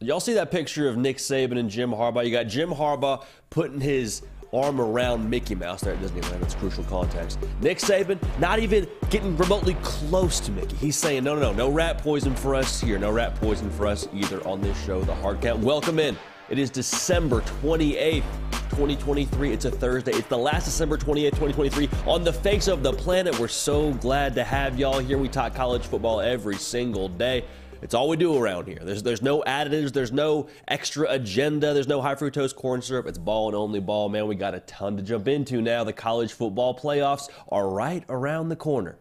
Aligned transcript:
Y'all 0.00 0.20
see 0.20 0.34
that 0.34 0.50
picture 0.50 0.90
of 0.90 0.98
Nick 0.98 1.16
Saban 1.16 1.58
and 1.58 1.70
Jim 1.70 1.90
Harbaugh? 1.90 2.22
You 2.22 2.30
got 2.30 2.48
Jim 2.48 2.68
Harbaugh 2.68 3.24
putting 3.48 3.80
his 3.80 4.20
arm 4.52 4.78
around 4.78 5.28
Mickey 5.28 5.54
Mouse 5.54 5.80
there 5.80 5.94
at 5.94 6.00
Disneyland. 6.00 6.38
That's 6.40 6.54
crucial 6.54 6.84
context. 6.84 7.38
Nick 7.62 7.78
Saban 7.78 8.18
not 8.38 8.58
even 8.58 8.86
getting 9.08 9.34
remotely 9.38 9.72
close 9.80 10.38
to 10.40 10.52
Mickey. 10.52 10.76
He's 10.76 10.96
saying, 10.96 11.24
no, 11.24 11.34
no, 11.34 11.50
no, 11.50 11.52
no 11.54 11.70
rat 11.70 11.96
poison 11.96 12.34
for 12.36 12.54
us 12.54 12.78
here. 12.78 12.98
No 12.98 13.10
rat 13.10 13.36
poison 13.36 13.70
for 13.70 13.86
us 13.86 14.06
either 14.12 14.46
on 14.46 14.60
this 14.60 14.78
show, 14.84 15.00
The 15.00 15.14
Hard 15.14 15.40
Count. 15.40 15.60
Welcome 15.60 15.98
in. 15.98 16.14
It 16.50 16.58
is 16.58 16.68
December 16.68 17.40
28th, 17.62 18.22
2023. 18.68 19.52
It's 19.54 19.64
a 19.64 19.70
Thursday. 19.70 20.12
It's 20.12 20.28
the 20.28 20.36
last 20.36 20.66
December 20.66 20.98
28th, 20.98 21.30
2023 21.30 21.88
on 22.06 22.22
the 22.22 22.34
face 22.34 22.68
of 22.68 22.82
the 22.82 22.92
planet. 22.92 23.40
We're 23.40 23.48
so 23.48 23.94
glad 23.94 24.34
to 24.34 24.44
have 24.44 24.78
y'all 24.78 24.98
here. 24.98 25.16
We 25.16 25.28
talk 25.28 25.54
college 25.54 25.86
football 25.86 26.20
every 26.20 26.56
single 26.56 27.08
day. 27.08 27.46
It's 27.82 27.94
all 27.94 28.08
we 28.08 28.16
do 28.16 28.36
around 28.36 28.66
here. 28.66 28.78
There's 28.82 29.02
there's 29.02 29.22
no 29.22 29.42
additives, 29.42 29.92
there's 29.92 30.12
no 30.12 30.48
extra 30.68 31.10
agenda, 31.10 31.74
there's 31.74 31.88
no 31.88 32.00
high 32.00 32.14
fructose 32.14 32.54
corn 32.54 32.82
syrup. 32.82 33.06
It's 33.06 33.18
ball 33.18 33.48
and 33.48 33.56
only 33.56 33.80
ball, 33.80 34.08
man. 34.08 34.26
We 34.26 34.34
got 34.34 34.54
a 34.54 34.60
ton 34.60 34.96
to 34.96 35.02
jump 35.02 35.28
into 35.28 35.60
now. 35.60 35.84
The 35.84 35.92
college 35.92 36.32
football 36.32 36.78
playoffs 36.78 37.28
are 37.50 37.68
right 37.68 38.04
around 38.08 38.48
the 38.48 38.56
corner. 38.56 38.98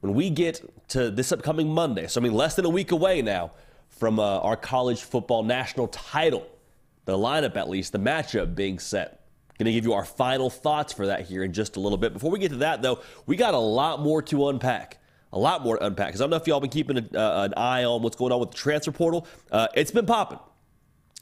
When 0.00 0.14
we 0.14 0.30
get 0.30 0.62
to 0.90 1.10
this 1.10 1.32
upcoming 1.32 1.68
Monday, 1.68 2.06
so 2.06 2.20
I 2.20 2.24
mean 2.24 2.34
less 2.34 2.54
than 2.54 2.64
a 2.64 2.70
week 2.70 2.92
away 2.92 3.20
now 3.22 3.52
from 3.88 4.20
uh, 4.20 4.38
our 4.38 4.56
college 4.56 5.02
football 5.02 5.42
national 5.42 5.88
title, 5.88 6.46
the 7.04 7.16
lineup 7.16 7.56
at 7.56 7.68
least, 7.68 7.92
the 7.92 7.98
matchup 7.98 8.54
being 8.54 8.78
set. 8.78 9.18
Going 9.58 9.66
to 9.66 9.72
give 9.72 9.84
you 9.84 9.94
our 9.94 10.04
final 10.04 10.50
thoughts 10.50 10.92
for 10.92 11.08
that 11.08 11.22
here 11.22 11.42
in 11.42 11.52
just 11.52 11.76
a 11.76 11.80
little 11.80 11.98
bit. 11.98 12.12
Before 12.12 12.30
we 12.30 12.38
get 12.38 12.50
to 12.50 12.58
that, 12.58 12.80
though, 12.80 13.00
we 13.26 13.34
got 13.34 13.54
a 13.54 13.58
lot 13.58 13.98
more 13.98 14.22
to 14.22 14.48
unpack 14.50 14.97
a 15.32 15.38
lot 15.38 15.62
more 15.62 15.78
to 15.78 15.86
unpack. 15.86 16.08
Because 16.08 16.20
I 16.20 16.24
don't 16.24 16.30
know 16.30 16.36
if 16.36 16.46
y'all 16.46 16.60
been 16.60 16.70
keeping 16.70 16.98
a, 16.98 17.18
uh, 17.18 17.44
an 17.44 17.54
eye 17.56 17.84
on 17.84 18.02
what's 18.02 18.16
going 18.16 18.32
on 18.32 18.40
with 18.40 18.50
the 18.50 18.56
transfer 18.56 18.92
portal. 18.92 19.26
Uh, 19.50 19.68
it's 19.74 19.90
been 19.90 20.06
popping. 20.06 20.38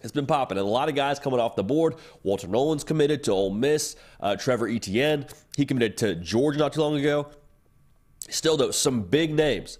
It's 0.03 0.13
been 0.13 0.27
popping, 0.27 0.59
and 0.59 0.67
a 0.67 0.71
lot 0.71 0.91
of 0.91 0.95
guys 0.95 1.19
coming 1.19 1.41
off 1.41 1.57
the 1.57 1.65
board. 1.65 1.95
Walter 2.23 2.47
Nolen's 2.47 2.85
committed 2.85 3.25
to 3.25 3.33
Ole 3.33 3.51
Miss. 3.51 3.97
Uh, 4.21 4.37
Trevor 4.37 4.69
Etienne, 4.69 5.27
he 5.57 5.65
committed 5.65 5.97
to 5.99 6.15
Georgia 6.15 6.59
not 6.59 6.75
too 6.75 6.83
long 6.83 6.97
ago. 6.97 7.29
Still, 8.29 8.57
though, 8.57 8.71
some 8.71 9.03
big 9.03 9.33
names, 9.33 9.79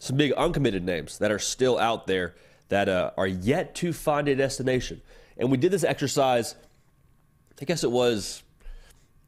some 0.00 0.16
big 0.16 0.32
uncommitted 0.32 0.84
names 0.84 1.18
that 1.18 1.32
are 1.32 1.40
still 1.40 1.76
out 1.76 2.06
there 2.06 2.36
that 2.68 2.88
uh, 2.88 3.10
are 3.16 3.26
yet 3.26 3.74
to 3.76 3.92
find 3.92 4.28
a 4.28 4.36
destination. 4.36 5.02
And 5.36 5.50
we 5.50 5.56
did 5.56 5.72
this 5.72 5.84
exercise, 5.84 6.54
I 7.60 7.64
guess 7.64 7.82
it 7.82 7.90
was 7.90 8.42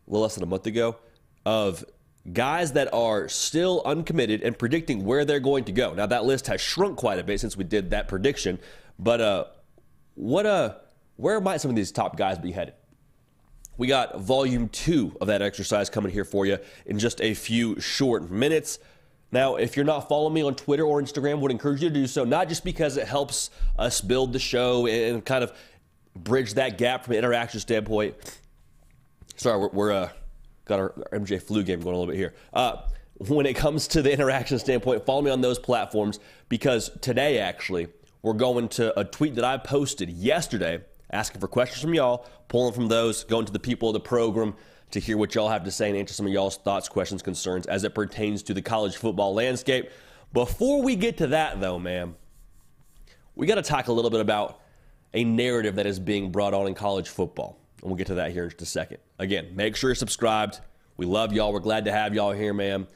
a 0.07 0.11
little 0.11 0.23
less 0.23 0.37
than 0.37 0.45
a 0.45 0.47
month 0.47 0.67
ago, 0.67 0.97
of 1.45 1.85
guys 2.33 2.73
that 2.73 2.93
are 2.93 3.29
still 3.29 3.83
uncommitted 3.85 4.43
and 4.43 4.59
predicting 4.59 5.05
where 5.05 5.25
they're 5.25 5.41
going 5.41 5.65
to 5.65 5.73
go. 5.73 5.95
Now 5.95 6.07
that 6.07 6.25
list 6.25 6.47
has 6.49 6.61
shrunk 6.61 6.97
quite 6.97 7.19
a 7.19 7.25
bit 7.25 7.41
since 7.41 7.57
we 7.57 7.65
did 7.65 7.91
that 7.91 8.09
prediction, 8.09 8.59
but 8.99 9.21
uh, 9.21 9.45
what 10.15 10.47
uh, 10.47 10.75
where 11.17 11.41
might 11.41 11.61
some 11.61 11.71
of 11.71 11.77
these 11.77 11.93
top 11.93 12.17
guys 12.17 12.39
be 12.39 12.53
headed? 12.53 12.75
We 13.77 13.87
got 13.87 14.21
volume 14.21 14.69
two 14.69 15.17
of 15.21 15.29
that 15.29 15.41
exercise 15.41 15.89
coming 15.89 16.13
here 16.13 16.25
for 16.25 16.45
you 16.45 16.59
in 16.85 16.99
just 16.99 17.21
a 17.23 17.33
few 17.33 17.81
short 17.81 18.31
minutes. 18.31 18.79
Now, 19.33 19.57
if 19.57 19.77
you're 19.77 19.87
not 19.87 20.09
following 20.09 20.35
me 20.35 20.43
on 20.43 20.55
Twitter 20.55 20.85
or 20.85 21.01
Instagram, 21.01 21.41
would 21.41 21.51
encourage 21.51 21.83
you 21.83 21.89
to 21.89 21.95
do 21.95 22.07
so, 22.07 22.25
not 22.25 22.49
just 22.49 22.65
because 22.65 22.97
it 22.97 23.07
helps 23.07 23.51
us 23.79 24.01
build 24.01 24.33
the 24.33 24.39
show 24.39 24.87
and 24.87 25.25
kind 25.25 25.45
of 25.45 25.53
bridge 26.15 26.55
that 26.55 26.79
gap 26.79 27.05
from 27.05 27.13
an 27.13 27.19
interaction 27.19 27.61
standpoint. 27.61 28.17
Sorry, 29.37 29.59
we're, 29.59 29.69
we're 29.69 29.93
uh, 29.93 30.09
got 30.71 30.81
our, 30.81 30.95
our 31.13 31.19
MJ 31.19 31.43
flu 31.43 31.63
game 31.63 31.81
going 31.81 31.95
a 31.95 31.99
little 31.99 32.11
bit 32.11 32.17
here. 32.17 32.35
Uh, 32.55 32.77
when 33.29 33.45
it 33.45 33.55
comes 33.55 33.87
to 33.89 34.01
the 34.01 34.11
interaction 34.11 34.59
standpoint, 34.59 35.05
follow 35.05 35.21
me 35.21 35.31
on 35.31 35.43
those 35.43 35.59
platforms 35.59 36.19
because 36.49 36.91
today, 37.03 37.39
actually, 37.39 37.89
we're 38.23 38.33
going 38.33 38.69
to 38.71 38.99
a 38.99 39.05
tweet 39.05 39.35
that 39.35 39.45
I 39.45 39.59
posted 39.59 40.09
yesterday 40.09 40.81
asking 41.11 41.41
for 41.41 41.49
questions 41.49 41.83
from 41.83 41.93
y'all, 41.93 42.25
pulling 42.49 42.73
from 42.73 42.89
those, 42.89 43.25
going 43.25 43.45
to 43.45 43.53
the 43.53 43.59
people 43.59 43.91
of 43.91 43.93
the 43.93 44.01
program 44.01 44.55
to 44.93 45.01
hear 45.01 45.19
what 45.19 45.35
y'all 45.35 45.49
have 45.49 45.65
to 45.65 45.71
say 45.71 45.89
and 45.89 45.99
answer 45.99 46.15
some 46.15 46.27
of 46.27 46.33
y'all's 46.33 46.57
thoughts, 46.57 46.89
questions, 46.89 47.23
concerns 47.23 47.67
as 47.67 47.85
it 47.85 47.95
pertains 47.95 48.43
to 48.45 48.55
the 48.55 48.63
college 48.63 48.97
football 48.97 49.35
landscape. 49.35 49.91
Before 50.33 50.83
we 50.83 50.97
get 50.97 51.19
to 51.19 51.27
that, 51.29 51.61
though, 51.61 51.79
man, 51.79 52.15
we 53.35 53.47
got 53.47 53.57
to 53.57 53.63
talk 53.63 53.89
a 53.89 53.93
little 53.93 54.11
bit 54.11 54.21
about 54.21 54.61
a 55.13 55.25
narrative 55.25 55.75
that 55.77 55.87
is 55.87 55.99
being 55.99 56.31
brought 56.31 56.55
on 56.55 56.67
in 56.67 56.75
college 56.75 57.09
football. 57.09 57.60
And 57.83 57.91
we'll 57.91 57.97
get 57.97 58.09
to 58.09 58.15
that 58.15 58.33
here 58.33 58.45
in 58.45 58.51
just 58.51 58.63
a 58.63 58.67
second. 58.67 58.99
Again, 59.19 59.55
make 59.55 59.77
sure 59.77 59.91
you're 59.91 59.95
subscribed. 59.95 60.61
We 60.97 61.07
love 61.07 61.33
y'all. 61.33 61.53
We're 61.53 61.61
glad 61.61 61.87
to 61.87 61.93
have 61.93 62.15
y'all 62.15 62.33
here, 62.33 62.53
man. 62.53 62.87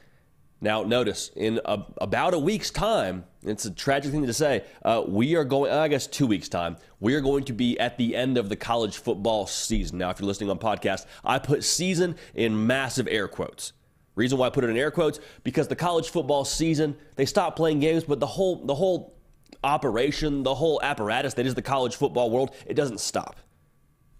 Now, 0.60 0.82
notice 0.82 1.30
in 1.36 1.60
a, 1.64 1.84
about 1.98 2.32
a 2.32 2.38
week's 2.38 2.70
time, 2.70 3.24
it's 3.42 3.66
a 3.66 3.70
tragic 3.70 4.12
thing 4.12 4.26
to 4.26 4.32
say, 4.32 4.64
uh, 4.82 5.02
we 5.06 5.36
are 5.36 5.44
going, 5.44 5.70
I 5.70 5.88
guess 5.88 6.06
two 6.06 6.26
weeks' 6.26 6.48
time, 6.48 6.76
we 7.00 7.14
are 7.14 7.20
going 7.20 7.44
to 7.44 7.52
be 7.52 7.78
at 7.78 7.98
the 7.98 8.16
end 8.16 8.38
of 8.38 8.48
the 8.48 8.56
college 8.56 8.96
football 8.96 9.46
season. 9.46 9.98
Now, 9.98 10.10
if 10.10 10.20
you're 10.20 10.26
listening 10.26 10.48
on 10.50 10.58
podcast, 10.58 11.04
I 11.22 11.38
put 11.38 11.64
season 11.64 12.16
in 12.34 12.66
massive 12.66 13.06
air 13.10 13.28
quotes. 13.28 13.74
Reason 14.14 14.38
why 14.38 14.46
I 14.46 14.50
put 14.50 14.64
it 14.64 14.70
in 14.70 14.76
air 14.76 14.90
quotes 14.90 15.18
because 15.42 15.68
the 15.68 15.76
college 15.76 16.08
football 16.08 16.44
season 16.44 16.96
they 17.16 17.26
stopped 17.26 17.56
playing 17.56 17.80
games, 17.80 18.04
but 18.04 18.20
the 18.20 18.26
whole 18.26 18.64
the 18.64 18.74
whole 18.74 19.14
operation, 19.64 20.44
the 20.44 20.54
whole 20.54 20.80
apparatus 20.82 21.34
that 21.34 21.46
is 21.46 21.54
the 21.54 21.62
college 21.62 21.96
football 21.96 22.30
world, 22.30 22.54
it 22.66 22.74
doesn't 22.74 23.00
stop. 23.00 23.36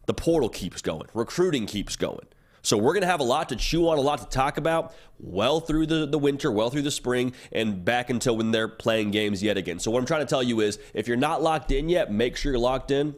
The 0.07 0.15
portal 0.15 0.49
keeps 0.49 0.83
going, 0.83 1.09
recruiting 1.15 1.67
keeps 1.67 1.97
going. 1.97 2.27
So 2.63 2.79
we're 2.79 2.95
going 2.95 3.03
to 3.03 3.09
have 3.09 3.21
a 3.21 3.25
lot 3.25 3.51
to 3.51 3.57
chew 3.57 3.89
on, 3.91 3.99
a 3.99 4.01
lot 4.01 4.21
to 4.21 4.27
talk 4.27 4.57
about 4.57 4.95
well 5.19 5.61
through 5.61 5.85
the, 5.85 6.07
the 6.07 6.19
winter, 6.19 6.51
well 6.51 6.71
through 6.71 6.83
the 6.83 6.91
spring, 6.91 7.35
and 7.53 7.85
back 7.85 8.09
until 8.09 8.39
when 8.39 8.53
they're 8.53 8.69
playing 8.69 9.11
games 9.11 9.43
yet 9.43 9.59
again. 9.59 9.79
So 9.79 9.91
what 9.91 9.99
I'm 9.99 10.07
trying 10.07 10.23
to 10.23 10.27
tell 10.27 10.43
you 10.43 10.61
is 10.61 10.79
if 10.95 11.07
you're 11.07 11.19
not 11.19 11.43
locked 11.43 11.73
in 11.73 11.91
yet, 11.91 12.11
make 12.11 12.37
sure 12.37 12.53
you're 12.53 12.59
locked 12.59 12.91
in. 12.91 13.15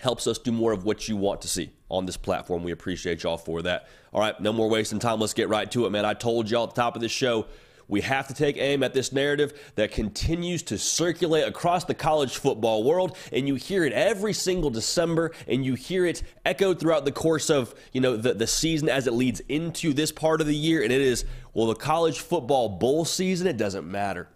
Helps 0.00 0.28
us 0.28 0.38
do 0.38 0.52
more 0.52 0.70
of 0.70 0.84
what 0.84 1.08
you 1.08 1.16
want 1.16 1.42
to 1.42 1.48
see 1.48 1.72
on 1.90 2.06
this 2.06 2.16
platform. 2.16 2.62
We 2.62 2.70
appreciate 2.70 3.24
y'all 3.24 3.36
for 3.36 3.62
that. 3.62 3.88
All 4.12 4.20
right, 4.20 4.40
no 4.40 4.52
more 4.52 4.68
wasting 4.68 5.00
time. 5.00 5.18
Let's 5.18 5.34
get 5.34 5.48
right 5.48 5.68
to 5.72 5.86
it, 5.86 5.90
man. 5.90 6.04
I 6.04 6.14
told 6.14 6.48
y'all 6.48 6.68
at 6.68 6.76
the 6.76 6.80
top 6.80 6.94
of 6.94 7.02
this 7.02 7.10
show 7.10 7.46
we 7.88 8.02
have 8.02 8.28
to 8.28 8.34
take 8.34 8.58
aim 8.58 8.82
at 8.82 8.92
this 8.92 9.12
narrative 9.12 9.58
that 9.74 9.92
continues 9.92 10.62
to 10.64 10.78
circulate 10.78 11.48
across 11.48 11.84
the 11.84 11.94
college 11.94 12.36
football 12.36 12.84
world, 12.84 13.16
and 13.32 13.48
you 13.48 13.54
hear 13.54 13.84
it 13.84 13.94
every 13.94 14.34
single 14.34 14.68
December, 14.68 15.32
and 15.46 15.64
you 15.64 15.74
hear 15.74 16.04
it 16.04 16.22
echoed 16.44 16.78
throughout 16.78 17.06
the 17.06 17.12
course 17.12 17.48
of 17.48 17.74
you 17.92 18.00
know 18.00 18.16
the, 18.16 18.34
the 18.34 18.46
season 18.46 18.88
as 18.90 19.06
it 19.06 19.14
leads 19.14 19.40
into 19.48 19.94
this 19.94 20.12
part 20.12 20.42
of 20.42 20.46
the 20.46 20.54
year, 20.54 20.82
and 20.82 20.92
it 20.92 21.00
is 21.00 21.24
well 21.54 21.66
the 21.66 21.74
college 21.74 22.20
football 22.20 22.68
bowl 22.68 23.06
season. 23.06 23.46
It 23.46 23.56
doesn't 23.56 23.90
matter. 23.90 24.28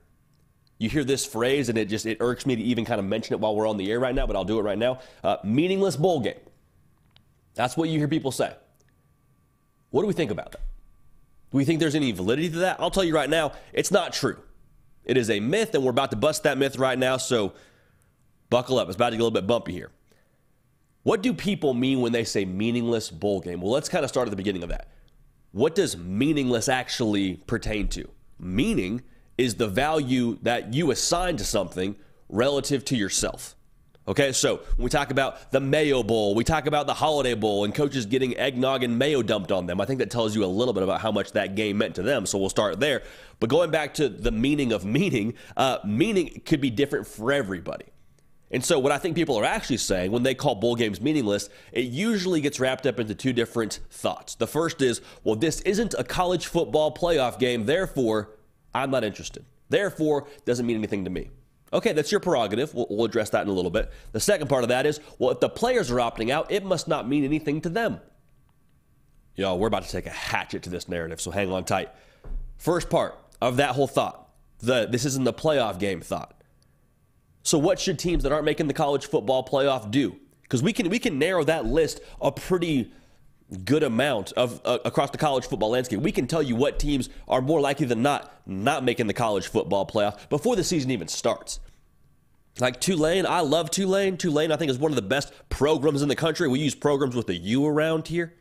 You 0.79 0.89
hear 0.89 1.05
this 1.05 1.27
phrase, 1.27 1.69
and 1.69 1.77
it 1.77 1.85
just 1.85 2.07
it 2.07 2.17
irks 2.21 2.47
me 2.47 2.57
to 2.57 2.63
even 2.63 2.85
kind 2.87 2.99
of 2.99 3.05
mention 3.05 3.35
it 3.35 3.41
while 3.41 3.55
we're 3.55 3.69
on 3.69 3.77
the 3.77 3.91
air 3.93 4.01
right 4.01 4.15
now, 4.15 4.27
but 4.27 4.35
I'll 4.35 4.45
do 4.45 4.59
it 4.59 4.63
right 4.63 4.79
now. 4.79 5.01
Uh, 5.23 5.37
meaningless 5.45 5.97
bowl 5.97 6.21
game. 6.21 6.41
That's 7.55 7.77
what 7.77 7.91
you 7.91 7.99
hear 7.99 8.09
people 8.09 8.33
say. 8.33 8.55
What 9.91 10.01
do 10.01 10.09
we 10.09 10.15
think 10.15 10.31
about 10.31 10.53
that? 10.53 10.63
Do 11.53 11.59
we 11.59 11.67
think 11.67 11.81
there's 11.81 11.95
any 11.95 12.13
validity 12.13 12.49
to 12.51 12.59
that? 12.61 12.81
I'll 12.81 12.91
tell 12.91 13.05
you 13.05 13.15
right 13.15 13.29
now, 13.29 13.53
it's 13.75 13.91
not 13.91 14.15
true. 14.15 14.39
It 15.05 15.19
is 15.19 15.29
a 15.29 15.39
myth, 15.39 15.75
and 15.75 15.85
we're 15.85 15.91
about 15.91 16.11
to 16.13 16.17
bust 16.17 16.45
that 16.45 16.57
myth 16.57 16.79
right 16.79 16.99
now, 16.99 17.19
so 17.19 17.53
buckle 18.49 18.79
up. 18.79 18.89
It's 18.89 18.97
about 18.97 19.11
to 19.11 19.17
get 19.17 19.21
a 19.21 19.25
little 19.25 19.39
bit 19.39 19.47
bumpy 19.47 19.73
here. 19.73 19.91
What 21.03 21.23
do 21.23 21.35
people 21.35 21.75
mean 21.75 22.01
when 22.01 22.13
they 22.13 22.25
say 22.25 22.47
meaningless 22.47 23.11
bowl 23.11 23.41
game? 23.41 23.61
Well, 23.61 23.71
let's 23.71 23.91
kind 23.91 24.03
of 24.03 24.09
start 24.09 24.29
at 24.29 24.31
the 24.31 24.37
beginning 24.37 24.63
of 24.63 24.71
that. 24.71 24.89
What 25.51 25.75
does 25.75 25.97
meaningless 25.97 26.69
actually 26.69 27.35
pertain 27.47 27.89
to? 27.89 28.09
Meaning 28.39 29.03
is 29.37 29.57
the 29.57 29.69
value 29.69 30.39
that 30.43 30.73
you 30.73 30.91
assign 30.91 31.37
to 31.37 31.45
something 31.45 31.97
relative 32.31 32.85
to 32.87 32.97
yourself. 32.97 33.57
Okay, 34.09 34.33
so 34.33 34.57
when 34.57 34.85
we 34.85 34.91
talk 34.91 35.13
about 35.13 35.53
the 35.53 35.61
Mayo 35.61 36.03
Bowl, 36.03 36.35
we 36.35 36.43
talk 36.43 36.67
about 36.67 36.89
the 36.89 36.95
Holiday 36.95 37.35
Bowl 37.35 37.65
and 37.65 37.73
coaches 37.73 38.05
getting 38.05 38.37
eggnog 38.37 38.83
and 38.83 38.99
mayo 38.99 39.23
dumped 39.23 39.53
on 39.53 39.67
them. 39.67 39.81
I 39.81 39.85
think 39.85 40.01
that 40.01 40.11
tells 40.11 40.35
you 40.35 40.45
a 40.45 40.47
little 40.47 40.75
bit 40.75 40.83
about 40.83 41.01
how 41.01 41.13
much 41.13 41.33
that 41.33 41.55
game 41.55 41.79
meant 41.79 41.95
to 41.95 42.03
them. 42.03 42.27
So 42.27 42.37
we'll 42.37 42.51
start 42.51 42.81
there. 42.81 43.03
But 43.39 43.49
going 43.49 43.71
back 43.71 43.95
to 43.95 44.09
the 44.09 44.33
meaning 44.33 44.73
of 44.73 44.85
meaning, 44.85 45.35
uh, 45.57 45.79
meaning 45.85 46.43
could 46.45 46.61
be 46.61 46.69
different 46.69 47.07
for 47.07 47.33
everybody. 47.33 47.85
And 48.51 48.65
so, 48.65 48.79
what 48.81 48.91
I 48.91 48.99
think 48.99 49.15
people 49.15 49.37
are 49.37 49.45
actually 49.45 49.79
saying 49.79 50.11
when 50.11 50.25
they 50.25 50.35
call 50.35 50.57
bowl 50.57 50.75
games 50.75 51.01
meaningless, 51.01 51.49
it 51.71 51.85
usually 51.85 52.41
gets 52.41 52.59
wrapped 52.59 52.87
up 52.87 52.99
into 52.99 53.15
two 53.15 53.33
different 53.33 53.79
thoughts. 53.89 54.35
The 54.35 54.49
first 54.49 54.83
is, 54.83 55.01
well, 55.23 55.37
this 55.37 55.61
isn't 55.63 55.95
a 55.97 56.05
college 56.05 56.47
football 56.49 56.93
playoff 56.93 57.39
game, 57.39 57.67
therefore, 57.67 58.31
I'm 58.75 58.91
not 58.91 59.05
interested. 59.05 59.45
Therefore, 59.71 60.27
doesn't 60.45 60.67
mean 60.67 60.77
anything 60.77 61.05
to 61.05 61.11
me. 61.11 61.31
Okay, 61.73 61.93
that's 61.93 62.11
your 62.11 62.21
prerogative. 62.21 62.75
We'll, 62.75 62.87
we'll, 62.91 63.05
address 63.05 63.31
that 63.31 63.43
in 63.43 63.49
a 63.49 63.53
little 63.53 63.71
bit. 63.71 63.91
The 64.13 64.21
second 64.21 64.49
part 64.49 64.63
of 64.63 64.69
that 64.69 64.85
is 64.87 65.01
well, 65.19 65.31
if 65.31 65.41
the 65.41 65.49
players 65.49 65.91
are 65.91 65.97
opting 65.97 66.31
out, 66.31 66.51
it 66.51 66.65
must 66.65 66.87
not 66.87 67.09
mean 67.09 67.25
anything 67.25 67.61
to 67.63 67.69
them. 67.69 68.01
Yo, 69.35 69.57
we're 69.57 69.69
about 69.69 69.85
to 69.85 69.91
take 69.91 70.07
a 70.07 70.11
hatchet 70.11 70.63
to 70.65 70.71
this 70.71 70.89
narrative, 70.89 71.21
so 71.21 71.31
hang 71.31 71.51
on 71.51 71.65
tight. 71.65 71.89
First 72.59 72.91
part 72.91 73.19
of 73.41 73.57
that 73.57 73.75
whole 73.75 73.87
thought 73.87 74.23
the 74.63 74.87
this 74.87 75.05
isn't 75.05 75.25
the 75.25 75.33
playoff 75.33 75.79
game 75.79 76.01
thought. 76.01 76.35
So, 77.43 77.59
what 77.59 77.79
should 77.79 77.99
teams 77.99 78.23
that 78.23 78.33
aren't 78.33 78.45
making 78.45 78.69
the 78.69 78.75
college 78.75 79.07
football 79.07 79.45
playoff 79.45 79.91
do? 79.91 80.17
Because 80.43 80.63
we 80.63 80.73
can 80.73 80.89
we 80.89 80.99
can 80.99 81.19
narrow 81.19 81.45
that 81.45 81.67
list 81.67 82.01
a 82.21 82.31
pretty 82.33 82.93
good 83.57 83.83
amount 83.83 84.33
of 84.33 84.61
uh, 84.65 84.79
across 84.85 85.11
the 85.11 85.19
college 85.19 85.47
football 85.47 85.71
landscape. 85.71 86.01
We 86.01 86.13
can 86.13 86.27
tell 86.27 86.43
you 86.43 86.57
what 86.57 86.79
teams 86.79 87.09
are 87.29 87.41
more 87.41 87.61
likely 87.61 87.87
than 87.87 88.03
not 88.03 88.33
not 88.47 88.85
making 88.85 89.07
the 89.07 89.15
college 89.15 89.49
football 89.49 89.87
playoff 89.87 90.29
before 90.29 90.57
the 90.57 90.65
season 90.65 90.91
even 90.91 91.09
starts. 91.09 91.61
Like 92.61 92.81
Tulane, 92.81 93.25
I 93.27 93.41
love 93.41 93.71
Tulane. 93.71 94.17
Tulane, 94.17 94.53
I 94.53 94.57
think, 94.57 94.71
is 94.71 94.79
one 94.79 94.93
of 94.93 94.97
the 94.97 95.03
best 95.03 95.33
programs 95.49 96.03
in 96.03 96.09
the 96.09 96.17
country. 96.17 96.49
We 96.49 96.61
use 96.61 96.75
programs 96.75 97.17
with 97.17 97.29
a 97.31 97.35
U 97.35 97.67
around 97.67 98.09
here. 98.09 98.35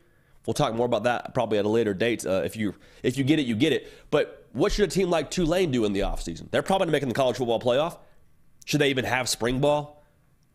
We'll 0.46 0.54
talk 0.54 0.74
more 0.74 0.86
about 0.86 1.04
that 1.04 1.34
probably 1.34 1.58
at 1.58 1.64
a 1.64 1.68
later 1.68 1.94
date. 1.94 2.26
Uh, 2.26 2.42
if 2.44 2.56
you 2.56 2.74
if 3.02 3.16
you 3.16 3.24
get 3.24 3.38
it, 3.38 3.46
you 3.46 3.54
get 3.54 3.72
it. 3.72 3.90
But 4.10 4.46
what 4.52 4.72
should 4.72 4.88
a 4.88 4.92
team 4.92 5.08
like 5.08 5.30
Tulane 5.30 5.70
do 5.70 5.84
in 5.84 5.92
the 5.92 6.00
offseason? 6.00 6.50
They're 6.50 6.62
probably 6.62 6.88
making 6.88 7.08
the 7.08 7.14
college 7.14 7.36
football 7.36 7.60
playoff. 7.60 7.98
Should 8.64 8.80
they 8.80 8.90
even 8.90 9.04
have 9.04 9.28
spring 9.28 9.60
ball? 9.60 10.04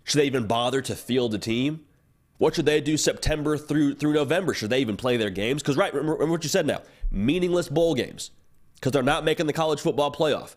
Should 0.03 0.19
they 0.19 0.25
even 0.25 0.47
bother 0.47 0.81
to 0.81 0.95
field 0.95 1.33
a 1.33 1.39
team? 1.39 1.86
What 2.37 2.55
should 2.55 2.65
they 2.65 2.81
do 2.81 2.97
September 2.97 3.57
through 3.57 3.95
through 3.95 4.13
November? 4.13 4.53
Should 4.53 4.69
they 4.69 4.79
even 4.79 4.97
play 4.97 5.17
their 5.17 5.29
games? 5.29 5.61
Because 5.61 5.75
right, 5.75 5.93
remember, 5.93 6.13
remember 6.13 6.33
what 6.33 6.43
you 6.43 6.49
said 6.49 6.67
now. 6.67 6.81
Meaningless 7.11 7.69
bowl 7.69 7.95
games 7.95 8.31
because 8.75 8.91
they're 8.91 9.03
not 9.03 9.23
making 9.23 9.47
the 9.47 9.53
college 9.53 9.81
football 9.81 10.11
playoff. 10.11 10.55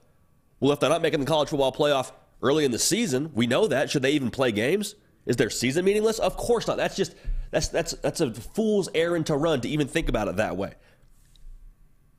Well, 0.60 0.72
if 0.72 0.80
they're 0.80 0.90
not 0.90 1.02
making 1.02 1.20
the 1.20 1.26
college 1.26 1.48
football 1.48 1.72
playoff 1.72 2.12
early 2.42 2.64
in 2.64 2.70
the 2.70 2.78
season, 2.78 3.30
we 3.34 3.46
know 3.46 3.66
that. 3.66 3.90
Should 3.90 4.02
they 4.02 4.12
even 4.12 4.30
play 4.30 4.52
games? 4.52 4.94
Is 5.24 5.36
their 5.36 5.50
season 5.50 5.84
meaningless? 5.84 6.18
Of 6.18 6.36
course 6.36 6.66
not. 6.66 6.76
That's 6.76 6.96
just 6.96 7.14
that's 7.50 7.68
that's 7.68 7.92
that's 7.92 8.20
a 8.20 8.32
fool's 8.32 8.88
errand 8.94 9.26
to 9.26 9.36
run 9.36 9.60
to 9.62 9.68
even 9.68 9.88
think 9.88 10.08
about 10.08 10.28
it 10.28 10.36
that 10.36 10.56
way. 10.56 10.74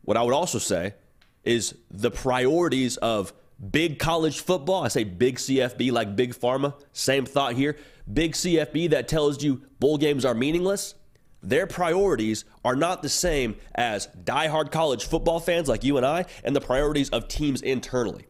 What 0.02 0.18
I 0.18 0.24
would 0.24 0.34
also 0.34 0.58
say 0.58 0.96
is 1.44 1.76
the 1.90 2.12
priorities 2.12 2.98
of 2.98 3.34
big 3.70 4.00
college 4.00 4.40
football. 4.40 4.84
I 4.84 4.88
say 4.88 5.04
big 5.04 5.38
CFB 5.38 5.92
like 5.92 6.16
big 6.16 6.34
pharma. 6.34 6.74
Same 6.94 7.26
thought 7.26 7.54
here. 7.54 7.78
Big 8.14 8.34
CFB 8.34 8.90
that 8.92 9.08
tells 9.08 9.44
you 9.44 9.62
bowl 9.80 9.98
games 9.98 10.26
are 10.26 10.34
meaningless. 10.34 10.96
Their 11.44 11.66
priorities 11.66 12.46
are 12.64 12.76
not 12.76 13.02
the 13.02 13.10
same 13.10 13.56
as 13.74 14.08
diehard 14.24 14.72
college 14.72 15.06
football 15.06 15.40
fans 15.40 15.68
like 15.68 15.84
you 15.84 15.98
and 15.98 16.06
I, 16.06 16.26
and 16.44 16.56
the 16.56 16.62
priorities 16.62 17.10
of 17.10 17.28
teams 17.28 17.62
internally. 17.62 18.26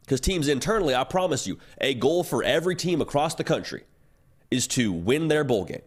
Because 0.00 0.20
teams 0.20 0.48
internally, 0.48 0.94
I 0.94 1.04
promise 1.04 1.46
you, 1.46 1.58
a 1.80 1.94
goal 1.94 2.24
for 2.24 2.42
every 2.42 2.76
team 2.76 3.00
across 3.00 3.34
the 3.34 3.44
country 3.44 3.84
is 4.50 4.66
to 4.68 4.92
win 4.92 5.28
their 5.28 5.44
bowl 5.44 5.64
game. 5.64 5.82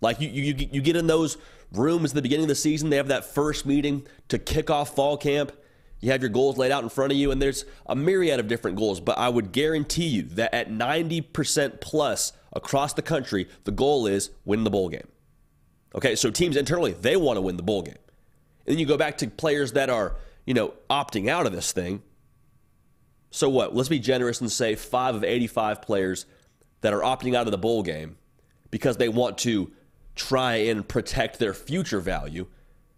Like 0.00 0.20
you, 0.20 0.28
you, 0.28 0.68
you 0.70 0.80
get 0.80 0.96
in 0.96 1.06
those 1.06 1.36
rooms 1.72 2.12
at 2.12 2.14
the 2.14 2.22
beginning 2.22 2.44
of 2.44 2.48
the 2.48 2.54
season, 2.54 2.90
they 2.90 2.96
have 2.96 3.08
that 3.08 3.24
first 3.24 3.66
meeting 3.66 4.06
to 4.28 4.38
kick 4.38 4.70
off 4.70 4.94
fall 4.94 5.16
camp. 5.16 5.52
You 6.00 6.12
have 6.12 6.22
your 6.22 6.30
goals 6.30 6.56
laid 6.56 6.70
out 6.70 6.82
in 6.84 6.88
front 6.88 7.12
of 7.12 7.18
you, 7.18 7.30
and 7.30 7.42
there's 7.42 7.64
a 7.86 7.96
myriad 7.96 8.38
of 8.38 8.46
different 8.46 8.76
goals. 8.76 9.00
But 9.00 9.18
I 9.18 9.28
would 9.28 9.52
guarantee 9.52 10.06
you 10.06 10.22
that 10.22 10.54
at 10.54 10.70
90% 10.70 11.80
plus 11.80 12.32
across 12.52 12.92
the 12.92 13.02
country, 13.02 13.48
the 13.64 13.72
goal 13.72 14.06
is 14.06 14.30
win 14.44 14.64
the 14.64 14.70
bowl 14.70 14.88
game. 14.88 15.08
Okay, 15.94 16.14
so 16.14 16.30
teams 16.30 16.56
internally, 16.56 16.92
they 16.92 17.16
want 17.16 17.36
to 17.36 17.40
win 17.40 17.56
the 17.56 17.62
bowl 17.62 17.82
game. 17.82 17.96
And 18.66 18.74
then 18.74 18.78
you 18.78 18.86
go 18.86 18.96
back 18.96 19.18
to 19.18 19.28
players 19.28 19.72
that 19.72 19.90
are, 19.90 20.16
you 20.46 20.54
know, 20.54 20.74
opting 20.88 21.28
out 21.28 21.46
of 21.46 21.52
this 21.52 21.72
thing. 21.72 22.02
So 23.30 23.48
what? 23.48 23.74
Let's 23.74 23.88
be 23.88 23.98
generous 23.98 24.40
and 24.40 24.50
say 24.50 24.74
five 24.74 25.14
of 25.14 25.24
85 25.24 25.82
players 25.82 26.26
that 26.80 26.92
are 26.92 27.00
opting 27.00 27.34
out 27.34 27.46
of 27.46 27.50
the 27.50 27.58
bowl 27.58 27.82
game 27.82 28.16
because 28.70 28.98
they 28.98 29.08
want 29.08 29.38
to 29.38 29.72
try 30.14 30.56
and 30.56 30.86
protect 30.86 31.38
their 31.38 31.54
future 31.54 32.00
value. 32.00 32.46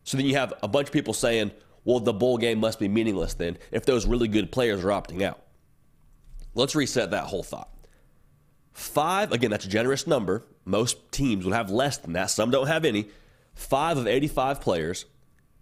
So 0.05 0.17
then 0.17 0.27
you 0.27 0.37
have 0.37 0.53
a 0.63 0.69
bunch 0.69 0.89
of 0.89 0.93
people 0.93 1.15
saying, 1.15 1.53
well, 1.85 2.01
the 2.01 2.13
bowl 2.13 2.39
game 2.39 2.61
must 2.61 2.79
be 2.79 2.89
meaningless 2.89 3.35
then 3.35 3.59
if 3.71 3.85
those 3.85 4.07
really 4.07 4.29
good 4.29 4.53
players 4.53 4.85
are 4.85 4.89
opting 4.89 5.23
out. 5.23 5.43
Let's 6.55 6.75
reset 6.75 7.11
that 7.13 7.25
whole 7.25 7.43
thought. 7.43 7.71
Five, 8.73 9.33
again, 9.33 9.51
that's 9.51 9.67
a 9.67 9.69
generous 9.69 10.07
number. 10.07 10.45
Most 10.65 11.13
teams 11.13 11.45
would 11.45 11.55
have 11.55 11.71
less 11.71 11.99
than 11.99 12.13
that. 12.15 12.31
Some 12.31 12.51
don't 12.51 12.67
have 12.67 12.85
any. 12.85 13.09
Five 13.55 13.99
of 13.99 14.07
85 14.07 14.61
players 14.61 15.07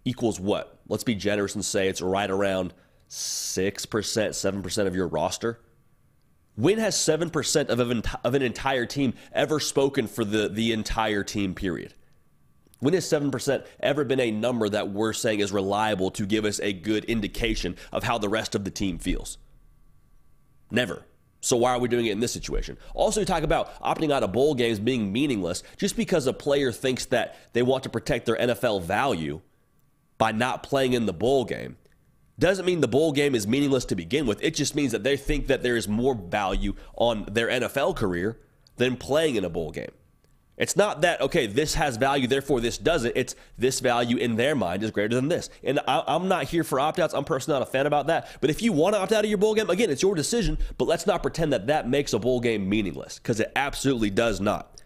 equals 0.05 0.39
what? 0.39 0.79
Let's 0.87 1.03
be 1.03 1.15
generous 1.15 1.55
and 1.55 1.63
say 1.65 1.87
it's 1.87 2.01
right 2.01 2.29
around 2.29 2.73
6%, 3.09 3.77
7% 3.79 4.87
of 4.87 4.95
your 4.95 5.07
roster. 5.07 5.59
When 6.55 6.77
has 6.77 6.95
7% 6.95 7.69
of 7.69 7.79
an, 7.79 8.03
of 8.23 8.35
an 8.35 8.41
entire 8.41 8.85
team 8.85 9.13
ever 9.31 9.59
spoken 9.59 10.07
for 10.07 10.25
the, 10.25 10.49
the 10.49 10.73
entire 10.73 11.23
team, 11.23 11.55
period? 11.55 11.93
When 12.79 12.93
has 12.93 13.05
7% 13.05 13.65
ever 13.81 14.03
been 14.05 14.19
a 14.19 14.31
number 14.31 14.69
that 14.69 14.89
we're 14.89 15.13
saying 15.13 15.39
is 15.39 15.51
reliable 15.51 16.11
to 16.11 16.25
give 16.25 16.45
us 16.45 16.59
a 16.61 16.71
good 16.71 17.03
indication 17.05 17.75
of 17.91 18.03
how 18.03 18.17
the 18.17 18.29
rest 18.29 18.55
of 18.55 18.63
the 18.63 18.71
team 18.71 18.97
feels? 18.97 19.37
Never. 20.71 21.03
So 21.41 21.57
why 21.57 21.71
are 21.71 21.79
we 21.79 21.87
doing 21.87 22.05
it 22.05 22.11
in 22.11 22.19
this 22.19 22.33
situation? 22.33 22.77
Also, 22.93 23.21
you 23.21 23.25
talk 23.25 23.43
about 23.43 23.81
opting 23.81 24.11
out 24.11 24.23
of 24.23 24.31
bowl 24.31 24.55
games 24.55 24.79
being 24.79 25.11
meaningless 25.11 25.63
just 25.77 25.95
because 25.95 26.27
a 26.27 26.33
player 26.33 26.71
thinks 26.71 27.05
that 27.07 27.37
they 27.53 27.61
want 27.61 27.83
to 27.83 27.89
protect 27.89 28.25
their 28.25 28.35
NFL 28.35 28.81
value 28.83 29.41
by 30.17 30.31
not 30.31 30.63
playing 30.63 30.93
in 30.93 31.05
the 31.05 31.13
bowl 31.13 31.45
game 31.45 31.77
doesn't 32.39 32.65
mean 32.65 32.79
the 32.79 32.87
bowl 32.87 33.11
game 33.11 33.35
is 33.35 33.45
meaningless 33.47 33.85
to 33.85 33.95
begin 33.95 34.25
with. 34.25 34.41
It 34.41 34.55
just 34.55 34.73
means 34.73 34.93
that 34.93 35.03
they 35.03 35.17
think 35.17 35.47
that 35.47 35.61
there 35.61 35.75
is 35.75 35.87
more 35.87 36.15
value 36.15 36.73
on 36.95 37.25
their 37.29 37.47
NFL 37.47 37.95
career 37.97 38.39
than 38.77 38.95
playing 38.95 39.35
in 39.35 39.43
a 39.43 39.49
bowl 39.49 39.71
game. 39.71 39.91
It's 40.59 40.75
not 40.75 41.01
that, 41.01 41.21
okay, 41.21 41.47
this 41.47 41.75
has 41.75 41.95
value, 41.95 42.27
therefore 42.27 42.59
this 42.59 42.77
doesn't. 42.77 43.13
It's 43.15 43.33
this 43.57 43.79
value 43.79 44.17
in 44.17 44.35
their 44.35 44.55
mind 44.55 44.83
is 44.83 44.91
greater 44.91 45.15
than 45.15 45.29
this. 45.29 45.49
And 45.63 45.79
I, 45.87 46.03
am 46.05 46.27
not 46.27 46.49
here 46.49 46.65
for 46.65 46.81
opt 46.81 46.99
outs. 46.99 47.13
I'm 47.13 47.23
personally 47.23 47.57
not 47.57 47.67
a 47.67 47.71
fan 47.71 47.85
about 47.85 48.07
that. 48.07 48.29
But 48.41 48.49
if 48.49 48.61
you 48.61 48.73
want 48.73 48.93
to 48.93 48.99
opt 48.99 49.13
out 49.13 49.23
of 49.23 49.29
your 49.29 49.37
bowl 49.37 49.55
game, 49.55 49.69
again, 49.69 49.89
it's 49.89 50.01
your 50.01 50.15
decision. 50.15 50.57
But 50.77 50.89
let's 50.89 51.07
not 51.07 51.21
pretend 51.21 51.53
that 51.53 51.67
that 51.67 51.87
makes 51.87 52.11
a 52.11 52.19
bowl 52.19 52.41
game 52.41 52.67
meaningless 52.67 53.19
because 53.19 53.39
it 53.39 53.53
absolutely 53.55 54.09
does 54.09 54.41
not. 54.41 54.81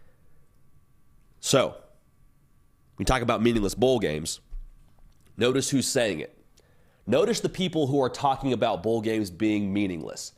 So, 1.40 1.76
we 3.00 3.04
talk 3.04 3.24
about 3.24 3.42
meaningless 3.42 3.74
bowl 3.74 3.98
games. 3.98 4.42
Notice 5.38 5.72
who's 5.72 5.88
saying 5.88 6.20
it. 6.20 6.38
Notice 7.08 7.40
the 7.40 7.50
people 7.50 7.88
who 7.88 8.00
are 8.00 8.10
talking 8.10 8.54
about 8.54 8.84
bowl 8.84 9.02
games 9.02 9.32
being 9.32 9.74
meaningless. 9.74 10.34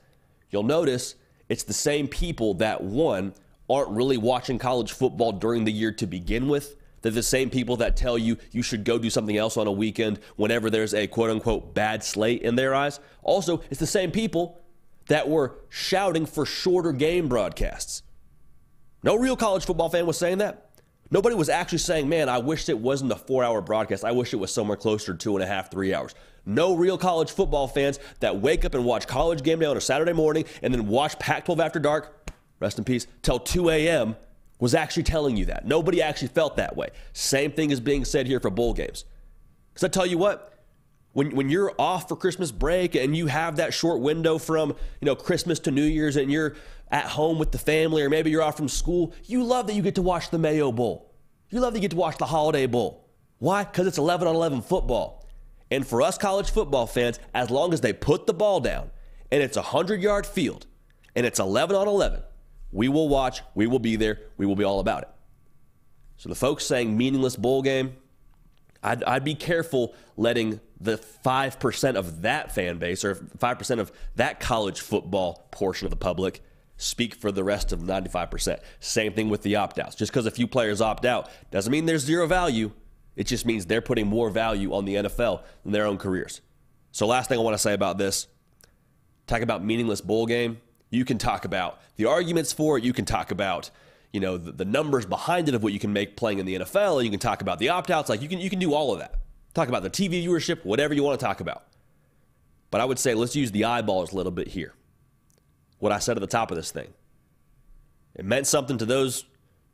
You'll 0.50 0.64
notice 0.64 1.16
it's 1.50 1.64
the 1.64 1.74
same 1.74 2.08
people 2.08 2.54
that, 2.56 2.82
one, 2.82 3.34
aren't 3.70 3.90
really 3.90 4.18
watching 4.18 4.58
college 4.60 4.92
football 4.92 5.32
during 5.32 5.66
the 5.66 5.72
year 5.72 5.92
to 5.94 6.08
begin 6.08 6.48
with. 6.48 6.76
They're 7.02 7.12
the 7.12 7.24
same 7.24 7.50
people 7.50 7.78
that 7.78 7.96
tell 7.96 8.18
you 8.18 8.38
you 8.52 8.64
should 8.64 8.84
go 8.84 8.98
do 8.98 9.10
something 9.10 9.38
else 9.38 9.58
on 9.58 9.68
a 9.68 9.72
weekend 9.72 10.20
whenever 10.38 10.70
there's 10.70 10.94
a 10.94 11.06
quote 11.08 11.30
unquote 11.30 11.74
bad 11.76 12.04
slate 12.04 12.42
in 12.42 12.56
their 12.56 12.74
eyes. 12.74 13.00
Also, 13.22 13.62
it's 13.70 13.80
the 13.80 13.86
same 13.86 14.12
people 14.12 14.60
that 15.08 15.30
were 15.30 15.56
shouting 15.70 16.26
for 16.26 16.46
shorter 16.46 16.92
game 16.92 17.28
broadcasts. 17.28 18.02
No 19.04 19.16
real 19.16 19.36
college 19.36 19.66
football 19.66 19.90
fan 19.90 20.08
was 20.08 20.18
saying 20.18 20.40
that. 20.40 20.66
Nobody 21.12 21.36
was 21.36 21.50
actually 21.50 21.78
saying, 21.78 22.10
man, 22.10 22.28
I 22.28 22.40
wish 22.40 22.68
it 22.68 22.80
wasn't 22.80 23.12
a 23.12 23.16
four 23.16 23.44
hour 23.44 23.62
broadcast. 23.62 24.04
I 24.04 24.12
wish 24.12 24.34
it 24.34 24.38
was 24.38 24.52
somewhere 24.52 24.78
closer 24.78 25.14
to 25.14 25.18
two 25.18 25.36
and 25.36 25.44
a 25.44 25.48
half, 25.48 25.70
three 25.70 25.94
hours. 25.94 26.16
No 26.46 26.76
real 26.76 26.98
college 26.98 27.32
football 27.32 27.68
fans 27.68 28.00
that 28.20 28.42
wake 28.42 28.66
up 28.66 28.74
and 28.74 28.84
watch 28.84 29.08
college 29.08 29.44
game 29.44 29.60
day 29.60 29.66
on 29.66 29.78
a 29.78 29.82
Saturday 29.82 30.14
morning 30.14 30.46
and 30.64 30.74
then 30.74 30.88
watch 30.88 31.20
Pac 31.20 31.46
12 31.46 31.60
after 31.60 31.80
dark, 31.80 32.25
rest 32.60 32.78
in 32.78 32.84
peace, 32.84 33.08
till 33.22 33.40
2 33.40 33.70
a.m. 33.70 34.16
was 34.60 34.76
actually 34.76 35.04
telling 35.04 35.38
you 35.38 35.46
that. 35.46 35.66
Nobody 35.66 36.02
actually 36.02 36.30
felt 36.30 36.58
that 36.58 36.76
way. 36.76 36.90
Same 37.14 37.52
thing 37.52 37.72
is 37.72 37.80
being 37.80 38.06
said 38.06 38.28
here 38.28 38.40
for 38.40 38.50
bowl 38.50 38.74
games. 38.74 39.06
Because 39.74 39.84
I 39.84 39.88
tell 39.90 40.06
you 40.06 40.18
what, 40.18 40.54
when, 41.14 41.36
when 41.36 41.50
you're 41.50 41.74
off 41.80 42.10
for 42.10 42.16
Christmas 42.16 42.52
break 42.52 42.96
and 42.96 43.16
you 43.16 43.28
have 43.28 43.56
that 43.56 43.74
short 43.74 44.02
window 44.02 44.38
from 44.38 44.70
you 45.00 45.06
know 45.06 45.16
Christmas 45.16 45.60
to 45.60 45.72
New 45.72 45.84
Year's 45.84 46.18
and 46.18 46.30
you're 46.32 46.56
at 46.92 47.06
home 47.06 47.40
with 47.40 47.52
the 47.52 47.58
family 47.58 48.04
or 48.04 48.10
maybe 48.10 48.30
you're 48.30 48.42
off 48.42 48.58
from 48.58 48.68
school, 48.68 49.14
you 49.24 49.44
love 49.44 49.68
that 49.68 49.74
you 49.76 49.82
get 49.82 49.96
to 49.96 50.02
watch 50.02 50.30
the 50.30 50.38
Mayo 50.38 50.72
Bowl. 50.72 51.14
You 51.50 51.62
love 51.62 51.74
that 51.74 51.80
you 51.80 51.82
get 51.82 51.92
to 51.92 51.98
watch 51.98 52.18
the 52.18 52.26
Holiday 52.26 52.66
Bowl. 52.66 53.10
Why? 53.40 53.64
Because 53.64 53.88
it's 53.88 53.98
11 53.98 54.28
on 54.28 54.36
11 54.36 54.62
football. 54.62 55.26
And 55.72 55.86
for 55.86 56.02
us 56.02 56.18
college 56.18 56.52
football 56.52 56.86
fans, 56.86 57.20
as 57.34 57.50
long 57.50 57.74
as 57.74 57.82
they 57.82 57.94
put 57.94 58.28
the 58.28 58.34
ball 58.34 58.60
down 58.60 58.92
and 59.32 59.42
it's 59.42 59.58
a 59.58 59.62
100 59.62 60.02
yard 60.02 60.26
field 60.26 60.66
and 61.16 61.26
it's 61.26 61.40
11 61.40 61.76
on 61.76 61.88
11, 61.88 62.22
we 62.76 62.90
will 62.90 63.08
watch, 63.08 63.42
we 63.56 63.68
will 63.68 63.80
be 63.80 63.96
there, 63.96 64.20
we 64.36 64.46
will 64.46 64.58
be 64.58 64.66
all 64.66 64.82
about 64.82 65.04
it. 65.04 65.10
So 66.18 66.28
the 66.28 66.36
folks 66.36 66.66
saying 66.66 66.96
meaningless 66.96 67.38
bowl 67.38 67.62
game, 67.62 67.96
I'd, 68.84 69.02
I'd 69.06 69.24
be 69.24 69.34
careful 69.34 69.96
letting 70.18 70.60
the 70.80 70.98
5% 70.98 71.96
of 71.96 72.24
that 72.24 72.54
fan 72.54 72.78
base 72.78 73.06
or 73.06 73.16
5% 73.16 73.80
of 73.80 73.94
that 74.18 74.42
college 74.42 74.82
football 74.82 75.48
portion 75.52 75.86
of 75.86 75.90
the 75.90 75.96
public 75.96 76.44
speak 76.76 77.16
for 77.16 77.32
the 77.32 77.46
rest 77.46 77.72
of 77.72 77.86
the 77.86 77.94
95%. 77.94 78.60
Same 78.82 79.14
thing 79.14 79.30
with 79.30 79.42
the 79.42 79.56
opt 79.56 79.80
outs. 79.80 79.96
Just 79.96 80.12
because 80.12 80.26
a 80.26 80.32
few 80.32 80.46
players 80.46 80.82
opt 80.82 81.06
out 81.06 81.30
doesn't 81.52 81.72
mean 81.72 81.86
there's 81.86 82.04
zero 82.04 82.28
value. 82.28 82.72
It 83.16 83.26
just 83.28 83.46
means 83.46 83.66
they're 83.66 83.82
putting 83.82 84.08
more 84.08 84.30
value 84.30 84.74
on 84.74 84.84
the 84.84 84.96
NFL 84.96 85.44
than 85.64 85.72
their 85.72 85.86
own 85.86 85.98
careers. 85.98 86.42
So, 86.92 87.08
last 87.08 87.30
thing 87.30 87.40
I 87.40 87.42
want 87.42 87.54
to 87.54 87.60
say 87.60 87.74
about 87.74 87.98
this 87.98 88.28
talk 89.28 89.42
about 89.42 89.64
meaningless 89.64 90.02
bowl 90.02 90.26
game. 90.26 90.58
You 90.96 91.06
can 91.06 91.18
talk 91.18 91.46
about 91.46 91.80
the 91.98 92.06
arguments 92.06 92.54
for 92.54 92.78
it. 92.78 92.84
You 92.84 92.94
can 92.94 93.06
talk 93.06 93.32
about 93.32 93.70
you 94.14 94.20
know 94.20 94.38
the, 94.38 94.52
the 94.52 94.66
numbers 94.66 95.06
behind 95.06 95.50
it 95.50 95.56
of 95.56 95.62
what 95.62 95.74
you 95.74 95.80
can 95.80 95.92
make 95.92 96.16
playing 96.16 96.40
in 96.40 96.46
the 96.46 96.56
NFL. 96.56 97.04
You 97.04 97.10
can 97.10 97.20
talk 97.20 97.42
about 97.42 97.60
the 97.60 97.70
opt 97.70 97.92
outs. 97.92 98.10
Like 98.10 98.22
you 98.22 98.30
can 98.30 98.40
you 98.40 98.50
can 98.50 98.60
do 98.60 98.74
all 98.74 98.94
of 98.94 99.00
that. 99.00 99.16
Talk 99.54 99.68
about 99.68 99.84
the 99.84 99.90
TV 99.90 100.26
viewership, 100.26 100.64
whatever 100.66 100.94
you 100.94 101.04
want 101.04 101.20
to 101.20 101.26
talk 101.26 101.40
about. 101.40 101.64
But 102.72 102.82
I 102.82 102.86
would 102.86 103.00
say 103.00 103.14
let's 103.14 103.36
use 103.36 103.52
the 103.52 103.66
eyeballs 103.66 104.14
a 104.14 104.16
little 104.16 104.32
bit 104.32 104.48
here. 104.48 104.74
What 105.80 105.92
I 105.92 106.00
said 106.00 106.18
at 106.18 106.22
the 106.22 106.28
top 106.28 106.52
of 106.52 106.58
this 106.58 106.72
thing. 106.72 106.94
It 108.16 108.24
meant 108.24 108.48
something 108.48 108.78
to 108.78 108.86
those 108.86 109.26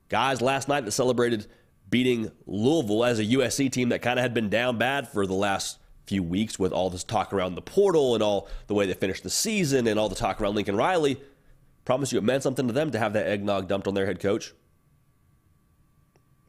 guys 0.10 0.42
last 0.42 0.68
night 0.68 0.86
that 0.86 0.92
celebrated 0.92 1.46
beating 1.90 2.32
Louisville 2.48 3.06
as 3.06 3.20
a 3.20 3.26
USC 3.26 3.72
team 3.72 3.90
that 3.90 4.02
kind 4.02 4.18
of 4.18 4.24
had 4.24 4.34
been 4.34 4.50
down 4.50 4.78
bad 4.78 5.08
for 5.08 5.28
the 5.28 5.34
last 5.34 5.78
few 6.12 6.22
weeks 6.22 6.60
with 6.60 6.74
all 6.74 6.90
this 6.90 7.06
talk 7.06 7.32
around 7.32 7.56
the 7.56 7.62
portal 7.62 8.16
and 8.16 8.22
all 8.22 8.50
the 8.68 8.74
way 8.74 8.86
they 8.86 8.94
finished 8.94 9.24
the 9.24 9.30
season 9.30 9.88
and 9.88 9.98
all 9.98 10.10
the 10.10 10.16
talk 10.16 10.42
around 10.42 10.56
Lincoln 10.56 10.76
Riley. 10.76 11.16
Promise 11.86 12.12
you 12.12 12.18
it 12.18 12.24
meant 12.26 12.44
something 12.44 12.68
to 12.68 12.74
them 12.74 12.92
to 12.92 13.00
have 13.00 13.14
that 13.14 13.28
eggnog 13.28 13.70
dumped 13.70 13.88
on 13.88 13.94
their 13.94 14.06
head 14.06 14.20
coach. 14.20 14.54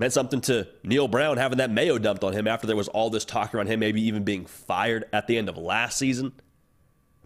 Meant 0.00 0.12
something 0.12 0.40
to 0.42 0.66
Neal 0.82 1.06
Brown 1.06 1.36
having 1.36 1.58
that 1.58 1.70
mayo 1.70 1.96
dumped 1.96 2.24
on 2.24 2.32
him 2.32 2.48
after 2.48 2.66
there 2.66 2.74
was 2.74 2.88
all 2.88 3.08
this 3.08 3.24
talk 3.24 3.54
around 3.54 3.68
him 3.68 3.78
maybe 3.78 4.02
even 4.02 4.24
being 4.24 4.46
fired 4.46 5.04
at 5.12 5.28
the 5.28 5.38
end 5.38 5.48
of 5.48 5.56
last 5.56 5.96
season. 5.96 6.32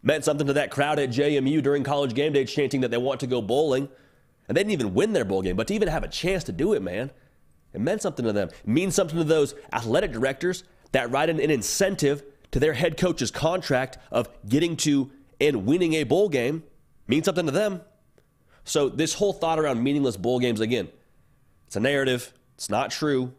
Meant 0.03 0.23
something 0.23 0.47
to 0.47 0.53
that 0.53 0.71
crowd 0.71 0.99
at 0.99 1.09
JMU 1.09 1.63
during 1.63 1.85
college 1.85 2.13
game 2.13 2.35
day 2.35 2.45
chanting 2.45 2.83
that 2.83 2.91
they 2.91 2.99
want 2.99 3.21
to 3.21 3.27
go 3.27 3.41
bowling. 3.41 3.89
And 4.47 4.55
they 4.55 4.61
didn't 4.61 4.75
even 4.75 4.93
win 4.93 5.15
their 5.15 5.25
bowl 5.25 5.41
game, 5.41 5.57
but 5.57 5.69
to 5.69 5.75
even 5.75 5.89
have 5.89 6.05
a 6.05 6.09
chance 6.09 6.45
to 6.45 6.53
do 6.53 6.75
it, 6.75 6.83
man, 6.83 7.11
it 7.73 7.81
meant 7.81 8.03
something 8.03 8.27
to 8.27 8.33
them. 8.35 8.49
It 8.49 8.69
means 8.69 8.95
something 8.95 9.17
to 9.17 9.25
those 9.25 9.55
athletic 9.73 10.13
directors 10.13 10.65
that 10.93 11.11
write 11.11 11.31
an, 11.31 11.41
an 11.41 11.51
incentive 11.51 12.23
to 12.53 12.61
their 12.61 12.73
head 12.73 12.97
coach's 12.97 13.31
contract 13.31 13.99
of 14.11 14.29
getting 14.49 14.77
to 14.79 15.11
and 15.41 15.67
winning 15.67 15.95
a 15.95 16.05
bowl 16.05 16.29
game 16.29 16.63
means 17.07 17.27
something 17.27 17.47
to 17.47 17.53
them. 17.53 17.81
So 18.65 18.89
this 18.89 19.15
whole 19.15 19.33
thought 19.33 19.59
around 19.59 19.83
meaningless 19.83 20.17
bowl 20.17 20.39
games 20.39 20.61
again, 20.61 20.89
it's 21.67 21.77
a 21.77 21.81
narrative. 21.81 22.33
It's 22.55 22.71
not 22.71 22.91
true. 22.91 23.33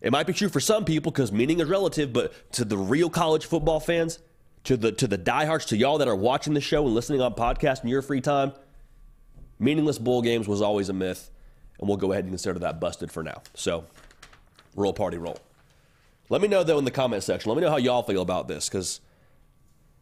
It 0.00 0.12
might 0.12 0.26
be 0.26 0.32
true 0.32 0.48
for 0.48 0.60
some 0.60 0.84
people 0.84 1.12
because 1.12 1.30
meaning 1.30 1.60
is 1.60 1.68
relative, 1.68 2.12
but 2.12 2.32
to 2.52 2.64
the 2.64 2.76
real 2.76 3.10
college 3.10 3.46
football 3.46 3.80
fans, 3.80 4.18
to 4.64 4.76
the 4.76 4.92
to 4.92 5.06
the 5.06 5.18
diehards, 5.18 5.66
to 5.66 5.76
y'all 5.76 5.98
that 5.98 6.08
are 6.08 6.16
watching 6.16 6.54
the 6.54 6.60
show 6.60 6.84
and 6.84 6.94
listening 6.94 7.20
on 7.20 7.34
podcast 7.34 7.82
in 7.82 7.88
your 7.88 8.02
free 8.02 8.20
time, 8.20 8.52
meaningless 9.58 9.98
bowl 9.98 10.22
games 10.22 10.48
was 10.48 10.62
always 10.62 10.88
a 10.88 10.92
myth, 10.92 11.30
and 11.78 11.88
we'll 11.88 11.96
go 11.96 12.12
ahead 12.12 12.24
and 12.24 12.32
consider 12.32 12.58
that 12.60 12.80
busted 12.80 13.10
for 13.12 13.22
now. 13.22 13.42
So, 13.54 13.84
roll 14.74 14.92
party 14.92 15.18
roll. 15.18 15.38
Let 16.28 16.40
me 16.40 16.48
know 16.48 16.64
though 16.64 16.78
in 16.78 16.84
the 16.84 16.90
comment 16.90 17.22
section. 17.22 17.50
Let 17.50 17.56
me 17.56 17.62
know 17.62 17.70
how 17.70 17.76
y'all 17.76 18.02
feel 18.02 18.22
about 18.22 18.48
this 18.48 18.68
because 18.68 19.00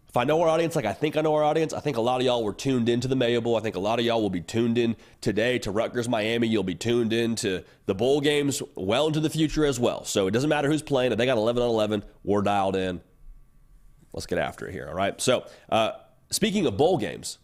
if 0.08 0.16
I 0.16 0.24
know 0.24 0.42
our 0.42 0.48
audience 0.48 0.74
like 0.74 0.84
I 0.84 0.92
think 0.92 1.16
I 1.16 1.20
know 1.20 1.34
our 1.34 1.44
audience, 1.44 1.72
I 1.72 1.80
think 1.80 1.96
a 1.96 2.00
lot 2.00 2.20
of 2.20 2.26
y'all 2.26 2.42
were 2.42 2.52
tuned 2.52 2.88
into 2.88 3.06
the 3.06 3.16
Mayo 3.16 3.40
Bowl. 3.40 3.56
I 3.56 3.60
think 3.60 3.76
a 3.76 3.80
lot 3.80 3.98
of 4.00 4.04
y'all 4.04 4.20
will 4.20 4.30
be 4.30 4.40
tuned 4.40 4.76
in 4.76 4.96
today 5.20 5.58
to 5.60 5.70
Rutgers, 5.70 6.08
Miami. 6.08 6.48
You'll 6.48 6.62
be 6.64 6.74
tuned 6.74 7.12
in 7.12 7.36
to 7.36 7.62
the 7.86 7.94
bowl 7.94 8.20
games 8.20 8.60
well 8.74 9.06
into 9.06 9.20
the 9.20 9.30
future 9.30 9.64
as 9.64 9.78
well. 9.78 10.04
So 10.04 10.26
it 10.26 10.32
doesn't 10.32 10.50
matter 10.50 10.68
who's 10.68 10.82
playing. 10.82 11.12
If 11.12 11.18
they 11.18 11.26
got 11.26 11.38
11 11.38 11.62
on 11.62 11.68
11, 11.68 12.04
we're 12.24 12.42
dialed 12.42 12.74
in. 12.74 13.00
Let's 14.12 14.26
get 14.26 14.38
after 14.38 14.66
it 14.66 14.72
here, 14.72 14.88
all 14.88 14.94
right? 14.94 15.20
So 15.20 15.46
uh, 15.68 15.92
speaking 16.30 16.66
of 16.66 16.76
bowl 16.76 16.98
games, 16.98 17.38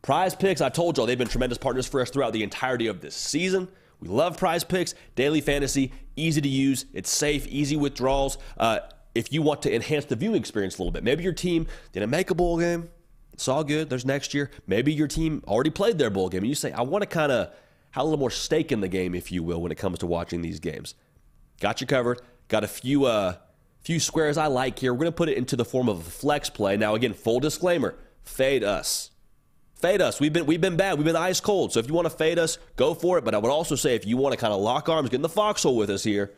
Prize 0.00 0.34
Picks, 0.34 0.60
I 0.60 0.70
told 0.70 0.96
y'all 0.96 1.06
they've 1.06 1.18
been 1.18 1.28
tremendous 1.28 1.58
partners 1.58 1.86
for 1.86 2.00
us 2.00 2.10
throughout 2.10 2.32
the 2.32 2.42
entirety 2.42 2.86
of 2.86 3.00
this 3.00 3.14
season. 3.14 3.68
We 4.02 4.08
love 4.08 4.36
Prize 4.36 4.64
Picks, 4.64 4.96
daily 5.14 5.40
fantasy, 5.40 5.92
easy 6.16 6.40
to 6.40 6.48
use, 6.48 6.86
it's 6.92 7.08
safe, 7.08 7.46
easy 7.46 7.76
withdrawals. 7.76 8.36
Uh, 8.58 8.80
if 9.14 9.32
you 9.32 9.42
want 9.42 9.62
to 9.62 9.72
enhance 9.72 10.06
the 10.06 10.16
viewing 10.16 10.36
experience 10.36 10.76
a 10.76 10.82
little 10.82 10.90
bit. 10.90 11.04
Maybe 11.04 11.22
your 11.22 11.32
team 11.32 11.68
didn't 11.92 12.10
make 12.10 12.30
a 12.30 12.34
bowl 12.34 12.58
game. 12.58 12.88
It's 13.32 13.46
all 13.46 13.62
good. 13.62 13.88
There's 13.88 14.04
next 14.04 14.34
year. 14.34 14.50
Maybe 14.66 14.92
your 14.92 15.06
team 15.06 15.44
already 15.46 15.70
played 15.70 15.98
their 15.98 16.10
bowl 16.10 16.28
game 16.28 16.40
and 16.40 16.48
you 16.48 16.56
say, 16.56 16.72
I 16.72 16.82
want 16.82 17.02
to 17.02 17.06
kind 17.06 17.30
of 17.30 17.50
have 17.92 18.02
a 18.02 18.04
little 18.04 18.18
more 18.18 18.30
stake 18.30 18.72
in 18.72 18.80
the 18.80 18.88
game, 18.88 19.14
if 19.14 19.30
you 19.30 19.44
will, 19.44 19.62
when 19.62 19.70
it 19.70 19.78
comes 19.78 20.00
to 20.00 20.06
watching 20.06 20.42
these 20.42 20.58
games. 20.58 20.96
Got 21.60 21.80
you 21.80 21.86
covered. 21.86 22.20
Got 22.48 22.64
a 22.64 22.68
few 22.68 23.04
uh 23.04 23.36
few 23.82 24.00
squares 24.00 24.36
I 24.36 24.46
like 24.48 24.80
here. 24.80 24.92
We're 24.92 25.04
gonna 25.04 25.12
put 25.12 25.28
it 25.28 25.38
into 25.38 25.54
the 25.54 25.64
form 25.64 25.88
of 25.88 26.00
a 26.00 26.10
flex 26.10 26.50
play. 26.50 26.76
Now 26.76 26.96
again, 26.96 27.14
full 27.14 27.38
disclaimer, 27.38 27.94
fade 28.24 28.64
us. 28.64 29.11
Fade 29.82 30.00
us. 30.00 30.20
We've 30.20 30.32
been 30.32 30.46
we've 30.46 30.60
been 30.60 30.76
bad. 30.76 30.96
We've 30.96 31.04
been 31.04 31.16
ice 31.16 31.40
cold. 31.40 31.72
So 31.72 31.80
if 31.80 31.88
you 31.88 31.94
want 31.94 32.06
to 32.06 32.16
fade 32.16 32.38
us, 32.38 32.56
go 32.76 32.94
for 32.94 33.18
it. 33.18 33.24
But 33.24 33.34
I 33.34 33.38
would 33.38 33.50
also 33.50 33.74
say 33.74 33.94
if 33.94 34.06
you 34.06 34.16
want 34.16 34.32
to 34.32 34.38
kind 34.38 34.54
of 34.54 34.60
lock 34.60 34.88
arms, 34.88 35.10
get 35.10 35.16
in 35.16 35.22
the 35.22 35.28
foxhole 35.28 35.76
with 35.76 35.90
us 35.90 36.04
here, 36.04 36.32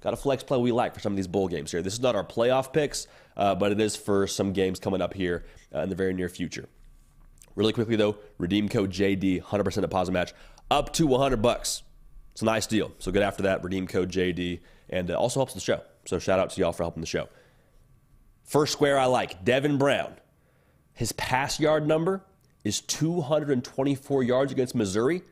Got 0.00 0.12
a 0.12 0.16
flex 0.16 0.44
play 0.44 0.58
we 0.58 0.70
like 0.70 0.94
for 0.94 1.00
some 1.00 1.12
of 1.12 1.16
these 1.16 1.26
bowl 1.26 1.48
games 1.48 1.72
here. 1.72 1.82
This 1.82 1.92
is 1.92 2.00
not 2.00 2.14
our 2.14 2.24
playoff 2.24 2.72
picks, 2.72 3.08
uh, 3.36 3.54
but 3.54 3.72
it 3.72 3.80
is 3.80 3.96
for 3.96 4.26
some 4.28 4.52
games 4.52 4.78
coming 4.78 5.02
up 5.02 5.12
here 5.12 5.44
uh, 5.74 5.80
in 5.80 5.88
the 5.88 5.96
very 5.96 6.14
near 6.14 6.28
future. 6.28 6.68
Really 7.56 7.72
quickly 7.72 7.96
though, 7.96 8.16
redeem 8.38 8.68
code 8.68 8.92
JD, 8.92 9.42
100% 9.42 9.80
deposit 9.80 10.12
match, 10.12 10.32
up 10.70 10.92
to 10.94 11.06
100 11.06 11.42
bucks. 11.42 11.82
It's 12.32 12.42
a 12.42 12.44
nice 12.44 12.66
deal. 12.66 12.92
So 13.00 13.10
get 13.10 13.22
after 13.22 13.42
that. 13.44 13.64
Redeem 13.64 13.88
code 13.88 14.12
JD, 14.12 14.60
and 14.90 15.10
uh, 15.10 15.14
also 15.14 15.40
helps 15.40 15.54
the 15.54 15.60
show. 15.60 15.80
So 16.04 16.20
shout 16.20 16.38
out 16.38 16.50
to 16.50 16.60
y'all 16.60 16.72
for 16.72 16.84
helping 16.84 17.00
the 17.00 17.06
show. 17.06 17.28
First 18.44 18.72
square 18.72 18.98
I 18.98 19.06
like, 19.06 19.44
Devin 19.44 19.78
Brown. 19.78 20.14
His 20.94 21.10
pass 21.12 21.58
yard 21.58 21.86
number 21.86 22.22
is 22.64 22.80
224 22.80 24.22
yards 24.22 24.52
against 24.52 24.74
Missouri. 24.74 25.22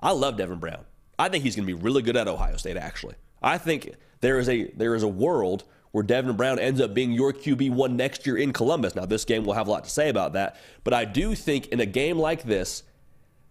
I 0.00 0.10
love 0.12 0.36
Devin 0.36 0.58
Brown. 0.58 0.84
I 1.18 1.28
think 1.28 1.44
he's 1.44 1.56
going 1.56 1.66
to 1.66 1.74
be 1.74 1.80
really 1.80 2.02
good 2.02 2.16
at 2.16 2.28
Ohio 2.28 2.56
State, 2.56 2.76
actually. 2.76 3.14
I 3.42 3.58
think 3.58 3.94
there 4.20 4.38
is 4.38 4.48
a 4.48 4.70
there 4.72 4.94
is 4.94 5.02
a 5.02 5.08
world 5.08 5.64
where 5.92 6.02
Devin 6.02 6.36
Brown 6.36 6.58
ends 6.58 6.80
up 6.80 6.92
being 6.92 7.12
your 7.12 7.32
QB 7.32 7.70
one 7.70 7.96
next 7.96 8.26
year 8.26 8.36
in 8.36 8.52
Columbus. 8.52 8.96
Now, 8.96 9.06
this 9.06 9.24
game 9.24 9.44
will 9.44 9.52
have 9.52 9.68
a 9.68 9.70
lot 9.70 9.84
to 9.84 9.90
say 9.90 10.08
about 10.08 10.32
that, 10.32 10.56
but 10.82 10.92
I 10.92 11.04
do 11.04 11.34
think 11.34 11.68
in 11.68 11.78
a 11.78 11.86
game 11.86 12.18
like 12.18 12.42
this, 12.42 12.82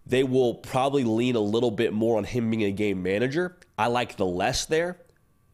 they 0.06 0.24
will 0.24 0.56
probably 0.56 1.06
lean 1.06 1.36
a 1.36 1.40
little 1.40 1.72
bit 1.72 1.94
more 1.94 2.18
on 2.18 2.26
him 2.26 2.50
being 2.50 2.64
a 2.64 2.72
game 2.72 3.02
manager. 3.02 3.58
I 3.78 3.88
like 3.88 4.18
the 4.18 4.26
less 4.26 4.66
there. 4.66 4.98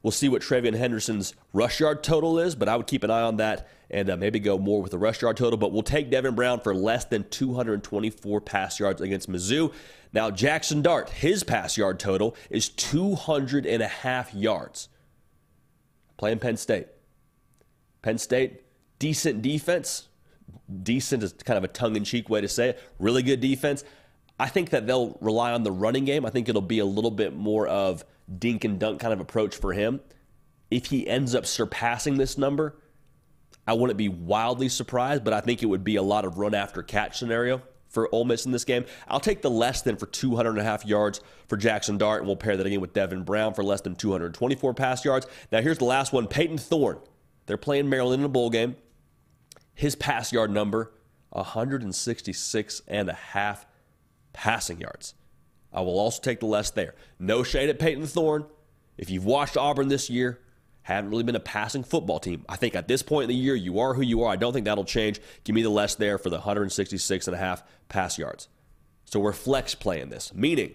We'll 0.01 0.11
see 0.11 0.29
what 0.29 0.41
TreVeyon 0.41 0.75
Henderson's 0.75 1.33
rush 1.51 1.81
yard 1.81 2.03
total 2.03 2.39
is, 2.39 2.55
but 2.55 2.69
I 2.69 2.77
would 2.77 2.87
keep 2.87 3.03
an 3.03 3.11
eye 3.11 3.21
on 3.21 3.37
that 3.37 3.67
and 3.91 4.09
uh, 4.09 4.15
maybe 4.15 4.39
go 4.39 4.57
more 4.57 4.81
with 4.81 4.91
the 4.91 4.97
rush 4.97 5.21
yard 5.21 5.35
total. 5.35 5.57
But 5.57 5.73
we'll 5.73 5.83
take 5.83 6.09
Devin 6.09 6.35
Brown 6.35 6.61
for 6.61 6.73
less 6.73 7.05
than 7.05 7.27
224 7.29 8.39
pass 8.41 8.79
yards 8.79 9.01
against 9.01 9.29
Mizzou. 9.29 9.73
Now, 10.13 10.31
Jackson 10.31 10.81
Dart, 10.81 11.09
his 11.09 11.43
pass 11.43 11.77
yard 11.77 11.99
total 11.99 12.35
is 12.49 12.69
200 12.69 13.65
and 13.65 13.83
a 13.83 13.87
half 13.87 14.33
yards. 14.33 14.87
Playing 16.17 16.39
Penn 16.39 16.57
State. 16.57 16.87
Penn 18.01 18.17
State, 18.17 18.61
decent 18.99 19.41
defense. 19.41 20.07
Decent 20.83 21.23
is 21.23 21.33
kind 21.33 21.57
of 21.57 21.63
a 21.63 21.67
tongue 21.67 21.95
in 21.95 22.05
cheek 22.05 22.29
way 22.29 22.39
to 22.39 22.47
say 22.47 22.69
it. 22.69 22.79
Really 22.99 23.21
good 23.21 23.41
defense. 23.41 23.83
I 24.39 24.47
think 24.47 24.69
that 24.69 24.87
they'll 24.87 25.17
rely 25.19 25.51
on 25.51 25.63
the 25.63 25.71
running 25.71 26.05
game. 26.05 26.25
I 26.25 26.29
think 26.29 26.47
it'll 26.47 26.61
be 26.61 26.79
a 26.79 26.85
little 26.85 27.11
bit 27.11 27.35
more 27.35 27.67
of 27.67 28.05
dink 28.37 28.63
and 28.63 28.79
dunk 28.79 28.99
kind 28.99 29.13
of 29.13 29.19
approach 29.19 29.55
for 29.55 29.73
him. 29.73 30.01
If 30.69 30.87
he 30.87 31.07
ends 31.07 31.33
up 31.33 31.45
surpassing 31.45 32.17
this 32.17 32.37
number, 32.37 32.75
I 33.65 33.73
wouldn't 33.73 33.97
be 33.97 34.09
wildly 34.09 34.69
surprised, 34.69 35.23
but 35.23 35.33
I 35.33 35.41
think 35.41 35.63
it 35.63 35.67
would 35.67 35.83
be 35.83 35.95
a 35.95 36.03
lot 36.03 36.25
of 36.25 36.37
run 36.37 36.53
after 36.53 36.83
catch 36.83 37.17
scenario 37.17 37.61
for 37.87 38.13
Ole 38.13 38.25
Miss 38.25 38.45
in 38.45 38.51
this 38.51 38.65
game. 38.65 38.85
I'll 39.07 39.19
take 39.19 39.41
the 39.41 39.49
less 39.49 39.81
than 39.81 39.97
for 39.97 40.05
200 40.05 40.51
and 40.51 40.59
a 40.59 40.63
half 40.63 40.85
yards 40.85 41.21
for 41.47 41.57
Jackson 41.57 41.97
Dart, 41.97 42.21
and 42.21 42.27
we'll 42.27 42.35
pair 42.35 42.55
that 42.55 42.65
again 42.65 42.81
with 42.81 42.93
Devin 42.93 43.23
Brown 43.23 43.53
for 43.53 43.63
less 43.63 43.81
than 43.81 43.95
224 43.95 44.73
pass 44.73 45.03
yards. 45.03 45.27
Now, 45.51 45.61
here's 45.61 45.79
the 45.79 45.85
last 45.85 46.13
one 46.13 46.27
Payton 46.27 46.59
Thorne. 46.59 46.99
They're 47.47 47.57
playing 47.57 47.89
Maryland 47.89 48.21
in 48.21 48.25
a 48.25 48.29
bowl 48.29 48.49
game. 48.49 48.75
His 49.73 49.95
pass 49.95 50.31
yard 50.31 50.51
number, 50.51 50.91
166 51.29 52.81
and 52.87 53.09
a 53.09 53.13
half 53.13 53.65
passing 54.33 54.79
yards. 54.79 55.15
I 55.71 55.81
will 55.81 55.99
also 55.99 56.21
take 56.21 56.39
the 56.39 56.45
less 56.45 56.71
there. 56.71 56.95
No 57.19 57.43
shade 57.43 57.69
at 57.69 57.79
Payton 57.79 58.07
Thorne. 58.07 58.45
If 58.97 59.09
you've 59.09 59.25
watched 59.25 59.55
Auburn 59.55 59.87
this 59.87 60.09
year, 60.09 60.39
haven't 60.81 61.11
really 61.11 61.23
been 61.23 61.35
a 61.35 61.39
passing 61.39 61.83
football 61.83 62.19
team. 62.19 62.43
I 62.49 62.55
think 62.55 62.75
at 62.75 62.87
this 62.87 63.03
point 63.03 63.23
in 63.23 63.29
the 63.29 63.35
year, 63.35 63.55
you 63.55 63.79
are 63.79 63.93
who 63.93 64.01
you 64.01 64.23
are. 64.23 64.31
I 64.31 64.35
don't 64.35 64.53
think 64.53 64.65
that'll 64.65 64.85
change. 64.85 65.21
Give 65.43 65.53
me 65.53 65.61
the 65.61 65.69
less 65.69 65.95
there 65.95 66.17
for 66.17 66.29
the 66.29 66.37
166 66.37 67.27
and 67.27 67.35
a 67.35 67.39
half 67.39 67.63
pass 67.89 68.17
yards. 68.17 68.47
So 69.05 69.19
we're 69.19 69.33
flex 69.33 69.75
playing 69.75 70.09
this, 70.09 70.33
meaning 70.33 70.73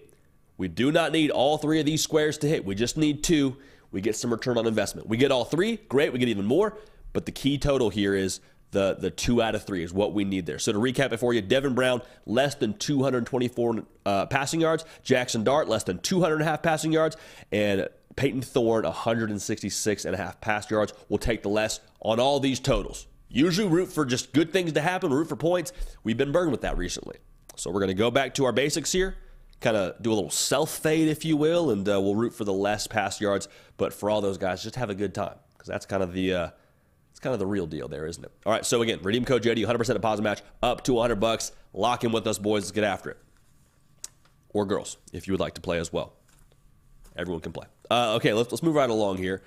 we 0.57 0.67
do 0.67 0.91
not 0.91 1.11
need 1.11 1.31
all 1.31 1.57
three 1.57 1.79
of 1.79 1.85
these 1.85 2.01
squares 2.01 2.37
to 2.39 2.47
hit. 2.47 2.65
We 2.65 2.75
just 2.75 2.97
need 2.97 3.23
two. 3.23 3.57
We 3.91 4.01
get 4.01 4.15
some 4.15 4.31
return 4.31 4.57
on 4.57 4.67
investment. 4.67 5.07
We 5.07 5.17
get 5.17 5.31
all 5.31 5.45
three, 5.45 5.77
great. 5.89 6.13
We 6.13 6.19
get 6.19 6.29
even 6.29 6.45
more. 6.45 6.77
But 7.13 7.25
the 7.25 7.31
key 7.31 7.57
total 7.57 7.89
here 7.89 8.13
is 8.13 8.41
the 8.75 8.97
the 8.99 9.09
two 9.09 9.41
out 9.41 9.55
of 9.55 9.63
three 9.63 9.83
is 9.83 9.93
what 9.93 10.13
we 10.13 10.25
need 10.25 10.45
there. 10.45 10.59
So 10.59 10.73
to 10.73 10.77
recap 10.77 11.13
it 11.13 11.17
for 11.17 11.33
you, 11.33 11.41
Devin 11.41 11.73
Brown 11.73 12.01
less 12.25 12.55
than 12.55 12.77
224 12.77 13.83
uh, 14.05 14.25
passing 14.27 14.61
yards, 14.61 14.83
Jackson 15.01 15.43
Dart 15.43 15.67
less 15.67 15.83
than 15.83 15.97
200 15.99 16.33
and 16.33 16.41
a 16.43 16.45
half 16.45 16.61
passing 16.61 16.91
yards, 16.91 17.15
and 17.51 17.87
Payton 18.17 18.41
Thorne 18.41 18.83
166 18.83 20.05
and 20.05 20.13
a 20.13 20.17
half 20.17 20.39
pass 20.41 20.69
yards. 20.69 20.93
We'll 21.07 21.19
take 21.19 21.41
the 21.41 21.49
less 21.49 21.79
on 22.01 22.19
all 22.19 22.39
these 22.39 22.59
totals. 22.59 23.07
Usually 23.29 23.67
root 23.67 23.87
for 23.87 24.05
just 24.05 24.33
good 24.33 24.51
things 24.51 24.73
to 24.73 24.81
happen, 24.81 25.11
root 25.11 25.29
for 25.29 25.35
points. 25.35 25.71
We've 26.03 26.17
been 26.17 26.31
burned 26.31 26.51
with 26.51 26.61
that 26.61 26.77
recently. 26.77 27.17
So 27.55 27.71
we're 27.71 27.79
going 27.79 27.87
to 27.87 27.93
go 27.93 28.11
back 28.11 28.33
to 28.35 28.45
our 28.45 28.51
basics 28.51 28.91
here, 28.91 29.15
kind 29.61 29.77
of 29.77 30.01
do 30.01 30.11
a 30.11 30.15
little 30.15 30.29
self 30.29 30.69
fade, 30.69 31.07
if 31.07 31.23
you 31.23 31.37
will, 31.37 31.71
and 31.71 31.87
uh, 31.87 31.99
we'll 32.01 32.15
root 32.15 32.33
for 32.33 32.43
the 32.43 32.53
less 32.53 32.87
pass 32.87 33.21
yards. 33.21 33.47
But 33.77 33.93
for 33.93 34.09
all 34.09 34.19
those 34.19 34.37
guys, 34.37 34.63
just 34.63 34.75
have 34.75 34.89
a 34.89 34.95
good 34.95 35.13
time 35.15 35.35
because 35.53 35.67
that's 35.67 35.85
kind 35.85 36.03
of 36.03 36.13
the 36.13 36.33
uh, 36.33 36.49
It's 37.15 37.21
kind 37.21 37.31
of 37.33 37.39
the 37.39 37.45
real 37.45 37.65
deal 37.65 37.87
there, 37.87 38.05
isn't 38.07 38.25
it? 38.25 38.31
All 38.45 38.51
right, 38.51 38.65
so 38.65 38.81
again, 38.81 38.99
redeem 39.01 39.23
code 39.23 39.41
JD, 39.41 39.65
100% 39.65 39.93
deposit 39.93 40.21
match, 40.21 40.41
up 40.61 40.83
to 40.83 40.91
100 40.95 41.15
bucks. 41.15 41.53
Lock 41.71 42.03
in 42.03 42.11
with 42.11 42.27
us, 42.27 42.37
boys. 42.37 42.63
Let's 42.63 42.71
get 42.71 42.83
after 42.83 43.11
it. 43.11 43.17
Or 44.49 44.65
girls, 44.65 44.97
if 45.13 45.25
you 45.25 45.31
would 45.31 45.39
like 45.39 45.53
to 45.53 45.61
play 45.61 45.79
as 45.79 45.93
well. 45.93 46.11
Everyone 47.15 47.39
can 47.39 47.53
play. 47.53 47.67
Uh, 47.89 48.15
okay, 48.15 48.33
let's, 48.33 48.51
let's 48.51 48.61
move 48.61 48.75
right 48.75 48.89
along 48.89 49.15
here. 49.15 49.41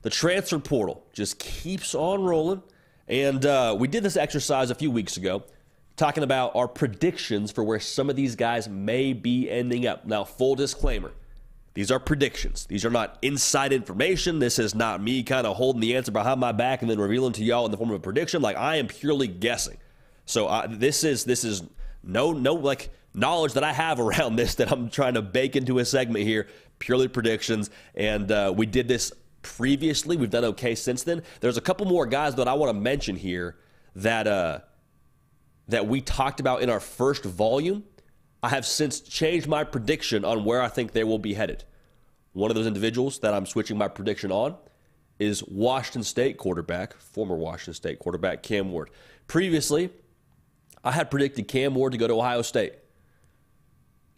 The 0.00 0.08
transfer 0.08 0.58
portal 0.58 1.04
just 1.12 1.38
keeps 1.38 1.94
on 1.94 2.24
rolling. 2.24 2.62
And 3.06 3.44
uh, 3.44 3.76
we 3.78 3.86
did 3.86 4.02
this 4.02 4.16
exercise 4.16 4.70
a 4.70 4.74
few 4.74 4.90
weeks 4.90 5.18
ago, 5.18 5.42
talking 5.96 6.24
about 6.24 6.56
our 6.56 6.66
predictions 6.66 7.52
for 7.52 7.62
where 7.62 7.80
some 7.80 8.08
of 8.08 8.16
these 8.16 8.34
guys 8.34 8.66
may 8.66 9.12
be 9.12 9.50
ending 9.50 9.86
up. 9.86 10.06
Now, 10.06 10.24
full 10.24 10.54
disclaimer 10.54 11.12
these 11.74 11.90
are 11.90 11.98
predictions. 11.98 12.66
These 12.66 12.84
are 12.84 12.90
not 12.90 13.18
inside 13.20 13.72
information. 13.72 14.38
This 14.38 14.60
is 14.60 14.74
not 14.74 15.02
me 15.02 15.24
kind 15.24 15.46
of 15.46 15.56
holding 15.56 15.80
the 15.80 15.96
answer 15.96 16.12
behind 16.12 16.38
my 16.38 16.52
back 16.52 16.82
and 16.82 16.90
then 16.90 17.00
revealing 17.00 17.32
to 17.34 17.44
y'all 17.44 17.64
in 17.64 17.72
the 17.72 17.76
form 17.76 17.90
of 17.90 17.96
a 17.96 18.00
prediction. 18.00 18.40
Like 18.40 18.56
I 18.56 18.76
am 18.76 18.86
purely 18.86 19.26
guessing. 19.26 19.78
So 20.24 20.66
this 20.68 21.02
is 21.02 21.24
this 21.24 21.44
is 21.44 21.62
no 22.02 22.32
no 22.32 22.54
like 22.54 22.90
knowledge 23.12 23.54
that 23.54 23.64
I 23.64 23.72
have 23.72 23.98
around 24.00 24.36
this 24.36 24.54
that 24.56 24.70
I'm 24.70 24.88
trying 24.88 25.14
to 25.14 25.22
bake 25.22 25.56
into 25.56 25.80
a 25.80 25.84
segment 25.84 26.24
here. 26.24 26.46
Purely 26.78 27.08
predictions, 27.08 27.70
and 27.94 28.30
uh, 28.30 28.52
we 28.54 28.66
did 28.66 28.88
this 28.88 29.12
previously. 29.42 30.16
We've 30.16 30.30
done 30.30 30.44
okay 30.44 30.74
since 30.74 31.04
then. 31.04 31.22
There's 31.40 31.56
a 31.56 31.60
couple 31.60 31.86
more 31.86 32.04
guys 32.06 32.34
that 32.36 32.48
I 32.48 32.54
want 32.54 32.70
to 32.70 32.80
mention 32.80 33.16
here 33.16 33.56
that 33.96 34.26
uh, 34.26 34.60
that 35.68 35.86
we 35.86 36.00
talked 36.00 36.40
about 36.40 36.62
in 36.62 36.70
our 36.70 36.80
first 36.80 37.24
volume. 37.24 37.84
I 38.44 38.50
have 38.50 38.66
since 38.66 39.00
changed 39.00 39.48
my 39.48 39.64
prediction 39.64 40.22
on 40.22 40.44
where 40.44 40.60
I 40.60 40.68
think 40.68 40.92
they 40.92 41.02
will 41.02 41.18
be 41.18 41.32
headed. 41.32 41.64
One 42.34 42.50
of 42.50 42.54
those 42.54 42.66
individuals 42.66 43.20
that 43.20 43.32
I'm 43.32 43.46
switching 43.46 43.78
my 43.78 43.88
prediction 43.88 44.30
on 44.30 44.56
is 45.18 45.42
Washington 45.44 46.02
State 46.02 46.36
quarterback, 46.36 46.94
former 46.98 47.36
Washington 47.36 47.72
State 47.72 48.00
quarterback 48.00 48.42
Cam 48.42 48.70
Ward. 48.70 48.90
Previously, 49.28 49.88
I 50.84 50.92
had 50.92 51.10
predicted 51.10 51.48
Cam 51.48 51.74
Ward 51.74 51.92
to 51.92 51.98
go 51.98 52.06
to 52.06 52.12
Ohio 52.12 52.42
State. 52.42 52.74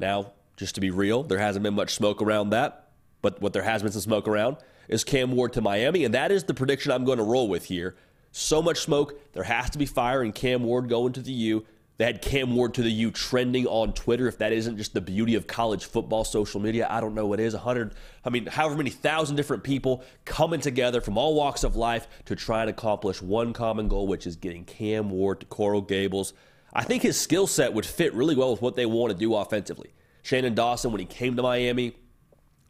Now, 0.01 0.33
just 0.57 0.75
to 0.75 0.81
be 0.81 0.91
real, 0.91 1.23
there 1.23 1.39
hasn't 1.39 1.63
been 1.63 1.75
much 1.75 1.95
smoke 1.95 2.21
around 2.21 2.51
that, 2.51 2.89
but 3.23 3.41
what 3.41 3.53
there 3.53 3.63
has 3.63 3.85
been 3.85 3.93
some 3.93 4.01
smoke 4.01 4.27
around 4.27 4.57
is 4.89 5.05
Cam 5.05 5.31
Ward 5.37 5.53
to 5.53 5.61
Miami, 5.61 6.05
and 6.05 6.15
that 6.15 6.33
is 6.33 6.43
the 6.43 6.55
prediction 6.55 6.91
I'm 6.91 7.05
going 7.05 7.19
to 7.19 7.25
roll 7.25 7.47
with 7.47 7.67
here. 7.67 7.95
So 8.33 8.61
much 8.61 8.79
smoke, 8.79 9.21
there 9.35 9.45
has 9.45 9.71
to 9.71 9.79
be 9.79 9.87
fire, 9.87 10.21
and 10.21 10.35
Cam 10.35 10.65
Ward 10.65 10.89
going 10.89 11.13
to 11.13 11.23
the 11.23 11.33
U. 11.33 11.65
They 11.99 12.05
had 12.05 12.21
Cam 12.21 12.55
Ward 12.55 12.75
to 12.75 12.83
the 12.83 12.91
U 12.91 13.11
trending 13.11 13.67
on 13.67 13.95
Twitter. 13.95 14.29
If 14.29 14.39
that 14.39 14.53
isn't 14.53 14.77
just 14.77 14.93
the 14.93 15.01
beauty 15.01 15.35
of 15.35 15.47
college 15.47 15.87
football 15.87 16.25
social 16.25 16.61
media, 16.61 16.87
I 16.91 17.01
don't 17.01 17.15
know 17.15 17.27
what 17.27 17.41
is. 17.41 17.55
A 17.55 17.59
hundred, 17.59 17.95
I 18.25 18.29
mean, 18.31 18.47
however 18.47 18.77
many 18.77 18.91
thousand 18.91 19.37
different 19.37 19.63
people 19.63 20.05
coming 20.27 20.61
together 20.61 21.01
from 21.01 21.17
all 21.17 21.35
walks 21.35 21.65
of 21.65 21.75
life 21.75 22.07
to 22.27 22.37
try 22.37 22.61
and 22.61 22.71
accomplish 22.71 23.23
one 23.23 23.55
common 23.55 23.89
goal, 23.89 24.07
which 24.07 24.27
is 24.27 24.37
getting 24.37 24.65
Cam 24.65 25.11
Ward 25.11 25.41
to 25.41 25.47
Coral 25.47 25.81
Gables. 25.81 26.35
I 26.75 26.83
think 26.83 27.03
his 27.03 27.19
skill 27.19 27.47
set 27.47 27.73
would 27.73 27.87
fit 27.87 28.13
really 28.13 28.37
well 28.37 28.51
with 28.51 28.61
what 28.61 28.77
they 28.77 28.85
want 28.85 29.11
to 29.13 29.19
do 29.19 29.35
offensively. 29.35 29.95
Shannon 30.23 30.55
Dawson, 30.55 30.93
when 30.93 31.01
he 31.01 31.07
came 31.07 31.37
to 31.37 31.43
Miami, 31.43 31.95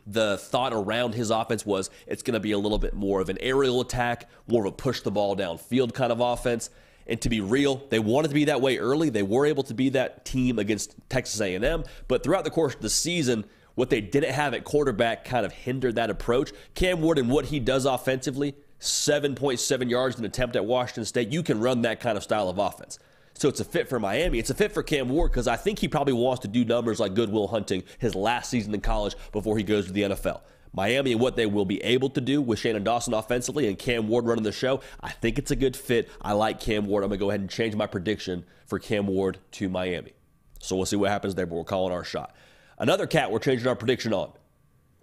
the 0.06 0.38
thought 0.38 0.73
around 0.73 1.14
his 1.14 1.30
offense 1.30 1.66
was 1.66 1.90
it's 2.06 2.23
going 2.23 2.35
to 2.35 2.40
be 2.40 2.52
a 2.52 2.59
little 2.59 2.78
bit 2.78 2.95
more 2.95 3.21
of 3.21 3.28
an 3.28 3.38
aerial 3.40 3.80
attack, 3.80 4.28
more 4.47 4.64
of 4.64 4.73
a 4.73 4.76
push 4.76 5.00
the 5.00 5.11
ball 5.11 5.35
downfield 5.35 5.95
kind 5.95 6.12
of 6.12 6.21
offense. 6.21 6.71
And 7.07 7.21
to 7.21 7.29
be 7.29 7.41
real, 7.41 7.83
they 7.91 7.99
wanted 7.99 8.29
to 8.29 8.35
be 8.35 8.47
that 8.47 8.61
way 8.61 8.79
early. 8.79 9.11
They 9.11 9.23
were 9.23 9.47
able 9.47 9.63
to 9.65 9.75
be 9.75 9.91
that 9.91 10.25
team 10.25 10.59
against 10.59 10.95
Texas 11.09 11.41
A&M, 11.41 11.85
but 12.09 12.23
throughout 12.23 12.45
the 12.45 12.51
course 12.51 12.75
of 12.75 12.81
the 12.81 12.91
season, 12.91 13.45
what 13.77 13.91
they 13.91 14.01
didn't 14.01 14.33
have 14.33 14.55
at 14.55 14.65
quarterback 14.65 15.25
kind 15.25 15.47
of 15.47 15.53
hindered 15.53 15.97
that 15.97 16.11
approach. 16.11 16.51
Cam 16.75 17.01
Ward 17.01 17.19
and 17.19 17.31
what 17.31 17.47
he 17.47 17.61
does 17.61 17.85
offensively, 17.85 18.55
7.7 18.81 19.91
yards 19.91 20.19
an 20.19 20.25
attempt 20.25 20.57
at 20.57 20.65
Washington 20.65 21.05
State, 21.05 21.29
you 21.29 21.43
can 21.43 21.61
run 21.61 21.83
that 21.83 22.01
kind 22.01 22.17
of 22.17 22.25
style 22.25 22.49
of 22.49 22.59
offense. 22.59 22.99
So 23.35 23.49
it's 23.49 23.61
a 23.61 23.65
fit 23.65 23.89
for 23.89 24.01
Miami. 24.01 24.39
It's 24.39 24.49
a 24.49 24.55
fit 24.55 24.73
for 24.73 24.83
Cam 24.83 25.11
Ward 25.11 25.31
because 25.31 25.47
I 25.47 25.57
think 25.57 25.79
he 25.79 25.89
probably 25.89 26.15
wants 26.15 26.41
to 26.41 26.49
do 26.49 26.65
numbers 26.65 26.99
like 26.99 27.15
Good 27.15 27.31
Will 27.31 27.49
Hunting 27.49 27.83
his 27.99 28.15
last 28.15 28.51
season 28.51 28.75
in 28.75 28.81
college 28.81 29.15
before 29.31 29.59
he 29.59 29.63
goes 29.63 29.87
to 29.87 29.93
the 29.93 30.03
NFL. 30.03 30.41
Miami 30.76 31.12
and 31.12 31.20
what 31.20 31.37
they 31.37 31.46
will 31.46 31.64
be 31.64 31.83
able 31.83 32.11
to 32.11 32.20
do 32.20 32.42
with 32.42 32.59
Shannon 32.59 32.85
Dawson 32.85 33.14
offensively 33.14 33.66
and 33.66 33.79
Cam 33.79 34.09
Ward 34.09 34.27
running 34.27 34.44
the 34.44 34.53
show, 34.53 34.83
I 35.01 35.11
think 35.11 35.38
it's 35.38 35.51
a 35.51 35.57
good 35.57 35.74
fit. 35.74 36.11
I 36.20 36.35
like 36.35 36.61
Cam 36.61 36.85
Ward. 36.85 37.03
I'm 37.03 37.09
going 37.09 37.18
to 37.18 37.24
go 37.24 37.31
ahead 37.31 37.40
and 37.40 37.48
change 37.48 37.74
my 37.74 37.87
prediction 37.87 38.44
for 38.66 38.79
Cam 38.79 39.07
Ward 39.07 39.38
to 39.53 39.70
Miami. 39.70 40.12
So 40.61 40.77
we'll 40.77 40.85
see 40.85 40.96
what 40.96 41.11
happens 41.11 41.35
there, 41.35 41.46
but 41.46 41.55
we're 41.55 41.64
calling 41.64 41.94
our 41.94 42.05
shot. 42.05 42.37
Another 42.79 43.07
cat 43.07 43.31
we're 43.31 43.38
changing 43.38 43.66
our 43.66 43.74
prediction 43.74 44.12
on 44.12 44.33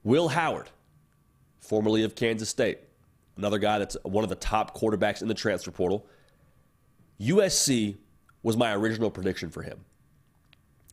Will 0.04 0.28
Howard, 0.28 0.70
formerly 1.60 2.04
of 2.04 2.14
Kansas 2.14 2.50
State. 2.50 2.78
Another 3.36 3.58
guy 3.58 3.80
that's 3.80 3.98
one 4.04 4.24
of 4.24 4.30
the 4.30 4.36
top 4.36 4.78
quarterbacks 4.78 5.24
in 5.24 5.28
the 5.28 5.34
transfer 5.34 5.72
portal. 5.72 6.06
USC 7.20 7.98
was 8.44 8.56
my 8.56 8.76
original 8.76 9.10
prediction 9.10 9.50
for 9.50 9.64
him. 9.64 9.80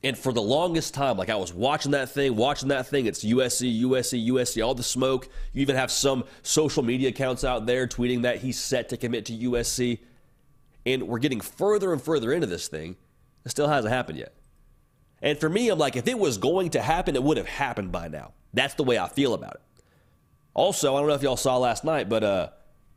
And 0.03 0.17
for 0.17 0.33
the 0.33 0.41
longest 0.41 0.95
time, 0.95 1.19
like 1.19 1.29
I 1.29 1.37
was 1.37 1.53
watching 1.53 1.93
that 1.93 2.11
thing, 2.11 2.35
watching 2.35 2.69
that 2.69 2.87
thing, 2.87 3.07
it's 3.07 3.23
USC, 3.23 3.83
USC, 3.83 4.29
USC, 4.29 4.65
all 4.65 4.75
the 4.75 4.83
smoke. 4.83 5.29
You 5.53 5.61
even 5.61 5.77
have 5.77 5.91
some 5.91 6.25
social 6.43 6.83
media 6.83 7.11
accounts 7.11 7.45
out 7.45 7.67
there 7.67 7.87
tweeting 7.87 8.23
that 8.23 8.39
he's 8.39 8.59
set 8.59 8.89
to 8.91 8.97
commit 8.97 9.27
to 9.27 9.33
USC. 9.35 9.99
And 10.87 11.03
we're 11.03 11.19
getting 11.19 11.41
further 11.41 11.93
and 11.93 12.01
further 12.01 12.33
into 12.33 12.47
this 12.47 12.69
thing. 12.69 12.97
It 13.45 13.51
still 13.51 13.69
hasn't 13.69 13.93
happened 13.93 14.19
yet. 14.19 14.35
And 15.21 15.39
for 15.39 15.51
me, 15.51 15.69
I'm 15.69 15.79
like, 15.79 15.97
if 15.97 16.09
it 16.09 16.19
was 16.19 16.39
going 16.39 16.71
to 16.71 16.81
happen, 16.81 17.15
it 17.15 17.23
would 17.23 17.37
have 17.37 17.47
happened 17.47 17.93
by 17.93 18.09
now. 18.09 18.33
That's 18.55 18.75
the 18.75 18.85
way 18.85 18.99
I 18.99 19.09
feel 19.09 19.35
about 19.35 19.57
it. 19.57 19.85
Also, 20.55 20.95
I 20.95 21.01
don't 21.01 21.09
know 21.09 21.15
if 21.15 21.23
y'all 21.23 21.37
saw 21.37 21.59
last 21.59 21.85
night, 21.85 22.09
but 22.09 22.25
uh, 22.25 22.49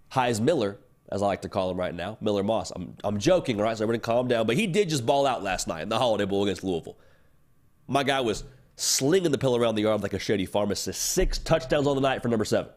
Heise 0.09 0.39
Miller 0.39 0.79
as 1.13 1.21
I 1.21 1.27
like 1.27 1.43
to 1.43 1.49
call 1.49 1.69
him 1.69 1.77
right 1.77 1.93
now, 1.93 2.17
Miller 2.21 2.41
Moss. 2.41 2.71
I'm, 2.71 2.95
I'm 3.03 3.19
joking, 3.19 3.59
all 3.59 3.63
right? 3.63 3.77
So 3.77 3.83
everybody 3.83 4.01
calm 4.01 4.27
down. 4.27 4.47
But 4.47 4.57
he 4.57 4.65
did 4.65 4.89
just 4.89 5.05
ball 5.05 5.27
out 5.27 5.43
last 5.43 5.67
night 5.67 5.83
in 5.83 5.89
the 5.89 5.99
Holiday 5.99 6.25
Bowl 6.25 6.43
against 6.43 6.63
Louisville. 6.63 6.97
My 7.87 8.01
guy 8.01 8.19
was 8.21 8.43
slinging 8.77 9.31
the 9.31 9.37
pill 9.37 9.55
around 9.55 9.75
the 9.75 9.85
arm 9.85 10.01
like 10.01 10.13
a 10.13 10.19
shady 10.19 10.47
pharmacist. 10.47 10.99
Six 10.99 11.37
touchdowns 11.37 11.85
on 11.85 11.95
the 11.95 12.01
night 12.01 12.23
for 12.23 12.29
number 12.29 12.45
seven. 12.45 12.71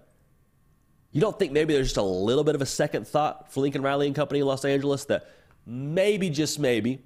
You 1.12 1.22
don't 1.22 1.38
think 1.38 1.52
maybe 1.52 1.72
there's 1.72 1.86
just 1.86 1.96
a 1.96 2.02
little 2.02 2.44
bit 2.44 2.54
of 2.54 2.60
a 2.60 2.66
second 2.66 3.08
thought 3.08 3.50
for 3.50 3.60
Lincoln 3.60 3.80
Riley 3.80 4.06
and 4.06 4.14
Company 4.14 4.40
in 4.40 4.46
Los 4.46 4.66
Angeles 4.66 5.06
that 5.06 5.30
maybe, 5.64 6.28
just 6.28 6.58
maybe, 6.58 7.00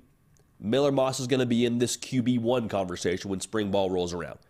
Miller 0.58 0.90
Moss 0.90 1.20
is 1.20 1.28
going 1.28 1.38
to 1.38 1.46
be 1.46 1.64
in 1.64 1.78
this 1.78 1.96
QB1 1.96 2.68
conversation 2.68 3.30
when 3.30 3.40
spring 3.40 3.70
ball 3.70 3.88
rolls 3.88 4.12
around. 4.12 4.40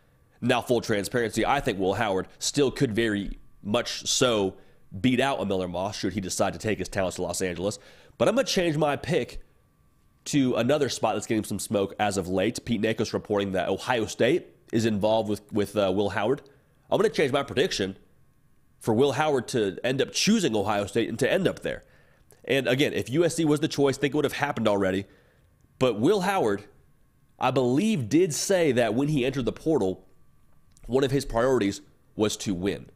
Now, 0.41 0.63
full 0.63 0.81
transparency, 0.81 1.45
I 1.45 1.61
think 1.61 1.79
Will 1.79 1.93
Howard 1.93 2.27
still 2.39 2.71
could 2.71 2.95
very 2.97 3.39
much 3.63 4.07
so 4.07 4.55
beat 4.99 5.21
out 5.21 5.41
a 5.41 5.47
Miller 5.47 5.69
Moss 5.69 5.99
should 5.99 6.13
he 6.13 6.21
decide 6.21 6.53
to 6.53 6.59
take 6.59 6.79
his 6.79 6.89
talents 6.89 7.17
to 7.17 7.23
Los 7.23 7.43
Angeles. 7.43 7.79
But 8.19 8.29
I'm 8.29 8.35
going 8.35 8.47
to 8.47 8.53
change 8.53 8.77
my 8.77 8.97
pick 8.97 9.41
to 10.27 10.55
another 10.57 10.89
spot 10.89 11.15
that's 11.15 11.27
getting 11.27 11.45
some 11.45 11.59
smoke 11.59 11.95
as 11.99 12.17
of 12.17 12.29
late. 12.29 12.65
Pete 12.65 12.83
Nakos 12.83 13.13
reporting 13.13 13.53
that 13.53 13.69
Ohio 13.69 14.07
State 14.07 14.49
is 14.73 14.85
involved 14.85 15.29
with, 15.29 15.53
with 15.53 15.77
uh, 15.77 15.93
Will 15.95 16.11
Howard. 16.11 16.43
I'm 16.91 16.99
going 16.99 17.11
to 17.11 17.17
change 17.17 17.33
my 17.33 17.43
prediction 17.43 17.97
for 18.79 18.95
Will 18.95 19.13
Howard 19.13 19.49
to 19.49 19.79
end 19.85 20.03
up 20.03 20.13
choosing 20.13 20.57
Ohio 20.57 20.87
State 20.87 21.09
and 21.09 21.19
to 21.19 21.31
end 21.31 21.47
up 21.47 21.61
there. 21.61 21.85
And 22.45 22.67
again, 22.67 22.93
if 22.93 23.07
USC 23.07 23.45
was 23.45 23.61
the 23.61 23.69
choice, 23.69 23.97
I 23.99 24.01
think 24.01 24.15
it 24.15 24.17
would 24.17 24.25
have 24.25 24.33
happened 24.33 24.67
already. 24.67 25.05
But 25.79 26.01
Will 26.01 26.23
Howard, 26.23 26.65
I 27.39 27.51
believe, 27.51 28.09
did 28.09 28.35
say 28.35 28.73
that 28.73 28.95
when 28.95 29.09
he 29.09 29.25
entered 29.25 29.45
the 29.45 29.53
portal, 29.53 30.07
one 30.87 31.05
of 31.05 31.11
his 31.11 31.25
priorities 31.25 31.81
was 32.17 32.37
to 32.39 32.55
win. 32.55 32.91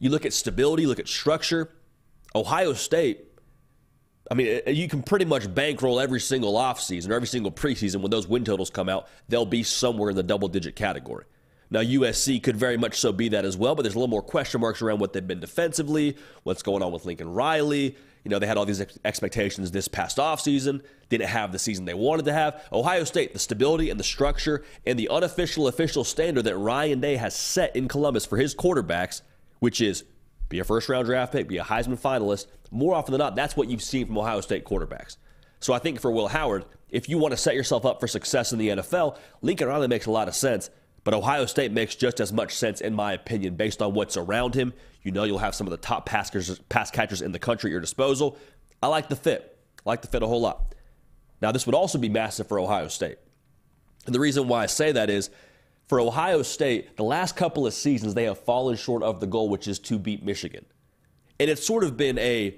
You 0.00 0.10
look 0.10 0.26
at 0.26 0.32
stability, 0.32 0.86
look 0.86 0.98
at 0.98 1.06
structure. 1.06 1.70
Ohio 2.34 2.72
State, 2.72 3.26
I 4.30 4.34
mean, 4.34 4.60
eh, 4.66 4.70
you 4.70 4.88
can 4.88 5.02
pretty 5.02 5.26
much 5.26 5.52
bankroll 5.54 6.00
every 6.00 6.20
single 6.20 6.54
offseason 6.54 7.10
or 7.10 7.14
every 7.14 7.28
single 7.28 7.52
preseason 7.52 8.00
when 8.00 8.10
those 8.10 8.26
win 8.26 8.44
totals 8.44 8.70
come 8.70 8.88
out, 8.88 9.08
they'll 9.28 9.46
be 9.46 9.62
somewhere 9.62 10.10
in 10.10 10.16
the 10.16 10.22
double 10.22 10.48
digit 10.48 10.74
category. 10.74 11.26
Now, 11.72 11.80
USC 11.80 12.42
could 12.42 12.56
very 12.56 12.76
much 12.76 12.98
so 12.98 13.12
be 13.12 13.28
that 13.28 13.44
as 13.44 13.56
well, 13.56 13.76
but 13.76 13.82
there's 13.82 13.94
a 13.94 13.98
little 13.98 14.08
more 14.08 14.22
question 14.22 14.60
marks 14.60 14.82
around 14.82 14.98
what 14.98 15.12
they've 15.12 15.26
been 15.26 15.38
defensively, 15.38 16.16
what's 16.42 16.62
going 16.62 16.82
on 16.82 16.90
with 16.90 17.04
Lincoln 17.04 17.32
Riley. 17.32 17.96
You 18.24 18.30
know, 18.30 18.40
they 18.40 18.46
had 18.46 18.56
all 18.56 18.66
these 18.66 18.80
ex- 18.80 18.98
expectations 19.04 19.70
this 19.70 19.86
past 19.86 20.16
offseason, 20.16 20.82
didn't 21.10 21.28
have 21.28 21.52
the 21.52 21.58
season 21.60 21.84
they 21.84 21.94
wanted 21.94 22.24
to 22.24 22.32
have. 22.32 22.64
Ohio 22.72 23.04
State, 23.04 23.32
the 23.32 23.38
stability 23.38 23.88
and 23.88 24.00
the 24.00 24.04
structure 24.04 24.64
and 24.84 24.98
the 24.98 25.08
unofficial 25.10 25.68
official 25.68 26.04
standard 26.04 26.42
that 26.42 26.56
Ryan 26.56 27.00
Day 27.00 27.16
has 27.16 27.36
set 27.36 27.74
in 27.76 27.86
Columbus 27.86 28.26
for 28.26 28.36
his 28.36 28.54
quarterbacks 28.54 29.22
which 29.60 29.80
is 29.80 30.04
be 30.48 30.58
a 30.58 30.64
first 30.64 30.88
round 30.88 31.06
draft 31.06 31.32
pick, 31.32 31.48
be 31.48 31.58
a 31.58 31.64
Heisman 31.64 31.98
finalist. 31.98 32.46
More 32.70 32.94
often 32.94 33.12
than 33.12 33.20
not, 33.20 33.36
that's 33.36 33.56
what 33.56 33.68
you've 33.68 33.82
seen 33.82 34.06
from 34.06 34.18
Ohio 34.18 34.40
State 34.40 34.64
quarterbacks. 34.64 35.16
So 35.60 35.72
I 35.72 35.78
think 35.78 36.00
for 36.00 36.10
Will 36.10 36.28
Howard, 36.28 36.64
if 36.88 37.08
you 37.08 37.18
want 37.18 37.32
to 37.32 37.36
set 37.36 37.54
yourself 37.54 37.86
up 37.86 38.00
for 38.00 38.08
success 38.08 38.52
in 38.52 38.58
the 38.58 38.68
NFL, 38.68 39.16
Lincoln 39.42 39.68
Riley 39.68 39.88
makes 39.88 40.06
a 40.06 40.10
lot 40.10 40.28
of 40.28 40.34
sense. 40.34 40.70
But 41.02 41.14
Ohio 41.14 41.46
State 41.46 41.72
makes 41.72 41.94
just 41.94 42.20
as 42.20 42.32
much 42.32 42.54
sense, 42.54 42.80
in 42.80 42.94
my 42.94 43.14
opinion, 43.14 43.56
based 43.56 43.80
on 43.80 43.94
what's 43.94 44.16
around 44.16 44.54
him. 44.54 44.74
You 45.02 45.12
know 45.12 45.24
you'll 45.24 45.38
have 45.38 45.54
some 45.54 45.66
of 45.66 45.70
the 45.70 45.78
top 45.78 46.04
pass 46.04 46.30
catchers, 46.30 47.22
in 47.22 47.32
the 47.32 47.38
country 47.38 47.70
at 47.70 47.72
your 47.72 47.80
disposal. 47.80 48.36
I 48.82 48.88
like 48.88 49.08
the 49.08 49.16
fit. 49.16 49.56
I 49.86 49.88
like 49.88 50.02
the 50.02 50.08
fit 50.08 50.22
a 50.22 50.26
whole 50.26 50.42
lot. 50.42 50.74
Now, 51.40 51.52
this 51.52 51.64
would 51.64 51.74
also 51.74 51.96
be 51.98 52.10
massive 52.10 52.48
for 52.48 52.58
Ohio 52.58 52.88
State. 52.88 53.16
And 54.04 54.14
the 54.14 54.20
reason 54.20 54.46
why 54.46 54.62
I 54.62 54.66
say 54.66 54.92
that 54.92 55.08
is 55.08 55.30
for 55.90 55.98
Ohio 55.98 56.40
State, 56.42 56.96
the 56.96 57.02
last 57.02 57.34
couple 57.34 57.66
of 57.66 57.74
seasons, 57.74 58.14
they 58.14 58.22
have 58.22 58.38
fallen 58.38 58.76
short 58.76 59.02
of 59.02 59.18
the 59.18 59.26
goal, 59.26 59.48
which 59.48 59.66
is 59.66 59.80
to 59.80 59.98
beat 59.98 60.24
Michigan. 60.24 60.64
And 61.40 61.50
it's 61.50 61.66
sort 61.66 61.82
of 61.82 61.96
been 61.96 62.16
a 62.20 62.54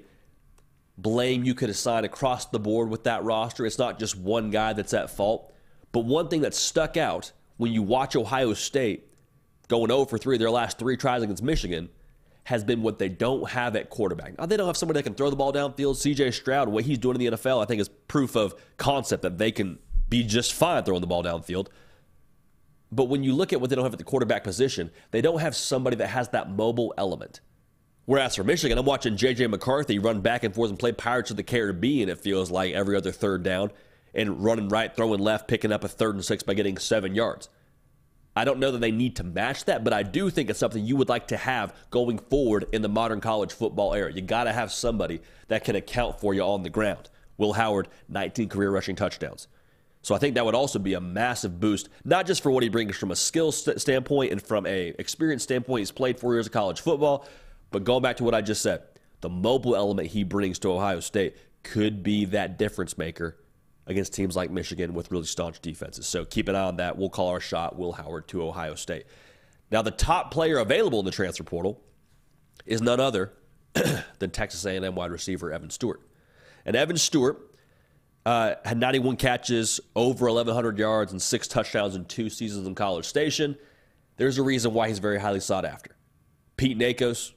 blame 0.99 1.43
you 1.43 1.55
could 1.55 1.71
assign 1.71 2.05
across 2.05 2.45
the 2.45 2.59
board 2.59 2.91
with 2.91 3.05
that 3.05 3.23
roster. 3.23 3.65
It's 3.65 3.79
not 3.79 3.97
just 3.97 4.15
one 4.15 4.51
guy 4.51 4.73
that's 4.73 4.93
at 4.93 5.09
fault. 5.09 5.51
But 5.91 6.01
one 6.01 6.27
thing 6.27 6.41
that 6.41 6.53
stuck 6.53 6.95
out 6.95 7.31
when 7.57 7.73
you 7.73 7.81
watch 7.81 8.15
Ohio 8.15 8.53
State 8.53 9.07
going 9.67 9.87
0 9.87 10.05
for 10.05 10.19
3 10.19 10.37
their 10.37 10.51
last 10.51 10.77
three 10.77 10.95
tries 10.95 11.23
against 11.23 11.41
Michigan 11.41 11.89
has 12.43 12.63
been 12.63 12.83
what 12.83 12.99
they 12.99 13.09
don't 13.09 13.49
have 13.49 13.75
at 13.75 13.89
quarterback. 13.89 14.37
Now, 14.37 14.45
they 14.45 14.57
don't 14.57 14.67
have 14.67 14.77
somebody 14.77 14.99
that 14.99 15.05
can 15.05 15.15
throw 15.15 15.31
the 15.31 15.35
ball 15.35 15.51
downfield. 15.51 15.95
CJ 15.95 16.35
Stroud, 16.35 16.69
what 16.69 16.83
he's 16.83 16.99
doing 16.99 17.19
in 17.19 17.31
the 17.31 17.37
NFL, 17.37 17.63
I 17.63 17.65
think 17.65 17.81
is 17.81 17.89
proof 17.89 18.35
of 18.35 18.53
concept 18.77 19.23
that 19.23 19.39
they 19.39 19.51
can 19.51 19.79
be 20.07 20.23
just 20.23 20.53
fine 20.53 20.83
throwing 20.83 21.01
the 21.01 21.07
ball 21.07 21.23
downfield. 21.23 21.69
But 22.93 23.05
when 23.05 23.23
you 23.23 23.33
look 23.33 23.53
at 23.53 23.59
what 23.59 23.69
they 23.69 23.75
don't 23.75 23.85
have 23.85 23.93
at 23.93 23.97
the 23.97 24.05
quarterback 24.05 24.43
position, 24.43 24.91
they 25.11 25.21
don't 25.21 25.39
have 25.39 25.55
somebody 25.55 25.95
that 25.97 26.07
has 26.07 26.29
that 26.29 26.51
mobile 26.51 26.93
element. 26.97 27.39
Whereas 28.05 28.35
for 28.35 28.43
Michigan, 28.43 28.77
I'm 28.77 28.85
watching 28.85 29.17
J.J. 29.17 29.47
McCarthy 29.47 29.97
run 29.97 30.21
back 30.21 30.43
and 30.43 30.53
forth 30.53 30.69
and 30.69 30.77
play 30.77 30.91
Pirates 30.91 31.31
of 31.31 31.37
the 31.37 31.43
Caribbean, 31.43 32.09
it 32.09 32.19
feels 32.19 32.51
like, 32.51 32.73
every 32.73 32.95
other 32.95 33.11
third 33.11 33.41
down, 33.41 33.71
and 34.13 34.43
running 34.43 34.69
right, 34.69 34.95
throwing 34.95 35.19
left, 35.19 35.47
picking 35.47 35.71
up 35.71 35.83
a 35.83 35.87
third 35.87 36.13
and 36.13 36.23
six 36.23 36.43
by 36.43 36.53
getting 36.53 36.77
seven 36.77 37.15
yards. 37.15 37.49
I 38.35 38.45
don't 38.45 38.59
know 38.59 38.71
that 38.71 38.81
they 38.81 38.91
need 38.91 39.15
to 39.17 39.23
match 39.23 39.65
that, 39.65 39.83
but 39.83 39.93
I 39.93 40.03
do 40.03 40.29
think 40.29 40.49
it's 40.49 40.59
something 40.59 40.85
you 40.85 40.95
would 40.97 41.09
like 41.09 41.27
to 41.27 41.37
have 41.37 41.73
going 41.89 42.19
forward 42.19 42.67
in 42.73 42.81
the 42.81 42.89
modern 42.89 43.21
college 43.21 43.53
football 43.53 43.93
era. 43.93 44.11
You 44.11 44.21
got 44.21 44.43
to 44.43 44.53
have 44.53 44.71
somebody 44.71 45.21
that 45.47 45.63
can 45.63 45.75
account 45.75 46.19
for 46.19 46.33
you 46.33 46.41
on 46.41 46.63
the 46.63 46.69
ground. 46.69 47.09
Will 47.37 47.53
Howard, 47.53 47.87
19 48.09 48.49
career 48.49 48.69
rushing 48.69 48.95
touchdowns. 48.95 49.47
So 50.03 50.13
I 50.13 50.17
think 50.17 50.35
that 50.35 50.45
would 50.45 50.53
also 50.53 50.79
be 50.79 50.93
a 50.93 51.01
massive 51.01 51.59
boost, 51.61 51.87
not 52.03 52.27
just 52.27 52.43
for 52.43 52.51
what 52.51 52.61
he 52.61 52.69
brings 52.69 52.95
from 52.95 53.11
a 53.11 53.15
skill 53.15 53.53
st- 53.53 53.79
standpoint 53.79 54.33
and 54.33 54.41
from 54.41 54.65
a 54.67 54.89
experience 54.99 55.43
standpoint. 55.43 55.79
He's 55.79 55.91
played 55.91 56.19
four 56.19 56.33
years 56.33 56.45
of 56.45 56.51
college 56.51 56.81
football, 56.81 57.25
but 57.71 57.85
going 57.85 58.03
back 58.03 58.17
to 58.17 58.25
what 58.25 58.35
I 58.35 58.41
just 58.41 58.61
said, 58.61 58.83
the 59.21 59.29
mobile 59.29 59.77
element 59.77 60.09
he 60.09 60.25
brings 60.25 60.59
to 60.59 60.73
Ohio 60.73 60.99
State 60.99 61.37
could 61.63 62.03
be 62.03 62.25
that 62.25 62.59
difference 62.59 62.97
maker 62.97 63.37
against 63.87 64.13
teams 64.13 64.35
like 64.35 64.51
Michigan 64.51 64.93
with 64.93 65.09
really 65.09 65.23
staunch 65.23 65.61
defenses. 65.61 66.05
So 66.05 66.25
keep 66.25 66.49
an 66.49 66.55
eye 66.55 66.65
on 66.65 66.75
that. 66.77 66.97
We'll 66.97 67.09
call 67.09 67.29
our 67.29 67.39
shot, 67.39 67.77
Will 67.77 67.93
Howard 67.93 68.27
to 68.29 68.43
Ohio 68.43 68.75
State. 68.75 69.05
Now, 69.71 69.81
the 69.81 69.91
top 69.91 70.31
player 70.31 70.57
available 70.57 70.99
in 70.99 71.05
the 71.05 71.11
transfer 71.11 71.45
portal 71.45 71.81
is 72.65 72.81
none 72.81 72.99
other 72.99 73.31
than 74.19 74.31
Texas 74.31 74.65
A&M 74.65 74.95
wide 74.95 75.11
receiver 75.11 75.51
Evan 75.51 75.69
Stewart. 75.69 76.01
And 76.65 76.75
Evan 76.75 76.97
Stewart 76.97 77.52
uh, 78.25 78.55
had 78.63 78.77
91 78.77 79.17
catches, 79.17 79.79
over 79.95 80.25
1,100 80.27 80.77
yards, 80.77 81.11
and 81.11 81.21
six 81.21 81.47
touchdowns 81.47 81.95
in 81.95 82.05
two 82.05 82.29
seasons 82.29 82.67
in 82.67 82.75
College 82.75 83.05
Station. 83.05 83.57
There's 84.17 84.37
a 84.37 84.43
reason 84.43 84.73
why 84.73 84.87
he's 84.87 84.99
very 84.99 85.19
highly 85.19 85.39
sought 85.39 85.65
after. 85.65 85.95
Pete 86.55 86.77
Nakos, 86.77 87.33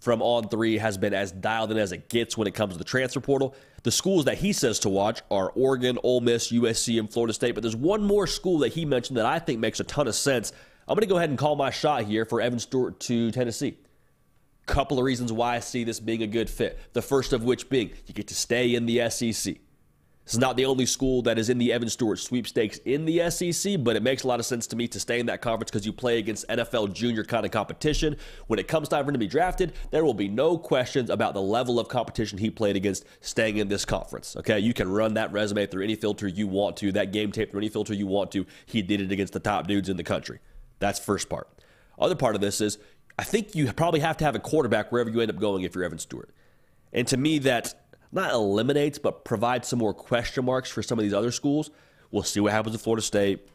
from 0.00 0.22
On 0.22 0.48
Three 0.48 0.78
has 0.78 0.96
been 0.96 1.12
as 1.12 1.30
dialed 1.30 1.70
in 1.70 1.76
as 1.76 1.92
it 1.92 2.08
gets 2.08 2.36
when 2.36 2.48
it 2.48 2.54
comes 2.54 2.72
to 2.72 2.78
the 2.78 2.84
transfer 2.84 3.20
portal. 3.20 3.54
The 3.82 3.90
schools 3.90 4.24
that 4.24 4.38
he 4.38 4.52
says 4.52 4.78
to 4.80 4.88
watch 4.88 5.20
are 5.30 5.50
Oregon, 5.54 5.98
Ole 6.02 6.20
Miss, 6.20 6.50
USC, 6.50 6.98
and 6.98 7.10
Florida 7.10 7.34
State. 7.34 7.54
But 7.54 7.62
there's 7.62 7.76
one 7.76 8.02
more 8.02 8.26
school 8.26 8.58
that 8.60 8.72
he 8.72 8.84
mentioned 8.84 9.18
that 9.18 9.26
I 9.26 9.38
think 9.38 9.60
makes 9.60 9.78
a 9.78 9.84
ton 9.84 10.08
of 10.08 10.14
sense. 10.14 10.52
I'm 10.88 10.94
going 10.94 11.02
to 11.02 11.06
go 11.06 11.18
ahead 11.18 11.30
and 11.30 11.38
call 11.38 11.54
my 11.54 11.70
shot 11.70 12.04
here 12.04 12.24
for 12.24 12.40
Evan 12.40 12.58
Stewart 12.58 12.98
to 13.00 13.30
Tennessee. 13.30 13.76
Couple 14.66 14.98
of 14.98 15.04
reasons 15.04 15.32
why 15.32 15.56
I 15.56 15.60
see 15.60 15.84
this 15.84 16.00
being 16.00 16.22
a 16.22 16.26
good 16.26 16.48
fit. 16.48 16.78
The 16.92 17.02
first 17.02 17.32
of 17.32 17.44
which 17.44 17.68
being 17.68 17.90
you 18.06 18.14
get 18.14 18.28
to 18.28 18.34
stay 18.34 18.74
in 18.74 18.86
the 18.86 19.10
SEC. 19.10 19.56
This 20.24 20.34
is 20.34 20.38
not 20.38 20.56
the 20.56 20.66
only 20.66 20.86
school 20.86 21.22
that 21.22 21.38
is 21.38 21.48
in 21.48 21.58
the 21.58 21.72
Evan 21.72 21.88
Stewart 21.88 22.18
sweepstakes 22.18 22.78
in 22.84 23.04
the 23.04 23.28
SEC, 23.30 23.82
but 23.82 23.96
it 23.96 24.02
makes 24.02 24.22
a 24.22 24.28
lot 24.28 24.38
of 24.38 24.46
sense 24.46 24.66
to 24.68 24.76
me 24.76 24.86
to 24.88 25.00
stay 25.00 25.18
in 25.18 25.26
that 25.26 25.40
conference 25.40 25.70
because 25.70 25.84
you 25.84 25.92
play 25.92 26.18
against 26.18 26.46
NFL 26.48 26.92
junior 26.92 27.24
kind 27.24 27.44
of 27.44 27.50
competition. 27.50 28.16
When 28.46 28.58
it 28.58 28.68
comes 28.68 28.88
time 28.88 29.04
for 29.04 29.10
him 29.10 29.14
to 29.14 29.18
be 29.18 29.26
drafted, 29.26 29.72
there 29.90 30.04
will 30.04 30.14
be 30.14 30.28
no 30.28 30.56
questions 30.56 31.10
about 31.10 31.34
the 31.34 31.42
level 31.42 31.80
of 31.80 31.88
competition 31.88 32.38
he 32.38 32.48
played 32.48 32.76
against 32.76 33.04
staying 33.20 33.56
in 33.56 33.66
this 33.68 33.84
conference. 33.84 34.36
Okay, 34.36 34.60
you 34.60 34.72
can 34.72 34.90
run 34.90 35.14
that 35.14 35.32
resume 35.32 35.66
through 35.66 35.82
any 35.82 35.96
filter 35.96 36.28
you 36.28 36.46
want 36.46 36.76
to, 36.76 36.92
that 36.92 37.12
game 37.12 37.32
tape 37.32 37.50
through 37.50 37.60
any 37.60 37.68
filter 37.68 37.94
you 37.94 38.06
want 38.06 38.30
to. 38.32 38.46
He 38.66 38.82
did 38.82 39.00
it 39.00 39.10
against 39.10 39.32
the 39.32 39.40
top 39.40 39.66
dudes 39.66 39.88
in 39.88 39.96
the 39.96 40.04
country. 40.04 40.38
That's 40.78 41.00
first 41.00 41.28
part. 41.28 41.48
Other 41.98 42.14
part 42.14 42.34
of 42.36 42.40
this 42.40 42.60
is 42.60 42.78
I 43.18 43.24
think 43.24 43.54
you 43.54 43.70
probably 43.72 44.00
have 44.00 44.16
to 44.18 44.24
have 44.24 44.34
a 44.34 44.38
quarterback 44.40 44.92
wherever 44.92 45.10
you 45.10 45.20
end 45.20 45.30
up 45.30 45.38
going 45.38 45.64
if 45.64 45.74
you're 45.74 45.84
Evan 45.84 45.98
Stewart. 45.98 46.30
And 46.92 47.06
to 47.08 47.16
me, 47.16 47.38
that 47.40 47.74
not 48.12 48.32
eliminates, 48.32 48.98
but 48.98 49.24
provides 49.24 49.68
some 49.68 49.78
more 49.78 49.94
question 49.94 50.44
marks 50.44 50.70
for 50.70 50.82
some 50.82 50.98
of 50.98 51.02
these 51.02 51.14
other 51.14 51.30
schools. 51.30 51.70
We'll 52.10 52.22
see 52.22 52.40
what 52.40 52.52
happens 52.52 52.74
at 52.74 52.80
Florida 52.80 53.02
State. 53.02 53.48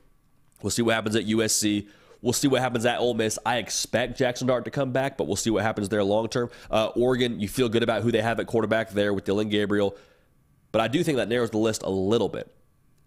We'll 0.61 0.71
see 0.71 0.81
what 0.81 0.95
happens 0.95 1.15
at 1.15 1.25
USC. 1.25 1.87
We'll 2.21 2.33
see 2.33 2.47
what 2.47 2.61
happens 2.61 2.85
at 2.85 2.99
Ole 2.99 3.13
Miss. 3.13 3.37
I 3.45 3.57
expect 3.57 4.17
Jackson 4.17 4.47
Dart 4.47 4.65
to 4.65 4.71
come 4.71 4.91
back, 4.91 5.17
but 5.17 5.27
we'll 5.27 5.35
see 5.35 5.49
what 5.49 5.63
happens 5.63 5.89
there 5.89 6.03
long 6.03 6.27
term. 6.27 6.49
Uh, 6.71 6.87
Oregon, 6.95 7.39
you 7.39 7.47
feel 7.47 7.69
good 7.69 7.83
about 7.83 8.01
who 8.01 8.11
they 8.11 8.21
have 8.21 8.39
at 8.39 8.47
quarterback 8.47 8.91
there 8.91 9.13
with 9.13 9.25
Dillon 9.25 9.49
Gabriel, 9.49 9.95
but 10.71 10.81
I 10.81 10.87
do 10.87 11.03
think 11.03 11.17
that 11.17 11.29
narrows 11.29 11.51
the 11.51 11.57
list 11.57 11.83
a 11.83 11.89
little 11.89 12.29
bit. 12.29 12.51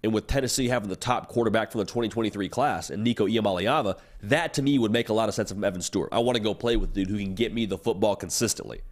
And 0.05 0.15
with 0.15 0.29
Tennessee 0.29 0.69
having 0.69 0.89
the 0.89 0.97
top 0.97 1.29
quarterback 1.29 1.73
from 1.73 1.81
the 1.81 1.87
2023 1.87 2.49
class 2.49 2.91
and 2.91 3.03
Nico 3.03 3.27
Iamaleava, 3.27 3.99
that 4.23 4.55
to 4.55 4.63
me 4.63 4.79
would 4.79 4.93
make 4.93 5.09
a 5.09 5.13
lot 5.13 5.29
of 5.29 5.35
sense 5.35 5.51
from 5.51 5.65
Evan 5.65 5.83
Stewart. 5.83 6.11
I 6.13 6.21
want 6.21 6.37
to 6.37 6.43
go 6.43 6.55
play 6.55 6.77
with 6.77 6.93
dude 6.93 7.09
who 7.09 7.19
can 7.19 7.35
get 7.35 7.53
me 7.53 7.67
the 7.67 7.79
football 7.79 8.15
consistently. 8.15 8.83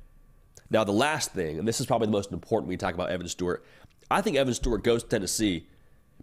Now, 0.70 0.84
the 0.84 0.92
last 0.92 1.32
thing, 1.32 1.58
and 1.58 1.66
this 1.66 1.80
is 1.80 1.86
probably 1.86 2.06
the 2.06 2.12
most 2.12 2.32
important 2.32 2.68
when 2.68 2.72
you 2.72 2.78
talk 2.78 2.94
about 2.94 3.10
Evan 3.10 3.28
Stewart, 3.28 3.64
I 4.10 4.20
think 4.20 4.36
Evan 4.36 4.54
Stewart 4.54 4.82
goes 4.82 5.02
to 5.02 5.08
Tennessee 5.08 5.68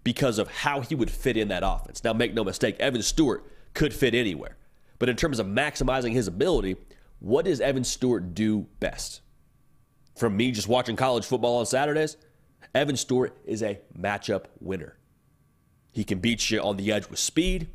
because 0.04 0.38
of 0.38 0.50
how 0.50 0.82
he 0.82 0.96
would 0.96 1.10
fit 1.12 1.38
in 1.38 1.48
that 1.50 1.64
offense. 1.66 2.04
Now, 2.04 2.14
make 2.14 2.34
no 2.34 2.44
mistake, 2.44 2.78
Evan 2.80 3.02
Stewart 3.02 3.46
could 3.74 3.94
fit 3.94 4.14
anywhere. 4.14 4.58
But 5.00 5.10
in 5.10 5.16
terms 5.16 5.40
of 5.40 5.48
maximizing 5.48 6.12
his 6.12 6.28
ability, 6.28 6.78
what 7.20 7.46
does 7.46 7.62
Evan 7.62 7.84
Stewart 7.84 8.36
do 8.36 8.68
best? 8.80 9.22
From 10.16 10.38
me 10.38 10.52
just 10.52 10.68
watching 10.68 10.96
college 10.96 11.26
football 11.26 11.58
on 11.58 11.66
Saturdays, 11.66 12.18
Evan 12.76 12.98
Stewart 12.98 13.36
is 13.46 13.64
a 13.64 13.80
matchup 13.98 14.46
winner. 14.60 14.98
He 15.92 16.04
can 16.04 16.20
beat 16.20 16.50
you 16.50 16.60
on 16.62 16.78
the 16.78 16.92
edge 16.92 17.10
with 17.10 17.20
speed. 17.20 17.68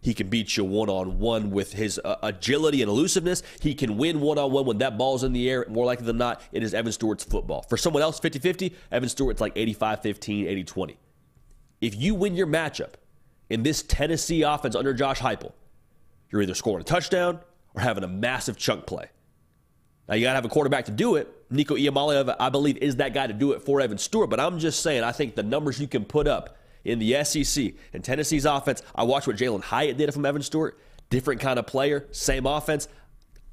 He 0.00 0.14
can 0.14 0.28
beat 0.28 0.56
you 0.56 0.64
one 0.64 0.88
on 0.88 1.18
one 1.18 1.50
with 1.50 1.74
his 1.74 2.00
uh, 2.02 2.16
agility 2.22 2.80
and 2.80 2.90
elusiveness. 2.90 3.42
He 3.60 3.74
can 3.74 3.98
win 3.98 4.20
one 4.20 4.38
on 4.38 4.50
one 4.50 4.64
when 4.64 4.78
that 4.78 4.96
ball's 4.96 5.24
in 5.24 5.32
the 5.32 5.50
air. 5.50 5.66
More 5.68 5.84
likely 5.84 6.06
than 6.06 6.16
not, 6.16 6.40
it 6.52 6.62
is 6.62 6.72
Evan 6.72 6.92
Stewart's 6.92 7.24
football. 7.24 7.62
For 7.68 7.76
someone 7.76 8.02
else, 8.02 8.18
50 8.18 8.38
50, 8.38 8.74
Evan 8.90 9.08
Stewart's 9.08 9.40
like 9.40 9.52
85 9.56 10.00
15, 10.00 10.46
80 10.46 10.64
20. 10.64 10.96
If 11.80 11.94
you 11.96 12.14
win 12.14 12.34
your 12.34 12.46
matchup 12.46 12.94
in 13.50 13.62
this 13.62 13.82
Tennessee 13.82 14.42
offense 14.42 14.74
under 14.74 14.94
Josh 14.94 15.20
Heupel, 15.20 15.52
you're 16.30 16.42
either 16.42 16.54
scoring 16.54 16.80
a 16.80 16.84
touchdown 16.84 17.40
or 17.74 17.82
having 17.82 18.04
a 18.04 18.08
massive 18.08 18.56
chunk 18.56 18.86
play. 18.86 19.06
Now, 20.08 20.16
you 20.16 20.24
got 20.24 20.32
to 20.32 20.36
have 20.36 20.44
a 20.44 20.48
quarterback 20.48 20.86
to 20.86 20.90
do 20.90 21.16
it. 21.16 21.32
Nico 21.50 21.76
Iamaleava, 21.76 22.36
I 22.40 22.48
believe, 22.48 22.76
is 22.78 22.96
that 22.96 23.14
guy 23.14 23.26
to 23.26 23.32
do 23.32 23.52
it 23.52 23.62
for 23.62 23.80
Evan 23.80 23.98
Stewart. 23.98 24.28
But 24.28 24.40
I'm 24.40 24.58
just 24.58 24.82
saying, 24.82 25.04
I 25.04 25.12
think 25.12 25.36
the 25.36 25.42
numbers 25.42 25.80
you 25.80 25.86
can 25.86 26.04
put 26.04 26.26
up 26.26 26.56
in 26.84 26.98
the 26.98 27.24
SEC. 27.24 27.74
And 27.92 28.02
Tennessee's 28.02 28.44
offense, 28.44 28.82
I 28.94 29.04
watched 29.04 29.26
what 29.26 29.36
Jalin 29.36 29.62
Hyatt 29.62 29.96
did 29.96 30.12
from 30.12 30.24
Evan 30.24 30.42
Stewart. 30.42 30.78
Different 31.08 31.40
kind 31.40 31.58
of 31.58 31.66
player, 31.66 32.06
same 32.12 32.46
offense. 32.46 32.88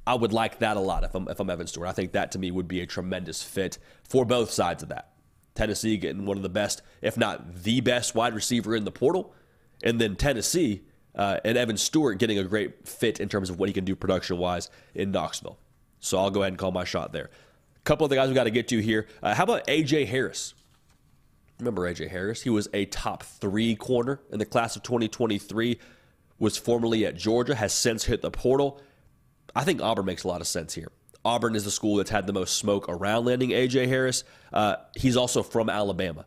I 0.06 0.14
would 0.14 0.32
like 0.32 0.60
that 0.60 0.76
a 0.76 0.80
lot 0.80 1.04
if 1.04 1.14
I'm, 1.14 1.28
if 1.28 1.38
I'm 1.40 1.50
Evan 1.50 1.66
Stewart. 1.66 1.88
I 1.88 1.92
think 1.92 2.12
that 2.12 2.32
to 2.32 2.38
me 2.38 2.50
would 2.50 2.68
be 2.68 2.80
a 2.80 2.86
tremendous 2.86 3.42
fit 3.42 3.78
for 4.04 4.24
both 4.24 4.50
sides 4.50 4.82
of 4.82 4.88
that. 4.90 5.12
Tennessee 5.54 5.96
getting 5.96 6.24
one 6.24 6.36
of 6.36 6.42
the 6.42 6.48
best, 6.48 6.82
if 7.02 7.18
not 7.18 7.62
the 7.62 7.80
best, 7.80 8.14
wide 8.14 8.32
receiver 8.32 8.76
in 8.76 8.84
the 8.84 8.92
portal. 8.92 9.34
And 9.82 10.00
then 10.00 10.16
Tennessee 10.16 10.82
uh, 11.14 11.40
and 11.44 11.58
Evan 11.58 11.76
Stewart 11.76 12.18
getting 12.18 12.38
a 12.38 12.44
great 12.44 12.88
fit 12.88 13.20
in 13.20 13.28
terms 13.28 13.50
of 13.50 13.58
what 13.58 13.68
he 13.68 13.72
can 13.72 13.84
do 13.84 13.96
production 13.96 14.38
wise 14.38 14.70
in 14.94 15.10
Knoxville. 15.10 15.58
So 16.00 16.18
I'll 16.18 16.30
go 16.30 16.42
ahead 16.42 16.52
and 16.52 16.58
call 16.58 16.70
my 16.70 16.84
shot 16.84 17.12
there. 17.12 17.28
A 17.76 17.80
couple 17.84 18.04
of 18.04 18.10
the 18.10 18.16
guys 18.16 18.28
we 18.28 18.34
got 18.34 18.44
to 18.44 18.50
get 18.50 18.68
to 18.68 18.78
here. 18.78 19.08
Uh, 19.22 19.34
how 19.34 19.44
about 19.44 19.68
A.J. 19.68 20.04
Harris? 20.04 20.54
Remember 21.58 21.82
AJ 21.82 22.10
Harris? 22.10 22.42
He 22.42 22.50
was 22.50 22.68
a 22.72 22.84
top 22.86 23.22
three 23.22 23.74
corner 23.74 24.20
in 24.30 24.38
the 24.38 24.44
class 24.44 24.76
of 24.76 24.82
2023, 24.82 25.78
was 26.38 26.56
formerly 26.56 27.04
at 27.04 27.16
Georgia, 27.16 27.54
has 27.54 27.72
since 27.72 28.04
hit 28.04 28.22
the 28.22 28.30
portal. 28.30 28.80
I 29.56 29.64
think 29.64 29.82
Auburn 29.82 30.04
makes 30.04 30.24
a 30.24 30.28
lot 30.28 30.40
of 30.40 30.46
sense 30.46 30.74
here. 30.74 30.92
Auburn 31.24 31.56
is 31.56 31.64
the 31.64 31.70
school 31.70 31.96
that's 31.96 32.10
had 32.10 32.26
the 32.26 32.32
most 32.32 32.56
smoke 32.56 32.86
around 32.88 33.24
landing 33.24 33.50
AJ 33.50 33.88
Harris. 33.88 34.22
Uh, 34.52 34.76
he's 34.94 35.16
also 35.16 35.42
from 35.42 35.68
Alabama. 35.68 36.26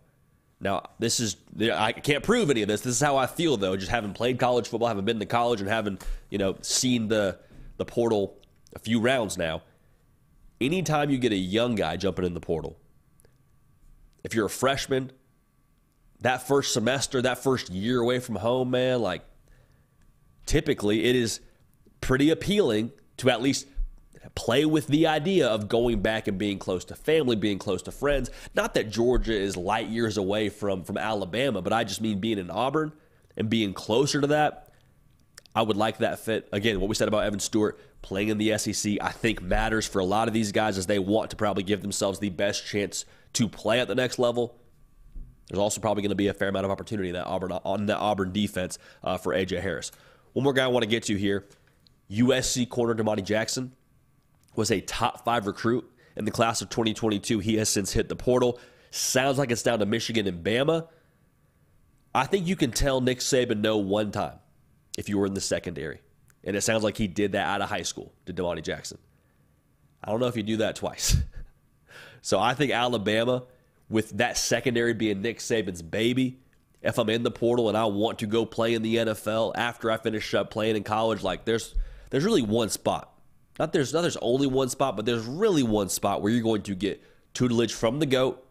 Now, 0.60 0.84
this 1.00 1.20
is, 1.20 1.38
I 1.60 1.92
can't 1.92 2.24
prove 2.24 2.52
any 2.52 2.62
of 2.62 2.68
this. 2.68 2.82
This 2.82 2.96
is 2.96 3.02
how 3.02 3.18
I 3.18 3.26
feel, 3.26 3.58
though, 3.58 3.76
just 3.76 3.90
having 3.90 4.14
played 4.14 4.38
college 4.38 4.68
football, 4.68 4.90
having 4.90 5.06
been 5.06 5.20
to 5.20 5.26
college, 5.26 5.60
and 5.60 5.70
having, 5.70 5.98
you 6.30 6.38
know, 6.38 6.56
seen 6.62 7.08
the, 7.08 7.40
the 7.78 7.86
portal 7.86 8.38
a 8.76 8.80
few 8.80 9.00
rounds 9.00 9.38
now. 9.38 9.64
Anytime 10.60 11.10
you 11.10 11.18
get 11.18 11.32
a 11.32 11.38
young 11.38 11.74
guy 11.74 11.98
jumping 11.98 12.26
in 12.26 12.36
the 12.36 12.40
portal, 12.40 12.78
if 14.24 14.36
you're 14.36 14.46
a 14.46 14.52
freshman, 14.52 15.12
that 16.22 16.48
first 16.48 16.74
semester, 16.74 17.22
that 17.22 17.44
first 17.44 17.70
year 17.70 18.00
away 18.00 18.20
from 18.20 18.36
home, 18.36 18.72
man, 18.72 19.02
like 19.02 19.24
typically 20.46 21.04
it 21.04 21.16
is 21.16 21.40
pretty 22.00 22.30
appealing 22.30 22.92
to 23.18 23.30
at 23.30 23.42
least 23.42 23.68
play 24.36 24.66
with 24.66 24.88
the 24.88 25.08
idea 25.08 25.48
of 25.48 25.68
going 25.68 26.02
back 26.02 26.28
and 26.28 26.38
being 26.38 26.60
close 26.60 26.86
to 26.86 26.96
family, 26.96 27.36
being 27.36 27.60
close 27.60 27.82
to 27.84 27.92
friends. 27.92 28.30
Not 28.54 28.74
that 28.76 28.90
Georgia 28.90 29.34
is 29.34 29.58
light 29.58 29.88
years 29.88 30.18
away 30.18 30.50
from 30.50 30.84
from 30.84 30.98
Alabama, 30.98 31.62
but 31.62 31.74
I 31.74 31.84
just 31.84 32.02
mean 32.02 32.20
being 32.20 32.38
in 32.38 32.50
Auburn 32.50 32.94
and 33.36 33.50
being 33.50 33.74
closer 33.74 34.22
to 34.22 34.28
that. 34.28 34.70
I 35.54 35.64
would 35.64 35.76
like 35.76 35.98
that 35.98 36.20
fit. 36.20 36.48
Again, 36.54 36.80
what 36.80 36.88
we 36.88 36.96
said 36.96 37.10
about 37.10 37.26
Evan 37.26 37.40
Stewart 37.40 37.80
playing 38.02 38.30
in 38.30 38.38
the 38.38 38.58
SEC, 38.58 38.98
I 39.02 39.12
think 39.12 39.42
matters 39.42 39.86
for 39.86 40.00
a 40.00 40.06
lot 40.06 40.28
of 40.28 40.34
these 40.34 40.52
guys 40.52 40.78
as 40.78 40.88
they 40.88 41.00
want 41.00 41.30
to 41.32 41.36
probably 41.36 41.64
give 41.64 41.82
themselves 41.82 42.20
the 42.20 42.30
best 42.30 42.66
chance 42.66 43.06
to 43.34 43.50
play 43.50 43.80
at 43.80 43.88
the 43.88 43.96
next 43.96 44.18
level, 44.18 44.56
there's 45.52 45.60
also 45.60 45.82
probably 45.82 46.02
going 46.02 46.12
to 46.12 46.16
be 46.16 46.28
a 46.28 46.34
fair 46.34 46.48
amount 46.48 46.64
of 46.64 46.72
opportunity 46.72 47.12
that 47.12 47.26
Auburn 47.26 47.52
on 47.52 47.86
the 47.86 47.98
Auburn 47.98 48.32
defense 48.32 48.80
uh, 49.04 49.18
for 49.18 49.34
AJ 49.34 49.60
Harris. 49.60 49.92
One 50.32 50.46
more 50.46 50.54
guy 50.54 50.64
I 50.64 50.68
want 50.68 50.84
to 50.84 50.90
get 50.90 51.04
to 51.04 51.16
here: 51.18 51.46
USC 52.10 52.70
corner 52.70 52.94
Domani 52.94 53.22
Jackson 53.22 53.74
was 54.56 54.72
a 54.72 54.80
top 54.80 55.26
five 55.26 55.48
recruit 55.48 55.86
in 56.16 56.24
the 56.24 56.32
class 56.32 56.62
of 56.62 56.70
2022. 56.70 57.40
He 57.40 57.58
has 57.58 57.68
since 57.68 57.92
hit 57.92 58.08
the 58.08 58.16
portal. 58.16 58.62
Sounds 58.92 59.38
like 59.38 59.52
it's 59.52 59.62
down 59.62 59.80
to 59.80 59.86
Michigan 59.86 60.26
and 60.26 60.42
Bama. 60.42 60.88
I 62.16 62.26
think 62.28 62.48
you 62.48 62.56
can 62.56 62.72
tell 62.72 63.02
Nick 63.02 63.20
Saban 63.20 63.60
no 63.60 63.76
one 63.76 64.12
time 64.12 64.40
if 64.98 65.10
you 65.10 65.18
were 65.18 65.26
in 65.26 65.34
the 65.34 65.42
secondary. 65.42 66.00
And 66.46 66.56
it 66.56 66.62
sounds 66.62 66.82
like 66.82 66.96
he 66.96 67.08
did 67.08 67.34
that 67.34 67.46
out 67.46 67.62
of 67.62 67.68
high 67.68 67.84
school 67.84 68.14
to 68.26 68.32
Domani 68.32 68.62
Jackson. 68.62 69.00
I 70.02 70.12
don't 70.12 70.22
know 70.22 70.28
if 70.28 70.38
you 70.38 70.44
do 70.44 70.58
that 70.58 70.78
twice. 70.78 71.18
so 72.22 72.40
I 72.40 72.54
think 72.54 72.72
Alabama, 72.72 73.44
with 73.92 74.18
that 74.18 74.38
secondary 74.38 74.94
being 74.94 75.22
Nick 75.22 75.40
Saban's 75.40 75.82
baby, 75.82 76.40
if 76.82 76.98
I'm 76.98 77.10
in 77.10 77.24
the 77.24 77.32
portal 77.32 77.70
and 77.70 77.78
I 77.78 77.86
want 77.86 78.20
to 78.20 78.26
go 78.26 78.46
play 78.46 78.74
in 78.74 78.82
the 78.82 78.96
NFL 78.96 79.52
after 79.56 79.92
I 79.92 79.98
finish 79.98 80.34
up 80.34 80.50
playing 80.50 80.78
in 80.78 80.84
college, 80.84 81.22
like 81.22 81.46
there's 81.46 81.76
there's 82.10 82.26
really 82.26 82.42
one 82.42 82.70
spot. 82.70 83.14
Not 83.60 83.74
there's 83.74 83.94
not 83.94 84.02
there's 84.02 84.18
only 84.18 84.48
one 84.48 84.70
spot, 84.70 84.96
but 84.96 85.06
there's 85.06 85.26
really 85.26 85.64
one 85.64 85.90
spot 85.90 86.22
where 86.22 86.32
you're 86.32 86.42
going 86.42 86.64
to 86.64 86.76
get 86.76 87.04
tutelage 87.34 87.74
from 87.74 88.00
the 88.00 88.06
GOAT, 88.06 88.44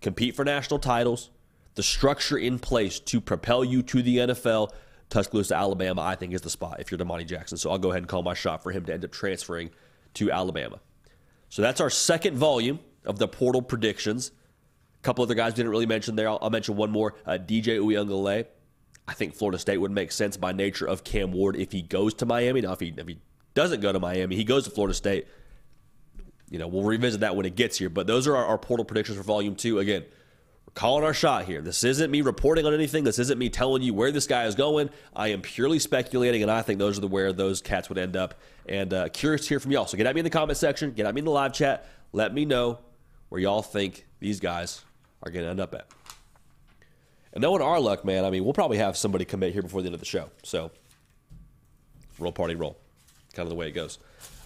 compete 0.00 0.36
for 0.36 0.44
national 0.44 0.78
titles, 0.78 1.30
the 1.74 1.82
structure 1.82 2.38
in 2.38 2.58
place 2.58 3.00
to 3.00 3.20
propel 3.20 3.64
you 3.64 3.82
to 3.82 4.02
the 4.02 4.18
NFL. 4.18 4.70
Tuscaloosa, 5.08 5.54
Alabama, 5.54 6.00
I 6.00 6.14
think 6.14 6.32
is 6.32 6.40
the 6.40 6.48
spot 6.48 6.80
if 6.80 6.90
you're 6.90 6.96
Domani 6.96 7.24
Jackson. 7.24 7.58
So 7.58 7.70
I'll 7.70 7.78
go 7.78 7.90
ahead 7.90 8.02
and 8.02 8.08
call 8.08 8.22
my 8.22 8.32
shot 8.32 8.62
for 8.62 8.72
him 8.72 8.86
to 8.86 8.94
end 8.94 9.04
up 9.04 9.12
transferring 9.12 9.70
to 10.14 10.30
Alabama. 10.30 10.80
So 11.50 11.60
that's 11.60 11.82
our 11.82 11.90
second 11.90 12.38
volume 12.38 12.80
of 13.04 13.18
the 13.18 13.28
portal 13.28 13.60
predictions. 13.60 14.30
Couple 15.02 15.24
other 15.24 15.34
guys 15.34 15.54
didn't 15.54 15.70
really 15.70 15.86
mention 15.86 16.14
there. 16.14 16.28
I'll, 16.28 16.38
I'll 16.40 16.50
mention 16.50 16.76
one 16.76 16.90
more. 16.90 17.14
Uh, 17.26 17.32
DJ 17.32 17.78
Uiagalelei. 17.78 18.46
I 19.06 19.14
think 19.14 19.34
Florida 19.34 19.58
State 19.58 19.78
would 19.78 19.90
make 19.90 20.12
sense 20.12 20.36
by 20.36 20.52
nature 20.52 20.86
of 20.86 21.02
Cam 21.02 21.32
Ward 21.32 21.56
if 21.56 21.72
he 21.72 21.82
goes 21.82 22.14
to 22.14 22.26
Miami. 22.26 22.60
Now, 22.60 22.72
if 22.72 22.80
he, 22.80 22.94
if 22.96 23.08
he 23.08 23.18
doesn't 23.54 23.80
go 23.80 23.92
to 23.92 23.98
Miami, 23.98 24.36
he 24.36 24.44
goes 24.44 24.64
to 24.64 24.70
Florida 24.70 24.94
State. 24.94 25.26
You 26.48 26.58
know, 26.58 26.68
we'll 26.68 26.84
revisit 26.84 27.20
that 27.20 27.34
when 27.34 27.46
it 27.46 27.56
gets 27.56 27.78
here. 27.78 27.90
But 27.90 28.06
those 28.06 28.28
are 28.28 28.36
our, 28.36 28.44
our 28.44 28.58
portal 28.58 28.84
predictions 28.84 29.18
for 29.18 29.24
volume 29.24 29.56
two. 29.56 29.80
Again, 29.80 30.04
we're 30.66 30.72
calling 30.74 31.02
our 31.02 31.14
shot 31.14 31.46
here. 31.46 31.62
This 31.62 31.82
isn't 31.82 32.10
me 32.10 32.20
reporting 32.20 32.64
on 32.64 32.74
anything. 32.74 33.02
This 33.02 33.18
isn't 33.18 33.38
me 33.38 33.48
telling 33.48 33.82
you 33.82 33.94
where 33.94 34.12
this 34.12 34.28
guy 34.28 34.44
is 34.44 34.54
going. 34.54 34.90
I 35.16 35.28
am 35.28 35.42
purely 35.42 35.80
speculating, 35.80 36.42
and 36.42 36.50
I 36.50 36.62
think 36.62 36.78
those 36.78 36.98
are 36.98 37.00
the 37.00 37.08
where 37.08 37.32
those 37.32 37.60
cats 37.60 37.88
would 37.88 37.98
end 37.98 38.16
up. 38.16 38.40
And 38.68 38.94
uh, 38.94 39.08
curious 39.08 39.42
to 39.42 39.48
hear 39.48 39.60
from 39.60 39.72
y'all. 39.72 39.86
So 39.86 39.96
get 39.96 40.06
at 40.06 40.14
me 40.14 40.20
in 40.20 40.24
the 40.24 40.30
comment 40.30 40.58
section, 40.58 40.92
get 40.92 41.06
at 41.06 41.14
me 41.14 41.20
in 41.20 41.24
the 41.24 41.32
live 41.32 41.52
chat. 41.54 41.88
Let 42.12 42.32
me 42.32 42.44
know 42.44 42.78
where 43.30 43.40
y'all 43.40 43.62
think 43.62 44.06
these 44.20 44.38
guys 44.38 44.84
are 45.22 45.30
going 45.30 45.44
to 45.44 45.50
end 45.50 45.60
up 45.60 45.74
at. 45.74 45.86
And 47.32 47.42
knowing 47.42 47.62
our 47.62 47.80
luck, 47.80 48.04
man, 48.04 48.24
I 48.24 48.30
mean, 48.30 48.44
we'll 48.44 48.52
probably 48.52 48.78
have 48.78 48.96
somebody 48.96 49.24
commit 49.24 49.52
here 49.52 49.62
before 49.62 49.80
the 49.80 49.86
end 49.86 49.94
of 49.94 50.00
the 50.00 50.06
show. 50.06 50.30
So 50.42 50.70
roll 52.18 52.32
party 52.32 52.54
roll, 52.54 52.76
kind 53.34 53.46
of 53.46 53.50
the 53.50 53.56
way 53.56 53.68
it 53.68 53.72
goes. 53.72 53.98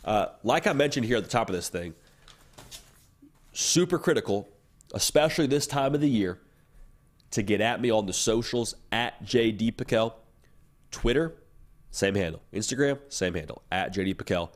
Uh, 0.04 0.26
like 0.44 0.66
I 0.66 0.72
mentioned 0.72 1.06
here 1.06 1.16
at 1.16 1.24
the 1.24 1.30
top 1.30 1.48
of 1.48 1.54
this 1.54 1.68
thing, 1.68 1.94
super 3.52 3.98
critical 3.98 4.48
especially 4.94 5.46
this 5.46 5.66
time 5.66 5.94
of 5.94 6.00
the 6.00 6.08
year, 6.08 6.38
to 7.32 7.42
get 7.42 7.60
at 7.60 7.80
me 7.80 7.90
on 7.90 8.06
the 8.06 8.12
socials 8.12 8.74
at 8.92 9.22
JD 9.24 9.74
PicKell. 9.74 10.14
Twitter, 10.90 11.34
same 11.90 12.14
handle. 12.14 12.40
Instagram, 12.52 12.98
same 13.08 13.34
handle, 13.34 13.62
at 13.70 13.94
JD 13.94 14.14
PicKell. 14.16 14.50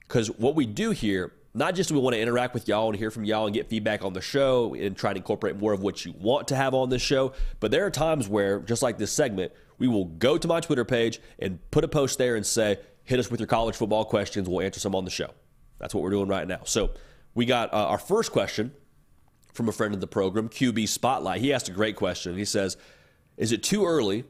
Because 0.00 0.28
what 0.32 0.54
we 0.54 0.66
do 0.66 0.90
here, 0.90 1.32
not 1.54 1.74
just 1.74 1.88
do 1.88 1.94
we 1.94 2.00
want 2.00 2.14
to 2.14 2.20
interact 2.20 2.54
with 2.54 2.68
y'all 2.68 2.88
and 2.88 2.96
hear 2.96 3.10
from 3.10 3.24
y'all 3.24 3.46
and 3.46 3.54
get 3.54 3.68
feedback 3.68 4.04
on 4.04 4.12
the 4.12 4.20
show 4.20 4.74
and 4.74 4.96
try 4.96 5.12
to 5.12 5.16
incorporate 5.16 5.56
more 5.56 5.72
of 5.72 5.80
what 5.80 6.04
you 6.04 6.14
want 6.18 6.48
to 6.48 6.56
have 6.56 6.74
on 6.74 6.90
this 6.90 7.02
show, 7.02 7.32
but 7.60 7.70
there 7.70 7.86
are 7.86 7.90
times 7.90 8.28
where, 8.28 8.60
just 8.60 8.82
like 8.82 8.98
this 8.98 9.12
segment, 9.12 9.52
we 9.78 9.88
will 9.88 10.06
go 10.06 10.36
to 10.36 10.48
my 10.48 10.60
Twitter 10.60 10.84
page 10.84 11.20
and 11.38 11.58
put 11.70 11.84
a 11.84 11.88
post 11.88 12.18
there 12.18 12.36
and 12.36 12.44
say, 12.44 12.78
hit 13.04 13.18
us 13.18 13.30
with 13.30 13.40
your 13.40 13.46
college 13.46 13.76
football 13.76 14.04
questions. 14.04 14.48
We'll 14.48 14.60
answer 14.60 14.80
some 14.80 14.94
on 14.94 15.04
the 15.04 15.10
show. 15.10 15.30
That's 15.78 15.94
what 15.94 16.02
we're 16.02 16.10
doing 16.10 16.28
right 16.28 16.46
now. 16.46 16.60
So 16.64 16.90
we 17.34 17.46
got 17.46 17.72
uh, 17.72 17.86
our 17.86 17.98
first 17.98 18.32
question 18.32 18.72
from 19.54 19.68
a 19.68 19.72
friend 19.72 19.94
of 19.94 20.00
the 20.00 20.06
program, 20.06 20.48
QB 20.48 20.88
Spotlight. 20.88 21.40
He 21.40 21.52
asked 21.52 21.68
a 21.68 21.72
great 21.72 21.96
question. 21.96 22.36
He 22.36 22.44
says, 22.44 22.76
Is 23.36 23.52
it 23.52 23.62
too 23.62 23.86
early 23.86 24.24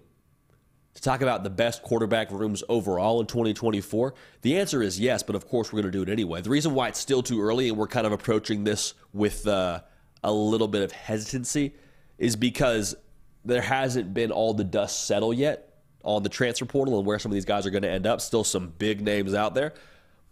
to 0.99 1.05
talk 1.05 1.23
about 1.23 1.45
the 1.45 1.51
best 1.51 1.83
quarterback 1.83 2.31
rooms 2.31 2.65
overall 2.69 3.21
in 3.21 3.27
2024? 3.27 4.15
The 4.43 4.59
answer 4.59 4.83
is 4.83 4.99
yes, 4.99 5.23
but 5.23 5.37
of 5.37 5.47
course 5.47 5.73
we're 5.73 5.81
going 5.81 5.93
to 5.93 5.97
do 5.97 6.03
it 6.03 6.13
anyway. 6.13 6.43
The 6.43 6.51
reason 6.51 6.75
why 6.75 6.89
it's 6.89 6.99
still 6.99 7.23
too 7.23 7.41
early 7.41 7.69
and 7.69 7.79
we're 7.79 7.87
kind 7.87 8.07
of 8.07 8.13
approaching 8.13 8.65
this 8.65 8.95
with 9.13 9.47
uh, 9.47 9.81
a 10.25 10.33
little 10.33 10.69
bit 10.69 10.83
of 10.83 10.91
hesitancy 10.91 11.75
is 12.19 12.35
because 12.35 12.97
there 13.45 13.63
hasn't 13.63 14.13
been 14.13 14.33
all 14.33 14.55
the 14.55 14.65
dust 14.65 15.07
settle 15.07 15.33
yet 15.33 15.79
on 16.03 16.23
the 16.25 16.29
transfer 16.29 16.65
portal 16.65 16.99
and 16.99 17.07
where 17.07 17.19
some 17.19 17.31
of 17.31 17.35
these 17.35 17.45
guys 17.45 17.65
are 17.65 17.71
going 17.71 17.83
to 17.83 17.91
end 17.91 18.07
up. 18.07 18.21
Still 18.21 18.45
some 18.45 18.75
big 18.79 19.01
names 19.01 19.35
out 19.35 19.55
there. 19.55 19.75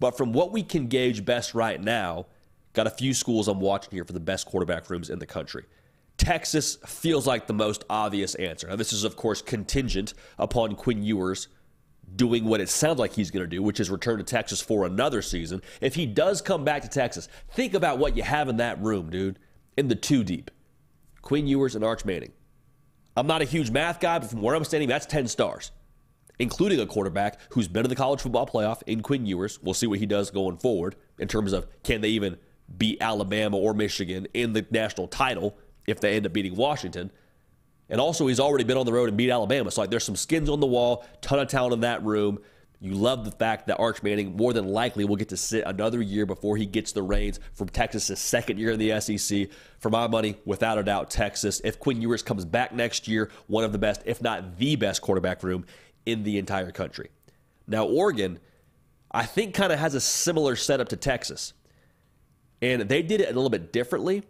But 0.00 0.16
from 0.16 0.32
what 0.32 0.52
we 0.52 0.62
can 0.62 0.88
gauge 0.88 1.24
best 1.24 1.54
right 1.54 1.80
now, 1.80 2.26
Got 2.76 2.86
a 2.86 2.90
few 2.90 3.14
schools 3.14 3.48
I'm 3.48 3.58
watching 3.58 3.90
here 3.92 4.04
for 4.04 4.12
the 4.12 4.20
best 4.20 4.44
quarterback 4.44 4.90
rooms 4.90 5.08
in 5.08 5.18
the 5.18 5.24
country. 5.24 5.64
Texas 6.18 6.76
feels 6.86 7.26
like 7.26 7.46
the 7.46 7.52
most 7.52 7.84
obvious 7.90 8.34
answer. 8.36 8.68
Now, 8.68 8.76
this 8.76 8.92
is, 8.92 9.04
of 9.04 9.16
course, 9.16 9.42
contingent 9.42 10.14
upon 10.38 10.74
Quinn 10.74 11.02
Ewers 11.02 11.48
doing 12.14 12.44
what 12.44 12.60
it 12.60 12.68
sounds 12.68 12.98
like 12.98 13.12
he's 13.12 13.30
going 13.30 13.42
to 13.42 13.48
do, 13.48 13.62
which 13.62 13.80
is 13.80 13.90
return 13.90 14.18
to 14.18 14.24
Texas 14.24 14.60
for 14.60 14.86
another 14.86 15.20
season. 15.20 15.60
If 15.80 15.94
he 15.94 16.06
does 16.06 16.40
come 16.40 16.64
back 16.64 16.82
to 16.82 16.88
Texas, 16.88 17.28
think 17.50 17.74
about 17.74 17.98
what 17.98 18.16
you 18.16 18.22
have 18.22 18.48
in 18.48 18.58
that 18.58 18.80
room, 18.80 19.10
dude, 19.10 19.38
in 19.76 19.88
the 19.88 19.94
two 19.94 20.24
deep 20.24 20.50
Quinn 21.22 21.46
Ewers 21.46 21.74
and 21.74 21.84
Arch 21.84 22.04
Manning. 22.04 22.32
I'm 23.16 23.26
not 23.26 23.42
a 23.42 23.46
huge 23.46 23.70
math 23.70 23.98
guy, 23.98 24.18
but 24.18 24.30
from 24.30 24.42
where 24.42 24.54
I'm 24.54 24.64
standing, 24.64 24.88
that's 24.88 25.06
10 25.06 25.26
stars, 25.26 25.72
including 26.38 26.80
a 26.80 26.86
quarterback 26.86 27.40
who's 27.50 27.66
been 27.66 27.84
in 27.84 27.88
the 27.88 27.96
college 27.96 28.20
football 28.20 28.46
playoff 28.46 28.82
in 28.86 29.02
Quinn 29.02 29.26
Ewers. 29.26 29.58
We'll 29.62 29.74
see 29.74 29.86
what 29.86 29.98
he 29.98 30.06
does 30.06 30.30
going 30.30 30.58
forward 30.58 30.96
in 31.18 31.26
terms 31.28 31.52
of 31.52 31.66
can 31.82 32.00
they 32.00 32.10
even 32.10 32.36
beat 32.76 32.98
Alabama 33.00 33.56
or 33.56 33.74
Michigan 33.74 34.26
in 34.34 34.52
the 34.52 34.66
national 34.70 35.08
title 35.08 35.56
if 35.86 36.00
they 36.00 36.16
end 36.16 36.26
up 36.26 36.32
beating 36.32 36.56
Washington. 36.56 37.10
And 37.88 38.00
also, 38.00 38.26
he's 38.26 38.40
already 38.40 38.64
been 38.64 38.76
on 38.76 38.86
the 38.86 38.92
road 38.92 39.08
and 39.08 39.16
beat 39.16 39.30
Alabama. 39.30 39.70
So, 39.70 39.80
like, 39.80 39.90
there's 39.90 40.04
some 40.04 40.16
skins 40.16 40.50
on 40.50 40.60
the 40.60 40.66
wall, 40.66 41.06
ton 41.20 41.38
of 41.38 41.48
talent 41.48 41.74
in 41.74 41.80
that 41.80 42.04
room. 42.04 42.40
You 42.80 42.92
love 42.92 43.24
the 43.24 43.30
fact 43.30 43.68
that 43.68 43.78
Arch 43.78 44.02
Manning 44.02 44.36
more 44.36 44.52
than 44.52 44.66
likely 44.66 45.04
will 45.04 45.16
get 45.16 45.30
to 45.30 45.36
sit 45.36 45.64
another 45.64 46.02
year 46.02 46.26
before 46.26 46.56
he 46.56 46.66
gets 46.66 46.92
the 46.92 47.02
reins 47.02 47.40
from 47.54 47.68
Texas' 47.68 48.20
second 48.20 48.58
year 48.58 48.72
in 48.72 48.78
the 48.78 49.00
SEC. 49.00 49.48
For 49.78 49.88
my 49.88 50.08
money, 50.08 50.36
without 50.44 50.78
a 50.78 50.82
doubt, 50.82 51.10
Texas. 51.10 51.60
If 51.64 51.78
Quinn 51.78 52.02
Ewers 52.02 52.22
comes 52.22 52.44
back 52.44 52.74
next 52.74 53.08
year, 53.08 53.30
one 53.46 53.64
of 53.64 53.72
the 53.72 53.78
best, 53.78 54.02
if 54.04 54.20
not 54.20 54.58
the 54.58 54.76
best 54.76 55.00
quarterback 55.00 55.42
room 55.42 55.64
in 56.04 56.22
the 56.22 56.38
entire 56.38 56.70
country. 56.70 57.08
Now, 57.66 57.86
Oregon, 57.86 58.40
I 59.10 59.24
think, 59.24 59.54
kind 59.54 59.72
of 59.72 59.78
has 59.78 59.94
a 59.94 60.00
similar 60.00 60.54
setup 60.56 60.90
to 60.90 60.96
Texas. 60.96 61.54
And 62.60 62.82
they 62.82 63.02
did 63.02 63.20
it 63.20 63.24
a 63.24 63.32
little 63.32 63.50
bit 63.50 63.72
differently 63.72 64.22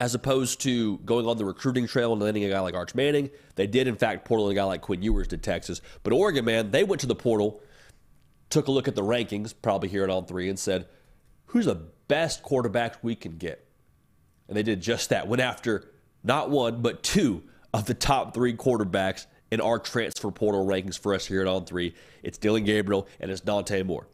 as 0.00 0.14
opposed 0.14 0.60
to 0.60 0.98
going 0.98 1.26
on 1.26 1.36
the 1.36 1.44
recruiting 1.44 1.86
trail 1.86 2.12
and 2.12 2.22
landing 2.22 2.44
a 2.44 2.50
guy 2.50 2.60
like 2.60 2.74
Arch 2.74 2.94
Manning. 2.94 3.30
They 3.56 3.66
did, 3.66 3.88
in 3.88 3.96
fact, 3.96 4.24
portal 4.24 4.48
a 4.48 4.54
guy 4.54 4.64
like 4.64 4.80
Quinn 4.80 5.02
Ewers 5.02 5.28
did 5.28 5.42
Texas. 5.42 5.80
But 6.02 6.12
Oregon, 6.12 6.44
man, 6.44 6.70
they 6.70 6.84
went 6.84 7.00
to 7.00 7.06
the 7.06 7.16
portal, 7.16 7.60
took 8.50 8.68
a 8.68 8.70
look 8.70 8.86
at 8.86 8.94
the 8.94 9.02
rankings, 9.02 9.52
probably 9.60 9.88
here 9.88 10.04
at 10.04 10.10
On 10.10 10.24
Three, 10.24 10.48
and 10.48 10.58
said, 10.58 10.86
who's 11.46 11.66
the 11.66 11.82
best 12.06 12.42
quarterback 12.42 13.02
we 13.02 13.14
can 13.14 13.36
get? 13.36 13.66
And 14.46 14.56
they 14.56 14.62
did 14.62 14.80
just 14.80 15.10
that. 15.10 15.28
Went 15.28 15.42
after 15.42 15.90
not 16.22 16.50
one, 16.50 16.80
but 16.80 17.02
two 17.02 17.42
of 17.74 17.86
the 17.86 17.94
top 17.94 18.34
three 18.34 18.54
quarterbacks 18.54 19.26
in 19.50 19.60
our 19.60 19.78
transfer 19.78 20.30
portal 20.30 20.66
rankings 20.66 20.98
for 20.98 21.14
us 21.14 21.26
here 21.26 21.40
at 21.40 21.46
On 21.46 21.64
Three. 21.64 21.94
It's 22.22 22.38
Dillon 22.38 22.64
Gabriel 22.64 23.08
and 23.20 23.30
it's 23.30 23.40
Dante 23.40 23.82
Moore. 23.82 24.06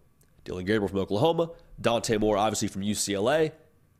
Dillon 0.44 0.64
Gabriel 0.64 0.88
from 0.88 0.98
Oklahoma, 0.98 1.50
Dante 1.80 2.18
Moore, 2.18 2.36
obviously 2.36 2.68
from 2.68 2.82
UCLA. 2.82 3.52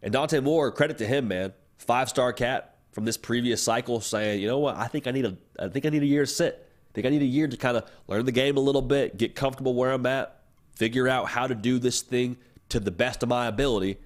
And 0.02 0.12
Dante 0.12 0.40
Moore, 0.40 0.70
credit 0.70 0.98
to 0.98 1.06
him, 1.06 1.28
man. 1.28 1.54
Five 1.78 2.08
star 2.08 2.32
cat 2.32 2.76
from 2.92 3.04
this 3.04 3.16
previous 3.16 3.62
cycle 3.62 4.00
saying, 4.00 4.40
you 4.40 4.48
know 4.48 4.58
what, 4.58 4.76
I 4.76 4.86
think 4.86 5.06
I 5.06 5.10
need 5.10 5.26
a 5.26 5.36
I 5.58 5.68
think 5.68 5.84
I 5.86 5.90
need 5.90 6.02
a 6.02 6.06
year 6.06 6.22
to 6.22 6.30
sit. 6.30 6.68
I 6.90 6.94
think 6.94 7.06
I 7.06 7.10
need 7.10 7.22
a 7.22 7.26
year 7.26 7.48
to 7.48 7.56
kind 7.56 7.76
of 7.76 7.90
learn 8.06 8.24
the 8.24 8.32
game 8.32 8.56
a 8.56 8.60
little 8.60 8.82
bit, 8.82 9.16
get 9.16 9.34
comfortable 9.34 9.74
where 9.74 9.90
I'm 9.90 10.06
at, 10.06 10.42
figure 10.76 11.08
out 11.08 11.28
how 11.28 11.46
to 11.46 11.54
do 11.54 11.78
this 11.78 12.02
thing 12.02 12.36
to 12.68 12.78
the 12.78 12.92
best 12.92 13.22
of 13.22 13.28
my 13.28 13.46
ability. 13.46 13.98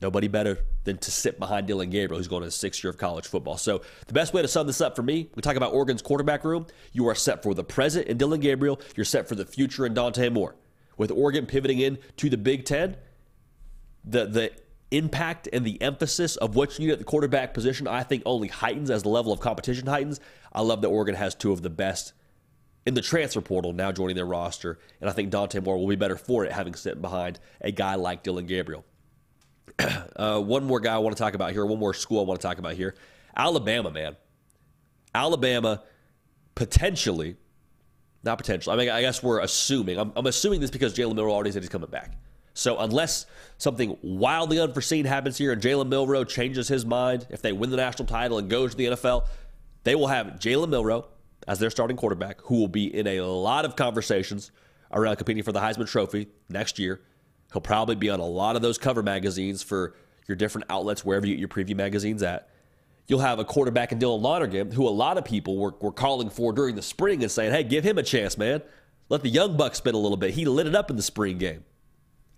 Nobody 0.00 0.28
better 0.28 0.58
than 0.84 0.98
to 0.98 1.10
sit 1.10 1.38
behind 1.38 1.66
Dillon 1.66 1.90
Gabriel, 1.90 2.18
who's 2.18 2.28
going 2.28 2.42
to 2.42 2.46
his 2.46 2.54
sixth 2.54 2.82
year 2.82 2.90
of 2.90 2.98
college 2.98 3.26
football. 3.26 3.56
So, 3.56 3.82
the 4.06 4.12
best 4.12 4.34
way 4.34 4.42
to 4.42 4.48
sum 4.48 4.66
this 4.66 4.80
up 4.80 4.94
for 4.94 5.02
me, 5.02 5.30
we 5.34 5.42
talk 5.42 5.56
about 5.56 5.72
Oregon's 5.72 6.02
quarterback 6.02 6.44
room. 6.44 6.66
You 6.92 7.08
are 7.08 7.14
set 7.14 7.42
for 7.42 7.54
the 7.54 7.64
present 7.64 8.06
in 8.06 8.18
Dillon 8.18 8.40
Gabriel. 8.40 8.80
You're 8.94 9.04
set 9.04 9.28
for 9.28 9.34
the 9.34 9.46
future 9.46 9.86
in 9.86 9.94
Dante 9.94 10.28
Moore 10.28 10.54
with 10.96 11.10
Oregon 11.10 11.46
pivoting 11.46 11.80
in 11.80 11.98
to 12.18 12.28
the 12.28 12.36
Big 12.36 12.64
Ten, 12.64 12.96
the 14.04 14.26
the 14.26 14.52
impact 14.96 15.48
and 15.52 15.64
the 15.64 15.80
emphasis 15.82 16.36
of 16.36 16.54
what 16.54 16.78
you 16.78 16.86
need 16.86 16.92
at 16.92 16.98
the 16.98 17.04
quarterback 17.04 17.54
position, 17.54 17.86
I 17.86 18.02
think 18.02 18.22
only 18.26 18.48
heightens 18.48 18.90
as 18.90 19.02
the 19.02 19.08
level 19.08 19.32
of 19.32 19.40
competition 19.40 19.86
heightens. 19.86 20.20
I 20.52 20.62
love 20.62 20.80
that 20.82 20.88
Oregon 20.88 21.14
has 21.14 21.34
two 21.34 21.52
of 21.52 21.62
the 21.62 21.70
best 21.70 22.12
in 22.86 22.94
the 22.94 23.02
transfer 23.02 23.40
portal 23.40 23.72
now 23.72 23.90
joining 23.92 24.16
their 24.16 24.26
roster, 24.26 24.78
and 25.00 25.10
I 25.10 25.12
think 25.12 25.30
Dante 25.30 25.60
Moore 25.60 25.76
will 25.76 25.88
be 25.88 25.96
better 25.96 26.16
for 26.16 26.44
it 26.44 26.52
having 26.52 26.74
sit 26.74 27.02
behind 27.02 27.40
a 27.60 27.72
guy 27.72 27.96
like 27.96 28.22
Dillon 28.22 28.46
Gabriel. 28.46 28.84
uh, 30.16 30.40
one 30.40 30.64
more 30.64 30.80
guy 30.80 30.94
I 30.94 30.98
want 30.98 31.16
to 31.16 31.22
talk 31.22 31.34
about 31.34 31.52
here, 31.52 31.66
one 31.66 31.80
more 31.80 31.92
school 31.92 32.20
I 32.20 32.24
want 32.24 32.40
to 32.40 32.46
talk 32.46 32.58
about 32.58 32.74
here. 32.74 32.94
Alabama, 33.36 33.90
man. 33.90 34.16
Alabama 35.14 35.82
potentially, 36.54 37.36
not 38.22 38.38
potentially, 38.38 38.74
I 38.74 38.78
mean, 38.78 38.88
I 38.88 39.00
guess 39.00 39.22
we're 39.22 39.40
assuming, 39.40 39.98
I'm, 39.98 40.12
I'm 40.14 40.26
assuming 40.26 40.60
this 40.60 40.70
because 40.70 40.94
Jalen 40.94 41.14
Milroe 41.14 41.32
already 41.32 41.50
said 41.50 41.62
he's 41.62 41.68
coming 41.68 41.90
back. 41.90 42.12
So 42.56 42.78
unless 42.78 43.26
something 43.58 43.98
wildly 44.00 44.58
unforeseen 44.58 45.04
happens 45.04 45.36
here 45.36 45.52
and 45.52 45.60
Jalen 45.60 45.88
Milroe 45.88 46.24
changes 46.24 46.68
his 46.68 46.86
mind, 46.86 47.26
if 47.28 47.42
they 47.42 47.52
win 47.52 47.68
the 47.68 47.76
national 47.76 48.06
title 48.06 48.38
and 48.38 48.48
goes 48.48 48.70
to 48.70 48.76
the 48.78 48.86
NFL, 48.86 49.26
they 49.84 49.94
will 49.94 50.06
have 50.06 50.38
Jalen 50.38 50.70
Milroe 50.70 51.06
as 51.46 51.58
their 51.58 51.68
starting 51.68 51.98
quarterback, 51.98 52.40
who 52.40 52.58
will 52.58 52.68
be 52.68 52.86
in 52.86 53.06
a 53.06 53.20
lot 53.20 53.66
of 53.66 53.76
conversations 53.76 54.52
around 54.90 55.16
competing 55.16 55.42
for 55.42 55.52
the 55.52 55.60
Heisman 55.60 55.86
Trophy 55.86 56.28
next 56.48 56.78
year. 56.78 57.02
He'll 57.52 57.60
probably 57.60 57.94
be 57.94 58.08
on 58.08 58.20
a 58.20 58.26
lot 58.26 58.56
of 58.56 58.62
those 58.62 58.78
cover 58.78 59.02
magazines 59.02 59.62
for 59.62 59.94
your 60.26 60.36
different 60.36 60.66
outlets, 60.70 61.04
wherever 61.04 61.26
you 61.26 61.34
get 61.34 61.40
your 61.40 61.48
preview 61.48 61.76
magazines 61.76 62.22
at. 62.22 62.48
You'll 63.06 63.20
have 63.20 63.38
a 63.38 63.44
quarterback 63.44 63.92
in 63.92 63.98
Dylan 63.98 64.22
Lonergan, 64.22 64.70
who 64.72 64.88
a 64.88 64.90
lot 64.90 65.18
of 65.18 65.26
people 65.26 65.58
were, 65.58 65.74
were 65.80 65.92
calling 65.92 66.30
for 66.30 66.54
during 66.54 66.74
the 66.74 66.82
spring 66.82 67.22
and 67.22 67.30
saying, 67.30 67.52
hey, 67.52 67.64
give 67.64 67.84
him 67.84 67.98
a 67.98 68.02
chance, 68.02 68.38
man. 68.38 68.62
Let 69.10 69.22
the 69.22 69.28
young 69.28 69.58
buck 69.58 69.74
spin 69.74 69.94
a 69.94 69.98
little 69.98 70.16
bit. 70.16 70.32
He 70.32 70.46
lit 70.46 70.66
it 70.66 70.74
up 70.74 70.90
in 70.90 70.96
the 70.96 71.02
spring 71.02 71.36
game 71.36 71.62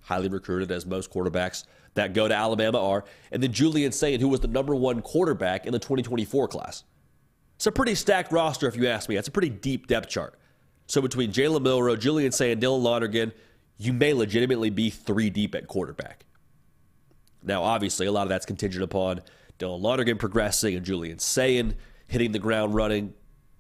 highly 0.09 0.29
recruited 0.29 0.73
as 0.73 0.87
most 0.87 1.13
quarterbacks 1.13 1.65
that 1.95 2.15
go 2.15 2.27
to 2.27 2.35
Alabama 2.35 2.83
are. 2.83 3.05
And 3.31 3.43
then 3.43 3.53
Julian 3.53 3.93
Sayin, 3.93 4.21
who 4.21 4.29
was 4.29 4.41
the 4.41 4.49
number 4.49 4.75
one 4.75 5.03
quarterback 5.03 5.67
in 5.67 5.73
the 5.73 5.79
2024 5.79 6.49
class. 6.49 6.85
It's 7.57 7.67
a 7.67 7.73
pretty 7.73 7.95
stacked 7.95 8.33
roster, 8.33 8.67
if 8.69 8.77
you 8.77 8.89
ask 8.89 9.09
me. 9.09 9.17
It's 9.17 9.29
a 9.29 9.33
pretty 9.33 9.51
deep 9.51 9.87
depth 9.87 10.09
chart. 10.09 10.39
So 10.87 11.03
between 11.03 11.31
Jalen 11.31 11.61
Milroe, 11.61 11.97
Julian 11.97 12.33
Sayin, 12.33 12.59
Dylan 12.59 12.83
Lonergan, 12.83 13.33
you 13.77 13.93
may 13.93 14.15
legitimately 14.15 14.71
be 14.71 14.89
three 14.89 15.29
deep 15.29 15.55
at 15.55 15.67
quarterback. 15.67 16.25
Now, 17.43 17.63
obviously, 17.63 18.07
a 18.07 18.13
lot 18.13 18.23
of 18.23 18.31
that's 18.31 18.47
contingent 18.47 18.83
upon 18.83 19.21
Dylan 19.59 19.83
Lonergan 19.83 20.17
progressing 20.17 20.75
and 20.75 20.87
Julian 20.87 21.19
Sayin 21.19 21.75
hitting 22.07 22.33
the 22.33 22.39
ground 22.39 22.75
running. 22.75 23.13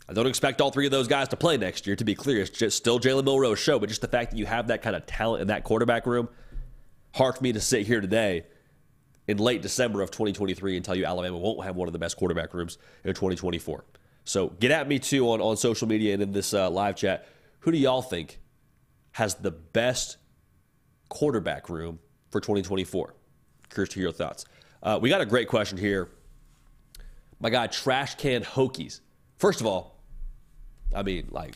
I 0.09 0.15
don't 0.15 0.27
expect 0.27 0.61
all 0.61 0.71
three 0.71 0.87
of 0.87 0.91
those 0.91 1.07
guys 1.07 1.29
to 1.29 1.37
play 1.37 1.59
next 1.59 1.87
year, 1.87 1.95
to 1.97 2.05
be 2.05 2.15
clear. 2.15 2.41
It's 2.41 2.51
just 2.51 2.79
still 2.79 2.99
Jalen 2.99 3.25
Milroe's 3.25 3.59
show, 3.59 3.79
but 3.79 3.91
just 3.91 4.01
the 4.01 4.09
fact 4.09 4.31
that 4.31 4.39
you 4.39 4.47
have 4.47 4.69
that 4.69 4.81
kind 4.81 4.97
of 4.97 5.05
talent 5.05 5.43
in 5.43 5.49
that 5.49 5.65
quarterback 5.65 6.07
room, 6.07 6.29
hard 7.15 7.37
for 7.37 7.43
me 7.43 7.53
to 7.53 7.61
sit 7.61 7.87
here 7.87 8.01
today 8.01 8.47
in 9.27 9.37
late 9.37 9.61
December 9.61 10.01
of 10.01 10.11
2023 10.11 10.77
and 10.77 10.85
tell 10.85 10.97
you 10.97 11.05
Alabama 11.05 11.37
won't 11.37 11.63
have 11.63 11.77
one 11.77 11.89
of 11.89 11.93
the 11.93 11.99
best 11.99 12.17
quarterback 12.17 12.55
rooms 12.55 12.79
in 13.05 13.11
2024. 13.11 13.85
So 14.25 14.49
get 14.49 14.71
at 14.71 14.89
me 14.89 14.99
too 14.99 15.31
on, 15.31 15.43
on 15.43 15.59
social 15.59 15.87
media 15.87 16.15
and 16.15 16.23
in 16.23 16.33
this 16.33 16.55
uh, 16.55 16.71
live 16.71 16.97
chat. 16.97 17.29
Who 17.61 17.73
do 17.73 17.77
y'all 17.77 18.03
think 18.03 18.41
has 19.13 19.35
the 19.35 19.51
best 19.51 20.17
quarterback 21.11 21.69
room 21.69 21.99
for 22.31 22.41
2024? 22.41 23.15
Curious 23.69 23.89
to 23.91 23.95
hear 23.97 24.05
your 24.05 24.13
thoughts. 24.13 24.47
Uh, 24.83 24.99
we 25.01 25.11
got 25.11 25.21
a 25.21 25.27
great 25.27 25.49
question 25.49 25.77
here. 25.77 26.09
My 27.41 27.51
guy, 27.51 27.67
Trash 27.67 28.15
Can 28.15 28.43
Hokies. 28.43 29.01
First 29.37 29.61
of 29.61 29.67
all, 29.67 29.98
I 30.95 31.03
mean, 31.03 31.29
like 31.31 31.55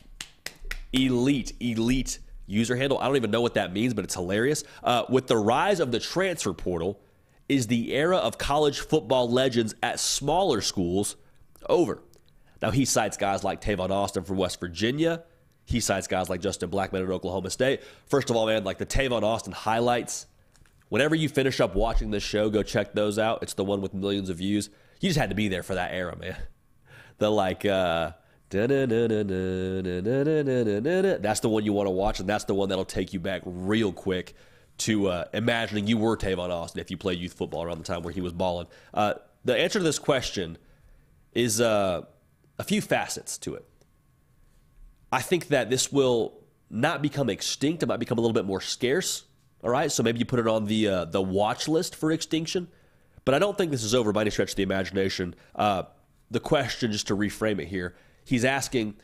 elite, 0.92 1.52
elite 1.60 2.18
user 2.46 2.76
handle. 2.76 2.98
I 2.98 3.06
don't 3.06 3.16
even 3.16 3.30
know 3.30 3.40
what 3.40 3.54
that 3.54 3.72
means, 3.72 3.94
but 3.94 4.04
it's 4.04 4.14
hilarious. 4.14 4.64
Uh, 4.82 5.04
with 5.08 5.26
the 5.26 5.36
rise 5.36 5.80
of 5.80 5.92
the 5.92 6.00
transfer 6.00 6.52
portal, 6.52 7.00
is 7.48 7.66
the 7.66 7.92
era 7.92 8.16
of 8.16 8.38
college 8.38 8.80
football 8.80 9.30
legends 9.30 9.74
at 9.82 10.00
smaller 10.00 10.60
schools 10.60 11.16
over? 11.68 12.02
Now, 12.60 12.70
he 12.70 12.84
cites 12.84 13.16
guys 13.16 13.42
like 13.42 13.60
Tavon 13.60 13.90
Austin 13.90 14.24
from 14.24 14.36
West 14.36 14.60
Virginia. 14.60 15.24
He 15.64 15.80
cites 15.80 16.06
guys 16.06 16.28
like 16.28 16.40
Justin 16.40 16.70
Blackmon 16.70 17.02
at 17.02 17.10
Oklahoma 17.10 17.50
State. 17.50 17.82
First 18.06 18.30
of 18.30 18.36
all, 18.36 18.46
man, 18.46 18.64
like 18.64 18.78
the 18.78 18.86
Tavon 18.86 19.22
Austin 19.22 19.52
highlights, 19.52 20.26
whenever 20.88 21.14
you 21.14 21.28
finish 21.28 21.60
up 21.60 21.74
watching 21.74 22.10
this 22.10 22.22
show, 22.22 22.50
go 22.50 22.62
check 22.62 22.94
those 22.94 23.18
out. 23.18 23.42
It's 23.42 23.54
the 23.54 23.64
one 23.64 23.80
with 23.80 23.94
millions 23.94 24.28
of 24.30 24.38
views. 24.38 24.70
You 25.00 25.08
just 25.08 25.18
had 25.18 25.30
to 25.30 25.36
be 25.36 25.48
there 25.48 25.62
for 25.62 25.74
that 25.74 25.92
era, 25.92 26.16
man. 26.16 26.36
The 27.18 27.30
like, 27.30 27.64
uh, 27.64 28.12
that's 31.20 31.40
the 31.40 31.48
one 31.48 31.64
you 31.64 31.72
want 31.72 31.86
to 31.86 31.90
watch, 31.90 32.20
and 32.20 32.28
that's 32.28 32.44
the 32.44 32.54
one 32.54 32.68
that'll 32.68 32.84
take 32.84 33.12
you 33.12 33.20
back 33.20 33.42
real 33.44 33.92
quick 33.92 34.34
to 34.78 35.08
uh, 35.08 35.24
imagining 35.32 35.86
you 35.86 35.98
were 35.98 36.16
Tavon 36.16 36.50
Austin 36.50 36.80
if 36.80 36.90
you 36.90 36.96
played 36.96 37.18
youth 37.18 37.34
football 37.34 37.62
around 37.62 37.78
the 37.78 37.84
time 37.84 38.02
where 38.02 38.12
he 38.12 38.20
was 38.20 38.32
balling. 38.32 38.66
Uh, 38.92 39.14
the 39.44 39.56
answer 39.56 39.78
to 39.78 39.84
this 39.84 39.98
question 39.98 40.58
is 41.32 41.60
uh, 41.60 42.02
a 42.58 42.64
few 42.64 42.80
facets 42.80 43.38
to 43.38 43.54
it. 43.54 43.66
I 45.10 45.20
think 45.20 45.48
that 45.48 45.68
this 45.68 45.92
will 45.92 46.40
not 46.70 47.02
become 47.02 47.28
extinct; 47.28 47.82
it 47.82 47.86
might 47.86 47.98
become 47.98 48.18
a 48.18 48.20
little 48.20 48.34
bit 48.34 48.44
more 48.44 48.60
scarce. 48.60 49.24
All 49.62 49.70
right, 49.70 49.92
so 49.92 50.02
maybe 50.02 50.18
you 50.18 50.24
put 50.24 50.40
it 50.40 50.48
on 50.48 50.66
the 50.66 50.88
uh, 50.88 51.04
the 51.04 51.22
watch 51.22 51.68
list 51.68 51.94
for 51.94 52.10
extinction. 52.10 52.68
But 53.24 53.34
I 53.34 53.38
don't 53.38 53.56
think 53.56 53.70
this 53.70 53.84
is 53.84 53.94
over 53.94 54.12
by 54.12 54.22
any 54.22 54.30
stretch 54.30 54.50
of 54.50 54.56
the 54.56 54.64
imagination. 54.64 55.34
Uh, 55.54 55.84
the 56.30 56.40
question, 56.40 56.90
just 56.90 57.06
to 57.08 57.16
reframe 57.16 57.60
it 57.60 57.68
here, 57.68 57.94
he's 58.24 58.44
asking, 58.44 58.94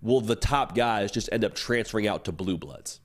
will 0.00 0.20
the 0.20 0.36
top 0.36 0.74
guys 0.74 1.10
just 1.10 1.28
end 1.32 1.44
up 1.44 1.54
transferring 1.54 2.06
out 2.06 2.24
to 2.24 2.32
blue 2.32 2.58
bloods? 2.58 3.00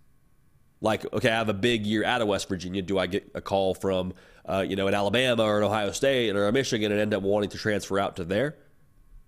Like, 0.80 1.12
okay, 1.12 1.30
I 1.30 1.36
have 1.36 1.50
a 1.50 1.54
big 1.54 1.86
year 1.86 2.04
out 2.04 2.22
of 2.22 2.28
West 2.28 2.48
Virginia. 2.50 2.82
Do 2.82 3.00
I 3.00 3.08
get 3.08 3.32
a 3.34 3.42
call 3.42 3.74
from, 3.74 4.14
uh, 4.46 4.64
you 4.68 4.76
know, 4.76 4.88
an 4.88 4.94
Alabama 4.94 5.44
or 5.44 5.58
an 5.58 5.64
Ohio 5.64 5.92
State 5.92 6.36
or 6.36 6.48
a 6.48 6.52
Michigan 6.52 6.92
and 6.92 7.02
end 7.02 7.14
up 7.14 7.24
wanting 7.24 7.50
to 7.50 7.58
transfer 7.58 8.00
out 8.00 8.18
to 8.18 8.24
there? 8.24 8.56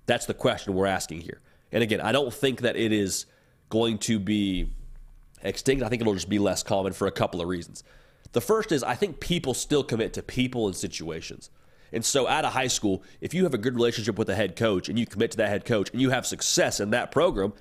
That's 0.05 0.25
the 0.25 0.33
question 0.33 0.73
we're 0.73 0.85
asking 0.85 1.21
here. 1.21 1.39
And 1.71 1.83
again, 1.83 2.01
I 2.01 2.11
don't 2.11 2.33
think 2.33 2.61
that 2.61 2.75
it 2.75 2.91
is 2.91 3.25
going 3.69 3.97
to 3.99 4.19
be 4.19 4.69
extinct. 5.41 5.83
I 5.83 5.89
think 5.89 6.01
it'll 6.01 6.13
just 6.13 6.29
be 6.29 6.39
less 6.39 6.63
common 6.63 6.93
for 6.93 7.07
a 7.07 7.11
couple 7.11 7.41
of 7.41 7.47
reasons. 7.47 7.83
The 8.31 8.41
first 8.41 8.71
is 8.71 8.83
I 8.83 8.95
think 8.95 9.19
people 9.19 9.53
still 9.53 9.83
commit 9.83 10.13
to 10.13 10.23
people 10.23 10.67
and 10.67 10.75
situations. 10.75 11.49
And 11.91 12.03
so, 12.03 12.27
out 12.27 12.45
of 12.45 12.53
high 12.53 12.67
school, 12.67 13.03
if 13.21 13.33
you 13.33 13.43
have 13.43 13.53
a 13.53 13.57
good 13.57 13.75
relationship 13.75 14.17
with 14.17 14.29
a 14.29 14.35
head 14.35 14.55
coach 14.55 14.89
and 14.89 14.97
you 14.97 15.05
commit 15.05 15.31
to 15.31 15.37
that 15.37 15.49
head 15.49 15.65
coach 15.65 15.89
and 15.91 16.01
you 16.01 16.09
have 16.11 16.25
success 16.25 16.79
in 16.79 16.91
that 16.91 17.11
program, 17.11 17.53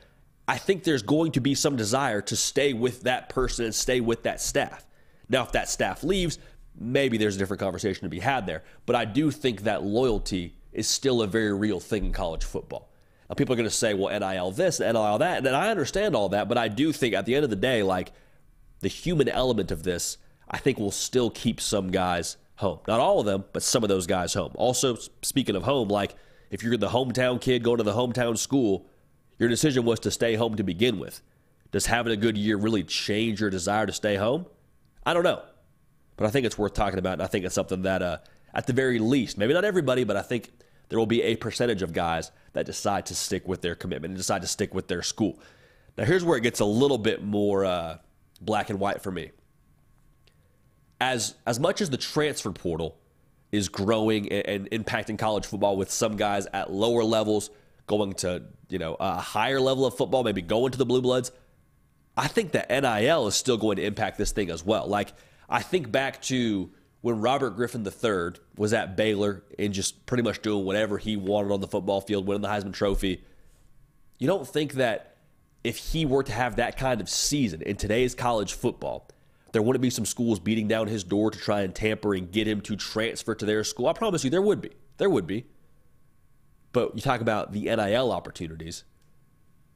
I 0.46 0.58
think 0.58 0.84
there's 0.84 1.02
going 1.02 1.32
to 1.32 1.40
be 1.40 1.54
some 1.54 1.76
desire 1.76 2.20
to 2.22 2.36
stay 2.36 2.72
with 2.72 3.02
that 3.02 3.28
person 3.28 3.66
and 3.66 3.74
stay 3.74 4.00
with 4.00 4.22
that 4.22 4.40
staff. 4.40 4.86
Now, 5.28 5.42
if 5.42 5.52
that 5.52 5.68
staff 5.68 6.02
leaves, 6.02 6.38
maybe 6.78 7.18
there's 7.18 7.36
a 7.36 7.38
different 7.38 7.60
conversation 7.60 8.02
to 8.02 8.08
be 8.08 8.20
had 8.20 8.46
there. 8.46 8.64
But 8.86 8.96
I 8.96 9.04
do 9.04 9.30
think 9.30 9.62
that 9.62 9.82
loyalty 9.82 10.54
is 10.72 10.88
still 10.88 11.22
a 11.22 11.26
very 11.26 11.52
real 11.52 11.80
thing 11.80 12.06
in 12.06 12.12
college 12.12 12.44
football. 12.44 12.90
Now, 13.28 13.34
people 13.34 13.52
are 13.52 13.56
going 13.56 13.68
to 13.68 13.74
say, 13.74 13.92
well, 13.94 14.18
NIL 14.18 14.52
this, 14.52 14.80
NIL 14.80 15.18
that. 15.18 15.46
And 15.46 15.54
I 15.54 15.70
understand 15.70 16.16
all 16.16 16.30
that, 16.30 16.48
but 16.48 16.56
I 16.56 16.68
do 16.68 16.92
think 16.92 17.14
at 17.14 17.26
the 17.26 17.34
end 17.34 17.44
of 17.44 17.50
the 17.50 17.56
day, 17.56 17.82
like 17.82 18.12
the 18.80 18.88
human 18.88 19.28
element 19.28 19.70
of 19.70 19.82
this, 19.82 20.16
I 20.50 20.58
think 20.58 20.78
will 20.78 20.90
still 20.90 21.28
keep 21.28 21.60
some 21.60 21.90
guys 21.90 22.38
home. 22.58 22.80
Not 22.88 23.00
all 23.00 23.20
of 23.20 23.26
them, 23.26 23.44
but 23.52 23.62
some 23.62 23.84
of 23.84 23.88
those 23.88 24.06
guys 24.06 24.34
home. 24.34 24.52
Also, 24.56 24.96
speaking 25.22 25.54
of 25.54 25.62
home, 25.62 25.88
like 25.88 26.14
if 26.50 26.62
you're 26.62 26.76
the 26.76 26.88
hometown 26.88 27.40
kid 27.40 27.62
going 27.62 27.78
to 27.78 27.84
the 27.84 27.92
hometown 27.92 28.36
school, 28.36 28.86
your 29.38 29.48
decision 29.48 29.84
was 29.84 30.00
to 30.00 30.10
stay 30.10 30.34
home 30.34 30.56
to 30.56 30.64
begin 30.64 30.98
with. 30.98 31.22
Does 31.70 31.86
having 31.86 32.12
a 32.12 32.16
good 32.16 32.36
year 32.36 32.56
really 32.56 32.82
change 32.82 33.40
your 33.40 33.50
desire 33.50 33.86
to 33.86 33.92
stay 33.92 34.16
home? 34.16 34.46
I 35.06 35.14
don't 35.14 35.22
know. 35.22 35.42
But 36.16 36.26
I 36.26 36.30
think 36.30 36.46
it's 36.46 36.58
worth 36.58 36.74
talking 36.74 36.98
about. 36.98 37.14
And 37.14 37.22
I 37.22 37.26
think 37.26 37.44
it's 37.44 37.54
something 37.54 37.82
that, 37.82 38.02
uh, 38.02 38.18
at 38.52 38.66
the 38.66 38.72
very 38.72 38.98
least, 38.98 39.38
maybe 39.38 39.54
not 39.54 39.64
everybody, 39.64 40.02
but 40.02 40.16
I 40.16 40.22
think 40.22 40.50
there 40.88 40.98
will 40.98 41.06
be 41.06 41.22
a 41.22 41.36
percentage 41.36 41.82
of 41.82 41.92
guys 41.92 42.32
that 42.54 42.66
decide 42.66 43.06
to 43.06 43.14
stick 43.14 43.46
with 43.46 43.60
their 43.60 43.76
commitment 43.76 44.12
and 44.12 44.18
decide 44.18 44.42
to 44.42 44.48
stick 44.48 44.74
with 44.74 44.88
their 44.88 45.02
school. 45.02 45.38
Now, 45.96 46.04
here's 46.06 46.24
where 46.24 46.36
it 46.36 46.42
gets 46.42 46.58
a 46.58 46.64
little 46.64 46.98
bit 46.98 47.22
more 47.22 47.64
uh, 47.64 47.98
black 48.40 48.70
and 48.70 48.80
white 48.80 49.02
for 49.02 49.12
me 49.12 49.30
as 51.00 51.34
as 51.46 51.60
much 51.60 51.80
as 51.80 51.90
the 51.90 51.96
transfer 51.96 52.50
portal 52.50 52.96
is 53.52 53.68
growing 53.68 54.30
and, 54.30 54.70
and, 54.70 54.84
impacting 54.84 55.18
college 55.18 55.46
football 55.46 55.76
with 55.76 55.90
some 55.90 56.16
guys 56.16 56.46
at 56.52 56.70
lower 56.70 57.04
levels 57.04 57.50
going 57.86 58.12
to 58.12 58.42
you 58.68 58.78
know 58.78 58.96
a 59.00 59.14
higher 59.14 59.60
level 59.60 59.86
of 59.86 59.96
football 59.96 60.22
maybe 60.22 60.42
going 60.42 60.70
to 60.70 60.78
the 60.78 60.84
blue 60.84 61.00
bloods 61.00 61.32
i 62.16 62.28
think 62.28 62.52
that 62.52 62.68
nil 62.68 63.26
is 63.26 63.34
still 63.34 63.56
going 63.56 63.76
to 63.76 63.84
impact 63.84 64.18
this 64.18 64.32
thing 64.32 64.50
as 64.50 64.64
well. 64.64 64.86
Like 64.86 65.12
i 65.48 65.62
think 65.62 65.90
back 65.90 66.20
to 66.22 66.70
when 67.00 67.20
robert 67.20 67.50
griffin 67.50 67.86
iii 67.86 68.32
was 68.56 68.72
at 68.72 68.96
baylor 68.96 69.42
and 69.58 69.72
just 69.72 70.04
pretty 70.04 70.22
much 70.22 70.42
doing 70.42 70.64
whatever 70.64 70.98
he 70.98 71.16
wanted 71.16 71.52
on 71.52 71.60
the 71.60 71.68
football 71.68 72.00
field 72.00 72.26
winning 72.26 72.42
the 72.42 72.48
heisman 72.48 72.72
trophy. 72.72 73.22
You 74.18 74.26
don't 74.26 74.46
think 74.46 74.74
that 74.74 75.16
if 75.62 75.76
he 75.76 76.04
were 76.04 76.22
to 76.24 76.32
have 76.32 76.56
that 76.56 76.76
kind 76.76 77.00
of 77.00 77.08
season 77.08 77.62
in 77.62 77.76
today's 77.76 78.14
college 78.14 78.52
football 78.52 79.08
there 79.58 79.62
wouldn't 79.64 79.82
be 79.82 79.90
some 79.90 80.06
schools 80.06 80.38
beating 80.38 80.68
down 80.68 80.86
his 80.86 81.02
door 81.02 81.32
to 81.32 81.36
try 81.36 81.62
and 81.62 81.74
tamper 81.74 82.14
and 82.14 82.30
get 82.30 82.46
him 82.46 82.60
to 82.60 82.76
transfer 82.76 83.34
to 83.34 83.44
their 83.44 83.64
school. 83.64 83.88
I 83.88 83.92
promise 83.92 84.22
you, 84.22 84.30
there 84.30 84.40
would 84.40 84.60
be. 84.60 84.70
There 84.98 85.10
would 85.10 85.26
be. 85.26 85.46
But 86.70 86.94
you 86.94 87.02
talk 87.02 87.20
about 87.20 87.50
the 87.50 87.62
NIL 87.62 88.12
opportunities 88.12 88.84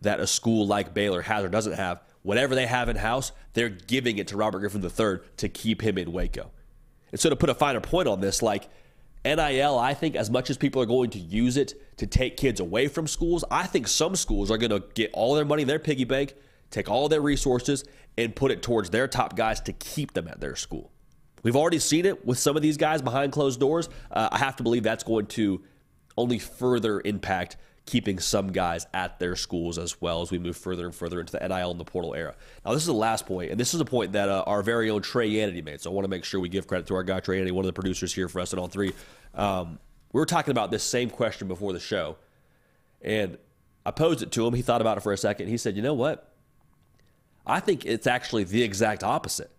that 0.03 0.21
a 0.21 0.27
school 0.29 0.69
like 0.69 0.95
Baylor 0.95 1.21
has 1.23 1.43
or 1.43 1.49
doesn't 1.49 1.73
have. 1.73 2.01
Whatever 2.23 2.55
they 2.55 2.67
have 2.67 2.91
in 2.91 2.95
house, 2.95 3.33
they're 3.55 3.71
giving 3.71 4.19
it 4.19 4.29
to 4.29 4.37
Robert 4.37 4.61
Griffin 4.61 4.85
III 4.85 5.19
to 5.39 5.49
keep 5.49 5.83
him 5.83 5.99
in 5.99 6.13
Waco. 6.13 6.53
And 7.11 7.21
so 7.21 7.29
to 7.29 7.35
put 7.35 7.51
a 7.51 7.55
finer 7.55 7.81
point 7.81 8.07
on 8.07 8.21
this, 8.21 8.41
like 8.41 8.69
NIL, 9.25 9.81
I 9.81 9.95
think 9.95 10.15
as 10.15 10.31
much 10.31 10.49
as 10.49 10.57
people 10.57 10.81
are 10.81 10.87
going 10.87 11.11
to 11.11 11.19
use 11.19 11.57
it 11.57 11.75
to 11.97 12.07
take 12.07 12.37
kids 12.37 12.61
away 12.61 12.87
from 12.87 13.09
schools, 13.09 13.45
I 13.51 13.67
think 13.67 13.89
some 13.89 14.15
schools 14.15 14.49
are 14.49 14.59
going 14.59 14.71
to 14.71 14.85
get 14.95 15.11
all 15.13 15.35
their 15.35 15.45
money 15.45 15.63
in 15.63 15.69
their 15.69 15.81
piggy 15.81 16.05
bank, 16.05 16.35
take 16.71 16.89
all 16.89 17.09
their 17.09 17.21
resources, 17.21 17.83
and 18.19 18.35
put 18.35 18.51
it 18.51 18.63
towards 18.63 18.91
their 18.91 19.09
top 19.09 19.37
guys 19.37 19.61
to 19.63 19.73
keep 19.73 20.13
them 20.13 20.29
at 20.29 20.41
their 20.41 20.57
school. 20.57 20.91
We've 21.43 21.57
already 21.57 21.79
seen 21.79 22.07
it 22.07 22.25
with 22.25 22.39
some 22.39 22.57
of 22.57 22.63
these 22.63 22.77
guys 22.77 23.03
behind 23.03 23.33
closed 23.33 23.59
doors. 23.59 23.89
Uh, 24.11 24.29
I 24.31 24.39
have 24.39 24.57
to 24.57 24.63
believe 24.63 24.83
that's 24.85 25.05
going 25.05 25.27
to 25.27 25.63
only 26.17 26.39
further 26.39 27.01
impact 27.05 27.57
keeping 27.85 28.21
some 28.21 28.53
guys 28.53 28.87
at 28.95 29.19
their 29.19 29.35
schools 29.35 29.77
as 29.77 30.01
well 30.01 30.23
as 30.23 30.31
we 30.31 30.39
move 30.39 30.57
further 30.57 30.87
and 30.87 30.95
further 30.95 31.19
into 31.19 31.33
the 31.33 31.49
NIL 31.49 31.73
and 31.73 31.81
the 31.81 31.85
portal 31.85 32.15
era. 32.15 32.35
Now, 32.65 32.73
this 32.73 32.83
is 32.83 32.87
the 32.87 32.95
last 32.95 33.27
point, 33.27 33.51
and 33.51 33.59
this 33.59 33.75
is 33.75 33.81
a 33.81 33.85
point 33.85 34.13
that 34.13 34.29
uh, 34.29 34.45
our 34.47 34.63
very 34.63 34.89
own 34.89 35.03
Trey 35.03 35.29
Yannity 35.29 35.65
made. 35.65 35.81
So 35.81 35.91
I 35.91 35.95
want 35.95 36.05
to 36.05 36.09
make 36.09 36.25
sure 36.25 36.39
we 36.39 36.49
give 36.49 36.69
credit 36.69 36.87
to 36.89 36.95
our 36.95 37.03
guy 37.03 37.19
Trey 37.19 37.41
Yannity, 37.41 37.51
one 37.51 37.65
of 37.65 37.67
the 37.67 37.73
producers 37.73 38.15
here 38.15 38.29
for 38.29 38.41
us 38.41 38.53
and 38.53 38.63
On3. 38.63 38.93
Um, 39.35 39.79
we 40.13 40.21
were 40.21 40.27
talking 40.27 40.53
about 40.53 40.71
this 40.71 40.85
same 40.85 41.11
question 41.11 41.49
before 41.49 41.73
the 41.73 41.81
show, 41.81 42.17
and 43.01 43.37
I 43.85 43.91
posed 43.91 44.23
it 44.23 44.31
to 44.33 44.47
him. 44.47 44.55
He 44.55 44.63
thought 44.63 44.81
about 44.81 44.99
it 44.99 45.01
for 45.01 45.13
a 45.13 45.19
second. 45.19 45.49
He 45.49 45.57
said, 45.57 45.75
"You 45.75 45.83
know 45.83 45.95
what? 45.95 46.32
I 47.47 47.61
think 47.61 47.85
it's 47.85 48.07
actually 48.07 48.45
the 48.45 48.63
exact 48.63 49.03
opposite. 49.03 49.51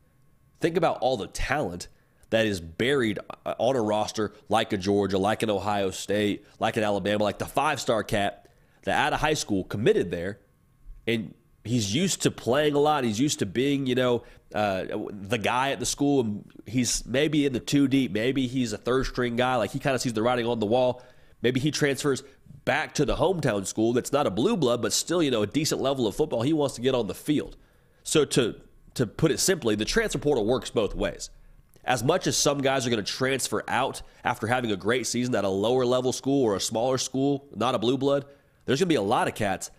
Think 0.60 0.78
about 0.78 1.00
all 1.00 1.18
the 1.18 1.28
talent." 1.28 1.88
that 2.34 2.48
is 2.48 2.60
buried 2.60 3.20
uh, 3.46 3.54
on 3.60 3.76
a 3.76 3.82
roster 3.82 4.34
like 4.50 4.74
a 4.74 4.78
Georgia, 4.78 5.20
like 5.20 5.44
an 5.44 5.52
Ohio 5.52 5.92
State, 5.92 6.44
like 6.60 6.78
an 6.78 6.84
Alabama, 6.84 7.24
like 7.24 7.38
the 7.38 7.46
five 7.46 7.80
star 7.80 8.04
cat 8.04 8.48
that 8.86 8.98
out 8.98 9.14
of 9.14 9.20
high 9.20 9.36
school 9.36 9.64
committed 9.64 10.10
there. 10.10 10.40
And 11.06 11.36
he's 11.64 11.94
used 11.94 12.24
to 12.24 12.32
playing 12.32 12.74
a 12.74 12.80
lot. 12.80 13.04
He's 13.04 13.20
used 13.20 13.38
to 13.40 13.46
being, 13.46 13.86
you 13.86 13.94
know, 13.94 14.24
uh, 14.52 14.86
the 15.12 15.38
guy 15.38 15.74
at 15.74 15.80
the 15.80 15.86
school. 15.86 16.44
He's 16.66 17.06
maybe 17.06 17.46
in 17.46 17.54
the 17.54 17.60
two 17.60 17.88
deep. 17.88 18.12
Maybe 18.12 18.48
he's 18.48 18.74
a 18.74 18.80
third 18.80 19.06
string 19.06 19.36
guy. 19.36 19.58
Like 19.58 19.70
he 19.70 19.78
kind 19.78 19.94
of 19.96 20.02
sees 20.02 20.14
the 20.14 20.24
writing 20.24 20.48
on 20.48 20.58
the 20.58 20.66
wall. 20.66 21.04
Maybe 21.44 21.60
he 21.60 21.70
transfers 21.70 22.24
back 22.66 22.96
to 22.96 23.06
the 23.06 23.18
hometown 23.18 23.68
school 23.68 23.94
that's 23.94 24.12
not 24.12 24.26
a 24.26 24.32
blue 24.32 24.58
blood, 24.58 24.82
but 24.82 24.92
still, 24.92 25.22
you 25.22 25.30
know, 25.30 25.44
a 25.44 25.48
decent 25.48 25.82
level 25.82 26.08
of 26.08 26.16
football. 26.16 26.42
He 26.42 26.54
wants 26.54 26.74
to 26.76 26.82
get 26.82 26.96
on 26.96 27.06
the 27.06 27.14
field. 27.14 27.58
So 28.04 28.26
to 28.26 28.56
to 28.96 29.08
put 29.08 29.32
it 29.32 29.40
simply, 29.40 29.76
the 29.76 29.86
transfer 29.86 30.20
portal 30.20 30.46
works 30.46 30.70
both 30.70 30.94
ways 30.94 31.30
as 31.86 32.04
much 32.04 32.28
as 32.28 32.38
some 32.38 32.62
guys 32.62 32.88
are 32.88 32.90
going 32.90 33.04
to 33.04 33.12
transfer 33.12 33.64
out 33.68 34.02
after 34.24 34.48
having 34.48 34.72
a 34.72 34.76
great 34.76 35.06
season 35.06 35.36
at 35.36 35.44
a 35.44 35.50
lower 35.50 35.86
level 35.86 36.14
school 36.14 36.44
or 36.44 36.56
a 36.56 36.60
smaller 36.60 36.98
school, 36.98 37.46
not 37.56 37.76
a 37.76 37.80
blue 37.80 37.98
blood, 37.98 38.26
there's 38.66 38.80
going 38.80 38.88
to 38.88 38.94
be 38.94 38.96
a 38.96 39.02
lot 39.02 39.28
of 39.28 39.36
cats 39.36 39.70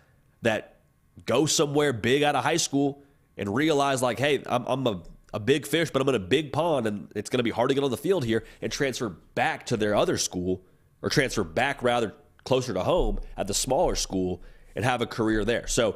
that 0.43 0.77
go 1.25 1.45
somewhere 1.45 1.93
big 1.93 2.21
out 2.21 2.35
of 2.35 2.43
high 2.43 2.57
school 2.57 3.01
and 3.37 3.53
realize, 3.53 4.01
like, 4.01 4.19
hey, 4.19 4.43
I'm, 4.45 4.65
I'm 4.67 4.87
a, 4.87 5.01
a 5.33 5.39
big 5.39 5.65
fish, 5.65 5.89
but 5.89 6.01
I'm 6.01 6.09
in 6.09 6.15
a 6.15 6.19
big 6.19 6.53
pond 6.53 6.85
and 6.85 7.11
it's 7.15 7.29
going 7.29 7.39
to 7.39 7.43
be 7.43 7.49
hard 7.49 7.69
to 7.69 7.75
get 7.75 7.83
on 7.83 7.91
the 7.91 7.97
field 7.97 8.23
here 8.23 8.43
and 8.61 8.71
transfer 8.71 9.09
back 9.09 9.65
to 9.67 9.77
their 9.77 9.95
other 9.95 10.17
school 10.17 10.63
or 11.01 11.09
transfer 11.09 11.43
back 11.43 11.81
rather 11.81 12.13
closer 12.43 12.73
to 12.73 12.83
home 12.83 13.19
at 13.35 13.47
the 13.47 13.53
smaller 13.53 13.95
school 13.95 14.43
and 14.75 14.85
have 14.85 15.01
a 15.01 15.07
career 15.07 15.43
there. 15.43 15.65
So, 15.67 15.95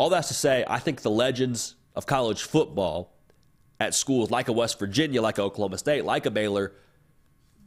all 0.00 0.08
that's 0.08 0.28
to 0.28 0.34
say, 0.34 0.64
I 0.66 0.78
think 0.78 1.02
the 1.02 1.10
legends 1.10 1.74
of 1.94 2.06
college 2.06 2.44
football 2.44 3.12
at 3.78 3.94
schools 3.94 4.30
like 4.30 4.48
a 4.48 4.52
West 4.52 4.78
Virginia, 4.78 5.20
like 5.20 5.38
Oklahoma 5.38 5.76
State, 5.76 6.06
like 6.06 6.24
a 6.24 6.30
Baylor. 6.30 6.72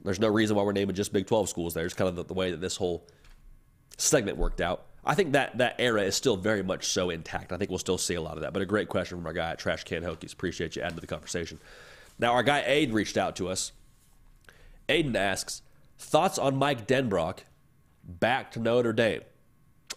There's 0.04 0.20
no 0.20 0.30
reason 0.30 0.56
why 0.56 0.64
we're 0.64 0.72
naming 0.72 0.96
just 0.96 1.14
Big 1.14 1.28
12 1.28 1.48
schools 1.48 1.76
there. 1.76 1.86
It's 1.86 1.94
kind 1.94 2.10
of 2.10 2.16
the, 2.16 2.26
the 2.26 2.34
way 2.34 2.50
that 2.50 2.60
this 2.60 2.76
whole 2.76 3.08
segment 4.00 4.40
worked 4.40 4.62
out. 4.62 4.88
I 5.06 5.14
think 5.14 5.34
that 5.34 5.60
that 5.60 5.76
era 5.78 6.02
is 6.02 6.16
still 6.16 6.36
very 6.36 6.64
much 6.64 6.88
so 6.88 7.12
intact. 7.12 7.54
I 7.54 7.58
think 7.58 7.70
we'll 7.70 7.78
still 7.78 8.00
see 8.00 8.16
a 8.16 8.22
lot 8.22 8.34
of 8.34 8.42
that. 8.42 8.52
But 8.52 8.64
a 8.64 8.66
great 8.66 8.90
question 8.90 9.20
from 9.20 9.28
our 9.28 9.34
guy 9.34 9.52
at 9.52 9.60
Trash 9.60 9.84
Can 9.84 10.02
Hokies. 10.02 10.34
Appreciate 10.34 10.76
you 10.76 10.82
adding 10.82 10.96
to 10.96 11.02
the 11.02 11.06
conversation. 11.06 11.60
Now, 12.18 12.34
our 12.34 12.42
guy 12.42 12.64
Aiden 12.64 12.94
reached 12.94 13.16
out 13.16 13.36
to 13.36 13.48
us. 13.48 13.74
Aiden 14.90 15.16
asks, 15.16 15.62
thoughts 16.00 16.40
on 16.40 16.56
Mike 16.56 16.88
Denbrock 16.88 17.42
back 18.04 18.50
to 18.54 18.60
Notre 18.60 18.92
Dame 18.92 19.22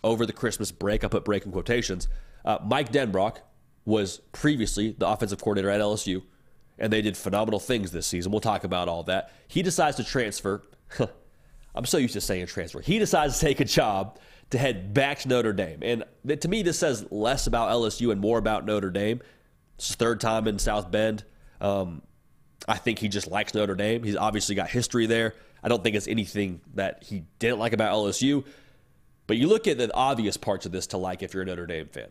over 0.05 0.26
the 0.26 0.34
Christmas 0.34 0.70
break? 0.70 1.03
I 1.03 1.09
put 1.09 1.24
break 1.24 1.47
in 1.47 1.51
quotations. 1.53 2.09
Uh, 2.47 2.59
Mike 2.64 2.92
Denbrock, 2.92 3.38
was 3.86 4.18
previously 4.32 4.94
the 4.99 5.09
offensive 5.09 5.40
coordinator 5.40 5.70
at 5.70 5.80
LSU, 5.80 6.22
and 6.78 6.92
they 6.92 7.01
did 7.01 7.16
phenomenal 7.16 7.61
things 7.61 7.92
this 7.92 8.07
season. 8.07 8.32
We'll 8.32 8.40
talk 8.40 8.64
about 8.64 8.88
all 8.88 9.05
that. 9.05 9.32
He 9.49 9.62
decides 9.62 9.97
to 9.97 10.05
transfer. 10.05 10.62
I'm 11.74 11.84
so 11.86 11.97
used 11.97 12.14
to 12.14 12.20
saying 12.20 12.47
transfer. 12.47 12.80
He 12.80 12.99
decides 12.99 13.38
to 13.38 13.47
take 13.47 13.61
a 13.61 13.64
job 13.64 14.18
to 14.51 14.59
head 14.59 14.92
back 14.92 15.20
to 15.20 15.28
Notre 15.28 15.53
Dame. 15.53 15.78
And 15.82 16.40
to 16.40 16.49
me, 16.49 16.62
this 16.62 16.78
says 16.78 17.07
less 17.11 17.47
about 17.47 17.70
LSU 17.70 18.11
and 18.12 18.20
more 18.20 18.38
about 18.38 18.66
Notre 18.66 18.90
Dame. 18.90 19.20
It's 19.76 19.88
his 19.88 19.97
third 19.97 20.20
time 20.20 20.49
in 20.49 20.59
South 20.59 20.90
Bend. 20.90 21.24
Um, 21.61 22.03
I 22.66 22.76
think 22.76 22.99
he 22.99 23.09
just 23.09 23.28
likes 23.28 23.55
Notre 23.55 23.74
Dame. 23.74 24.03
He's 24.03 24.16
obviously 24.16 24.55
got 24.55 24.68
history 24.68 25.07
there. 25.07 25.34
I 25.62 25.68
don't 25.68 25.82
think 25.82 25.97
it's 25.97 26.09
anything 26.09 26.61
that 26.74 27.05
he 27.05 27.24
didn't 27.38 27.59
like 27.59 27.72
about 27.72 27.92
LSU. 27.94 28.44
But 29.26 29.36
you 29.36 29.49
look 29.49 29.66
at 29.66 29.78
the 29.78 29.92
obvious 29.94 30.36
parts 30.36 30.66
of 30.66 30.72
this 30.72 30.88
to 30.88 30.97
like 30.97 31.22
if 31.22 31.34
you're 31.34 31.42
a 31.42 31.47
Notre 31.47 31.66
Dame 31.66 31.88
fan. 31.88 32.09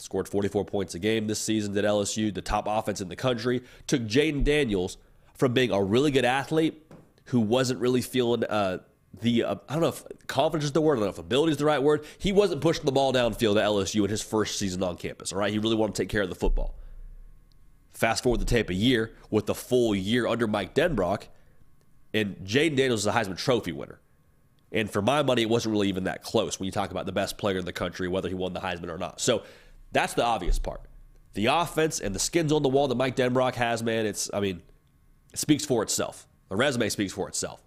Scored 0.00 0.28
44 0.28 0.64
points 0.64 0.94
a 0.94 0.98
game 0.98 1.26
this 1.26 1.40
season 1.40 1.76
at 1.76 1.84
LSU, 1.84 2.32
the 2.32 2.40
top 2.40 2.64
offense 2.66 3.02
in 3.02 3.08
the 3.08 3.16
country. 3.16 3.62
Took 3.86 4.02
Jayden 4.02 4.44
Daniels 4.44 4.96
from 5.34 5.52
being 5.52 5.70
a 5.70 5.82
really 5.82 6.10
good 6.10 6.24
athlete 6.24 6.90
who 7.26 7.40
wasn't 7.40 7.80
really 7.80 8.00
feeling 8.00 8.44
uh, 8.44 8.78
the, 9.20 9.44
uh, 9.44 9.56
I 9.68 9.74
don't 9.74 9.82
know 9.82 9.88
if 9.88 10.02
confidence 10.26 10.64
is 10.64 10.72
the 10.72 10.80
word, 10.80 10.94
I 10.94 11.00
don't 11.00 11.06
know 11.06 11.10
if 11.10 11.18
ability 11.18 11.52
is 11.52 11.58
the 11.58 11.66
right 11.66 11.82
word. 11.82 12.06
He 12.18 12.32
wasn't 12.32 12.62
pushing 12.62 12.86
the 12.86 12.92
ball 12.92 13.12
downfield 13.12 13.60
at 13.60 13.66
LSU 13.66 14.04
in 14.04 14.10
his 14.10 14.22
first 14.22 14.58
season 14.58 14.82
on 14.82 14.96
campus, 14.96 15.32
all 15.32 15.38
right? 15.38 15.52
He 15.52 15.58
really 15.58 15.76
wanted 15.76 15.94
to 15.96 16.02
take 16.02 16.08
care 16.08 16.22
of 16.22 16.30
the 16.30 16.34
football. 16.34 16.74
Fast 17.92 18.22
forward 18.22 18.40
the 18.40 18.46
tape 18.46 18.70
a 18.70 18.74
year 18.74 19.12
with 19.28 19.44
the 19.44 19.54
full 19.54 19.94
year 19.94 20.26
under 20.26 20.46
Mike 20.46 20.74
Denbrock, 20.74 21.24
and 22.14 22.36
Jayden 22.38 22.76
Daniels 22.76 23.00
is 23.00 23.06
a 23.06 23.12
Heisman 23.12 23.36
Trophy 23.36 23.72
winner. 23.72 24.00
And 24.72 24.90
for 24.90 25.02
my 25.02 25.22
money, 25.22 25.42
it 25.42 25.50
wasn't 25.50 25.72
really 25.72 25.88
even 25.88 26.04
that 26.04 26.22
close 26.22 26.58
when 26.58 26.66
you 26.66 26.72
talk 26.72 26.90
about 26.90 27.04
the 27.04 27.12
best 27.12 27.36
player 27.36 27.58
in 27.58 27.64
the 27.64 27.72
country, 27.72 28.08
whether 28.08 28.28
he 28.28 28.34
won 28.34 28.52
the 28.52 28.60
Heisman 28.60 28.88
or 28.88 28.98
not. 28.98 29.20
So 29.20 29.42
that's 29.92 30.14
the 30.14 30.24
obvious 30.24 30.58
part. 30.58 30.82
The 31.34 31.46
offense 31.46 32.00
and 32.00 32.14
the 32.14 32.18
skins 32.18 32.52
on 32.52 32.62
the 32.62 32.68
wall 32.68 32.88
that 32.88 32.96
Mike 32.96 33.16
Denbrock 33.16 33.54
has, 33.54 33.82
man, 33.82 34.06
it's, 34.06 34.30
I 34.32 34.40
mean, 34.40 34.62
it 35.32 35.38
speaks 35.38 35.64
for 35.64 35.82
itself. 35.82 36.26
The 36.48 36.56
resume 36.56 36.88
speaks 36.88 37.12
for 37.12 37.28
itself. 37.28 37.62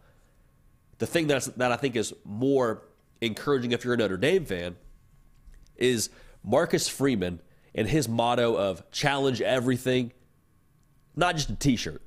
The 0.97 1.07
thing 1.07 1.27
that's, 1.27 1.47
that 1.47 1.71
I 1.71 1.77
think 1.77 1.95
is 1.95 2.13
more 2.25 2.83
encouraging 3.21 3.71
if 3.71 3.85
you're 3.85 3.93
a 3.93 3.97
Notre 3.97 4.17
Dame 4.17 4.45
fan 4.45 4.75
is 5.77 6.09
Marcus 6.43 6.87
Freeman 6.87 7.39
and 7.73 7.87
his 7.87 8.07
motto 8.07 8.55
of 8.55 8.89
challenge 8.91 9.41
everything, 9.41 10.11
not 11.15 11.35
just 11.35 11.49
a 11.49 11.55
t 11.55 11.75
shirt. 11.75 12.01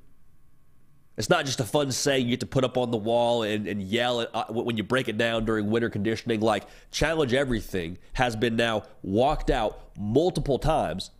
It's 1.17 1.31
not 1.31 1.47
just 1.47 1.61
a 1.61 1.65
fun 1.65 1.91
saying 1.93 2.27
you 2.27 2.31
get 2.31 2.41
to 2.41 2.47
put 2.47 2.65
up 2.65 2.77
on 2.77 2.91
the 2.91 2.99
wall 2.99 3.43
and, 3.43 3.67
and 3.67 3.83
yell 3.83 4.21
it, 4.21 4.31
uh, 4.35 4.45
when 4.51 4.77
you 4.77 4.83
break 4.83 5.09
it 5.09 5.17
down 5.17 5.47
during 5.47 5.71
winter 5.71 5.89
conditioning. 5.89 6.41
Like, 6.41 6.67
challenge 6.91 7.33
everything 7.33 7.97
has 8.13 8.37
been 8.37 8.57
now 8.57 8.83
walked 9.03 9.51
out 9.51 9.97
multiple 9.99 10.59
times 10.59 11.11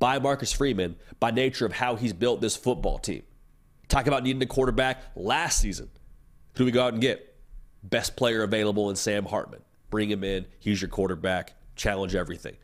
by 0.00 0.18
Marcus 0.18 0.52
Freeman 0.52 0.96
by 1.20 1.30
nature 1.30 1.66
of 1.66 1.72
how 1.72 1.94
he's 1.94 2.12
built 2.12 2.40
this 2.40 2.56
football 2.56 2.98
team. 2.98 3.22
Talk 3.88 4.08
about 4.08 4.24
needing 4.24 4.42
a 4.42 4.46
quarterback 4.46 5.02
last 5.14 5.60
season. 5.60 5.88
Who 6.54 6.58
do 6.58 6.64
we 6.64 6.72
go 6.72 6.84
out 6.84 6.92
and 6.92 7.02
get? 7.02 7.36
Best 7.84 8.16
player 8.16 8.42
available 8.42 8.90
in 8.90 8.96
Sam 8.96 9.24
Hartman. 9.24 9.60
Bring 9.90 10.10
him 10.10 10.24
in. 10.24 10.46
He's 10.58 10.82
your 10.82 10.88
quarterback. 10.88 11.54
Challenge 11.76 12.14
everything. 12.16 12.56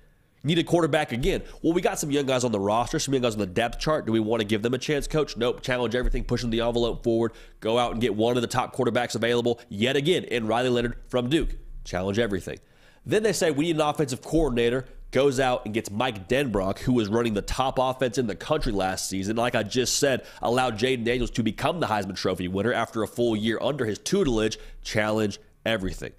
Need 0.42 0.58
a 0.58 0.64
quarterback 0.64 1.12
again. 1.12 1.42
Well, 1.62 1.74
we 1.74 1.82
got 1.82 1.98
some 1.98 2.10
young 2.10 2.24
guys 2.24 2.44
on 2.44 2.52
the 2.52 2.60
roster, 2.60 2.98
some 2.98 3.12
young 3.12 3.22
guys 3.22 3.34
on 3.34 3.40
the 3.40 3.46
depth 3.46 3.78
chart. 3.78 4.06
Do 4.06 4.12
we 4.12 4.20
want 4.20 4.40
to 4.40 4.46
give 4.46 4.62
them 4.62 4.72
a 4.72 4.78
chance, 4.78 5.06
coach? 5.06 5.36
Nope. 5.36 5.60
Challenge 5.60 5.94
everything, 5.94 6.24
pushing 6.24 6.48
the 6.48 6.62
envelope 6.62 7.04
forward. 7.04 7.32
Go 7.60 7.78
out 7.78 7.92
and 7.92 8.00
get 8.00 8.14
one 8.14 8.36
of 8.36 8.42
the 8.42 8.48
top 8.48 8.74
quarterbacks 8.74 9.14
available 9.14 9.60
yet 9.68 9.96
again 9.96 10.24
in 10.24 10.46
Riley 10.46 10.70
Leonard 10.70 10.96
from 11.08 11.28
Duke. 11.28 11.56
Challenge 11.84 12.18
everything. 12.18 12.58
Then 13.04 13.22
they 13.22 13.34
say 13.34 13.50
we 13.50 13.66
need 13.66 13.76
an 13.76 13.82
offensive 13.82 14.22
coordinator. 14.22 14.86
Goes 15.10 15.40
out 15.40 15.64
and 15.64 15.74
gets 15.74 15.90
Mike 15.90 16.28
Denbrock, 16.28 16.78
who 16.78 16.92
was 16.92 17.08
running 17.08 17.34
the 17.34 17.42
top 17.42 17.78
offense 17.78 18.16
in 18.16 18.28
the 18.28 18.36
country 18.36 18.72
last 18.72 19.08
season. 19.08 19.36
Like 19.36 19.56
I 19.56 19.64
just 19.64 19.98
said, 19.98 20.24
allowed 20.40 20.78
Jayden 20.78 21.04
Daniels 21.04 21.32
to 21.32 21.42
become 21.42 21.80
the 21.80 21.88
Heisman 21.88 22.14
Trophy 22.14 22.46
winner 22.46 22.72
after 22.72 23.02
a 23.02 23.08
full 23.08 23.34
year 23.34 23.58
under 23.60 23.84
his 23.84 23.98
tutelage. 23.98 24.58
Challenge 24.82 25.38
everything. 25.66 26.12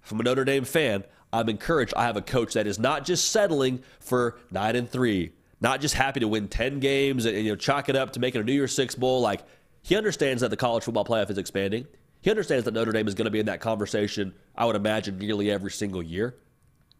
From 0.00 0.18
a 0.18 0.22
Notre 0.22 0.44
Dame 0.44 0.64
fan, 0.64 1.04
I'm 1.32 1.48
encouraged. 1.48 1.94
I 1.96 2.04
have 2.04 2.16
a 2.16 2.22
coach 2.22 2.54
that 2.54 2.66
is 2.66 2.78
not 2.78 3.04
just 3.04 3.30
settling 3.30 3.82
for 4.00 4.38
nine 4.50 4.76
and 4.76 4.88
three, 4.88 5.32
not 5.60 5.80
just 5.80 5.94
happy 5.94 6.20
to 6.20 6.28
win 6.28 6.48
10 6.48 6.80
games 6.80 7.24
and, 7.24 7.36
you 7.36 7.50
know 7.50 7.56
chalk 7.56 7.88
it 7.88 7.96
up 7.96 8.12
to 8.12 8.20
making 8.20 8.40
a 8.40 8.44
New 8.44 8.52
Year's 8.52 8.74
Six 8.74 8.94
bowl. 8.94 9.20
Like 9.20 9.40
he 9.82 9.96
understands 9.96 10.42
that 10.42 10.50
the 10.50 10.56
college 10.56 10.84
football 10.84 11.04
playoff 11.04 11.30
is 11.30 11.38
expanding. 11.38 11.86
He 12.20 12.30
understands 12.30 12.64
that 12.66 12.74
Notre 12.74 12.92
Dame 12.92 13.08
is 13.08 13.14
going 13.14 13.24
to 13.24 13.30
be 13.30 13.40
in 13.40 13.46
that 13.46 13.60
conversation, 13.60 14.34
I 14.54 14.64
would 14.66 14.76
imagine, 14.76 15.18
nearly 15.18 15.50
every 15.50 15.72
single 15.72 16.02
year. 16.02 16.36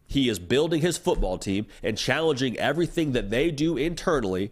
He 0.07 0.27
is 0.27 0.37
building 0.37 0.81
his 0.81 0.97
football 0.97 1.37
team 1.37 1.67
and 1.81 1.97
challenging 1.97 2.57
everything 2.57 3.13
that 3.13 3.29
they 3.29 3.51
do 3.51 3.77
internally 3.77 4.51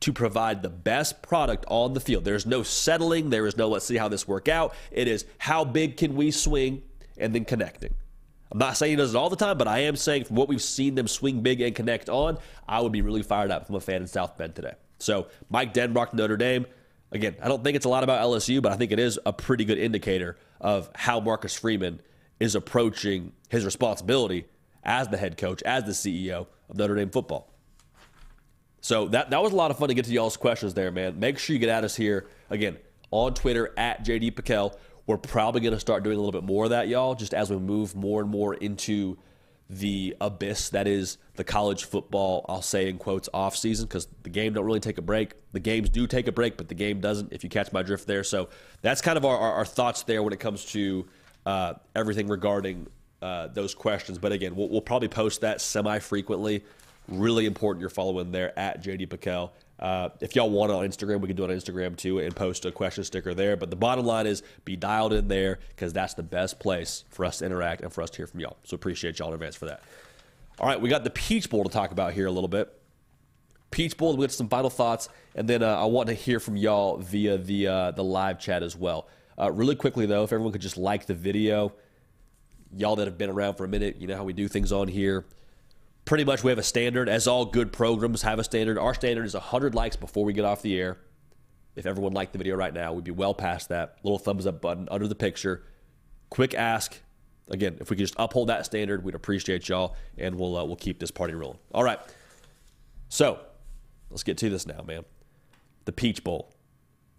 to 0.00 0.12
provide 0.12 0.62
the 0.62 0.70
best 0.70 1.20
product 1.20 1.66
on 1.68 1.92
the 1.92 2.00
field. 2.00 2.24
There's 2.24 2.46
no 2.46 2.62
settling. 2.62 3.28
There 3.28 3.46
is 3.46 3.56
no 3.56 3.68
let's 3.68 3.84
see 3.84 3.98
how 3.98 4.08
this 4.08 4.26
work 4.26 4.48
out. 4.48 4.74
It 4.90 5.06
is 5.06 5.26
how 5.38 5.64
big 5.64 5.98
can 5.98 6.16
we 6.16 6.30
swing 6.30 6.82
and 7.18 7.34
then 7.34 7.44
connecting. 7.44 7.94
I'm 8.52 8.58
not 8.58 8.76
saying 8.76 8.90
he 8.90 8.96
does 8.96 9.14
it 9.14 9.16
all 9.16 9.30
the 9.30 9.36
time, 9.36 9.58
but 9.58 9.68
I 9.68 9.80
am 9.80 9.96
saying 9.96 10.24
from 10.24 10.36
what 10.36 10.48
we've 10.48 10.62
seen 10.62 10.94
them 10.94 11.06
swing 11.06 11.40
big 11.40 11.60
and 11.60 11.74
connect 11.74 12.08
on, 12.08 12.38
I 12.68 12.80
would 12.80 12.92
be 12.92 13.02
really 13.02 13.22
fired 13.22 13.50
up 13.50 13.66
from 13.66 13.76
a 13.76 13.80
fan 13.80 14.02
in 14.02 14.08
South 14.08 14.36
Bend 14.36 14.54
today. 14.54 14.74
So 14.98 15.28
Mike 15.48 15.72
Denbrock, 15.72 16.14
Notre 16.14 16.36
Dame. 16.36 16.66
Again, 17.12 17.36
I 17.42 17.48
don't 17.48 17.64
think 17.64 17.76
it's 17.76 17.86
a 17.86 17.88
lot 17.88 18.04
about 18.04 18.22
LSU, 18.22 18.62
but 18.62 18.70
I 18.72 18.76
think 18.76 18.92
it 18.92 18.98
is 18.98 19.18
a 19.26 19.32
pretty 19.32 19.64
good 19.64 19.78
indicator 19.78 20.36
of 20.60 20.90
how 20.94 21.18
Marcus 21.20 21.54
Freeman 21.54 22.00
is 22.38 22.54
approaching 22.54 23.32
his 23.48 23.64
responsibility 23.64 24.46
as 24.84 25.08
the 25.08 25.16
head 25.16 25.36
coach, 25.36 25.62
as 25.62 25.84
the 25.84 25.92
CEO 25.92 26.46
of 26.68 26.76
Notre 26.76 26.94
Dame 26.94 27.10
football. 27.10 27.52
So 28.80 29.08
that 29.08 29.30
that 29.30 29.42
was 29.42 29.52
a 29.52 29.56
lot 29.56 29.70
of 29.70 29.78
fun 29.78 29.88
to 29.88 29.94
get 29.94 30.06
to 30.06 30.12
y'all's 30.12 30.36
questions 30.36 30.74
there, 30.74 30.90
man. 30.90 31.18
Make 31.18 31.38
sure 31.38 31.54
you 31.54 31.60
get 31.60 31.68
at 31.68 31.84
us 31.84 31.96
here 31.96 32.28
again 32.48 32.78
on 33.10 33.34
Twitter 33.34 33.74
at 33.76 34.04
JD 34.04 34.32
Pickell. 34.32 34.76
We're 35.06 35.16
probably 35.16 35.60
going 35.60 35.74
to 35.74 35.80
start 35.80 36.04
doing 36.04 36.16
a 36.16 36.20
little 36.20 36.38
bit 36.38 36.46
more 36.46 36.64
of 36.64 36.70
that, 36.70 36.88
y'all, 36.88 37.14
just 37.14 37.34
as 37.34 37.50
we 37.50 37.58
move 37.58 37.94
more 37.94 38.20
and 38.20 38.30
more 38.30 38.54
into 38.54 39.18
the 39.70 40.16
abyss 40.20 40.70
that 40.70 40.88
is 40.88 41.16
the 41.36 41.44
college 41.44 41.84
football, 41.84 42.44
I'll 42.48 42.60
say 42.60 42.88
in 42.88 42.98
quotes, 42.98 43.28
off 43.32 43.56
season 43.56 43.86
because 43.86 44.08
the 44.24 44.28
game 44.28 44.52
don't 44.52 44.64
really 44.64 44.80
take 44.80 44.98
a 44.98 45.02
break. 45.02 45.34
The 45.52 45.60
games 45.60 45.88
do 45.88 46.08
take 46.08 46.26
a 46.26 46.32
break, 46.32 46.56
but 46.56 46.68
the 46.68 46.74
game 46.74 47.00
doesn't, 47.00 47.32
if 47.32 47.44
you 47.44 47.50
catch 47.50 47.72
my 47.72 47.82
drift 47.82 48.08
there. 48.08 48.24
So 48.24 48.48
that's 48.82 49.00
kind 49.00 49.16
of 49.16 49.24
our, 49.24 49.38
our, 49.38 49.52
our 49.54 49.64
thoughts 49.64 50.02
there 50.02 50.24
when 50.24 50.32
it 50.32 50.40
comes 50.40 50.64
to 50.66 51.06
uh, 51.46 51.74
everything 51.94 52.26
regarding 52.26 52.88
uh, 53.22 53.46
those 53.48 53.72
questions. 53.74 54.18
But 54.18 54.32
again, 54.32 54.56
we'll, 54.56 54.68
we'll 54.68 54.80
probably 54.80 55.08
post 55.08 55.42
that 55.42 55.60
semi 55.60 56.00
frequently. 56.00 56.64
Really 57.06 57.46
important 57.46 57.80
you're 57.80 57.90
following 57.90 58.32
there 58.32 58.56
at 58.58 58.82
JD 58.82 59.08
Pickell. 59.08 59.50
Uh, 59.80 60.10
if 60.20 60.36
y'all 60.36 60.50
want 60.50 60.70
it 60.70 60.74
on 60.74 60.86
Instagram, 60.86 61.20
we 61.20 61.26
can 61.26 61.36
do 61.36 61.44
it 61.44 61.50
on 61.50 61.56
Instagram 61.56 61.96
too 61.96 62.18
and 62.18 62.36
post 62.36 62.66
a 62.66 62.70
question 62.70 63.02
sticker 63.02 63.32
there. 63.32 63.56
But 63.56 63.70
the 63.70 63.76
bottom 63.76 64.04
line 64.04 64.26
is 64.26 64.42
be 64.66 64.76
dialed 64.76 65.14
in 65.14 65.26
there 65.28 65.58
because 65.70 65.94
that's 65.94 66.12
the 66.12 66.22
best 66.22 66.60
place 66.60 67.04
for 67.08 67.24
us 67.24 67.38
to 67.38 67.46
interact 67.46 67.80
and 67.80 67.90
for 67.90 68.02
us 68.02 68.10
to 68.10 68.18
hear 68.18 68.26
from 68.26 68.40
y'all. 68.40 68.58
So 68.64 68.74
appreciate 68.74 69.18
y'all 69.18 69.28
in 69.28 69.34
advance 69.34 69.56
for 69.56 69.66
that. 69.66 69.82
All 70.58 70.68
right, 70.68 70.78
we 70.78 70.90
got 70.90 71.02
the 71.02 71.10
Peach 71.10 71.48
Bowl 71.48 71.64
to 71.64 71.70
talk 71.70 71.92
about 71.92 72.12
here 72.12 72.26
a 72.26 72.30
little 72.30 72.48
bit. 72.48 72.70
Peach 73.70 73.96
Bowl, 73.96 74.14
we 74.14 74.26
got 74.26 74.32
some 74.32 74.48
final 74.48 74.68
thoughts, 74.68 75.08
and 75.34 75.48
then 75.48 75.62
uh, 75.62 75.80
I 75.80 75.86
want 75.86 76.08
to 76.08 76.14
hear 76.14 76.40
from 76.40 76.56
y'all 76.56 76.98
via 76.98 77.38
the 77.38 77.66
uh, 77.66 77.90
the 77.92 78.04
live 78.04 78.38
chat 78.38 78.62
as 78.62 78.76
well. 78.76 79.08
Uh, 79.38 79.50
really 79.50 79.76
quickly 79.76 80.04
though, 80.04 80.24
if 80.24 80.32
everyone 80.32 80.52
could 80.52 80.60
just 80.60 80.76
like 80.76 81.06
the 81.06 81.14
video, 81.14 81.72
y'all 82.76 82.96
that 82.96 83.06
have 83.06 83.16
been 83.16 83.30
around 83.30 83.54
for 83.54 83.64
a 83.64 83.68
minute, 83.68 83.96
you 83.98 84.06
know 84.06 84.16
how 84.16 84.24
we 84.24 84.34
do 84.34 84.46
things 84.46 84.72
on 84.72 84.88
here 84.88 85.24
pretty 86.10 86.24
much 86.24 86.42
we 86.42 86.50
have 86.50 86.58
a 86.58 86.62
standard, 86.64 87.08
as 87.08 87.28
all 87.28 87.44
good 87.44 87.72
programs 87.72 88.22
have 88.22 88.40
a 88.40 88.42
standard. 88.42 88.76
Our 88.76 88.94
standard 88.94 89.26
is 89.26 89.34
100 89.34 89.76
likes 89.76 89.94
before 89.94 90.24
we 90.24 90.32
get 90.32 90.44
off 90.44 90.60
the 90.60 90.76
air. 90.76 90.98
If 91.76 91.86
everyone 91.86 92.14
liked 92.14 92.32
the 92.32 92.38
video 92.38 92.56
right 92.56 92.74
now, 92.74 92.92
we'd 92.92 93.04
be 93.04 93.12
well 93.12 93.32
past 93.32 93.68
that. 93.68 93.98
Little 94.02 94.18
thumbs 94.18 94.44
up 94.44 94.60
button 94.60 94.88
under 94.90 95.06
the 95.06 95.14
picture. 95.14 95.62
Quick 96.28 96.52
ask. 96.52 97.00
Again, 97.48 97.76
if 97.80 97.90
we 97.90 97.96
could 97.96 98.02
just 98.02 98.16
uphold 98.18 98.48
that 98.48 98.66
standard, 98.66 99.04
we'd 99.04 99.14
appreciate 99.14 99.68
y'all, 99.68 99.94
and 100.18 100.34
we'll 100.34 100.56
uh, 100.56 100.64
we'll 100.64 100.74
keep 100.74 100.98
this 100.98 101.12
party 101.12 101.34
rolling. 101.34 101.60
All 101.72 101.84
right. 101.84 102.00
So 103.08 103.38
let's 104.10 104.24
get 104.24 104.36
to 104.38 104.50
this 104.50 104.66
now, 104.66 104.82
man. 104.82 105.04
The 105.84 105.92
Peach 105.92 106.24
Bowl. 106.24 106.52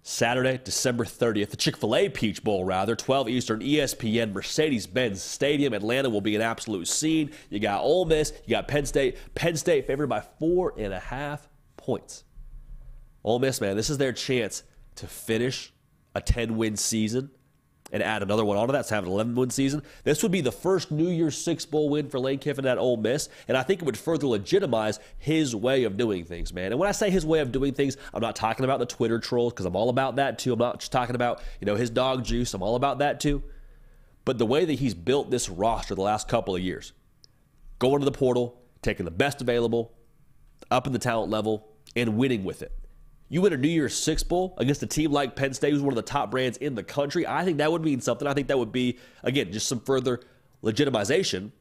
Saturday, 0.03 0.59
December 0.63 1.05
30th, 1.05 1.49
the 1.49 1.57
Chick 1.57 1.77
fil 1.77 1.95
A 1.95 2.09
Peach 2.09 2.43
Bowl, 2.43 2.65
rather, 2.65 2.95
12 2.95 3.29
Eastern, 3.29 3.59
ESPN, 3.59 4.33
Mercedes 4.33 4.87
Benz 4.87 5.21
Stadium. 5.21 5.73
Atlanta 5.73 6.09
will 6.09 6.21
be 6.21 6.35
an 6.35 6.41
absolute 6.41 6.87
scene. 6.87 7.31
You 7.49 7.59
got 7.59 7.83
Ole 7.83 8.05
Miss, 8.05 8.33
you 8.45 8.51
got 8.51 8.67
Penn 8.67 8.85
State. 8.85 9.17
Penn 9.35 9.55
State 9.55 9.85
favored 9.85 10.07
by 10.07 10.21
four 10.21 10.73
and 10.77 10.91
a 10.91 10.99
half 10.99 11.47
points. 11.77 12.23
Ole 13.23 13.39
Miss, 13.39 13.61
man, 13.61 13.75
this 13.75 13.91
is 13.91 13.99
their 13.99 14.13
chance 14.13 14.63
to 14.95 15.07
finish 15.07 15.71
a 16.15 16.21
10 16.21 16.57
win 16.57 16.75
season 16.75 17.29
and 17.91 18.01
add 18.01 18.23
another 18.23 18.45
one 18.45 18.57
onto 18.57 18.73
that, 18.73 18.85
so 18.85 18.95
have 18.95 19.03
an 19.03 19.11
11 19.11 19.35
win 19.35 19.49
season. 19.49 19.83
This 20.03 20.23
would 20.23 20.31
be 20.31 20.41
the 20.41 20.51
first 20.51 20.91
New 20.91 21.09
Year's 21.09 21.37
Six 21.37 21.65
Bowl 21.65 21.89
win 21.89 22.09
for 22.09 22.19
Lane 22.19 22.39
Kiffin 22.39 22.65
at 22.65 22.77
Ole 22.77 22.97
Miss, 22.97 23.29
and 23.47 23.57
I 23.57 23.63
think 23.63 23.81
it 23.81 23.85
would 23.85 23.97
further 23.97 24.27
legitimize 24.27 24.99
his 25.17 25.55
way 25.55 25.83
of 25.83 25.97
doing 25.97 26.25
things, 26.25 26.53
man. 26.53 26.71
And 26.71 26.79
when 26.79 26.89
I 26.89 26.93
say 26.93 27.09
his 27.09 27.25
way 27.25 27.39
of 27.39 27.51
doing 27.51 27.73
things, 27.73 27.97
I'm 28.13 28.21
not 28.21 28.35
talking 28.35 28.63
about 28.63 28.79
the 28.79 28.85
Twitter 28.85 29.19
trolls 29.19 29.53
because 29.53 29.65
I'm 29.65 29.75
all 29.75 29.89
about 29.89 30.15
that 30.17 30.39
too. 30.39 30.53
I'm 30.53 30.59
not 30.59 30.79
just 30.79 30.91
talking 30.91 31.15
about 31.15 31.41
you 31.59 31.65
know 31.65 31.75
his 31.75 31.89
dog 31.89 32.23
juice. 32.23 32.53
I'm 32.53 32.63
all 32.63 32.75
about 32.75 32.99
that 32.99 33.19
too. 33.19 33.43
But 34.23 34.37
the 34.37 34.45
way 34.45 34.65
that 34.65 34.73
he's 34.73 34.93
built 34.93 35.31
this 35.31 35.49
roster 35.49 35.95
the 35.95 36.01
last 36.01 36.27
couple 36.27 36.55
of 36.55 36.61
years, 36.61 36.93
going 37.79 37.99
to 37.99 38.05
the 38.05 38.11
portal, 38.11 38.61
taking 38.81 39.05
the 39.05 39.11
best 39.11 39.41
available, 39.41 39.93
up 40.69 40.85
in 40.85 40.93
the 40.93 40.99
talent 40.99 41.31
level, 41.31 41.67
and 41.95 42.17
winning 42.17 42.43
with 42.43 42.61
it. 42.61 42.71
You 43.31 43.41
win 43.41 43.53
a 43.53 43.57
New 43.57 43.69
Year's 43.69 43.95
Six 43.95 44.23
Bowl 44.23 44.53
against 44.57 44.83
a 44.83 44.85
team 44.85 45.13
like 45.13 45.37
Penn 45.37 45.53
State, 45.53 45.71
who's 45.71 45.81
one 45.81 45.93
of 45.93 45.95
the 45.95 46.01
top 46.01 46.31
brands 46.31 46.57
in 46.57 46.75
the 46.75 46.83
country. 46.83 47.25
I 47.25 47.45
think 47.45 47.59
that 47.59 47.71
would 47.71 47.81
mean 47.81 48.01
something. 48.01 48.27
I 48.27 48.33
think 48.33 48.49
that 48.49 48.59
would 48.59 48.73
be, 48.73 48.99
again, 49.23 49.53
just 49.53 49.69
some 49.69 49.79
further 49.79 50.19
legitimization, 50.61 51.51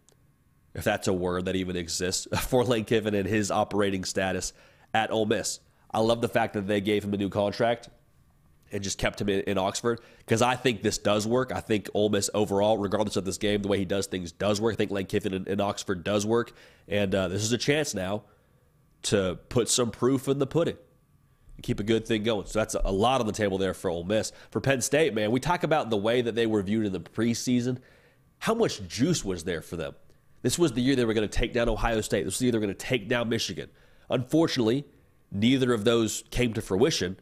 if 0.75 0.83
that's 0.83 1.07
a 1.07 1.13
word 1.13 1.45
that 1.45 1.55
even 1.55 1.77
exists, 1.77 2.27
for 2.41 2.65
Lane 2.65 2.85
Kiffin 2.85 3.15
and 3.15 3.25
his 3.25 3.53
operating 3.53 4.03
status 4.03 4.53
at 4.93 5.13
Ole 5.13 5.27
Miss. 5.27 5.61
I 5.93 6.01
love 6.01 6.21
the 6.21 6.29
fact 6.29 6.55
that 6.55 6.67
they 6.67 6.81
gave 6.81 7.05
him 7.05 7.15
a 7.15 7.17
new 7.17 7.29
contract 7.29 7.89
and 8.73 8.83
just 8.83 8.99
kept 8.99 9.21
him 9.21 9.29
in, 9.29 9.43
in 9.43 9.57
Oxford 9.57 10.01
because 10.19 10.43
I 10.43 10.57
think 10.57 10.83
this 10.83 10.99
does 10.99 11.25
work. 11.25 11.53
I 11.55 11.61
think 11.61 11.89
Ole 11.95 12.09
Miss 12.09 12.31
overall, 12.35 12.79
regardless 12.79 13.15
of 13.15 13.25
this 13.25 13.39
game, 13.39 13.63
the 13.63 13.69
way 13.69 13.79
he 13.79 13.85
does 13.85 14.09
things 14.09 14.33
does 14.33 14.61
work. 14.61 14.75
I 14.75 14.77
think 14.77 14.91
Lane 14.91 15.07
Kiffin 15.07 15.35
in, 15.35 15.47
in 15.47 15.61
Oxford 15.61 16.03
does 16.03 16.27
work. 16.27 16.51
And 16.89 17.15
uh, 17.15 17.29
this 17.29 17.45
is 17.45 17.53
a 17.53 17.59
chance 17.59 17.95
now 17.95 18.25
to 19.03 19.39
put 19.49 19.69
some 19.69 19.93
proof 19.93 20.27
in 20.27 20.41
the 20.41 20.49
pudding 20.49 20.77
keep 21.63 21.81
a 21.81 21.85
good 21.85 22.07
thing 22.07 22.23
going. 22.23 22.47
So 22.47 22.59
that's 22.59 22.75
a 22.75 22.93
lot 22.93 23.21
on 23.21 23.27
the 23.27 23.33
table 23.33 23.59
there 23.59 23.75
for 23.75 23.91
Ole 23.91 24.05
Miss. 24.05 24.33
For 24.51 24.61
Penn 24.61 24.81
State, 24.81 25.15
man, 25.15 25.31
we 25.31 25.41
talk 25.41 25.63
about 25.63 25.91
the 25.91 25.97
way 25.97 26.23
that 26.23 26.35
they 26.35 26.47
were 26.47 26.63
viewed 26.63 26.87
in 26.87 26.93
the 26.93 27.01
preseason. 27.01 27.79
How 28.39 28.55
much 28.55 28.87
juice 28.89 29.25
was 29.25 29.45
there 29.45 29.63
for 29.63 29.77
them? 29.77 29.95
This 30.43 30.59
was 30.59 30.73
the 30.73 30.81
year 30.81 30.97
they 30.97 31.05
were 31.05 31.15
going 31.15 31.29
to 31.29 31.39
take 31.39 31.53
down 31.53 31.69
Ohio 31.69 32.01
State. 32.01 32.25
This 32.25 32.35
was 32.35 32.39
the 32.39 32.47
year 32.47 32.53
they 32.53 32.59
were 32.59 32.67
going 32.67 32.77
to 32.77 32.87
take 32.87 33.09
down 33.09 33.29
Michigan. 33.29 33.69
Unfortunately, 34.09 34.87
neither 35.31 35.73
of 35.73 35.85
those 35.85 36.25
came 36.31 36.55
to 36.55 36.63
fruition. 36.63 37.19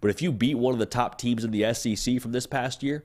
But 0.00 0.10
if 0.10 0.22
you 0.22 0.32
beat 0.32 0.56
one 0.56 0.72
of 0.72 0.78
the 0.78 0.86
top 0.86 1.18
teams 1.18 1.44
in 1.44 1.50
the 1.50 1.72
SEC 1.74 2.20
from 2.20 2.32
this 2.32 2.46
past 2.46 2.82
year, 2.82 3.04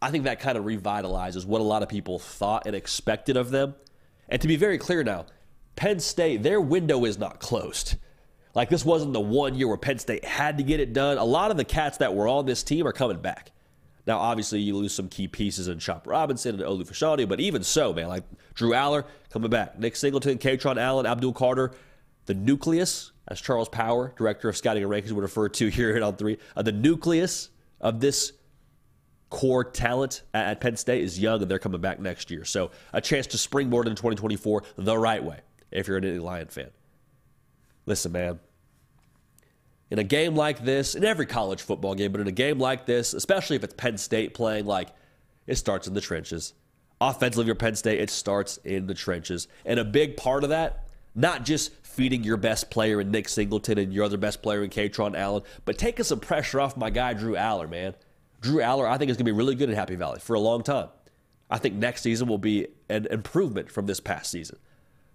I 0.00 0.10
think 0.10 0.24
that 0.24 0.40
kind 0.40 0.58
of 0.58 0.64
revitalizes 0.64 1.46
what 1.46 1.60
a 1.60 1.64
lot 1.64 1.82
of 1.82 1.88
people 1.88 2.18
thought 2.18 2.66
and 2.66 2.76
expected 2.76 3.36
of 3.36 3.50
them. 3.50 3.74
And 4.28 4.42
to 4.42 4.48
be 4.48 4.56
very 4.56 4.78
clear 4.78 5.04
now, 5.04 5.26
Penn 5.74 6.00
State, 6.00 6.42
their 6.42 6.60
window 6.60 7.04
is 7.04 7.18
not 7.18 7.38
closed. 7.40 7.96
Like 8.56 8.70
this 8.70 8.86
wasn't 8.86 9.12
the 9.12 9.20
one 9.20 9.54
year 9.54 9.68
where 9.68 9.76
Penn 9.76 9.98
State 9.98 10.24
had 10.24 10.56
to 10.56 10.64
get 10.64 10.80
it 10.80 10.94
done. 10.94 11.18
A 11.18 11.24
lot 11.24 11.50
of 11.50 11.58
the 11.58 11.64
cats 11.64 11.98
that 11.98 12.14
were 12.14 12.26
on 12.26 12.46
this 12.46 12.62
team 12.62 12.86
are 12.88 12.92
coming 12.92 13.20
back. 13.20 13.52
Now, 14.06 14.18
obviously, 14.18 14.60
you 14.60 14.74
lose 14.74 14.94
some 14.94 15.08
key 15.08 15.28
pieces 15.28 15.68
in 15.68 15.78
Chop 15.78 16.06
Robinson 16.06 16.54
and 16.54 16.64
Olu 16.64 16.88
Fashanu, 16.88 17.28
but 17.28 17.38
even 17.38 17.62
so, 17.62 17.92
man, 17.92 18.08
like 18.08 18.24
Drew 18.54 18.70
Allar 18.70 19.04
coming 19.30 19.50
back, 19.50 19.78
Nick 19.78 19.94
Singleton, 19.94 20.38
Kaytron 20.38 20.78
Allen, 20.78 21.04
Abdul 21.04 21.34
Carter, 21.34 21.72
the 22.24 22.32
nucleus, 22.32 23.12
as 23.28 23.40
Charles 23.40 23.68
Power, 23.68 24.14
director 24.16 24.48
of 24.48 24.56
scouting 24.56 24.82
and 24.82 24.90
rankings, 24.90 25.12
would 25.12 25.22
refer 25.22 25.50
to 25.50 25.68
here 25.70 26.02
On 26.02 26.16
Three, 26.16 26.38
uh, 26.56 26.62
the 26.62 26.72
nucleus 26.72 27.50
of 27.80 28.00
this 28.00 28.32
core 29.28 29.64
talent 29.64 30.22
at, 30.32 30.46
at 30.46 30.60
Penn 30.62 30.76
State 30.76 31.04
is 31.04 31.18
young, 31.18 31.42
and 31.42 31.50
they're 31.50 31.58
coming 31.58 31.80
back 31.82 32.00
next 32.00 32.30
year. 32.30 32.46
So, 32.46 32.70
a 32.94 33.02
chance 33.02 33.26
to 33.28 33.38
springboard 33.38 33.86
in 33.86 33.96
2024 33.96 34.62
the 34.76 34.96
right 34.96 35.22
way 35.22 35.40
if 35.70 35.88
you're 35.88 35.98
an 35.98 36.20
Lion 36.22 36.46
fan. 36.46 36.70
Listen, 37.86 38.12
man, 38.12 38.40
in 39.90 39.98
a 39.98 40.04
game 40.04 40.34
like 40.34 40.64
this, 40.64 40.94
in 40.94 41.04
every 41.04 41.26
college 41.26 41.62
football 41.62 41.94
game, 41.94 42.12
but 42.12 42.20
in 42.20 42.26
a 42.26 42.32
game 42.32 42.58
like 42.58 42.86
this, 42.86 43.14
especially 43.14 43.56
if 43.56 43.64
it's 43.64 43.74
Penn 43.74 43.98
State 43.98 44.34
playing, 44.34 44.66
like 44.66 44.88
it 45.46 45.56
starts 45.56 45.86
in 45.86 45.94
the 45.94 46.00
trenches. 46.00 46.54
Offensively, 47.00 47.42
if 47.42 47.46
you're 47.46 47.54
Penn 47.54 47.76
State, 47.76 48.00
it 48.00 48.10
starts 48.10 48.56
in 48.58 48.86
the 48.86 48.94
trenches. 48.94 49.48
And 49.64 49.78
a 49.78 49.84
big 49.84 50.16
part 50.16 50.44
of 50.44 50.50
that, 50.50 50.88
not 51.14 51.44
just 51.44 51.72
feeding 51.84 52.24
your 52.24 52.36
best 52.36 52.70
player 52.70 53.00
in 53.00 53.10
Nick 53.10 53.28
Singleton 53.28 53.78
and 53.78 53.92
your 53.92 54.04
other 54.04 54.16
best 54.16 54.42
player 54.42 54.64
in 54.64 54.70
Kaytron 54.70 55.16
Allen, 55.16 55.42
but 55.64 55.78
taking 55.78 56.04
some 56.04 56.20
pressure 56.20 56.60
off 56.60 56.76
my 56.76 56.90
guy, 56.90 57.14
Drew 57.14 57.34
Allar, 57.34 57.68
man. 57.68 57.94
Drew 58.40 58.60
Allar, 58.60 58.88
I 58.88 58.98
think, 58.98 59.10
is 59.10 59.16
going 59.16 59.24
to 59.24 59.32
be 59.32 59.36
really 59.36 59.54
good 59.54 59.70
at 59.70 59.76
Happy 59.76 59.96
Valley 59.96 60.20
for 60.20 60.34
a 60.34 60.40
long 60.40 60.62
time. 60.62 60.88
I 61.48 61.58
think 61.58 61.74
next 61.76 62.02
season 62.02 62.28
will 62.28 62.38
be 62.38 62.66
an 62.88 63.06
improvement 63.06 63.70
from 63.70 63.86
this 63.86 64.00
past 64.00 64.30
season. 64.30 64.58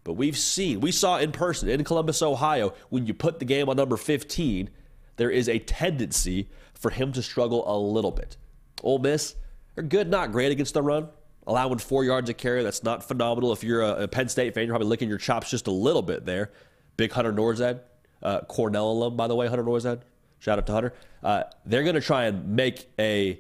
But 0.04 0.14
we've 0.14 0.38
seen, 0.38 0.82
we 0.82 0.92
saw 0.92 1.18
in 1.18 1.32
person 1.32 1.70
in 1.70 1.84
Columbus, 1.84 2.22
Ohio, 2.22 2.74
when 2.90 3.06
you 3.06 3.14
put 3.14 3.40
the 3.40 3.46
game 3.46 3.70
on 3.70 3.76
number 3.78 3.98
15, 3.98 4.70
there 5.18 5.30
is 5.30 5.48
a 5.48 5.60
tendency 5.60 6.50
for 6.74 6.90
him 6.90 7.12
to 7.14 7.22
struggle 7.22 7.64
a 7.68 7.78
little 7.78 8.12
bit. 8.12 8.38
Ole 8.84 8.98
Miss 8.98 9.36
they're 9.76 9.84
good, 9.84 10.10
not 10.10 10.32
great 10.32 10.52
against 10.52 10.74
the 10.74 10.82
run. 10.82 11.08
Allowing 11.48 11.80
four 11.80 12.04
yards 12.04 12.30
a 12.30 12.34
carry, 12.34 12.64
that's 12.64 12.84
not 12.84 13.04
phenomenal. 13.04 13.52
If 13.52 13.64
you're 13.64 13.82
a, 13.82 14.08
Penn 14.08 14.30
State 14.30 14.54
fan, 14.54 14.66
you're 14.66 14.74
probably 14.74 14.88
licking 14.88 15.10
your 15.10 15.18
chops 15.18 15.50
just 15.50 15.68
a 15.68 15.72
little 15.72 16.02
bit 16.02 16.26
there. 16.26 16.52
Big 16.98 17.12
Hunter 17.12 17.34
Norzad, 17.34 17.80
uh, 18.22 18.42
Cornell 18.42 18.92
alum, 18.92 19.16
by 19.16 19.28
the 19.28 19.36
way, 19.36 19.48
Hunter 19.48 19.64
Norzad. 19.64 20.02
Shout 20.40 20.60
out 20.60 20.68
to 20.68 20.74
Hunter. 20.74 20.94
Uh, 21.24 21.44
they're 21.66 21.84
going 21.84 21.96
to 21.96 22.02
try 22.02 22.26
and 22.26 22.50
make 22.56 22.92
a, 23.00 23.40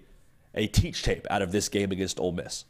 a 0.55 0.68
teach 0.68 1.03
tape 1.03 1.28
out 1.30 1.41
of 1.41 1.51
this 1.51 1.70
game 1.70 1.91
against 1.91 2.20
Ole 2.20 2.32
Miss. 2.32 2.66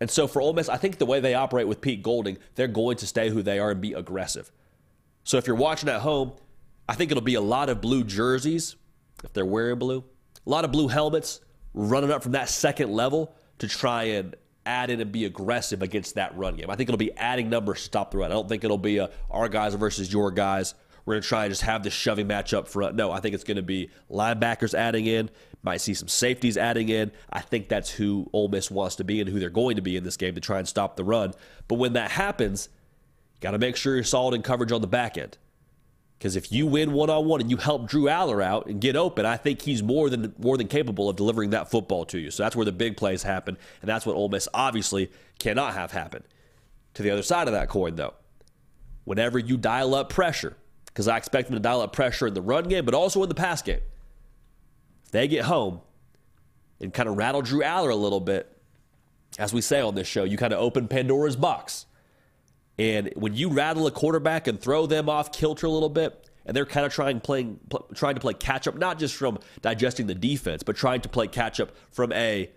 And 0.00 0.10
so 0.10 0.26
for 0.26 0.40
Ole 0.40 0.54
Miss, 0.54 0.68
I 0.68 0.78
think 0.78 0.98
the 0.98 1.06
way 1.06 1.20
they 1.20 1.34
operate 1.34 1.68
with 1.68 1.80
Pete 1.80 2.02
Golding, 2.02 2.38
they're 2.54 2.68
going 2.68 2.96
to 2.98 3.06
stay 3.06 3.28
who 3.28 3.42
they 3.42 3.58
are 3.58 3.70
and 3.70 3.80
be 3.80 3.92
aggressive. 3.92 4.50
So 5.24 5.36
if 5.36 5.46
you're 5.46 5.56
watching 5.56 5.88
at 5.88 6.00
home, 6.00 6.32
I 6.88 6.94
think 6.94 7.10
it'll 7.10 7.22
be 7.22 7.34
a 7.34 7.40
lot 7.40 7.68
of 7.68 7.80
blue 7.80 8.02
jerseys, 8.02 8.76
if 9.22 9.32
they're 9.32 9.46
wearing 9.46 9.78
blue, 9.78 10.02
a 10.46 10.50
lot 10.50 10.64
of 10.64 10.72
blue 10.72 10.88
helmets 10.88 11.40
running 11.74 12.10
up 12.10 12.22
from 12.22 12.32
that 12.32 12.48
second 12.48 12.90
level 12.90 13.34
to 13.58 13.68
try 13.68 14.04
and 14.04 14.34
add 14.66 14.90
in 14.90 15.00
and 15.00 15.12
be 15.12 15.24
aggressive 15.24 15.82
against 15.82 16.14
that 16.14 16.36
run 16.36 16.56
game. 16.56 16.70
I 16.70 16.76
think 16.76 16.88
it'll 16.88 16.98
be 16.98 17.12
adding 17.16 17.50
numbers 17.50 17.78
to 17.78 17.84
stop 17.84 18.10
the 18.10 18.18
run. 18.18 18.30
I 18.30 18.34
don't 18.34 18.48
think 18.48 18.64
it'll 18.64 18.78
be 18.78 18.98
a, 18.98 19.10
our 19.30 19.48
guys 19.48 19.74
versus 19.74 20.12
your 20.12 20.30
guys. 20.30 20.74
We're 21.04 21.14
going 21.14 21.22
to 21.22 21.28
try 21.28 21.44
and 21.44 21.52
just 21.52 21.62
have 21.62 21.82
this 21.82 21.92
shoving 21.92 22.26
match 22.26 22.52
up 22.54 22.68
front. 22.68 22.94
No, 22.94 23.10
I 23.10 23.20
think 23.20 23.34
it's 23.34 23.44
going 23.44 23.56
to 23.56 23.62
be 23.62 23.90
linebackers 24.10 24.74
adding 24.74 25.06
in, 25.06 25.30
might 25.62 25.80
see 25.80 25.94
some 25.94 26.08
safeties 26.08 26.56
adding 26.56 26.88
in. 26.88 27.12
I 27.30 27.40
think 27.40 27.68
that's 27.68 27.90
who 27.90 28.28
Ole 28.32 28.48
Miss 28.48 28.70
wants 28.70 28.96
to 28.96 29.04
be 29.04 29.20
and 29.20 29.28
who 29.28 29.38
they're 29.38 29.50
going 29.50 29.76
to 29.76 29.82
be 29.82 29.96
in 29.96 30.04
this 30.04 30.16
game 30.16 30.34
to 30.34 30.40
try 30.40 30.58
and 30.58 30.66
stop 30.66 30.96
the 30.96 31.04
run. 31.04 31.34
But 31.68 31.76
when 31.76 31.92
that 31.94 32.10
happens, 32.12 32.68
got 33.40 33.52
to 33.52 33.58
make 33.58 33.76
sure 33.76 33.94
you're 33.94 34.04
solid 34.04 34.34
in 34.34 34.42
coverage 34.42 34.72
on 34.72 34.80
the 34.80 34.86
back 34.86 35.18
end. 35.18 35.36
Because 36.18 36.36
if 36.36 36.52
you 36.52 36.66
win 36.66 36.92
one 36.92 37.08
on 37.08 37.24
one 37.24 37.40
and 37.40 37.50
you 37.50 37.56
help 37.56 37.88
Drew 37.88 38.04
Allar 38.04 38.44
out 38.44 38.66
and 38.66 38.78
get 38.78 38.94
open, 38.94 39.24
I 39.24 39.38
think 39.38 39.62
he's 39.62 39.82
more 39.82 40.10
than 40.10 40.34
more 40.38 40.58
than 40.58 40.68
capable 40.68 41.08
of 41.08 41.16
delivering 41.16 41.50
that 41.50 41.70
football 41.70 42.04
to 42.06 42.18
you. 42.18 42.30
So 42.30 42.42
that's 42.42 42.54
where 42.54 42.66
the 42.66 42.72
big 42.72 42.98
plays 42.98 43.22
happen, 43.22 43.56
and 43.80 43.88
that's 43.88 44.04
what 44.04 44.16
Ole 44.16 44.28
Miss 44.28 44.46
obviously 44.52 45.10
cannot 45.38 45.72
have 45.72 45.92
happen. 45.92 46.22
To 46.94 47.02
the 47.02 47.10
other 47.10 47.22
side 47.22 47.48
of 47.48 47.54
that 47.54 47.70
coin, 47.70 47.96
though, 47.96 48.12
whenever 49.04 49.38
you 49.38 49.56
dial 49.56 49.94
up 49.94 50.10
pressure, 50.10 50.58
because 50.86 51.08
I 51.08 51.16
expect 51.16 51.48
them 51.48 51.56
to 51.56 51.60
dial 51.60 51.80
up 51.80 51.94
pressure 51.94 52.26
in 52.26 52.34
the 52.34 52.42
run 52.42 52.64
game, 52.64 52.84
but 52.84 52.92
also 52.92 53.22
in 53.22 53.30
the 53.30 53.34
pass 53.34 53.62
game. 53.62 53.80
They 55.10 55.28
get 55.28 55.44
home 55.44 55.80
and 56.80 56.92
kind 56.92 57.08
of 57.08 57.16
rattle 57.16 57.42
Drew 57.42 57.62
Allar 57.62 57.90
a 57.90 57.96
little 57.96 58.20
bit, 58.20 58.50
as 59.38 59.52
we 59.52 59.60
say 59.60 59.80
on 59.80 59.94
this 59.94 60.06
show, 60.06 60.24
you 60.24 60.36
kind 60.36 60.52
of 60.52 60.60
open 60.60 60.88
Pandora's 60.88 61.36
box. 61.36 61.86
And 62.78 63.12
when 63.14 63.34
you 63.34 63.50
rattle 63.50 63.86
a 63.86 63.90
quarterback 63.90 64.46
and 64.46 64.58
throw 64.58 64.86
them 64.86 65.08
off 65.08 65.32
kilter 65.32 65.66
a 65.66 65.70
little 65.70 65.90
bit, 65.90 66.30
and 66.46 66.56
they're 66.56 66.66
kind 66.66 66.86
of 66.86 66.92
trying 66.92 67.20
playing 67.20 67.60
pl- 67.68 67.86
trying 67.94 68.14
to 68.14 68.20
play 68.20 68.32
catch 68.32 68.66
up, 68.66 68.76
not 68.76 68.98
just 68.98 69.14
from 69.14 69.38
digesting 69.60 70.06
the 70.06 70.14
defense, 70.14 70.62
but 70.62 70.76
trying 70.76 71.02
to 71.02 71.08
play 71.08 71.26
catch 71.26 71.60
up 71.60 71.72
from 71.90 72.12
a 72.12 72.50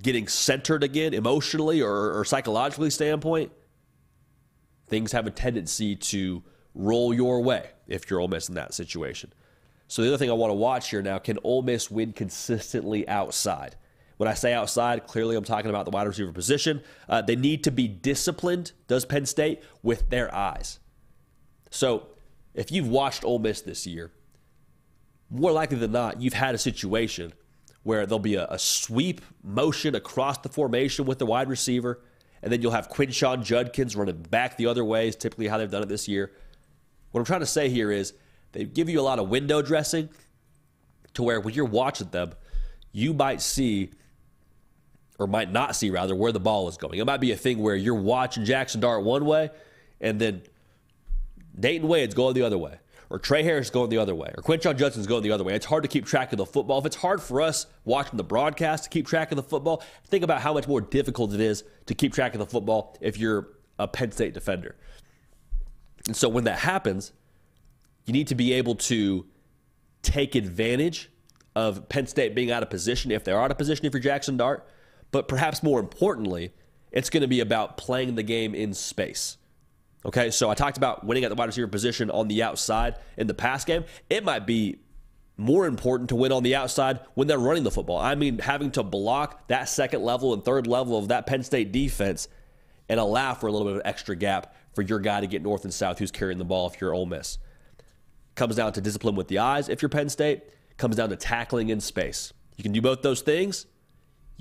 getting 0.00 0.28
centered 0.28 0.82
again 0.84 1.12
emotionally 1.12 1.82
or, 1.82 2.18
or 2.18 2.24
psychologically 2.24 2.90
standpoint. 2.90 3.52
Things 4.86 5.12
have 5.12 5.26
a 5.26 5.30
tendency 5.30 5.96
to 5.96 6.42
roll 6.74 7.12
your 7.12 7.42
way 7.42 7.70
if 7.88 8.08
you're 8.08 8.20
Ole 8.20 8.28
Miss 8.28 8.48
in 8.48 8.54
that 8.54 8.72
situation. 8.72 9.32
So 9.92 10.00
the 10.00 10.08
other 10.08 10.16
thing 10.16 10.30
I 10.30 10.32
want 10.32 10.52
to 10.52 10.54
watch 10.54 10.88
here 10.88 11.02
now: 11.02 11.18
can 11.18 11.38
Ole 11.44 11.60
Miss 11.60 11.90
win 11.90 12.14
consistently 12.14 13.06
outside? 13.06 13.76
When 14.16 14.26
I 14.26 14.32
say 14.32 14.54
outside, 14.54 15.06
clearly 15.06 15.36
I'm 15.36 15.44
talking 15.44 15.68
about 15.68 15.84
the 15.84 15.90
wide 15.90 16.06
receiver 16.06 16.32
position. 16.32 16.82
Uh, 17.10 17.20
they 17.20 17.36
need 17.36 17.62
to 17.64 17.70
be 17.70 17.88
disciplined, 17.88 18.72
does 18.88 19.04
Penn 19.04 19.26
State, 19.26 19.62
with 19.82 20.08
their 20.08 20.34
eyes. 20.34 20.80
So 21.68 22.06
if 22.54 22.72
you've 22.72 22.88
watched 22.88 23.22
Ole 23.22 23.38
Miss 23.38 23.60
this 23.60 23.86
year, 23.86 24.10
more 25.28 25.52
likely 25.52 25.76
than 25.76 25.92
not, 25.92 26.22
you've 26.22 26.32
had 26.32 26.54
a 26.54 26.58
situation 26.58 27.34
where 27.82 28.06
there'll 28.06 28.18
be 28.18 28.36
a, 28.36 28.46
a 28.46 28.58
sweep 28.58 29.20
motion 29.44 29.94
across 29.94 30.38
the 30.38 30.48
formation 30.48 31.04
with 31.04 31.18
the 31.18 31.26
wide 31.26 31.50
receiver, 31.50 32.00
and 32.42 32.50
then 32.50 32.62
you'll 32.62 32.72
have 32.72 32.88
Quinshon 32.88 33.44
Judkins 33.44 33.94
running 33.94 34.22
back 34.22 34.56
the 34.56 34.68
other 34.68 34.86
way, 34.86 35.08
is 35.08 35.16
typically 35.16 35.48
how 35.48 35.58
they've 35.58 35.70
done 35.70 35.82
it 35.82 35.90
this 35.90 36.08
year. 36.08 36.32
What 37.10 37.20
I'm 37.20 37.26
trying 37.26 37.40
to 37.40 37.46
say 37.46 37.68
here 37.68 37.92
is 37.92 38.14
they 38.52 38.64
give 38.64 38.88
you 38.88 39.00
a 39.00 39.02
lot 39.02 39.18
of 39.18 39.28
window 39.28 39.62
dressing 39.62 40.08
to 41.14 41.22
where 41.22 41.40
when 41.40 41.54
you're 41.54 41.64
watching 41.64 42.08
them, 42.08 42.32
you 42.92 43.12
might 43.14 43.40
see 43.40 43.90
or 45.18 45.26
might 45.26 45.50
not 45.50 45.76
see 45.76 45.90
rather 45.90 46.14
where 46.14 46.32
the 46.32 46.40
ball 46.40 46.68
is 46.68 46.76
going. 46.76 46.98
It 46.98 47.04
might 47.04 47.20
be 47.20 47.32
a 47.32 47.36
thing 47.36 47.58
where 47.58 47.76
you're 47.76 47.94
watching 47.94 48.44
Jackson 48.44 48.80
Dart 48.80 49.04
one 49.04 49.24
way 49.24 49.50
and 50.00 50.20
then 50.20 50.42
Dayton 51.58 51.86
Wade's 51.86 52.14
going 52.14 52.34
the 52.34 52.42
other 52.42 52.58
way, 52.58 52.78
or 53.10 53.18
Tre 53.18 53.42
Harris 53.42 53.70
going 53.70 53.90
the 53.90 53.98
other 53.98 54.14
way, 54.14 54.32
or 54.36 54.42
Quinshon 54.42 54.76
Judkins's 54.76 55.06
going 55.06 55.22
the 55.22 55.30
other 55.30 55.44
way. 55.44 55.54
It's 55.54 55.66
hard 55.66 55.82
to 55.82 55.88
keep 55.88 56.06
track 56.06 56.32
of 56.32 56.38
the 56.38 56.46
football. 56.46 56.78
If 56.78 56.86
it's 56.86 56.96
hard 56.96 57.22
for 57.22 57.40
us 57.40 57.66
watching 57.84 58.16
the 58.16 58.24
broadcast 58.24 58.84
to 58.84 58.90
keep 58.90 59.06
track 59.06 59.30
of 59.32 59.36
the 59.36 59.42
football, 59.42 59.82
think 60.06 60.24
about 60.24 60.40
how 60.40 60.54
much 60.54 60.66
more 60.66 60.80
difficult 60.80 61.32
it 61.34 61.40
is 61.40 61.62
to 61.86 61.94
keep 61.94 62.14
track 62.14 62.34
of 62.34 62.38
the 62.38 62.46
football 62.46 62.96
if 63.00 63.18
you're 63.18 63.48
a 63.78 63.86
Penn 63.86 64.12
State 64.12 64.34
defender. 64.34 64.76
And 66.06 66.16
so 66.16 66.28
when 66.28 66.44
that 66.44 66.58
happens, 66.58 67.12
you 68.06 68.12
need 68.12 68.28
to 68.28 68.34
be 68.34 68.52
able 68.54 68.74
to 68.74 69.26
take 70.02 70.34
advantage 70.34 71.10
of 71.54 71.88
Penn 71.88 72.06
State 72.06 72.34
being 72.34 72.50
out 72.50 72.62
of 72.62 72.70
position 72.70 73.10
if 73.10 73.24
they're 73.24 73.40
out 73.40 73.50
of 73.50 73.58
position 73.58 73.88
you're 73.92 74.00
Jackson 74.00 74.36
Dart 74.36 74.66
but 75.12 75.28
perhaps 75.28 75.62
more 75.62 75.78
importantly, 75.78 76.52
it's 76.90 77.10
going 77.10 77.20
to 77.20 77.28
be 77.28 77.40
about 77.40 77.76
playing 77.76 78.16
the 78.16 78.22
game 78.24 78.54
in 78.54 78.74
space. 78.74 79.36
Okay, 80.04 80.30
so 80.30 80.50
I 80.50 80.54
talked 80.54 80.78
about 80.78 81.04
winning 81.06 81.22
at 81.22 81.28
the 81.28 81.36
wide 81.36 81.46
receiver 81.46 81.68
position 81.68 82.10
on 82.10 82.26
the 82.26 82.42
outside 82.42 82.96
in 83.16 83.28
the 83.28 83.34
pass 83.34 83.64
game. 83.64 83.84
It 84.10 84.24
might 84.24 84.46
be 84.46 84.80
more 85.36 85.66
important 85.66 86.08
to 86.08 86.16
win 86.16 86.32
on 86.32 86.42
the 86.42 86.56
outside 86.56 87.00
when 87.14 87.28
they're 87.28 87.38
running 87.38 87.62
the 87.62 87.70
football. 87.70 87.98
I 87.98 88.16
mean, 88.16 88.38
having 88.38 88.72
to 88.72 88.82
block 88.82 89.46
that 89.48 89.68
second 89.68 90.02
level 90.02 90.34
and 90.34 90.44
third 90.44 90.66
level 90.66 90.98
of 90.98 91.08
that 91.08 91.26
Penn 91.26 91.44
State 91.44 91.70
defense 91.70 92.26
and 92.88 92.98
allow 92.98 93.34
for 93.34 93.46
a 93.46 93.52
little 93.52 93.66
bit 93.68 93.76
of 93.76 93.82
extra 93.84 94.16
gap 94.16 94.56
for 94.74 94.82
your 94.82 94.98
guy 94.98 95.20
to 95.20 95.26
get 95.26 95.42
north 95.42 95.64
and 95.64 95.72
south 95.72 95.98
who's 95.98 96.10
carrying 96.10 96.38
the 96.38 96.44
ball 96.44 96.66
if 96.66 96.80
you're 96.80 96.94
Ole 96.94 97.06
Miss. 97.06 97.38
Comes 98.34 98.56
down 98.56 98.72
to 98.72 98.80
discipline 98.80 99.14
with 99.14 99.28
the 99.28 99.38
eyes 99.38 99.68
if 99.68 99.82
you're 99.82 99.88
Penn 99.88 100.08
State. 100.08 100.42
Comes 100.76 100.96
down 100.96 101.10
to 101.10 101.16
tackling 101.16 101.68
in 101.68 101.80
space. 101.80 102.32
You 102.56 102.62
can 102.62 102.72
do 102.72 102.80
both 102.80 103.02
those 103.02 103.20
things 103.20 103.66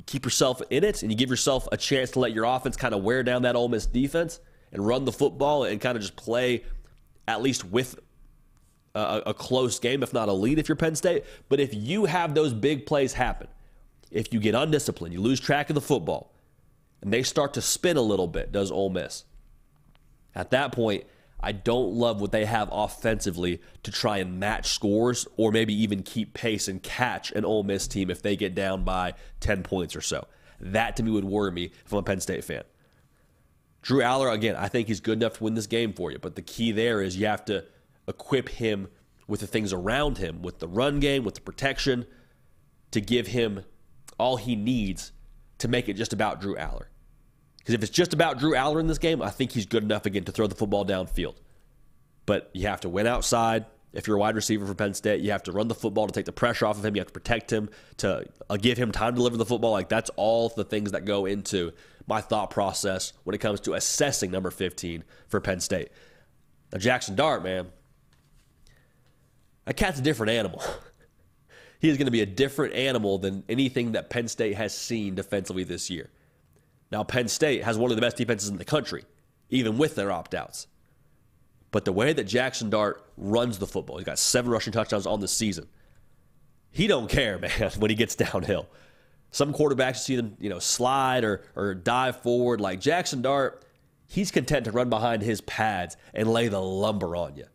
you 0.01 0.03
keep 0.05 0.25
yourself 0.25 0.61
in 0.69 0.83
it 0.83 1.03
and 1.03 1.11
you 1.11 1.17
give 1.17 1.29
yourself 1.29 1.67
a 1.71 1.77
chance 1.77 2.11
to 2.11 2.19
let 2.19 2.33
your 2.33 2.45
offense 2.45 2.75
kind 2.75 2.93
of 2.93 3.03
wear 3.03 3.23
down 3.23 3.43
that 3.43 3.55
Ole 3.55 3.69
Miss 3.69 3.85
defense 3.85 4.39
and 4.71 4.85
run 4.85 5.05
the 5.05 5.11
football 5.11 5.65
and 5.65 5.79
kind 5.79 5.95
of 5.95 6.01
just 6.01 6.15
play 6.15 6.63
at 7.27 7.41
least 7.41 7.65
with 7.65 7.99
a, 8.95 9.21
a, 9.27 9.33
close 9.33 9.79
game, 9.79 10.01
if 10.01 10.11
not 10.11 10.27
a 10.27 10.33
lead, 10.33 10.59
if 10.59 10.67
you're 10.67 10.75
Penn 10.75 10.95
State. 10.95 11.23
But 11.49 11.59
if 11.59 11.73
you 11.73 12.05
have 12.05 12.33
those 12.33 12.53
big 12.53 12.85
plays 12.85 13.13
happen, 13.13 13.47
if 14.09 14.33
you 14.33 14.39
get 14.39 14.55
undisciplined, 14.55 15.13
you 15.13 15.21
lose 15.21 15.39
track 15.39 15.69
of 15.69 15.75
the 15.75 15.81
football, 15.81 16.33
and 17.01 17.13
they 17.13 17.23
start 17.23 17.53
to 17.53 17.61
spin 17.61 17.95
a 17.95 18.01
little 18.01 18.27
bit, 18.27 18.51
does 18.51 18.71
Ole 18.71 18.89
Miss. 18.89 19.23
At 20.35 20.51
that 20.51 20.71
point, 20.71 21.05
I 21.43 21.51
don't 21.51 21.93
love 21.93 22.21
what 22.21 22.31
they 22.31 22.45
have 22.45 22.69
offensively 22.71 23.61
to 23.83 23.91
try 23.91 24.17
and 24.17 24.39
match 24.39 24.69
scores 24.69 25.27
or 25.37 25.51
maybe 25.51 25.73
even 25.73 26.03
keep 26.03 26.33
pace 26.33 26.67
and 26.67 26.81
catch 26.81 27.31
an 27.31 27.45
Ole 27.45 27.63
Miss 27.63 27.87
team 27.87 28.09
if 28.09 28.21
they 28.21 28.35
get 28.35 28.53
down 28.53 28.83
by 28.83 29.13
10 29.39 29.63
points 29.63 29.95
or 29.95 30.01
so. 30.01 30.27
That 30.59 30.95
to 30.97 31.03
me 31.03 31.11
would 31.11 31.25
worry 31.25 31.51
me 31.51 31.71
if 31.85 31.91
I'm 31.91 31.99
a 31.99 32.03
Penn 32.03 32.19
State 32.19 32.43
fan. 32.43 32.63
Drew 33.81 34.01
Allar, 34.01 34.31
again, 34.31 34.55
I 34.55 34.67
think 34.67 34.87
he's 34.87 34.99
good 34.99 35.17
enough 35.17 35.37
to 35.37 35.43
win 35.43 35.55
this 35.55 35.65
game 35.65 35.93
for 35.93 36.11
you, 36.11 36.19
but 36.19 36.35
the 36.35 36.43
key 36.43 36.71
there 36.71 37.01
is 37.01 37.17
you 37.17 37.25
have 37.25 37.45
to 37.45 37.65
equip 38.07 38.49
him 38.49 38.87
with 39.27 39.39
the 39.39 39.47
things 39.47 39.73
around 39.73 40.19
him, 40.19 40.43
with 40.43 40.59
the 40.59 40.67
run 40.67 40.99
game, 40.99 41.23
with 41.23 41.35
the 41.35 41.41
protection, 41.41 42.05
to 42.91 43.01
give 43.01 43.27
him 43.27 43.63
all 44.19 44.37
he 44.37 44.55
needs 44.55 45.11
to 45.57 45.67
make 45.67 45.89
it 45.89 45.93
just 45.93 46.13
about 46.13 46.41
Drew 46.41 46.55
Allar. 46.55 46.85
Because 47.61 47.75
if 47.75 47.83
it's 47.83 47.91
just 47.91 48.13
about 48.13 48.39
Drew 48.39 48.53
Allar 48.53 48.79
in 48.79 48.87
this 48.87 48.97
game, 48.97 49.21
I 49.21 49.29
think 49.29 49.51
he's 49.51 49.67
good 49.67 49.83
enough 49.83 50.07
again 50.07 50.23
to 50.23 50.31
throw 50.31 50.47
the 50.47 50.55
football 50.55 50.83
downfield. 50.83 51.35
But 52.25 52.49
you 52.53 52.67
have 52.67 52.81
to 52.81 52.89
win 52.89 53.05
outside. 53.05 53.65
If 53.93 54.07
you're 54.07 54.17
a 54.17 54.19
wide 54.19 54.35
receiver 54.35 54.65
for 54.65 54.73
Penn 54.73 54.95
State, 54.95 55.21
you 55.21 55.31
have 55.31 55.43
to 55.43 55.51
run 55.51 55.67
the 55.67 55.75
football 55.75 56.07
to 56.07 56.13
take 56.13 56.25
the 56.25 56.31
pressure 56.31 56.65
off 56.65 56.77
of 56.77 56.85
him. 56.85 56.95
You 56.95 57.01
have 57.01 57.07
to 57.07 57.13
protect 57.13 57.51
him, 57.51 57.69
to 57.97 58.25
uh, 58.49 58.57
give 58.57 58.77
him 58.77 58.91
time 58.91 59.13
to 59.13 59.17
deliver 59.17 59.37
the 59.37 59.45
football. 59.45 59.71
Like 59.71 59.89
that's 59.89 60.09
all 60.15 60.49
the 60.49 60.63
things 60.63 60.91
that 60.93 61.05
go 61.05 61.25
into 61.25 61.71
my 62.07 62.21
thought 62.21 62.49
process 62.49 63.13
when 63.25 63.35
it 63.35 63.39
comes 63.39 63.59
to 63.61 63.73
assessing 63.73 64.31
number 64.31 64.49
15 64.49 65.03
for 65.27 65.39
Penn 65.39 65.59
State. 65.59 65.89
Now, 66.71 66.79
Jackson 66.79 67.15
Dart, 67.15 67.43
man, 67.43 67.67
that 69.65 69.75
cat's 69.75 69.99
a 69.99 70.01
different 70.01 70.31
animal. 70.31 70.63
he 71.79 71.89
is 71.89 71.97
going 71.97 72.07
to 72.07 72.11
be 72.11 72.21
a 72.21 72.25
different 72.25 72.73
animal 72.73 73.17
than 73.17 73.43
anything 73.49 73.91
that 73.91 74.09
Penn 74.09 74.27
State 74.27 74.55
has 74.55 74.75
seen 74.75 75.15
defensively 75.15 75.63
this 75.63 75.89
year. 75.89 76.09
Now, 76.91 77.03
Penn 77.03 77.27
State 77.27 77.63
has 77.63 77.77
one 77.77 77.91
of 77.91 77.95
the 77.95 78.01
best 78.01 78.17
defenses 78.17 78.49
in 78.49 78.57
the 78.57 78.65
country, 78.65 79.03
even 79.49 79.77
with 79.77 79.95
their 79.95 80.11
opt 80.11 80.33
outs. 80.33 80.67
But 81.71 81.85
the 81.85 81.93
way 81.93 82.11
that 82.11 82.25
Jackson 82.25 82.69
Dart 82.69 83.05
runs 83.15 83.57
the 83.57 83.67
football, 83.67 83.97
he's 83.97 84.05
got 84.05 84.19
seven 84.19 84.51
rushing 84.51 84.73
touchdowns 84.73 85.07
on 85.07 85.21
the 85.21 85.27
season. 85.27 85.67
He 86.69 86.87
don't 86.87 87.09
care, 87.09 87.39
man, 87.59 87.71
when 87.77 87.89
he 87.89 87.95
gets 87.95 88.15
downhill. 88.15 88.67
Some 89.31 89.53
quarterbacks 89.53 89.97
see 89.97 90.17
them, 90.17 90.35
you 90.39 90.49
know, 90.49 90.59
slide 90.59 91.23
or 91.23 91.41
or 91.55 91.73
dive 91.73 92.21
forward. 92.21 92.59
Like 92.59 92.81
Jackson 92.81 93.21
Dart, 93.21 93.63
he's 94.07 94.29
content 94.29 94.65
to 94.65 94.71
run 94.71 94.89
behind 94.89 95.21
his 95.21 95.39
pads 95.39 95.95
and 96.13 96.29
lay 96.29 96.49
the 96.49 96.61
lumber 96.61 97.15
on 97.15 97.37
you. 97.37 97.45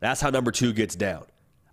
That's 0.00 0.20
how 0.20 0.30
number 0.30 0.50
two 0.50 0.72
gets 0.72 0.96
down. 0.96 1.24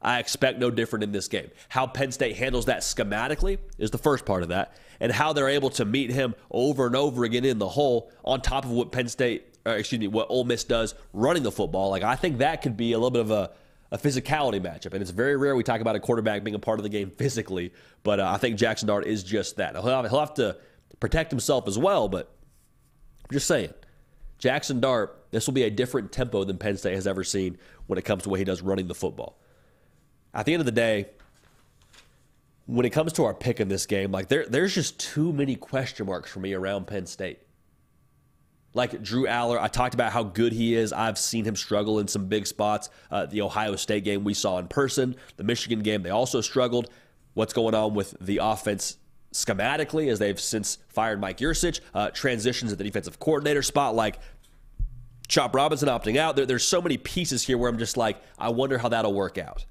I 0.02 0.20
expect 0.20 0.60
no 0.60 0.72
different 0.72 1.04
in 1.04 1.12
this 1.12 1.28
game. 1.28 1.50
How 1.68 1.86
Penn 1.86 2.12
State 2.12 2.38
handles 2.38 2.66
that 2.66 2.82
schematically 2.82 3.58
is 3.78 3.91
the 3.91 3.97
first 3.97 4.26
part 4.26 4.43
of 4.43 4.50
that, 4.50 4.76
and 5.00 5.12
how 5.12 5.34
they're 5.34 5.50
able 5.50 5.70
to 5.72 5.86
meet 5.86 6.10
him 6.10 6.36
over 6.52 6.88
and 6.88 6.95
over 6.95 7.26
again 7.26 7.45
in 7.45 7.58
the 7.58 7.68
hole 7.68 8.12
on 8.24 8.41
top 8.41 8.66
of 8.66 8.72
what 8.72 8.91
Penn 8.91 9.10
State, 9.10 9.58
excuse 9.66 10.00
me, 10.00 10.08
what 10.08 10.28
Ole 10.30 10.45
Miss 10.45 10.64
does 10.64 10.95
running 11.14 11.43
the 11.43 11.52
football. 11.52 11.89
Like 11.89 12.04
I 12.04 12.16
think 12.16 12.38
that 12.38 12.62
could 12.62 12.78
be 12.78 12.93
a 12.93 12.97
little 12.97 13.12
bit 13.12 13.22
of 13.22 13.32
a, 13.32 13.52
a 13.91 13.97
physicality 13.97 14.62
matchup, 14.62 14.93
and 14.93 15.02
it's 15.02 15.12
very 15.12 15.36
rare 15.36 15.56
we 15.56 15.64
talk 15.64 15.82
about 15.82 15.95
a 15.95 16.00
quarterback 16.00 16.43
being 16.43 16.56
a 16.56 16.60
part 16.60 16.80
of 16.80 16.84
the 16.84 16.89
game 16.89 17.12
physically, 17.12 17.74
but 18.04 18.22
uh, 18.22 18.32
I 18.32 18.38
think 18.38 18.58
Jackson 18.58 18.88
Dart 18.88 19.06
is 19.06 19.24
just 19.24 19.58
that. 19.58 19.76
He'll 19.76 19.84
have, 19.84 20.10
he'll 20.10 20.20
have 20.20 20.34
to 20.36 20.56
protect 21.02 21.30
himself 21.30 21.68
as 21.68 21.78
well, 21.78 22.08
but 22.08 22.32
I'm 23.30 23.34
just 23.34 23.47
saying. 23.47 23.74
Jackson 24.38 24.80
Dart, 24.80 25.26
this 25.32 25.47
will 25.47 25.54
be 25.54 25.64
a 25.64 25.70
different 25.70 26.14
tempo 26.14 26.45
than 26.45 26.58
Penn 26.58 26.78
State 26.78 26.95
has 26.95 27.06
ever 27.06 27.26
seen 27.26 27.58
when 27.88 28.00
it 28.00 28.06
comes 28.06 28.24
to 28.24 28.30
what 28.30 28.39
he 28.39 28.45
does 28.45 28.62
running 28.62 28.88
the 28.88 28.95
football 28.95 29.38
at 30.34 30.45
the 30.45 30.53
end 30.53 30.61
of 30.61 30.65
the 30.65 30.71
day, 30.71 31.07
when 32.65 32.86
it 32.86 32.91
comes 32.91 33.13
to 33.13 33.25
our 33.25 33.34
pick 33.34 33.59
in 33.59 33.67
this 33.67 33.86
game, 33.86 34.11
like 34.11 34.27
there, 34.27 34.45
there's 34.45 34.75
just 34.75 34.99
too 34.99 35.34
many 35.34 35.55
question 35.55 36.05
marks 36.05 36.32
for 36.32 36.39
me 36.39 36.53
around 36.53 36.86
Penn 36.86 37.05
State. 37.05 37.39
Like 38.75 39.01
Drew 39.01 39.25
Allar, 39.25 39.59
I 39.59 39.67
talked 39.67 39.95
about 39.95 40.11
how 40.11 40.21
good 40.21 40.53
he 40.53 40.75
is. 40.75 40.93
I've 40.93 41.17
seen 41.17 41.43
him 41.43 41.55
struggle 41.55 41.97
in 41.97 42.07
some 42.07 42.27
big 42.27 42.45
spots. 42.45 42.91
Uh, 43.09 43.25
the 43.25 43.41
Ohio 43.41 43.75
State 43.75 44.03
game 44.03 44.23
we 44.23 44.36
saw 44.36 44.59
in 44.59 44.67
person, 44.67 45.15
the 45.38 45.43
Michigan 45.43 45.80
game, 45.80 46.03
they 46.03 46.11
also 46.11 46.41
struggled. 46.41 46.89
What's 47.34 47.53
going 47.53 47.73
on 47.73 47.95
with 47.95 48.15
the 48.21 48.39
offense 48.41 48.97
schematically 49.34 50.11
as 50.11 50.19
they've 50.19 50.39
since 50.39 50.77
fired 50.89 51.19
Mike 51.19 51.39
Yurcich? 51.39 51.80
Uh, 51.95 52.11
transitions 52.11 52.71
at 52.71 52.77
the 52.77 52.84
defensive 52.84 53.19
coordinator 53.19 53.63
spot. 53.63 53.95
Like 53.95 54.19
Chop 55.27 55.55
Robinson 55.55 55.89
opting 55.89 56.17
out. 56.17 56.36
There, 56.36 56.45
there's 56.45 56.67
so 56.67 56.82
many 56.82 56.97
pieces 56.97 57.43
here 57.43 57.57
where 57.57 57.69
I'm 57.69 57.80
just 57.80 57.97
like, 57.97 58.21
I 58.38 58.49
wonder 58.49 58.77
how 58.77 58.89
that'll 58.89 59.13
work 59.13 59.39
out. 59.39 59.65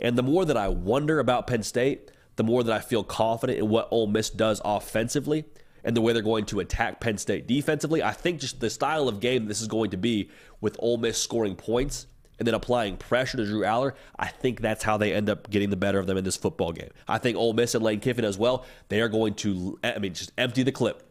And 0.00 0.16
the 0.16 0.22
more 0.22 0.44
that 0.44 0.56
I 0.56 0.68
wonder 0.68 1.18
about 1.18 1.46
Penn 1.46 1.62
State, 1.62 2.10
the 2.36 2.44
more 2.44 2.62
that 2.62 2.72
I 2.72 2.80
feel 2.80 3.04
confident 3.04 3.58
in 3.58 3.68
what 3.68 3.88
Ole 3.90 4.06
Miss 4.06 4.30
does 4.30 4.60
offensively 4.64 5.44
and 5.84 5.96
the 5.96 6.00
way 6.00 6.12
they're 6.12 6.22
going 6.22 6.46
to 6.46 6.60
attack 6.60 7.00
Penn 7.00 7.18
State 7.18 7.46
defensively. 7.46 8.02
I 8.02 8.12
think 8.12 8.40
just 8.40 8.60
the 8.60 8.70
style 8.70 9.08
of 9.08 9.20
game 9.20 9.46
this 9.46 9.60
is 9.60 9.68
going 9.68 9.90
to 9.90 9.96
be 9.96 10.30
with 10.60 10.76
Ole 10.78 10.96
Miss 10.96 11.22
scoring 11.22 11.56
points 11.56 12.06
and 12.38 12.48
then 12.48 12.54
applying 12.54 12.96
pressure 12.96 13.36
to 13.36 13.44
Drew 13.44 13.60
Allar, 13.60 13.92
I 14.18 14.26
think 14.26 14.60
that's 14.60 14.82
how 14.82 14.96
they 14.96 15.12
end 15.12 15.30
up 15.30 15.48
getting 15.50 15.70
the 15.70 15.76
better 15.76 16.00
of 16.00 16.06
them 16.06 16.16
in 16.16 16.24
this 16.24 16.36
football 16.36 16.72
game. 16.72 16.90
I 17.06 17.18
think 17.18 17.36
Ole 17.36 17.52
Miss 17.52 17.74
and 17.74 17.84
Lane 17.84 18.00
Kiffin 18.00 18.24
as 18.24 18.36
well, 18.36 18.64
they 18.88 19.00
are 19.00 19.08
going 19.08 19.34
to, 19.34 19.78
I 19.84 19.98
mean, 19.98 20.14
just 20.14 20.32
empty 20.36 20.64
the 20.64 20.72
clip. 20.72 21.08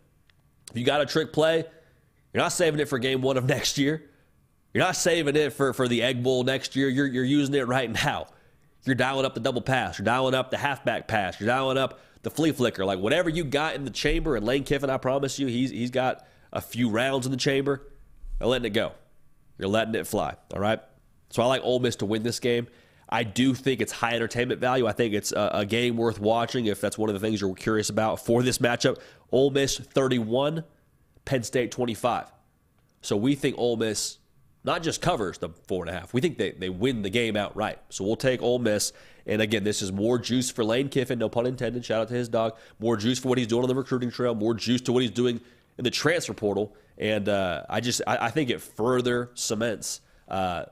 If 0.72 0.78
you 0.78 0.86
got 0.86 1.02
a 1.02 1.06
trick 1.06 1.32
play, 1.32 1.64
you're 2.34 2.44
not 2.44 2.52
saving 2.52 2.80
it 2.80 2.90
for 2.90 3.00
game 3.00 3.22
one 3.22 3.38
of 3.38 3.46
next 3.46 3.78
year. 3.78 4.10
You're 4.74 4.84
not 4.84 4.96
saving 4.96 5.36
it 5.36 5.54
for, 5.54 5.72
for 5.72 5.88
the 5.88 6.02
Egg 6.02 6.24
Bowl 6.24 6.44
next 6.44 6.76
year. 6.76 6.90
You're, 6.90 7.06
you're 7.06 7.24
using 7.24 7.54
it 7.56 7.68
right 7.68 7.92
now. 7.92 8.28
You're 8.86 8.96
dialing 8.96 9.26
up 9.26 9.34
the 9.34 9.40
double 9.40 9.62
pass. 9.62 9.98
You're 9.98 10.06
dialing 10.06 10.34
up 10.34 10.52
the 10.52 10.58
halfback 10.58 11.08
pass. 11.08 11.40
You're 11.40 11.48
dialing 11.48 11.78
up 11.78 12.00
the 12.22 12.30
flea 12.30 12.52
flicker. 12.52 12.84
Like 12.86 13.00
whatever 13.00 13.30
you 13.30 13.44
got 13.44 13.76
in 13.76 13.86
the 13.86 13.92
chamber. 13.92 14.36
And 14.36 14.46
Lane 14.46 14.64
Kiffin, 14.64 14.90
I 14.90 14.98
promise 14.98 15.40
you, 15.40 15.48
he's 15.48 15.70
he's 15.70 15.92
got 15.92 16.26
a 16.52 16.62
few 16.62 16.90
rounds 16.90 17.26
in 17.26 17.32
the 17.32 17.38
chamber. 17.38 17.82
You're 18.40 18.50
letting 18.50 18.66
it 18.66 18.72
go. 18.72 18.92
You're 19.58 19.70
letting 19.70 19.96
it 19.96 20.08
fly. 20.08 20.36
All 20.54 20.60
right. 20.60 20.80
So 21.30 21.42
I 21.42 21.46
like 21.46 21.62
Ole 21.64 21.80
Miss 21.80 21.96
to 21.98 22.06
win 22.06 22.24
this 22.24 22.40
game. 22.40 22.68
I 23.10 23.24
do 23.24 23.54
think 23.54 23.80
it's 23.80 23.92
high 23.92 24.16
entertainment 24.16 24.60
value. 24.60 24.88
I 24.88 24.92
think 24.92 25.14
it's 25.14 25.32
a, 25.32 25.52
a 25.54 25.66
game 25.66 25.98
worth 25.98 26.20
watching 26.20 26.66
if 26.66 26.82
that's 26.82 26.98
one 26.98 27.10
of 27.10 27.14
the 27.14 27.20
things 27.20 27.42
you're 27.42 27.54
curious 27.54 27.90
about 27.90 28.26
for 28.26 28.42
this 28.42 28.58
matchup. 28.58 28.98
Ole 29.32 29.52
Miss 29.52 29.78
31, 29.78 30.64
Penn 31.26 31.44
State 31.44 31.72
25. 31.72 32.32
So 33.02 33.16
we 33.16 33.36
think 33.36 33.58
Ole 33.58 33.78
Miss 33.78 34.18
not 34.64 34.84
just 34.84 35.02
covers 35.02 35.38
the 35.38 35.50
four 35.68 35.84
and 35.84 35.96
a 35.96 36.00
half. 36.00 36.14
We 36.14 36.22
think 36.22 36.38
they, 36.38 36.52
they 36.52 36.70
win 36.70 37.02
the 37.02 37.10
game 37.10 37.36
outright. 37.36 37.80
So 37.90 38.04
we'll 38.04 38.16
take 38.16 38.42
Ole 38.42 38.60
Miss. 38.60 38.94
And 39.26 39.42
again, 39.42 39.64
this 39.64 39.82
is 39.82 39.92
more 39.92 40.18
juice 40.18 40.50
for 40.50 40.64
Lane 40.64 40.90
Kiffin, 40.90 41.20
no 41.20 41.30
pun 41.30 41.46
intended. 41.46 41.84
Shout 41.84 42.02
out 42.02 42.08
to 42.10 42.14
his 42.14 42.30
dog. 42.30 42.56
More 42.80 42.98
juice 42.98 43.20
for 43.20 43.30
what 43.30 43.38
he's 43.38 43.48
doing 43.48 43.64
on 43.64 43.70
the 43.70 43.76
recruiting 43.76 44.12
trail, 44.12 44.36
more 44.36 44.54
juice 44.54 44.82
to 44.82 44.94
what 44.94 45.02
he's 45.02 45.12
doing 45.12 45.42
in 45.78 45.84
the 45.84 45.92
transfer 45.92 46.34
portal. 46.34 46.76
And 46.98 47.28
uh, 47.28 47.64
I 47.70 47.82
just 47.82 48.02
I, 48.06 48.28
I, 48.28 48.30
think 48.30 48.50
it 48.50 48.62
further 48.62 49.32
cements 49.34 50.02
uh, 50.28 50.66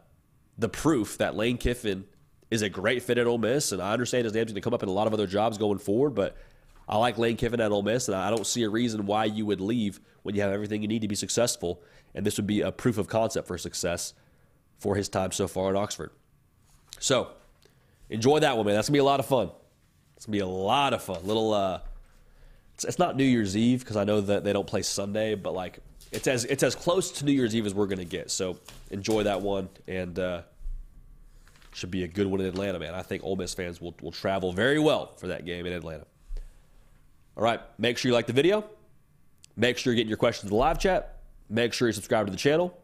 the 0.58 0.70
proof 0.70 1.18
that 1.18 1.36
Lane 1.36 1.58
Kiffin 1.58 2.06
is 2.52 2.62
a 2.62 2.70
great 2.70 3.02
fit 3.02 3.18
at 3.18 3.26
Ole 3.26 3.38
Miss. 3.38 3.72
And 3.72 3.82
I 3.82 3.94
understand 3.94 4.26
his 4.26 4.34
name's 4.34 4.52
going 4.52 4.56
to 4.56 4.62
come 4.62 4.74
up 4.74 4.84
in 4.84 4.89
a 4.89 4.94
lot 4.94 5.08
of 5.08 5.14
other 5.14 5.26
jobs 5.26 5.58
going 5.58 5.80
forward, 5.80 6.12
but 6.12 6.38
I 6.88 6.98
like 6.98 7.18
Lane 7.18 7.38
Kiffin 7.38 7.62
at 7.62 7.72
Ole 7.72 7.84
Miss, 7.84 8.10
and 8.10 8.18
I 8.18 8.30
don't 8.30 8.46
see 8.46 8.64
a 8.64 8.70
reason 8.70 9.06
why 9.06 9.26
you 9.26 9.46
would 9.46 9.62
leave 9.62 10.02
when 10.24 10.36
you 10.36 10.42
have 10.42 10.52
everything 10.52 10.82
you 10.82 10.89
need 10.89 11.02
to 11.02 11.08
be 11.08 11.16
successful. 11.16 11.82
And 12.14 12.26
this 12.26 12.38
would 12.38 12.47
be 12.47 12.62
a 12.62 12.72
proof 12.72 12.97
of 12.97 13.07
concept 13.07 13.47
for 13.47 13.57
success 13.57 14.14
for 14.78 14.95
his 14.95 15.07
time 15.09 15.32
so 15.32 15.47
far 15.47 15.70
at 15.70 15.76
Oxford. 15.76 16.12
So 16.99 17.30
enjoy 18.09 18.39
that 18.39 18.57
one, 18.57 18.66
man. 18.66 18.76
That's 18.76 18.89
gonna 18.89 18.95
be 18.95 18.99
a 18.99 19.03
lot 19.03 19.20
of 19.20 19.26
fun. 19.26 19.51
It's 20.18 20.26
gonna 20.26 20.36
be 20.36 20.39
a 20.39 20.47
lot 20.47 20.93
of 20.93 21.03
fun. 21.03 21.20
Little, 21.24 21.53
uh, 21.53 21.80
it's, 22.76 22.84
it's 22.84 22.99
not 22.99 23.16
New 23.16 23.24
Year's 23.24 23.55
Eve 23.55 23.80
because 23.80 23.97
I 23.97 24.03
know 24.03 24.22
that 24.22 24.43
they 24.43 24.53
don't 24.53 24.68
play 24.68 24.82
Sunday, 24.82 25.36
but 25.36 25.53
like 25.53 25.80
it's 26.12 26.28
as 26.28 26.45
it's 26.45 26.64
as 26.64 26.76
close 26.76 27.12
to 27.12 27.26
New 27.26 27.32
Year's 27.32 27.55
Eve 27.55 27.66
as 27.66 27.74
we're 27.74 27.88
gonna 27.88 28.05
get. 28.05 28.32
So 28.32 28.57
enjoy 28.89 29.24
that 29.24 29.41
one, 29.41 29.70
and 29.88 30.18
uh, 30.20 30.41
should 31.74 31.91
be 31.91 32.03
a 32.03 32.07
good 32.07 32.28
one 32.28 32.41
in 32.41 32.47
Atlanta, 32.47 32.80
man. 32.80 32.93
I 32.93 33.01
think 33.01 33.24
Ole 33.24 33.36
Miss 33.36 33.53
fans 33.53 33.80
will 33.80 33.95
will 34.01 34.12
travel 34.12 34.51
very 34.51 34.80
well 34.80 35.14
for 35.18 35.28
that 35.28 35.45
game 35.45 35.66
in 35.66 35.74
Atlanta. 35.74 36.05
All 37.38 37.43
right, 37.43 37.62
make 37.78 37.97
sure 37.97 38.09
you 38.09 38.14
like 38.14 38.28
the 38.28 38.34
video. 38.34 38.66
Make 39.55 39.78
sure 39.78 39.93
you're 39.93 39.97
getting 39.97 40.09
your 40.09 40.18
questions 40.18 40.45
in 40.45 40.49
the 40.49 40.59
live 40.59 40.80
chat. 40.80 41.20
Make 41.52 41.74
sure 41.74 41.89
you 41.89 41.91
subscribe 41.91 42.28
to 42.28 42.32
the 42.32 42.38
channel. 42.38 42.78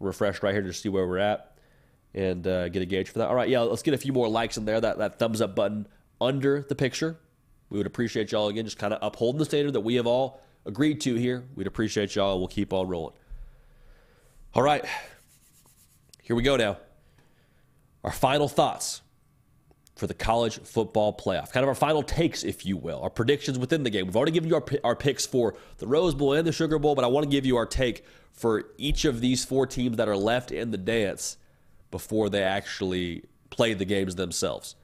Refresh 0.00 0.42
right 0.42 0.54
here 0.54 0.62
to 0.62 0.72
see 0.72 0.88
where 0.88 1.06
we're 1.06 1.18
at 1.18 1.58
and 2.14 2.46
uh, 2.46 2.70
get 2.70 2.80
a 2.80 2.86
gauge 2.86 3.10
for 3.10 3.18
that. 3.18 3.28
All 3.28 3.34
right, 3.34 3.50
yeah, 3.50 3.60
let's 3.60 3.82
get 3.82 3.92
a 3.92 3.98
few 3.98 4.14
more 4.14 4.28
likes 4.28 4.56
in 4.56 4.64
there. 4.64 4.80
That, 4.80 4.96
that 4.96 5.18
thumbs 5.18 5.42
up 5.42 5.54
button 5.54 5.86
under 6.18 6.62
the 6.62 6.74
picture. 6.74 7.18
We 7.68 7.76
would 7.76 7.86
appreciate 7.86 8.32
y'all 8.32 8.48
again, 8.48 8.64
just 8.64 8.78
kind 8.78 8.94
of 8.94 8.98
upholding 9.02 9.38
the 9.38 9.44
standard 9.44 9.74
that 9.74 9.82
we 9.82 9.96
have 9.96 10.06
all 10.06 10.40
agreed 10.64 11.02
to 11.02 11.16
here. 11.16 11.44
We'd 11.54 11.66
appreciate 11.66 12.14
y'all, 12.14 12.38
we'll 12.38 12.48
keep 12.48 12.72
on 12.72 12.88
rolling. 12.88 13.14
All 14.54 14.62
right, 14.62 14.84
here 16.22 16.34
we 16.34 16.42
go 16.42 16.56
now. 16.56 16.78
Our 18.02 18.12
final 18.12 18.48
thoughts 18.48 19.02
for 19.96 20.06
the 20.06 20.14
college 20.14 20.60
football 20.60 21.12
playoff. 21.12 21.50
Kind 21.50 21.64
of 21.64 21.68
our 21.68 21.74
final 21.74 22.02
takes, 22.02 22.44
if 22.44 22.66
you 22.66 22.76
will, 22.76 23.00
our 23.00 23.10
predictions 23.10 23.58
within 23.58 23.82
the 23.82 23.90
game. 23.90 24.06
We've 24.06 24.16
already 24.16 24.32
given 24.32 24.48
you 24.48 24.56
our, 24.56 24.64
our 24.84 24.94
picks 24.94 25.26
for 25.26 25.56
the 25.78 25.86
Rose 25.86 26.14
Bowl 26.14 26.34
and 26.34 26.46
the 26.46 26.52
Sugar 26.52 26.78
Bowl, 26.78 26.94
but 26.94 27.04
I 27.04 27.08
want 27.08 27.24
to 27.24 27.30
give 27.30 27.46
you 27.46 27.56
our 27.56 27.66
take 27.66 28.04
for 28.30 28.66
each 28.76 29.06
of 29.06 29.22
these 29.22 29.44
four 29.44 29.66
teams 29.66 29.96
that 29.96 30.08
are 30.08 30.16
left 30.16 30.52
in 30.52 30.70
the 30.70 30.76
dance 30.78 31.38
before 31.90 32.28
they 32.28 32.42
actually 32.42 33.24
play 33.48 33.72
the 33.72 33.86
games 33.86 34.16
themselves. 34.16 34.76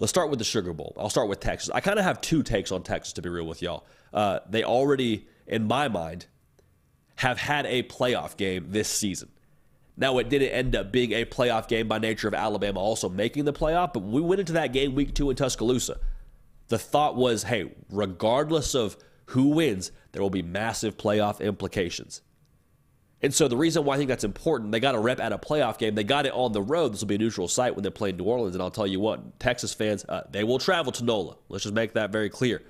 Let's 0.00 0.10
start 0.10 0.28
with 0.28 0.40
the 0.40 0.44
Sugar 0.44 0.72
Bowl. 0.72 0.92
I'll 0.98 1.10
start 1.10 1.28
with 1.28 1.38
Texas. 1.38 1.70
I 1.72 1.80
kind 1.80 1.98
of 1.98 2.04
have 2.04 2.20
two 2.20 2.42
takes 2.42 2.72
on 2.72 2.82
Texas, 2.82 3.12
to 3.14 3.22
be 3.22 3.28
real 3.28 3.46
with 3.46 3.62
y'all. 3.62 3.86
Uh, 4.12 4.40
they 4.48 4.64
already, 4.64 5.28
in 5.46 5.68
my 5.68 5.86
mind, 5.88 6.26
have 7.16 7.38
had 7.38 7.66
a 7.66 7.84
playoff 7.84 8.36
game 8.36 8.66
this 8.70 8.88
season. 8.88 9.28
Now, 9.98 10.18
it 10.18 10.28
didn't 10.28 10.50
end 10.50 10.76
up 10.76 10.92
being 10.92 11.10
a 11.10 11.24
playoff 11.24 11.66
game 11.66 11.88
by 11.88 11.98
nature 11.98 12.28
of 12.28 12.34
Alabama 12.34 12.78
also 12.78 13.08
making 13.08 13.44
the 13.44 13.52
playoff, 13.52 13.92
but 13.92 14.04
we 14.04 14.20
went 14.20 14.38
into 14.38 14.52
that 14.52 14.72
game 14.72 14.94
week 14.94 15.12
two 15.12 15.28
in 15.28 15.36
Tuscaloosa, 15.36 15.98
the 16.68 16.78
thought 16.78 17.16
was 17.16 17.42
hey, 17.42 17.72
regardless 17.90 18.76
of 18.76 18.96
who 19.26 19.48
wins, 19.48 19.90
there 20.12 20.22
will 20.22 20.30
be 20.30 20.42
massive 20.42 20.96
playoff 20.96 21.40
implications. 21.40 22.22
And 23.20 23.34
so 23.34 23.48
the 23.48 23.56
reason 23.56 23.84
why 23.84 23.96
I 23.96 23.98
think 23.98 24.08
that's 24.08 24.22
important, 24.22 24.70
they 24.70 24.78
got 24.78 24.94
a 24.94 25.00
rep 25.00 25.18
at 25.18 25.32
a 25.32 25.38
playoff 25.38 25.76
game. 25.76 25.96
They 25.96 26.04
got 26.04 26.24
it 26.24 26.32
on 26.32 26.52
the 26.52 26.62
road. 26.62 26.92
This 26.92 27.00
will 27.00 27.08
be 27.08 27.16
a 27.16 27.18
neutral 27.18 27.48
site 27.48 27.74
when 27.74 27.82
they're 27.82 27.90
playing 27.90 28.16
New 28.16 28.24
Orleans. 28.24 28.54
And 28.54 28.62
I'll 28.62 28.70
tell 28.70 28.86
you 28.86 29.00
what, 29.00 29.40
Texas 29.40 29.74
fans, 29.74 30.04
uh, 30.08 30.22
they 30.30 30.44
will 30.44 30.60
travel 30.60 30.92
to 30.92 31.04
NOLA. 31.04 31.36
Let's 31.48 31.64
just 31.64 31.74
make 31.74 31.94
that 31.94 32.12
very 32.12 32.30
clear. 32.30 32.62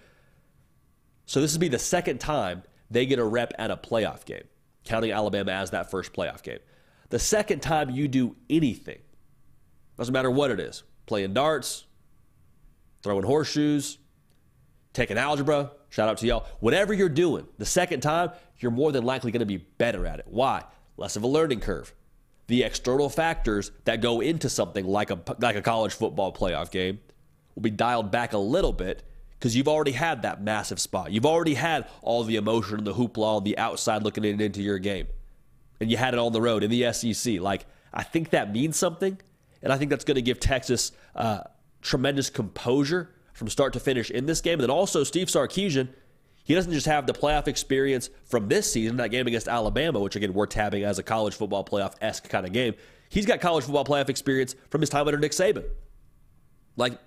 So 1.27 1.43
this 1.43 1.53
will 1.53 1.61
be 1.61 1.69
the 1.69 1.79
second 1.79 2.19
time 2.19 2.63
they 2.91 3.05
get 3.05 3.19
a 3.19 3.25
rep 3.25 3.53
at 3.59 3.71
a 3.71 3.77
playoff 3.77 4.25
game, 4.25 4.45
counting 4.85 5.13
Alabama 5.13 5.53
as 5.53 5.71
that 5.73 5.91
first 5.91 6.15
playoff 6.15 6.43
game. 6.43 6.61
The 7.11 7.19
second 7.19 7.61
time 7.61 7.91
you 7.91 8.07
do 8.07 8.37
anything, 8.51 8.99
doesn't 9.97 10.13
matter 10.13 10.31
what 10.31 10.51
it 10.51 10.61
is, 10.61 10.83
playing 11.07 11.33
darts, 11.33 11.87
throwing 13.03 13.25
horseshoes, 13.25 13.99
taking 14.93 15.17
algebra, 15.17 15.73
shout 15.89 16.09
out 16.09 16.19
to 16.19 16.27
y'all, 16.27 16.47
whatever 16.61 16.93
you're 16.93 17.09
doing, 17.09 17.47
the 17.57 17.65
second 17.65 18.01
time, 18.01 18.31
you're 18.59 18.71
more 18.71 18.93
than 18.93 19.05
likely 19.05 19.31
going 19.31 19.41
to 19.41 19.47
be 19.47 19.57
better 19.57 20.07
at 20.07 20.19
it. 20.19 20.27
Why? 20.29 20.65
Less 20.97 21.17
of 21.17 21.23
a 21.23 21.27
learning 21.27 21.61
curve. 21.61 21.95
The 22.47 22.63
external 22.63 23.09
factors 23.09 23.71
that 23.85 24.01
go 24.01 24.21
into 24.21 24.51
something 24.51 24.87
like 24.87 25.11
a, 25.11 25.19
like 25.39 25.57
a 25.57 25.63
college 25.63 25.95
football 25.95 26.33
playoff 26.33 26.71
game 26.71 27.01
will 27.55 27.63
be 27.63 27.71
dialed 27.71 28.11
back 28.11 28.33
a 28.33 28.39
little 28.39 28.73
bit 28.73 29.03
because 29.39 29.55
you've 29.55 29.69
already 29.69 29.93
had 29.93 30.23
that 30.23 30.43
massive 30.43 30.81
spot. 30.81 31.13
You've 31.13 31.27
already 31.27 31.55
had 31.55 31.89
all 32.03 32.25
the 32.25 32.37
emotion 32.37 32.79
and 32.79 32.87
the 32.87 32.95
hoopla 32.95 33.37
on 33.37 33.45
the 33.45 33.57
outside 33.57 34.03
looking 34.03 34.25
in 34.25 34.41
into 34.41 34.63
your 34.63 34.79
game 34.79 35.07
and 35.81 35.91
you 35.91 35.97
had 35.97 36.15
it 36.15 36.21
on 36.21 36.33
the 36.33 36.41
road 36.41 36.63
in 36.63 36.71
the 36.71 36.93
SEC. 36.93 37.41
Like, 37.41 37.67
I 37.93 38.03
think 38.03 38.31
that 38.31 38.53
means 38.53 38.77
something. 38.77 39.19
And 39.63 39.73
I 39.73 39.79
think 39.79 39.91
that's 39.91 40.05
going 40.05 40.17
to 40.17 40.23
give 40.23 40.41
Texas 40.41 40.93
uh, 41.15 41.41
tremendous 41.83 42.31
composure 42.31 43.11
from 43.33 43.49
start 43.49 43.73
to 43.73 43.81
finish 43.81 44.11
in 44.11 44.27
this 44.27 44.41
game. 44.41 44.55
And 44.55 44.63
then 44.63 44.71
also, 44.71 45.05
Steve 45.05 45.29
Sarkisian, 45.29 45.89
he 46.45 46.55
doesn't 46.55 46.73
just 46.73 46.87
have 46.87 47.07
the 47.07 47.13
playoff 47.13 47.49
experience 47.49 48.11
from 48.25 48.49
this 48.49 48.73
season, 48.73 48.97
that 48.97 49.11
game 49.11 49.27
against 49.27 49.49
Alabama, 49.49 50.01
which 50.01 50.17
again, 50.17 50.33
we're 50.33 50.47
tabbing 50.47 50.85
as 50.85 50.99
a 50.99 51.03
college 51.03 51.35
football 51.35 51.65
playoff 51.65 51.95
esque 52.01 52.29
kind 52.29 52.47
of 52.47 52.53
game. 52.53 52.75
He's 53.11 53.27
got 53.27 53.41
college 53.41 53.65
football 53.65 53.85
playoff 53.85 54.09
experience 54.09 54.55
from 54.71 54.81
his 54.81 54.91
time 54.91 55.07
under 55.07 55.19
Nick 55.19 55.33
Saban. 55.33 55.65
Like, 56.77 56.99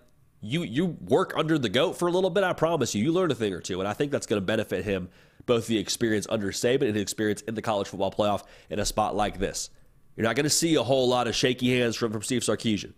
you 0.41 0.63
you 0.63 0.85
work 0.85 1.33
under 1.35 1.57
the 1.57 1.69
goat 1.69 1.97
for 1.97 2.07
a 2.07 2.11
little 2.11 2.29
bit, 2.29 2.43
I 2.43 2.53
promise 2.53 2.95
you, 2.95 3.03
you 3.03 3.11
learn 3.11 3.31
a 3.31 3.35
thing 3.35 3.53
or 3.53 3.61
two. 3.61 3.79
And 3.79 3.87
I 3.87 3.93
think 3.93 4.11
that's 4.11 4.25
going 4.25 4.41
to 4.41 4.45
benefit 4.45 4.83
him 4.83 5.09
both 5.45 5.67
the 5.67 5.77
experience 5.77 6.27
under 6.29 6.51
Saban 6.51 6.87
and 6.87 6.95
the 6.95 7.01
experience 7.01 7.41
in 7.41 7.55
the 7.55 7.61
college 7.61 7.87
football 7.87 8.11
playoff 8.11 8.43
in 8.69 8.79
a 8.79 8.85
spot 8.85 9.15
like 9.15 9.39
this. 9.39 9.69
You're 10.15 10.25
not 10.25 10.35
going 10.35 10.43
to 10.43 10.49
see 10.49 10.75
a 10.75 10.83
whole 10.83 11.07
lot 11.07 11.27
of 11.27 11.35
shaky 11.35 11.77
hands 11.77 11.95
from, 11.95 12.11
from 12.11 12.21
Steve 12.21 12.41
Sarkisian. 12.41 12.93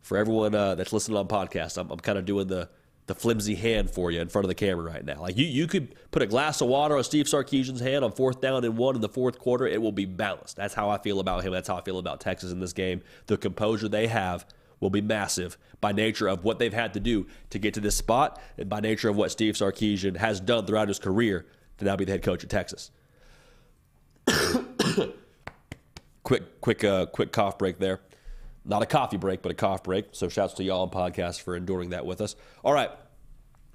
For 0.00 0.16
everyone 0.16 0.54
uh, 0.54 0.76
that's 0.76 0.92
listening 0.92 1.18
on 1.18 1.26
podcast, 1.26 1.76
I'm, 1.78 1.90
I'm 1.90 1.98
kind 1.98 2.16
of 2.18 2.24
doing 2.24 2.46
the 2.46 2.68
the 3.06 3.14
flimsy 3.14 3.54
hand 3.54 3.88
for 3.88 4.10
you 4.10 4.20
in 4.20 4.28
front 4.28 4.44
of 4.44 4.48
the 4.48 4.54
camera 4.54 4.84
right 4.84 5.04
now. 5.04 5.20
Like 5.20 5.36
you, 5.36 5.46
you 5.46 5.66
could 5.66 5.94
put 6.10 6.22
a 6.22 6.26
glass 6.26 6.60
of 6.60 6.68
water 6.68 6.96
on 6.96 7.04
Steve 7.04 7.26
Sarkisian's 7.26 7.80
hand 7.80 8.04
on 8.04 8.12
fourth 8.12 8.40
down 8.40 8.64
and 8.64 8.76
one 8.76 8.96
in 8.96 9.00
the 9.00 9.08
fourth 9.08 9.38
quarter. 9.38 9.66
It 9.66 9.80
will 9.80 9.92
be 9.92 10.06
balanced. 10.06 10.56
That's 10.56 10.74
how 10.74 10.90
I 10.90 10.98
feel 10.98 11.20
about 11.20 11.44
him. 11.44 11.52
That's 11.52 11.68
how 11.68 11.76
I 11.76 11.82
feel 11.82 11.98
about 11.98 12.20
Texas 12.20 12.50
in 12.50 12.58
this 12.58 12.72
game. 12.72 13.02
The 13.26 13.36
composure 13.36 13.88
they 13.88 14.08
have 14.08 14.44
will 14.80 14.90
be 14.90 15.00
massive 15.00 15.56
by 15.80 15.92
nature 15.92 16.28
of 16.28 16.44
what 16.44 16.58
they've 16.58 16.72
had 16.72 16.94
to 16.94 17.00
do 17.00 17.26
to 17.50 17.58
get 17.58 17.74
to 17.74 17.80
this 17.80 17.96
spot 17.96 18.40
and 18.58 18.68
by 18.68 18.80
nature 18.80 19.08
of 19.08 19.16
what 19.16 19.30
Steve 19.30 19.54
Sarkisian 19.54 20.16
has 20.16 20.40
done 20.40 20.66
throughout 20.66 20.88
his 20.88 20.98
career 20.98 21.46
to 21.78 21.84
now 21.84 21.96
be 21.96 22.04
the 22.04 22.12
head 22.12 22.22
coach 22.22 22.44
at 22.44 22.50
Texas. 22.50 22.90
quick, 26.22 26.60
quick, 26.60 26.84
uh, 26.84 27.06
quick 27.06 27.32
cough 27.32 27.58
break 27.58 27.78
there. 27.78 28.00
Not 28.64 28.82
a 28.82 28.86
coffee 28.86 29.16
break, 29.16 29.42
but 29.42 29.52
a 29.52 29.54
cough 29.54 29.84
break. 29.84 30.08
So 30.12 30.28
shouts 30.28 30.54
to 30.54 30.64
y'all 30.64 30.82
on 30.82 30.90
podcast 30.90 31.42
for 31.42 31.54
enduring 31.54 31.90
that 31.90 32.04
with 32.04 32.20
us. 32.20 32.34
All 32.64 32.72
right, 32.72 32.90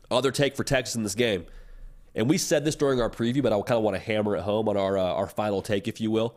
other 0.09 0.31
take 0.31 0.57
for 0.57 0.65
Texas 0.65 0.95
in 0.95 1.03
this 1.03 1.15
game, 1.15 1.45
and 2.13 2.29
we 2.29 2.37
said 2.37 2.65
this 2.65 2.75
during 2.75 2.99
our 2.99 3.09
preview, 3.09 3.41
but 3.41 3.53
I 3.53 3.61
kind 3.61 3.77
of 3.77 3.83
want 3.83 3.95
to 3.95 4.01
hammer 4.01 4.35
it 4.35 4.41
home 4.41 4.67
on 4.67 4.75
our 4.75 4.97
uh, 4.97 5.03
our 5.03 5.27
final 5.27 5.61
take, 5.61 5.87
if 5.87 6.01
you 6.01 6.11
will. 6.11 6.35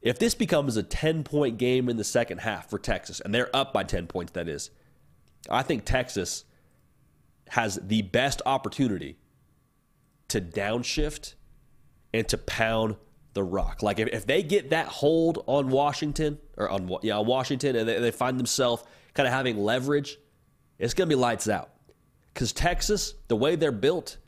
If 0.00 0.18
this 0.18 0.34
becomes 0.34 0.76
a 0.76 0.82
10 0.82 1.24
point 1.24 1.58
game 1.58 1.88
in 1.88 1.96
the 1.96 2.04
second 2.04 2.38
half 2.38 2.70
for 2.70 2.78
Texas, 2.78 3.20
and 3.20 3.34
they're 3.34 3.54
up 3.54 3.72
by 3.72 3.84
10 3.84 4.06
points, 4.06 4.32
that 4.32 4.48
is, 4.48 4.70
I 5.50 5.62
think 5.62 5.84
Texas 5.84 6.44
has 7.48 7.78
the 7.82 8.02
best 8.02 8.42
opportunity 8.46 9.16
to 10.28 10.40
downshift 10.40 11.34
and 12.12 12.28
to 12.28 12.38
pound 12.38 12.96
the 13.34 13.42
rock. 13.42 13.82
Like 13.82 13.98
if, 13.98 14.08
if 14.08 14.26
they 14.26 14.42
get 14.42 14.70
that 14.70 14.86
hold 14.86 15.44
on 15.46 15.68
Washington 15.68 16.38
or 16.56 16.68
on 16.68 16.90
yeah 17.02 17.18
on 17.18 17.26
Washington 17.26 17.76
and 17.76 17.88
they, 17.88 17.98
they 17.98 18.10
find 18.10 18.38
themselves 18.38 18.82
kind 19.14 19.26
of 19.26 19.32
having 19.32 19.58
leverage, 19.58 20.18
it's 20.78 20.94
going 20.94 21.08
to 21.08 21.14
be 21.14 21.20
lights 21.20 21.48
out. 21.48 21.70
Because 22.32 22.52
Texas, 22.52 23.14
the 23.28 23.36
way 23.36 23.56
they're 23.56 23.72
built, 23.72 24.18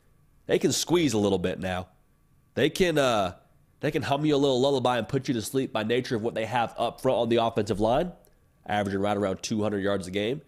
they 0.47 0.59
can 0.59 0.71
squeeze 0.71 1.13
a 1.13 1.17
little 1.17 1.37
bit 1.37 1.59
now. 1.59 1.87
They 2.55 2.69
can 2.69 2.97
uh, 2.97 3.35
they 3.81 3.91
can 3.91 4.03
hum 4.03 4.25
you 4.25 4.35
a 4.35 4.37
little 4.37 4.61
lullaby 4.61 4.97
and 4.97 5.07
put 5.07 5.27
you 5.27 5.33
to 5.33 5.41
sleep 5.41 5.73
by 5.73 5.83
nature 5.83 6.15
of 6.15 6.21
what 6.21 6.35
they 6.35 6.45
have 6.45 6.73
up 6.77 7.01
front 7.01 7.17
on 7.17 7.29
the 7.29 7.37
offensive 7.37 7.79
line, 7.79 8.11
averaging 8.65 9.01
right 9.01 9.17
around 9.17 9.41
200 9.41 9.79
yards 9.79 10.07
a 10.07 10.11
game. 10.11 10.41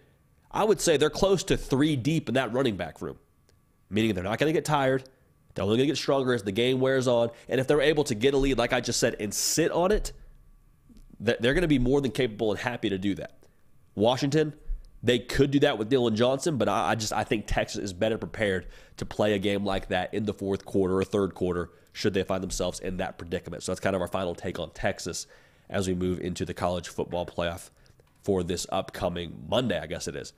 I 0.51 0.63
would 0.63 0.79
say 0.79 0.97
they're 0.97 1.09
close 1.09 1.43
to 1.45 1.57
three 1.57 1.95
deep 1.95 2.29
in 2.29 2.35
that 2.35 2.53
running 2.53 2.77
back 2.77 3.01
room, 3.01 3.17
meaning 3.89 4.13
they're 4.13 4.23
not 4.23 4.37
going 4.37 4.49
to 4.49 4.53
get 4.53 4.65
tired. 4.65 5.03
They're 5.53 5.63
only 5.63 5.77
going 5.77 5.87
to 5.87 5.91
get 5.93 5.97
stronger 5.97 6.33
as 6.33 6.43
the 6.43 6.51
game 6.51 6.79
wears 6.79 7.07
on. 7.07 7.31
And 7.49 7.59
if 7.59 7.67
they're 7.67 7.81
able 7.81 8.03
to 8.05 8.15
get 8.15 8.35
a 8.35 8.37
lead, 8.37 8.59
like 8.59 8.71
I 8.71 8.81
just 8.81 8.99
said, 8.99 9.15
and 9.19 9.33
sit 9.33 9.71
on 9.71 9.91
it, 9.91 10.13
they're 11.19 11.53
going 11.53 11.61
to 11.61 11.67
be 11.67 11.79
more 11.79 12.01
than 12.01 12.11
capable 12.11 12.51
and 12.51 12.59
happy 12.59 12.89
to 12.89 12.99
do 12.99 13.15
that. 13.15 13.37
Washington, 13.95 14.53
they 15.01 15.17
could 15.17 15.49
do 15.49 15.59
that 15.59 15.79
with 15.79 15.89
Dillon 15.89 16.15
Johnson, 16.15 16.57
but 16.57 16.69
I 16.69 16.95
just 16.95 17.13
I 17.13 17.23
think 17.23 17.45
Texas 17.47 17.83
is 17.83 17.93
better 17.93 18.17
prepared 18.17 18.67
to 18.97 19.05
play 19.05 19.33
a 19.33 19.39
game 19.39 19.65
like 19.65 19.87
that 19.89 20.13
in 20.13 20.25
the 20.25 20.33
fourth 20.33 20.65
quarter 20.65 20.97
or 20.97 21.03
third 21.03 21.33
quarter 21.33 21.71
should 21.93 22.13
they 22.13 22.23
find 22.23 22.43
themselves 22.43 22.79
in 22.79 22.97
that 22.97 23.17
predicament. 23.17 23.63
So 23.63 23.71
that's 23.71 23.79
kind 23.79 23.95
of 23.95 24.01
our 24.01 24.07
final 24.07 24.35
take 24.35 24.59
on 24.59 24.71
Texas 24.71 25.27
as 25.69 25.87
we 25.87 25.93
move 25.93 26.19
into 26.19 26.43
the 26.43 26.53
college 26.53 26.89
football 26.89 27.25
playoff 27.25 27.69
for 28.21 28.43
this 28.43 28.65
upcoming 28.71 29.45
Monday, 29.47 29.79
I 29.79 29.85
guess 29.85 30.07
it 30.07 30.15
is. 30.15 30.33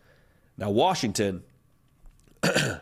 Now 0.58 0.70
Washington 0.70 1.44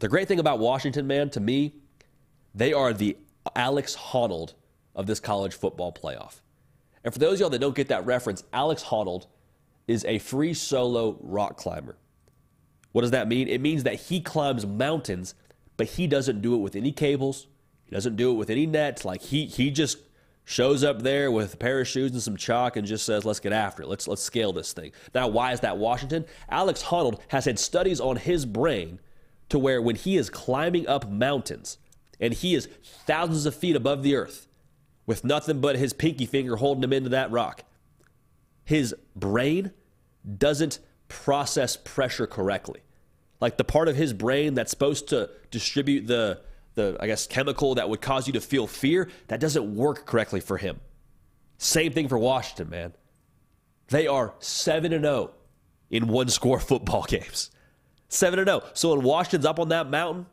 The 0.00 0.08
great 0.08 0.28
thing 0.28 0.38
about 0.38 0.58
Washington, 0.58 1.06
man, 1.06 1.28
to 1.30 1.40
me, 1.40 1.74
they 2.54 2.72
are 2.72 2.94
the 2.94 3.18
Alex 3.54 3.94
Honnold 3.94 4.54
of 4.94 5.06
this 5.06 5.20
college 5.20 5.54
football 5.54 5.92
playoff. 5.92 6.40
And 7.04 7.12
for 7.12 7.18
those 7.20 7.34
of 7.34 7.40
y'all 7.40 7.50
that 7.50 7.58
don't 7.60 7.76
get 7.76 7.88
that 7.88 8.06
reference, 8.06 8.42
Alex 8.50 8.82
Honnold 8.82 9.26
is 9.86 10.06
a 10.06 10.18
free 10.18 10.54
solo 10.54 11.18
rock 11.20 11.58
climber. 11.58 11.98
What 12.92 13.02
does 13.02 13.10
that 13.10 13.28
mean? 13.28 13.46
It 13.46 13.60
means 13.60 13.82
that 13.82 13.96
he 13.96 14.22
climbs 14.22 14.66
mountains, 14.66 15.34
but 15.80 15.88
he 15.88 16.06
doesn't 16.06 16.42
do 16.42 16.54
it 16.54 16.58
with 16.58 16.76
any 16.76 16.92
cables. 16.92 17.46
He 17.86 17.94
doesn't 17.94 18.16
do 18.16 18.32
it 18.32 18.34
with 18.34 18.50
any 18.50 18.66
nets. 18.66 19.02
Like 19.02 19.22
he 19.22 19.46
he 19.46 19.70
just 19.70 19.96
shows 20.44 20.84
up 20.84 21.00
there 21.00 21.32
with 21.32 21.54
a 21.54 21.56
pair 21.56 21.80
of 21.80 21.88
shoes 21.88 22.12
and 22.12 22.20
some 22.20 22.36
chalk 22.36 22.76
and 22.76 22.86
just 22.86 23.06
says, 23.06 23.24
"Let's 23.24 23.40
get 23.40 23.54
after 23.54 23.82
it. 23.82 23.88
Let's 23.88 24.06
let's 24.06 24.20
scale 24.20 24.52
this 24.52 24.74
thing." 24.74 24.92
Now, 25.14 25.28
why 25.28 25.54
is 25.54 25.60
that 25.60 25.78
Washington? 25.78 26.26
Alex 26.50 26.82
Honnold 26.82 27.20
has 27.28 27.46
had 27.46 27.58
studies 27.58 27.98
on 27.98 28.16
his 28.16 28.44
brain 28.44 29.00
to 29.48 29.58
where 29.58 29.80
when 29.80 29.96
he 29.96 30.18
is 30.18 30.28
climbing 30.28 30.86
up 30.86 31.10
mountains 31.10 31.78
and 32.20 32.34
he 32.34 32.54
is 32.54 32.68
thousands 32.82 33.46
of 33.46 33.54
feet 33.54 33.74
above 33.74 34.02
the 34.02 34.16
earth 34.16 34.48
with 35.06 35.24
nothing 35.24 35.62
but 35.62 35.76
his 35.76 35.94
pinky 35.94 36.26
finger 36.26 36.56
holding 36.56 36.84
him 36.84 36.92
into 36.92 37.08
that 37.08 37.30
rock, 37.30 37.64
his 38.64 38.94
brain 39.16 39.72
doesn't 40.36 40.78
process 41.08 41.78
pressure 41.78 42.26
correctly. 42.26 42.82
Like 43.40 43.56
the 43.56 43.64
part 43.64 43.88
of 43.88 43.96
his 43.96 44.12
brain 44.12 44.54
that's 44.54 44.70
supposed 44.70 45.08
to 45.08 45.30
distribute 45.50 46.06
the 46.06 46.40
the 46.74 46.96
I 47.00 47.06
guess 47.06 47.26
chemical 47.26 47.74
that 47.76 47.88
would 47.88 48.00
cause 48.00 48.26
you 48.26 48.32
to 48.34 48.40
feel 48.40 48.66
fear, 48.66 49.08
that 49.28 49.40
doesn't 49.40 49.74
work 49.74 50.06
correctly 50.06 50.40
for 50.40 50.56
him. 50.56 50.80
Same 51.58 51.92
thing 51.92 52.08
for 52.08 52.18
Washington, 52.18 52.70
man. 52.70 52.92
They 53.88 54.06
are 54.06 54.34
7 54.38 54.92
and 54.92 55.04
0 55.04 55.32
in 55.90 56.08
one 56.08 56.28
score 56.28 56.60
football 56.70 57.04
games. 57.08 57.50
7 58.08 58.38
and 58.38 58.48
0. 58.48 58.62
So 58.74 58.94
when 58.94 59.04
Washington's 59.04 59.46
up 59.46 59.58
on 59.58 59.68
that 59.70 59.90
mountain, 59.90 60.26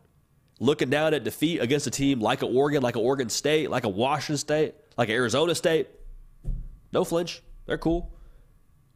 looking 0.60 0.90
down 0.90 1.14
at 1.14 1.24
defeat 1.24 1.60
against 1.60 1.88
a 1.88 1.92
team 1.92 2.20
like 2.20 2.42
a 2.42 2.46
Oregon, 2.46 2.82
like 2.82 2.96
a 2.96 3.00
Oregon 3.00 3.30
State, 3.30 3.70
like 3.70 3.84
a 3.84 3.90
Washington 3.90 4.38
State, 4.38 4.76
like 4.98 5.10
Arizona 5.10 5.56
State, 5.56 5.88
no 6.92 7.04
flinch. 7.04 7.42
They're 7.66 7.78
cool. 7.78 8.12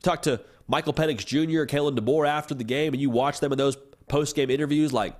Talk 0.01 0.24
to 0.24 0.41
Michael 0.68 0.93
Penix 0.93 1.26
Jr., 1.26 1.66
Kalen 1.66 1.97
DeBoer 1.97 2.28
after 2.28 2.55
the 2.55 2.64
game, 2.64 2.93
and 2.93 3.01
you 3.01 3.09
watch 3.09 3.39
them 3.39 3.51
in 3.51 3.57
those 3.57 3.78
post 4.12 4.36
game 4.36 4.49
interviews, 4.49 4.91
like, 4.91 5.16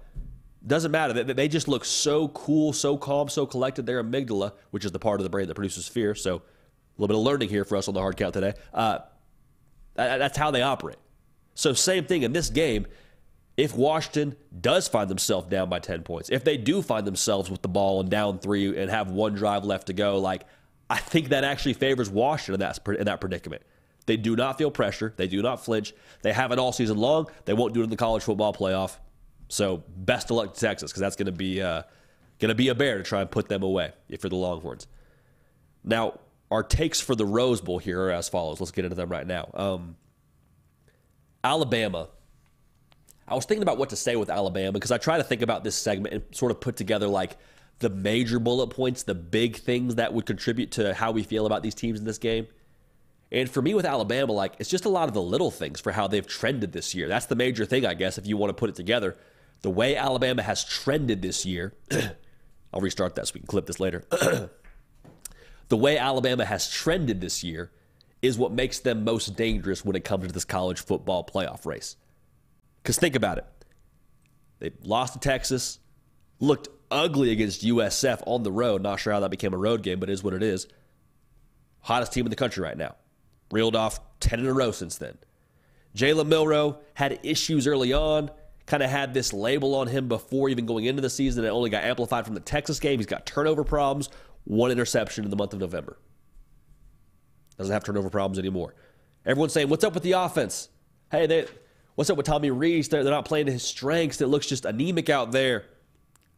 doesn't 0.68 0.92
matter. 0.92 1.14
They, 1.14 1.34
they 1.34 1.48
just 1.48 1.68
look 1.68 1.86
so 1.86 2.28
cool, 2.28 2.74
so 2.74 2.98
calm, 2.98 3.30
so 3.30 3.46
collected. 3.46 3.86
Their 3.86 4.04
amygdala, 4.04 4.52
which 4.70 4.86
is 4.86 4.92
the 4.92 5.00
part 5.00 5.20
of 5.20 5.24
the 5.24 5.30
brain 5.30 5.48
that 5.48 5.56
produces 5.56 5.88
fear. 5.88 6.14
So 6.14 6.36
a 6.36 6.42
little 6.98 7.08
bit 7.08 7.16
of 7.16 7.24
learning 7.24 7.50
here 7.50 7.66
for 7.66 7.78
us 7.78 7.88
on 7.88 7.94
the 7.94 8.02
hard 8.02 8.18
count 8.18 8.34
today. 8.34 8.54
Uh, 8.74 9.00
that's 9.96 10.38
how 10.38 10.52
they 10.52 10.62
operate. 10.62 10.98
So 11.56 11.74
same 11.74 12.06
thing 12.06 12.24
in 12.24 12.34
this 12.34 12.50
game 12.50 12.86
if 13.58 13.76
Washington 13.76 14.36
does 14.60 14.88
find 14.88 15.10
themselves 15.10 15.48
down 15.48 15.70
by 15.70 15.80
10 15.80 16.04
points, 16.04 16.30
if 16.30 16.44
they 16.44 16.58
do 16.58 16.82
find 16.82 17.06
themselves 17.06 17.50
with 17.50 17.62
the 17.62 17.68
ball 17.68 18.00
and 18.00 18.10
down 18.10 18.40
three 18.40 18.78
and 18.78 18.90
have 18.90 19.12
one 19.12 19.34
drive 19.34 19.66
left 19.66 19.88
to 19.88 19.94
go, 19.94 20.20
like 20.20 20.44
I 20.90 20.98
think 20.98 21.30
that 21.30 21.44
actually 21.44 21.74
favors 21.74 22.10
Washington 22.10 22.56
in 22.56 22.60
that, 22.60 23.00
in 23.00 23.06
that 23.06 23.22
predicament. 23.22 23.62
They 24.06 24.18
do 24.18 24.36
not 24.36 24.58
feel 24.58 24.72
pressure. 24.72 25.14
They 25.16 25.28
do 25.28 25.42
not 25.42 25.64
flinch. 25.64 25.94
They 26.22 26.34
have 26.34 26.52
it 26.52 26.60
all 26.60 26.72
season 26.72 26.98
long. 26.98 27.28
They 27.46 27.54
won't 27.54 27.74
do 27.74 27.82
it 27.82 27.86
in 27.86 27.90
the 27.90 27.98
college 27.98 28.24
football 28.24 28.54
playoff. 28.54 28.98
So 29.48 29.84
best 29.96 30.32
of 30.32 30.38
luck 30.38 30.54
to 30.54 30.60
Texas 30.60 30.92
because 30.92 31.02
that's 31.02 31.16
going 31.16 31.28
to 31.28 31.32
be 31.32 31.62
uh, 31.62 31.84
going 32.40 32.50
to 32.50 32.56
be 32.56 32.70
a 32.70 32.76
bear 32.76 32.98
to 32.98 33.04
try 33.04 33.22
and 33.22 33.30
put 33.30 33.48
them 33.48 33.64
away 33.64 33.92
if 34.10 34.24
you're 34.24 34.30
the 34.30 34.36
Longhorns. 34.36 34.88
Now 35.84 36.20
our 36.50 36.64
takes 36.64 37.00
for 37.00 37.16
the 37.16 37.26
Rose 37.26 37.62
Bowl 37.62 37.78
here 37.78 38.02
are 38.02 38.12
as 38.12 38.30
follows. 38.30 38.60
Let's 38.60 38.72
get 38.72 38.86
into 38.86 38.96
them 38.96 39.10
right 39.10 39.28
now. 39.28 39.50
Um, 39.54 39.96
Alabama 41.44 42.10
I 43.32 43.36
was 43.36 43.46
thinking 43.46 43.64
about 43.64 43.78
what 43.78 43.90
to 43.92 43.96
say 43.96 44.18
with 44.18 44.30
Alabama 44.30 44.74
because 44.74 44.92
I 44.92 44.98
try 44.98 45.18
to 45.18 45.24
think 45.24 45.42
about 45.42 45.64
this 45.64 45.76
segment 45.76 46.14
and 46.14 46.24
sort 46.32 46.52
of 46.52 46.60
put 46.60 46.76
together 46.76 47.08
like 47.08 47.38
the 47.80 47.90
major 47.90 48.40
bullet 48.40 48.68
points, 48.68 49.04
the 49.04 49.16
big 49.16 49.56
things 49.56 49.96
that 49.96 50.14
would 50.14 50.26
contribute 50.26 50.72
to 50.72 50.94
how 50.94 51.12
we 51.12 51.24
feel 51.24 51.46
about 51.46 51.64
these 51.64 51.74
teams 51.74 51.98
in 51.98 52.06
this 52.06 52.18
game. 52.18 52.46
And 53.32 53.50
for 53.50 53.62
me 53.62 53.74
with 53.74 53.86
Alabama, 53.86 54.34
like 54.34 54.56
it's 54.60 54.70
just 54.70 54.86
a 54.86 54.90
lot 54.90 55.08
of 55.08 55.14
the 55.14 55.22
little 55.22 55.52
things 55.52 55.80
for 55.80 55.92
how 55.92 56.08
they've 56.08 56.26
trended 56.26 56.74
this 56.74 56.94
year. 56.94 57.08
That's 57.08 57.28
the 57.28 57.36
major 57.36 57.66
thing, 57.66 57.86
I 57.86 57.94
guess, 57.94 58.18
if 58.18 58.28
you 58.28 58.36
want 58.38 58.50
to 58.50 58.54
put 58.54 58.70
it 58.70 58.76
together. 58.76 59.18
The 59.62 59.70
way 59.70 59.96
Alabama 59.96 60.42
has 60.42 60.66
trended 60.66 61.22
this 61.22 61.46
year, 61.46 61.74
I'll 62.74 62.82
restart 62.82 63.16
that 63.16 63.28
so 63.28 63.34
we 63.36 63.40
can 63.40 63.48
clip 63.48 63.68
this 63.68 63.80
later. 63.80 64.04
the 65.70 65.78
way 65.78 65.98
Alabama 65.98 66.44
has 66.44 66.70
trended 66.70 67.22
this 67.22 67.44
year 67.44 67.72
is 68.22 68.38
what 68.38 68.52
makes 68.52 68.80
them 68.80 69.04
most 69.04 69.36
dangerous 69.36 69.86
when 69.86 69.96
it 69.96 70.04
comes 70.04 70.28
to 70.28 70.34
this 70.34 70.46
college 70.46 70.80
football 70.80 71.24
playoff 71.24 71.66
race. 71.66 71.96
Because 72.82 72.98
think 72.98 73.16
about 73.16 73.38
it. 73.38 73.46
They 74.60 74.72
lost 74.84 75.14
to 75.14 75.20
Texas, 75.20 75.80
looked 76.40 76.68
ugly 76.90 77.32
against 77.32 77.64
USF 77.64 78.22
on 78.26 78.44
the 78.44 78.52
road. 78.52 78.84
Not 78.84 79.00
sure 79.00 79.14
how 79.14 79.22
that 79.22 79.32
became 79.32 79.54
a 79.54 79.58
road 79.58 79.84
game, 79.84 80.00
but 80.00 80.10
it 80.10 80.14
is 80.14 80.24
what 80.24 80.34
it 80.34 80.44
is. 80.44 80.68
Hottest 81.80 82.14
team 82.14 82.26
in 82.26 82.30
the 82.30 82.36
country 82.36 82.62
right 82.62 82.78
now. 82.78 82.96
Reeled 83.52 83.76
off 83.76 84.00
10 84.20 84.40
in 84.40 84.48
a 84.48 84.54
row 84.54 84.72
since 84.72 84.98
then. 84.98 85.18
Jalen 85.96 86.28
Milroe 86.28 86.80
had 86.94 87.20
issues 87.24 87.68
early 87.68 87.92
on, 87.92 88.32
kind 88.66 88.82
of 88.82 88.90
had 88.90 89.14
this 89.14 89.34
label 89.34 89.76
on 89.76 89.88
him 89.88 90.08
before 90.08 90.50
even 90.50 90.66
going 90.66 90.86
into 90.86 91.02
the 91.02 91.10
season. 91.10 91.44
It 91.44 91.50
only 91.50 91.70
got 91.70 91.84
amplified 91.84 92.26
from 92.26 92.36
the 92.36 92.40
Texas 92.40 92.80
game. 92.80 93.00
He's 93.00 93.08
got 93.08 93.26
turnover 93.26 93.64
problems, 93.64 94.10
one 94.46 94.72
interception 94.72 95.26
in 95.26 95.30
the 95.30 95.36
month 95.36 95.54
of 95.54 95.60
November. 95.60 95.98
Doesn't 97.58 97.74
have 97.74 97.84
turnover 97.84 98.10
problems 98.10 98.40
anymore. 98.40 98.74
Everyone's 99.26 99.54
saying, 99.54 99.70
What's 99.70 99.84
up 99.84 99.94
with 99.94 100.04
the 100.04 100.14
offense? 100.14 100.70
Hey, 101.12 101.28
they, 101.28 101.46
What's 101.96 102.10
up 102.10 102.18
with 102.18 102.26
Tommy 102.26 102.50
Rees? 102.52 102.88
They're, 102.88 103.04
they're 103.04 103.14
not 103.14 103.26
playing 103.26 103.48
to 103.48 103.52
his 103.52 103.64
strengths. 103.64 104.22
It 104.22 104.28
looks 104.28 104.48
just 104.48 104.66
anemic 104.66 105.10
out 105.10 105.32
there. 105.32 105.66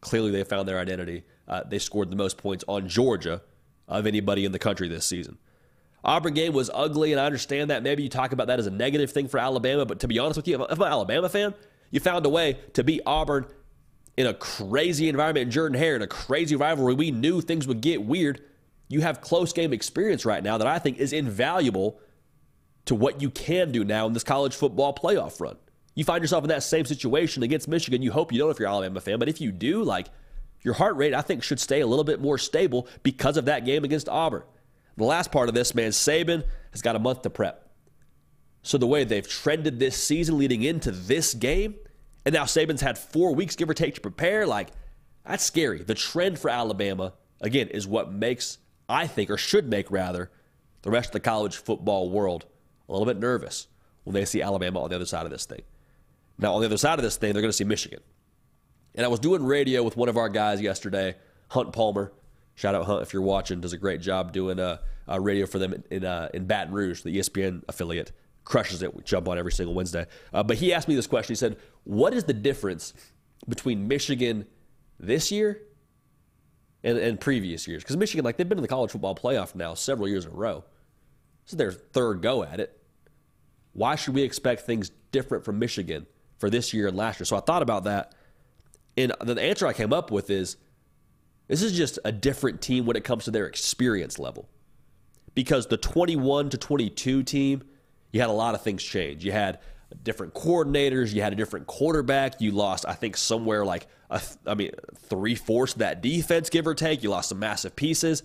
Clearly, 0.01 0.31
they 0.31 0.43
found 0.43 0.67
their 0.67 0.79
identity. 0.79 1.23
Uh, 1.47 1.63
they 1.63 1.79
scored 1.79 2.09
the 2.09 2.15
most 2.15 2.37
points 2.37 2.63
on 2.67 2.89
Georgia 2.89 3.41
of 3.87 4.07
anybody 4.07 4.45
in 4.45 4.51
the 4.51 4.59
country 4.59 4.87
this 4.87 5.05
season. 5.05 5.37
Auburn 6.03 6.33
game 6.33 6.53
was 6.53 6.69
ugly, 6.73 7.13
and 7.13 7.21
I 7.21 7.25
understand 7.25 7.69
that. 7.69 7.81
Maybe 7.81 8.03
you 8.03 8.09
talk 8.09 8.33
about 8.33 8.47
that 8.47 8.59
as 8.59 8.67
a 8.67 8.71
negative 8.71 9.11
thing 9.11 9.27
for 9.27 9.39
Alabama, 9.39 9.85
but 9.85 10.01
to 10.01 10.07
be 10.07 10.19
honest 10.19 10.37
with 10.37 10.47
you, 10.47 10.61
if 10.61 10.71
I'm 10.71 10.81
an 10.81 10.87
Alabama 10.87 11.29
fan, 11.29 11.53
you 11.91 11.99
found 11.99 12.25
a 12.25 12.29
way 12.29 12.57
to 12.73 12.83
beat 12.83 13.01
Auburn 13.05 13.45
in 14.17 14.27
a 14.27 14.33
crazy 14.33 15.07
environment 15.07 15.45
in 15.45 15.51
Jordan 15.51 15.77
Hare, 15.77 15.95
in 15.95 16.01
a 16.01 16.07
crazy 16.07 16.55
rivalry. 16.55 16.93
We 16.93 17.11
knew 17.11 17.41
things 17.41 17.67
would 17.67 17.81
get 17.81 18.03
weird. 18.03 18.41
You 18.89 19.01
have 19.01 19.21
close 19.21 19.53
game 19.53 19.73
experience 19.73 20.25
right 20.25 20.43
now 20.43 20.57
that 20.57 20.67
I 20.67 20.77
think 20.77 20.97
is 20.97 21.13
invaluable 21.13 21.99
to 22.85 22.95
what 22.95 23.21
you 23.21 23.29
can 23.29 23.71
do 23.71 23.85
now 23.85 24.05
in 24.05 24.13
this 24.13 24.23
college 24.23 24.55
football 24.55 24.93
playoff 24.93 25.39
run. 25.39 25.55
You 25.95 26.03
find 26.03 26.21
yourself 26.21 26.43
in 26.43 26.49
that 26.49 26.63
same 26.63 26.85
situation 26.85 27.43
against 27.43 27.67
Michigan. 27.67 28.01
You 28.01 28.11
hope 28.11 28.31
you 28.31 28.39
don't 28.39 28.51
if 28.51 28.59
you're 28.59 28.67
Alabama 28.67 28.99
fan, 28.99 29.19
but 29.19 29.29
if 29.29 29.39
you 29.39 29.51
do, 29.51 29.83
like 29.83 30.07
your 30.61 30.73
heart 30.73 30.95
rate, 30.95 31.13
I 31.13 31.21
think, 31.21 31.43
should 31.43 31.59
stay 31.59 31.81
a 31.81 31.87
little 31.87 32.03
bit 32.03 32.19
more 32.19 32.37
stable 32.37 32.87
because 33.03 33.37
of 33.37 33.45
that 33.45 33.65
game 33.65 33.83
against 33.83 34.09
Auburn. 34.09 34.43
The 34.97 35.03
last 35.03 35.31
part 35.31 35.49
of 35.49 35.55
this, 35.55 35.73
man, 35.73 35.91
Saban 35.91 36.43
has 36.71 36.81
got 36.81 36.95
a 36.95 36.99
month 36.99 37.23
to 37.23 37.29
prep. 37.29 37.69
So 38.61 38.77
the 38.77 38.87
way 38.87 39.03
they've 39.03 39.27
trended 39.27 39.79
this 39.79 39.97
season 39.97 40.37
leading 40.37 40.63
into 40.63 40.91
this 40.91 41.33
game, 41.33 41.75
and 42.25 42.33
now 42.33 42.43
Saban's 42.43 42.81
had 42.81 42.97
four 42.97 43.35
weeks, 43.35 43.55
give 43.55 43.69
or 43.69 43.73
take, 43.73 43.95
to 43.95 44.01
prepare, 44.01 44.47
like 44.47 44.69
that's 45.25 45.43
scary. 45.43 45.83
The 45.83 45.95
trend 45.95 46.39
for 46.39 46.49
Alabama, 46.49 47.13
again, 47.41 47.67
is 47.69 47.87
what 47.87 48.11
makes 48.11 48.59
I 48.87 49.07
think, 49.07 49.29
or 49.29 49.37
should 49.37 49.69
make 49.69 49.89
rather, 49.91 50.29
the 50.81 50.91
rest 50.91 51.09
of 51.09 51.13
the 51.13 51.19
college 51.21 51.57
football 51.57 52.09
world 52.09 52.45
a 52.87 52.91
little 52.91 53.05
bit 53.05 53.17
nervous 53.17 53.67
when 54.03 54.13
they 54.13 54.25
see 54.25 54.41
Alabama 54.41 54.83
on 54.83 54.89
the 54.89 54.95
other 54.95 55.05
side 55.05 55.25
of 55.25 55.31
this 55.31 55.45
thing. 55.45 55.61
Now, 56.37 56.53
on 56.53 56.61
the 56.61 56.65
other 56.65 56.77
side 56.77 56.99
of 56.99 57.03
this 57.03 57.15
thing, 57.15 57.33
they're 57.33 57.41
going 57.41 57.49
to 57.49 57.57
see 57.57 57.63
Michigan. 57.63 58.01
And 58.95 59.05
I 59.05 59.09
was 59.09 59.19
doing 59.19 59.43
radio 59.43 59.81
with 59.83 59.95
one 59.95 60.09
of 60.09 60.17
our 60.17 60.29
guys 60.29 60.61
yesterday, 60.61 61.15
Hunt 61.49 61.73
Palmer. 61.73 62.11
Shout 62.55 62.75
out 62.75 62.85
Hunt 62.85 63.01
if 63.01 63.13
you're 63.13 63.21
watching. 63.21 63.61
Does 63.61 63.73
a 63.73 63.77
great 63.77 64.01
job 64.01 64.31
doing 64.31 64.59
a, 64.59 64.63
uh, 64.63 64.77
a 65.07 65.19
radio 65.19 65.45
for 65.45 65.59
them 65.59 65.73
in 65.73 65.83
in, 65.89 66.05
uh, 66.05 66.29
in 66.33 66.45
Baton 66.45 66.73
Rouge, 66.73 67.01
the 67.01 67.17
ESPN 67.17 67.63
affiliate. 67.67 68.11
Crushes 68.43 68.81
it. 68.81 68.93
We 68.93 69.03
jump 69.03 69.27
on 69.27 69.37
every 69.37 69.51
single 69.51 69.73
Wednesday. 69.73 70.05
Uh, 70.33 70.43
but 70.43 70.57
he 70.57 70.73
asked 70.73 70.87
me 70.87 70.95
this 70.95 71.07
question. 71.07 71.31
He 71.31 71.37
said, 71.37 71.57
"What 71.85 72.13
is 72.13 72.25
the 72.25 72.33
difference 72.33 72.93
between 73.47 73.87
Michigan 73.87 74.45
this 74.99 75.31
year 75.31 75.61
and, 76.83 76.97
and 76.97 77.19
previous 77.19 77.67
years? 77.67 77.83
Because 77.83 77.97
Michigan, 77.97 78.25
like 78.25 78.37
they've 78.37 78.47
been 78.47 78.57
in 78.57 78.61
the 78.61 78.67
college 78.67 78.91
football 78.91 79.15
playoff 79.15 79.55
now 79.55 79.73
several 79.73 80.07
years 80.07 80.25
in 80.25 80.31
a 80.31 80.35
row. 80.35 80.63
This 81.45 81.53
is 81.53 81.57
their 81.57 81.71
third 81.71 82.21
go 82.21 82.43
at 82.43 82.59
it. 82.59 82.77
Why 83.71 83.95
should 83.95 84.13
we 84.13 84.21
expect 84.21 84.61
things 84.61 84.91
different 85.11 85.45
from 85.45 85.57
Michigan 85.57 86.05
for 86.37 86.49
this 86.49 86.73
year 86.73 86.87
and 86.87 86.97
last 86.97 87.19
year?" 87.19 87.25
So 87.25 87.37
I 87.37 87.39
thought 87.39 87.61
about 87.61 87.85
that, 87.85 88.13
and 88.97 89.13
the 89.21 89.41
answer 89.41 89.65
I 89.65 89.73
came 89.73 89.93
up 89.93 90.11
with 90.11 90.29
is 90.29 90.57
this 91.47 91.61
is 91.61 91.73
just 91.73 91.99
a 92.05 92.11
different 92.11 92.61
team 92.61 92.85
when 92.85 92.95
it 92.95 93.03
comes 93.03 93.25
to 93.25 93.31
their 93.31 93.47
experience 93.47 94.17
level. 94.19 94.49
Because 95.35 95.67
the 95.67 95.77
21 95.77 96.49
to 96.51 96.57
22 96.57 97.23
team, 97.23 97.63
you 98.11 98.19
had 98.21 98.29
a 98.29 98.33
lot 98.33 98.55
of 98.55 98.61
things 98.61 98.83
change. 98.83 99.25
You 99.25 99.31
had 99.31 99.59
different 100.03 100.33
coordinators, 100.33 101.13
you 101.13 101.21
had 101.21 101.33
a 101.33 101.35
different 101.35 101.67
quarterback, 101.67 102.41
you 102.41 102.51
lost, 102.51 102.85
I 102.87 102.93
think, 102.93 103.17
somewhere 103.17 103.65
like, 103.65 103.87
I 104.09 104.53
mean, 104.55 104.71
three 104.95 105.35
fourths 105.35 105.73
of 105.73 105.79
that 105.79 106.01
defense, 106.01 106.49
give 106.49 106.67
or 106.67 106.75
take. 106.75 107.03
You 107.03 107.09
lost 107.09 107.29
some 107.29 107.39
massive 107.39 107.75
pieces. 107.75 108.23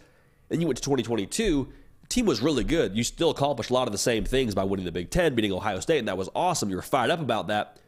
Then 0.48 0.60
you 0.60 0.66
went 0.66 0.76
to 0.78 0.82
2022. 0.82 1.68
The 2.02 2.06
team 2.08 2.26
was 2.26 2.40
really 2.40 2.64
good. 2.64 2.96
You 2.96 3.04
still 3.04 3.30
accomplished 3.30 3.70
a 3.70 3.74
lot 3.74 3.88
of 3.88 3.92
the 3.92 3.98
same 3.98 4.24
things 4.24 4.54
by 4.54 4.64
winning 4.64 4.84
the 4.84 4.92
Big 4.92 5.10
Ten, 5.10 5.34
beating 5.34 5.52
Ohio 5.52 5.80
State, 5.80 5.98
and 5.98 6.08
that 6.08 6.16
was 6.16 6.28
awesome. 6.34 6.70
You 6.70 6.76
were 6.76 6.82
fired 6.82 7.10
up 7.10 7.20
about 7.20 7.48
that. 7.48 7.78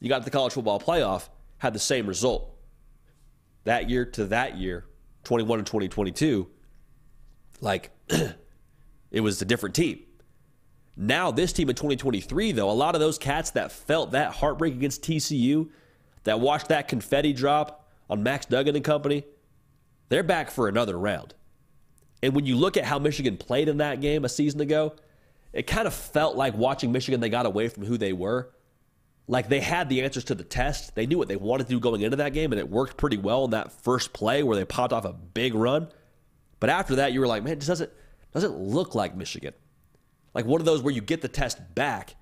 You 0.00 0.08
got 0.08 0.18
to 0.18 0.24
the 0.24 0.30
college 0.30 0.52
football 0.52 0.80
playoff, 0.80 1.28
had 1.58 1.72
the 1.72 1.80
same 1.80 2.06
result 2.06 2.51
that 3.64 3.88
year 3.88 4.04
to 4.04 4.26
that 4.26 4.56
year, 4.56 4.84
21 5.24 5.60
and 5.60 5.66
2022, 5.66 6.48
like 7.60 7.90
it 9.10 9.20
was 9.20 9.40
a 9.42 9.44
different 9.44 9.74
team. 9.74 10.00
Now, 10.96 11.30
this 11.30 11.52
team 11.52 11.70
in 11.70 11.76
2023, 11.76 12.52
though, 12.52 12.70
a 12.70 12.72
lot 12.72 12.94
of 12.94 13.00
those 13.00 13.18
cats 13.18 13.50
that 13.52 13.72
felt 13.72 14.12
that 14.12 14.32
heartbreak 14.32 14.74
against 14.74 15.02
TCU, 15.02 15.70
that 16.24 16.38
watched 16.38 16.68
that 16.68 16.88
confetti 16.88 17.32
drop 17.32 17.88
on 18.10 18.22
Max 18.22 18.46
Duggan 18.46 18.76
and 18.76 18.84
company, 18.84 19.24
they're 20.08 20.22
back 20.22 20.50
for 20.50 20.68
another 20.68 20.98
round. 20.98 21.34
And 22.22 22.34
when 22.34 22.44
you 22.44 22.56
look 22.56 22.76
at 22.76 22.84
how 22.84 22.98
Michigan 22.98 23.36
played 23.36 23.68
in 23.68 23.78
that 23.78 24.00
game 24.00 24.24
a 24.24 24.28
season 24.28 24.60
ago, 24.60 24.94
it 25.52 25.66
kind 25.66 25.86
of 25.86 25.94
felt 25.94 26.36
like 26.36 26.54
watching 26.54 26.92
Michigan, 26.92 27.20
they 27.20 27.28
got 27.28 27.46
away 27.46 27.68
from 27.68 27.84
who 27.84 27.96
they 27.96 28.12
were 28.12 28.50
like 29.28 29.48
they 29.48 29.60
had 29.60 29.88
the 29.88 30.02
answers 30.02 30.24
to 30.24 30.34
the 30.34 30.44
test. 30.44 30.94
They 30.94 31.06
knew 31.06 31.18
what 31.18 31.28
they 31.28 31.36
wanted 31.36 31.64
to 31.64 31.70
do 31.70 31.80
going 31.80 32.02
into 32.02 32.16
that 32.16 32.32
game, 32.32 32.52
and 32.52 32.58
it 32.58 32.68
worked 32.68 32.96
pretty 32.96 33.18
well 33.18 33.44
in 33.44 33.50
that 33.52 33.72
first 33.72 34.12
play 34.12 34.42
where 34.42 34.56
they 34.56 34.64
popped 34.64 34.92
off 34.92 35.04
a 35.04 35.12
big 35.12 35.54
run. 35.54 35.88
But 36.60 36.70
after 36.70 36.96
that, 36.96 37.12
you 37.12 37.20
were 37.20 37.26
like, 37.26 37.42
man, 37.42 37.54
it 37.54 37.66
doesn't 37.66 37.90
doesn't 38.32 38.56
look 38.56 38.94
like 38.94 39.16
Michigan. 39.16 39.54
Like 40.34 40.46
one 40.46 40.60
of 40.60 40.64
those 40.64 40.82
where 40.82 40.94
you 40.94 41.00
get 41.00 41.20
the 41.20 41.28
test 41.28 41.58
back, 41.74 42.16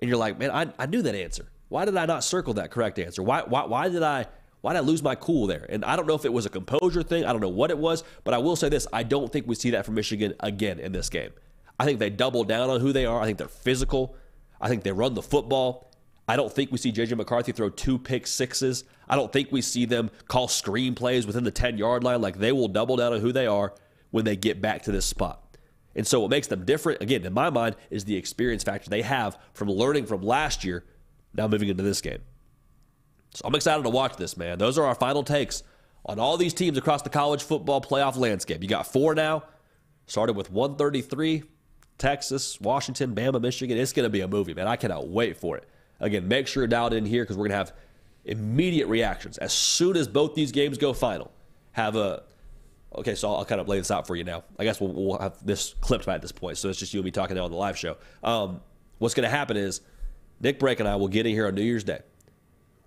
and 0.00 0.08
you're 0.08 0.18
like, 0.18 0.38
man, 0.38 0.50
I, 0.50 0.72
I 0.78 0.86
knew 0.86 1.02
that 1.02 1.14
answer. 1.14 1.50
Why 1.68 1.84
did 1.84 1.96
I 1.96 2.06
not 2.06 2.24
circle 2.24 2.54
that 2.54 2.70
correct 2.70 2.98
answer? 2.98 3.22
Why, 3.22 3.42
why 3.42 3.64
why 3.64 3.88
did 3.88 4.02
I 4.02 4.26
why 4.60 4.74
did 4.74 4.80
I 4.80 4.82
lose 4.82 5.02
my 5.02 5.14
cool 5.14 5.46
there? 5.46 5.66
And 5.68 5.84
I 5.84 5.96
don't 5.96 6.06
know 6.06 6.14
if 6.14 6.24
it 6.24 6.32
was 6.32 6.46
a 6.46 6.50
composure 6.50 7.02
thing. 7.02 7.24
I 7.24 7.32
don't 7.32 7.40
know 7.40 7.48
what 7.48 7.70
it 7.70 7.78
was, 7.78 8.04
but 8.24 8.34
I 8.34 8.38
will 8.38 8.56
say 8.56 8.68
this: 8.68 8.86
I 8.92 9.02
don't 9.02 9.32
think 9.32 9.46
we 9.46 9.54
see 9.54 9.70
that 9.70 9.86
from 9.86 9.94
Michigan 9.94 10.34
again 10.40 10.78
in 10.78 10.92
this 10.92 11.08
game. 11.08 11.30
I 11.78 11.84
think 11.84 11.98
they 11.98 12.10
double 12.10 12.44
down 12.44 12.68
on 12.68 12.80
who 12.80 12.92
they 12.92 13.06
are. 13.06 13.20
I 13.20 13.26
think 13.26 13.38
they're 13.38 13.48
physical. 13.48 14.14
I 14.60 14.68
think 14.68 14.82
they 14.82 14.92
run 14.92 15.14
the 15.14 15.22
football. 15.22 15.89
I 16.30 16.36
don't 16.36 16.52
think 16.52 16.70
we 16.70 16.78
see 16.78 16.92
JJ 16.92 17.16
McCarthy 17.16 17.50
throw 17.50 17.70
two 17.70 17.98
pick 17.98 18.24
sixes. 18.24 18.84
I 19.08 19.16
don't 19.16 19.32
think 19.32 19.50
we 19.50 19.60
see 19.60 19.84
them 19.84 20.12
call 20.28 20.46
screen 20.46 20.94
plays 20.94 21.26
within 21.26 21.42
the 21.42 21.50
10 21.50 21.76
yard 21.76 22.04
line. 22.04 22.20
Like 22.20 22.38
they 22.38 22.52
will 22.52 22.68
double 22.68 22.94
down 22.94 23.12
on 23.12 23.18
who 23.18 23.32
they 23.32 23.48
are 23.48 23.74
when 24.12 24.24
they 24.24 24.36
get 24.36 24.60
back 24.60 24.84
to 24.84 24.92
this 24.92 25.04
spot. 25.04 25.58
And 25.96 26.06
so 26.06 26.20
what 26.20 26.30
makes 26.30 26.46
them 26.46 26.64
different, 26.64 27.02
again, 27.02 27.26
in 27.26 27.32
my 27.32 27.50
mind, 27.50 27.74
is 27.90 28.04
the 28.04 28.14
experience 28.14 28.62
factor 28.62 28.88
they 28.88 29.02
have 29.02 29.38
from 29.54 29.68
learning 29.68 30.06
from 30.06 30.22
last 30.22 30.62
year, 30.62 30.84
now 31.34 31.48
moving 31.48 31.68
into 31.68 31.82
this 31.82 32.00
game. 32.00 32.20
So 33.34 33.42
I'm 33.44 33.54
excited 33.56 33.82
to 33.82 33.90
watch 33.90 34.14
this, 34.14 34.36
man. 34.36 34.56
Those 34.58 34.78
are 34.78 34.86
our 34.86 34.94
final 34.94 35.24
takes 35.24 35.64
on 36.06 36.20
all 36.20 36.36
these 36.36 36.54
teams 36.54 36.78
across 36.78 37.02
the 37.02 37.10
college 37.10 37.42
football 37.42 37.80
playoff 37.80 38.16
landscape. 38.16 38.62
You 38.62 38.68
got 38.68 38.86
four 38.86 39.16
now, 39.16 39.42
started 40.06 40.36
with 40.36 40.48
133, 40.52 41.42
Texas, 41.98 42.60
Washington, 42.60 43.16
Bama, 43.16 43.40
Michigan. 43.40 43.76
It's 43.76 43.92
going 43.92 44.06
to 44.06 44.10
be 44.10 44.20
a 44.20 44.28
movie, 44.28 44.54
man. 44.54 44.68
I 44.68 44.76
cannot 44.76 45.08
wait 45.08 45.36
for 45.36 45.56
it. 45.56 45.68
Again, 46.00 46.28
make 46.28 46.46
sure 46.46 46.62
you're 46.62 46.68
dialed 46.68 46.94
in 46.94 47.04
here 47.04 47.22
because 47.22 47.36
we're 47.36 47.48
going 47.48 47.50
to 47.50 47.56
have 47.56 47.72
immediate 48.24 48.86
reactions 48.86 49.38
as 49.38 49.52
soon 49.52 49.96
as 49.96 50.08
both 50.08 50.34
these 50.34 50.52
games 50.52 50.78
go 50.78 50.92
final. 50.92 51.30
Have 51.72 51.96
a 51.96 52.22
okay, 52.94 53.14
so 53.14 53.32
I'll, 53.32 53.44
kind 53.44 53.60
of 53.60 53.68
lay 53.68 53.78
this 53.78 53.90
out 53.90 54.06
for 54.06 54.16
you 54.16 54.24
now. 54.24 54.44
I 54.58 54.64
guess 54.64 54.80
we'll, 54.80 54.92
we'll 54.92 55.18
have 55.18 55.44
this 55.44 55.74
clipped 55.80 56.06
by 56.06 56.14
at 56.14 56.22
this 56.22 56.32
point, 56.32 56.58
so 56.58 56.68
it's 56.68 56.78
just 56.78 56.92
you 56.92 57.00
and 57.00 57.04
me 57.04 57.10
talking 57.10 57.36
now 57.36 57.44
on 57.44 57.50
the 57.50 57.56
live 57.56 57.78
show. 57.78 57.96
Um, 58.22 58.60
what's 58.98 59.14
going 59.14 59.28
to 59.28 59.34
happen 59.34 59.56
is 59.56 59.80
Nick 60.40 60.58
Brake 60.58 60.80
and 60.80 60.88
I 60.88 60.96
will 60.96 61.08
get 61.08 61.26
in 61.26 61.32
here 61.32 61.46
on 61.46 61.54
New 61.54 61.62
Year's 61.62 61.84
Day. 61.84 62.00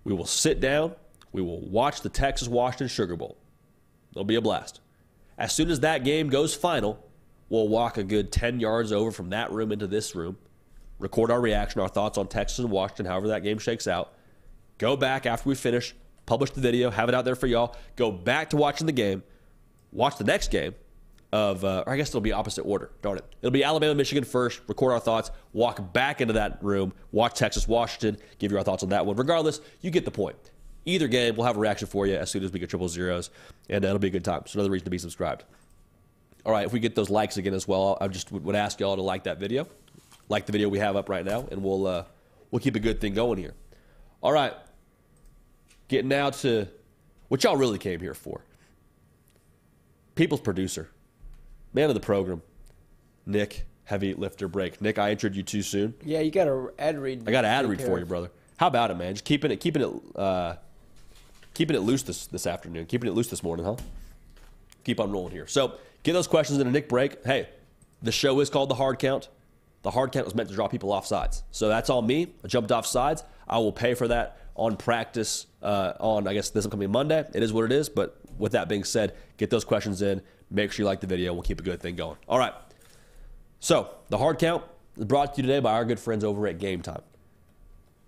We 0.02 0.12
will 0.12 0.26
sit 0.26 0.60
down. 0.60 0.94
We 1.32 1.40
will 1.40 1.60
watch 1.60 2.02
the 2.02 2.08
Texas 2.08 2.48
Washington 2.48 2.88
Sugar 2.88 3.16
Bowl. 3.16 3.38
It'll 4.12 4.24
be 4.24 4.36
a 4.36 4.40
blast. 4.40 4.80
As 5.38 5.52
soon 5.52 5.70
as 5.70 5.80
that 5.80 6.04
game 6.04 6.28
goes 6.28 6.54
final, 6.54 7.04
we'll 7.48 7.68
walk 7.68 7.96
a 7.96 8.04
good 8.04 8.30
10 8.30 8.60
yards 8.60 8.92
over 8.92 9.10
from 9.10 9.30
that 9.30 9.50
room 9.50 9.72
into 9.72 9.86
this 9.86 10.14
room 10.14 10.36
record 10.98 11.30
our 11.30 11.40
reaction, 11.40 11.80
our 11.80 11.88
thoughts 11.88 12.18
on 12.18 12.28
Texas 12.28 12.58
and 12.58 12.70
Washington, 12.70 13.06
however 13.06 13.28
that 13.28 13.42
game 13.42 13.58
shakes 13.58 13.86
out. 13.86 14.14
Go 14.78 14.96
back 14.96 15.26
after 15.26 15.48
we 15.48 15.54
finish, 15.54 15.94
publish 16.26 16.50
the 16.50 16.60
video, 16.60 16.90
have 16.90 17.08
it 17.08 17.14
out 17.14 17.24
there 17.24 17.36
for 17.36 17.46
y'all. 17.46 17.76
Go 17.96 18.10
back 18.10 18.50
to 18.50 18.56
watching 18.56 18.86
the 18.86 18.92
game, 18.92 19.22
watch 19.92 20.16
the 20.16 20.24
next 20.24 20.50
game 20.50 20.74
of, 21.32 21.64
uh, 21.64 21.84
or 21.86 21.92
I 21.92 21.96
guess 21.96 22.08
it'll 22.08 22.20
be 22.20 22.32
opposite 22.32 22.62
order. 22.62 22.90
Darn 23.02 23.18
it. 23.18 23.24
It'll 23.42 23.52
be 23.52 23.64
Alabama, 23.64 23.94
Michigan 23.94 24.24
first, 24.24 24.60
record 24.68 24.92
our 24.92 25.00
thoughts, 25.00 25.30
walk 25.52 25.92
back 25.92 26.20
into 26.20 26.34
that 26.34 26.62
room, 26.62 26.92
watch 27.12 27.34
Texas, 27.34 27.66
Washington, 27.66 28.16
give 28.38 28.52
you 28.52 28.58
our 28.58 28.64
thoughts 28.64 28.82
on 28.82 28.88
that 28.90 29.04
one. 29.04 29.16
Regardless, 29.16 29.60
you 29.80 29.90
get 29.90 30.04
the 30.04 30.10
point. 30.10 30.36
Either 30.86 31.08
game, 31.08 31.34
we'll 31.34 31.46
have 31.46 31.56
a 31.56 31.60
reaction 31.60 31.88
for 31.88 32.06
you 32.06 32.14
as 32.14 32.30
soon 32.30 32.44
as 32.44 32.52
we 32.52 32.60
get 32.60 32.68
triple 32.68 32.88
zeros, 32.88 33.30
and 33.70 33.82
that'll 33.82 33.98
be 33.98 34.08
a 34.08 34.10
good 34.10 34.24
time. 34.24 34.42
So 34.46 34.58
another 34.58 34.70
reason 34.70 34.84
to 34.84 34.90
be 34.90 34.98
subscribed. 34.98 35.44
All 36.44 36.52
right, 36.52 36.66
if 36.66 36.72
we 36.72 36.78
get 36.78 36.94
those 36.94 37.08
likes 37.08 37.38
again 37.38 37.54
as 37.54 37.66
well, 37.66 37.96
I 38.00 38.08
just 38.08 38.30
would 38.30 38.54
ask 38.54 38.78
y'all 38.78 38.96
to 38.96 39.02
like 39.02 39.24
that 39.24 39.38
video 39.38 39.66
like 40.28 40.46
the 40.46 40.52
video 40.52 40.68
we 40.68 40.78
have 40.78 40.96
up 40.96 41.08
right 41.08 41.24
now, 41.24 41.46
and 41.50 41.62
we'll 41.62 41.86
uh, 41.86 42.04
we'll 42.50 42.60
keep 42.60 42.76
a 42.76 42.80
good 42.80 43.00
thing 43.00 43.14
going 43.14 43.38
here. 43.38 43.54
All 44.22 44.32
right, 44.32 44.54
getting 45.88 46.08
now 46.08 46.30
to 46.30 46.68
what 47.28 47.44
y'all 47.44 47.56
really 47.56 47.78
came 47.78 48.00
here 48.00 48.14
for. 48.14 48.44
People's 50.14 50.40
producer, 50.40 50.90
man 51.72 51.88
of 51.88 51.94
the 51.94 52.00
program, 52.00 52.42
Nick 53.26 53.66
Heavy 53.84 54.14
Lifter 54.14 54.48
Break. 54.48 54.80
Nick, 54.80 54.98
I 54.98 55.10
entered 55.10 55.34
you 55.34 55.42
too 55.42 55.62
soon. 55.62 55.94
Yeah, 56.04 56.20
you 56.20 56.30
got 56.30 56.48
a 56.48 56.72
ad 56.78 56.98
read. 56.98 57.28
I 57.28 57.32
got 57.32 57.44
an 57.44 57.50
ad 57.50 57.66
read 57.66 57.80
for 57.80 57.98
you, 57.98 58.04
brother. 58.06 58.30
How 58.56 58.68
about 58.68 58.90
it, 58.90 58.94
man? 58.94 59.14
Just 59.14 59.24
keeping 59.24 59.50
it, 59.50 59.58
keeping 59.58 59.82
it, 59.82 60.18
uh, 60.18 60.54
keeping 61.52 61.76
it 61.76 61.80
loose 61.80 62.02
this 62.02 62.26
this 62.26 62.46
afternoon. 62.46 62.86
Keeping 62.86 63.08
it 63.08 63.12
loose 63.12 63.28
this 63.28 63.42
morning, 63.42 63.66
huh? 63.66 63.76
Keep 64.84 65.00
on 65.00 65.10
rolling 65.10 65.32
here. 65.32 65.46
So 65.46 65.74
get 66.02 66.12
those 66.12 66.28
questions 66.28 66.60
in 66.60 66.66
a 66.66 66.70
Nick 66.70 66.88
break. 66.88 67.24
Hey, 67.24 67.48
the 68.02 68.12
show 68.12 68.38
is 68.40 68.50
called 68.50 68.68
the 68.68 68.74
Hard 68.76 68.98
Count. 68.98 69.28
The 69.84 69.90
hard 69.90 70.12
count 70.12 70.24
was 70.24 70.34
meant 70.34 70.48
to 70.48 70.54
draw 70.54 70.66
people 70.66 70.90
off 70.90 71.06
sides. 71.06 71.44
So 71.50 71.68
that's 71.68 71.90
all 71.90 72.00
me. 72.00 72.32
I 72.42 72.48
jumped 72.48 72.72
off 72.72 72.86
sides. 72.86 73.22
I 73.46 73.58
will 73.58 73.70
pay 73.70 73.92
for 73.92 74.08
that 74.08 74.38
on 74.54 74.76
practice 74.78 75.46
uh, 75.62 75.92
on, 76.00 76.26
I 76.26 76.32
guess, 76.32 76.48
this 76.48 76.64
upcoming 76.64 76.90
Monday. 76.90 77.22
It 77.34 77.42
is 77.42 77.52
what 77.52 77.66
it 77.66 77.72
is. 77.72 77.90
But 77.90 78.18
with 78.38 78.52
that 78.52 78.66
being 78.66 78.82
said, 78.82 79.14
get 79.36 79.50
those 79.50 79.64
questions 79.64 80.00
in. 80.00 80.22
Make 80.50 80.72
sure 80.72 80.84
you 80.84 80.86
like 80.86 81.00
the 81.00 81.06
video. 81.06 81.34
We'll 81.34 81.42
keep 81.42 81.60
a 81.60 81.62
good 81.62 81.80
thing 81.80 81.96
going. 81.96 82.16
All 82.26 82.38
right. 82.38 82.54
So 83.60 83.90
the 84.08 84.16
hard 84.16 84.38
count 84.38 84.64
is 84.96 85.04
brought 85.04 85.34
to 85.34 85.42
you 85.42 85.46
today 85.46 85.60
by 85.60 85.72
our 85.72 85.84
good 85.84 86.00
friends 86.00 86.24
over 86.24 86.46
at 86.46 86.58
Game 86.58 86.80
Time. 86.80 87.02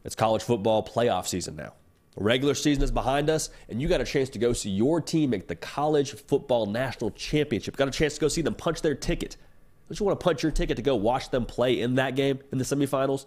It's 0.03 0.15
college 0.15 0.43
football 0.43 0.83
playoff 0.83 1.27
season 1.27 1.57
now. 1.57 1.75
The 2.17 2.25
regular 2.25 2.55
season 2.55 2.85
is 2.85 2.91
behind 2.91 3.29
us, 3.29 3.51
and 3.69 3.83
you 3.83 3.89
got 3.89 4.01
a 4.01 4.05
chance 4.05 4.31
to 4.31 4.39
go 4.39 4.55
see 4.55 4.71
your 4.71 5.03
team 5.03 5.29
make 5.29 5.47
the 5.47 5.57
college 5.57 6.13
football 6.15 6.65
national 6.65 7.11
championship. 7.11 7.77
Got 7.77 7.89
a 7.89 7.91
chance 7.91 8.15
to 8.15 8.21
go 8.21 8.29
see 8.29 8.41
them 8.41 8.55
punch 8.55 8.81
their 8.81 8.95
ticket 8.95 9.37
don't 9.89 10.01
you 10.01 10.07
want 10.07 10.19
to 10.19 10.25
punch 10.25 10.43
your 10.43 10.53
ticket 10.53 10.77
to 10.77 10.83
go 10.83 10.97
watch 10.97 11.31
them 11.31 11.47
play 11.47 11.81
in 11.81 11.95
that 11.97 12.17
game 12.17 12.41
in 12.51 12.59
the 12.59 12.65
semifinals? 12.65 13.27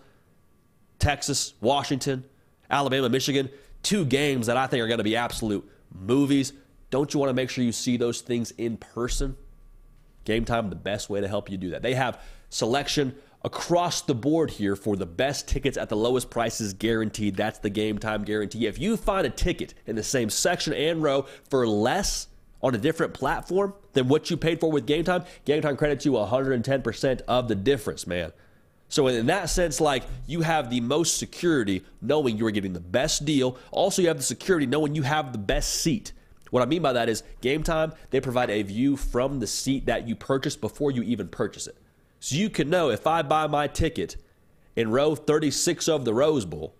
Texas, 0.99 1.53
Washington, 1.61 2.25
Alabama, 2.69 3.09
Michigan, 3.09 3.49
two 3.81 4.05
games 4.05 4.47
that 4.47 4.57
I 4.57 4.67
think 4.67 4.83
are 4.83 4.87
going 4.87 4.97
to 4.97 5.03
be 5.03 5.15
absolute 5.15 5.69
movies. 5.93 6.53
Don't 6.89 7.13
you 7.13 7.19
want 7.19 7.29
to 7.29 7.33
make 7.33 7.49
sure 7.49 7.63
you 7.63 7.71
see 7.71 7.97
those 7.97 8.21
things 8.21 8.51
in 8.51 8.77
person? 8.77 9.37
Game 10.25 10.43
time, 10.43 10.69
the 10.69 10.75
best 10.75 11.09
way 11.09 11.21
to 11.21 11.27
help 11.27 11.49
you 11.49 11.57
do 11.57 11.69
that. 11.71 11.81
They 11.81 11.93
have 11.93 12.21
selection 12.49 13.15
across 13.43 14.01
the 14.01 14.15
board 14.15 14.51
here 14.51 14.75
for 14.75 14.95
the 14.97 15.05
best 15.05 15.47
tickets 15.47 15.77
at 15.77 15.87
the 15.87 15.95
lowest 15.95 16.29
prices 16.29 16.73
guaranteed. 16.73 17.35
That's 17.35 17.59
the 17.59 17.69
game 17.69 17.97
time 17.97 18.23
guarantee. 18.23 18.67
If 18.67 18.79
you 18.79 18.97
find 18.97 19.25
a 19.25 19.29
ticket 19.29 19.73
in 19.87 19.95
the 19.95 20.03
same 20.03 20.29
section 20.29 20.73
and 20.73 21.01
row 21.01 21.25
for 21.49 21.65
less 21.65 22.27
on 22.61 22.75
a 22.75 22.77
different 22.77 23.13
platform 23.13 23.73
than 23.93 24.07
what 24.07 24.29
you 24.29 24.37
paid 24.37 24.59
for 24.59 24.71
with 24.71 24.85
Game 24.85 25.03
Time, 25.03 25.23
Game 25.45 25.61
Time 25.61 25.77
credits 25.77 26.05
you 26.05 26.13
110% 26.13 27.21
of 27.27 27.47
the 27.47 27.55
difference, 27.55 28.05
man. 28.05 28.31
So 28.89 29.07
in 29.07 29.27
that 29.27 29.49
sense, 29.49 29.79
like 29.79 30.03
you 30.25 30.41
have 30.41 30.69
the 30.69 30.81
most 30.81 31.17
security 31.17 31.83
knowing 32.01 32.37
you 32.37 32.45
are 32.47 32.51
getting 32.51 32.73
the 32.73 32.79
best 32.79 33.23
deal. 33.23 33.57
Also, 33.71 34.01
you 34.01 34.07
have 34.07 34.17
the 34.17 34.23
security 34.23 34.65
knowing 34.65 34.95
you 34.95 35.03
have 35.03 35.31
the 35.31 35.37
best 35.37 35.75
seat. 35.75 36.11
What 36.49 36.63
I 36.63 36.65
mean 36.65 36.81
by 36.81 36.93
that 36.93 37.07
is 37.07 37.23
game 37.41 37.61
time, 37.61 37.93
they 38.09 38.19
provide 38.19 38.49
a 38.49 38.63
view 38.63 38.97
from 38.97 39.39
the 39.39 39.47
seat 39.47 39.85
that 39.85 40.07
you 40.07 40.15
purchased 40.15 40.59
before 40.59 40.89
you 40.91 41.03
even 41.03 41.27
purchase 41.27 41.67
it. 41.67 41.77
So 42.19 42.35
you 42.35 42.49
can 42.49 42.69
know 42.69 42.89
if 42.89 43.05
I 43.05 43.21
buy 43.21 43.45
my 43.45 43.67
ticket 43.67 44.17
in 44.75 44.89
row 44.89 45.15
36 45.15 45.87
of 45.87 46.03
the 46.03 46.13
Rose 46.13 46.45
Bowl, 46.45 46.73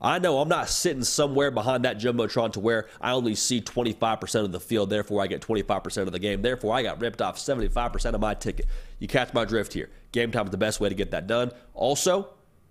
I 0.00 0.18
know 0.18 0.38
I'm 0.38 0.48
not 0.48 0.68
sitting 0.68 1.04
somewhere 1.04 1.50
behind 1.50 1.84
that 1.84 1.98
Jumbotron 1.98 2.52
to 2.52 2.60
where 2.60 2.88
I 3.00 3.12
only 3.12 3.34
see 3.34 3.60
25% 3.60 4.44
of 4.44 4.52
the 4.52 4.60
field, 4.60 4.90
therefore 4.90 5.22
I 5.22 5.26
get 5.26 5.40
25% 5.40 5.96
of 5.98 6.12
the 6.12 6.18
game. 6.18 6.42
Therefore, 6.42 6.74
I 6.74 6.82
got 6.82 7.00
ripped 7.00 7.22
off 7.22 7.38
75% 7.38 8.12
of 8.12 8.20
my 8.20 8.34
ticket. 8.34 8.66
You 8.98 9.08
catch 9.08 9.32
my 9.32 9.44
drift 9.44 9.72
here. 9.72 9.90
Game 10.12 10.30
time 10.30 10.44
is 10.44 10.50
the 10.50 10.58
best 10.58 10.80
way 10.80 10.88
to 10.88 10.94
get 10.94 11.12
that 11.12 11.26
done. 11.26 11.52
Also, 11.72 12.28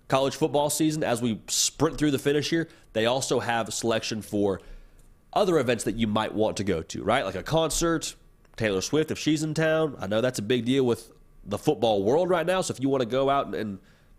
college 0.08 0.36
football 0.36 0.70
season, 0.70 1.02
as 1.02 1.20
we 1.20 1.40
sprint 1.48 1.98
through 1.98 2.12
the 2.12 2.18
finish 2.18 2.50
here, 2.50 2.68
they 2.92 3.06
also 3.06 3.40
have 3.40 3.72
selection 3.74 4.22
for 4.22 4.60
other 5.32 5.58
events 5.58 5.84
that 5.84 5.96
you 5.96 6.06
might 6.06 6.32
want 6.32 6.56
to 6.58 6.64
go 6.64 6.82
to, 6.82 7.02
right? 7.02 7.24
Like 7.24 7.34
a 7.34 7.42
concert, 7.42 8.14
Taylor 8.56 8.80
Swift 8.80 9.10
if 9.10 9.18
she's 9.18 9.42
in 9.42 9.54
town. 9.54 9.96
I 9.98 10.06
know 10.06 10.20
that's 10.20 10.38
a 10.38 10.42
big 10.42 10.64
deal 10.64 10.84
with 10.84 11.10
the 11.44 11.58
football 11.58 12.02
world 12.02 12.30
right 12.30 12.46
now. 12.46 12.60
So 12.60 12.72
if 12.72 12.80
you 12.80 12.88
want 12.88 13.02
to 13.02 13.08
go 13.08 13.28
out 13.28 13.46
and, 13.46 13.54
and 13.54 13.78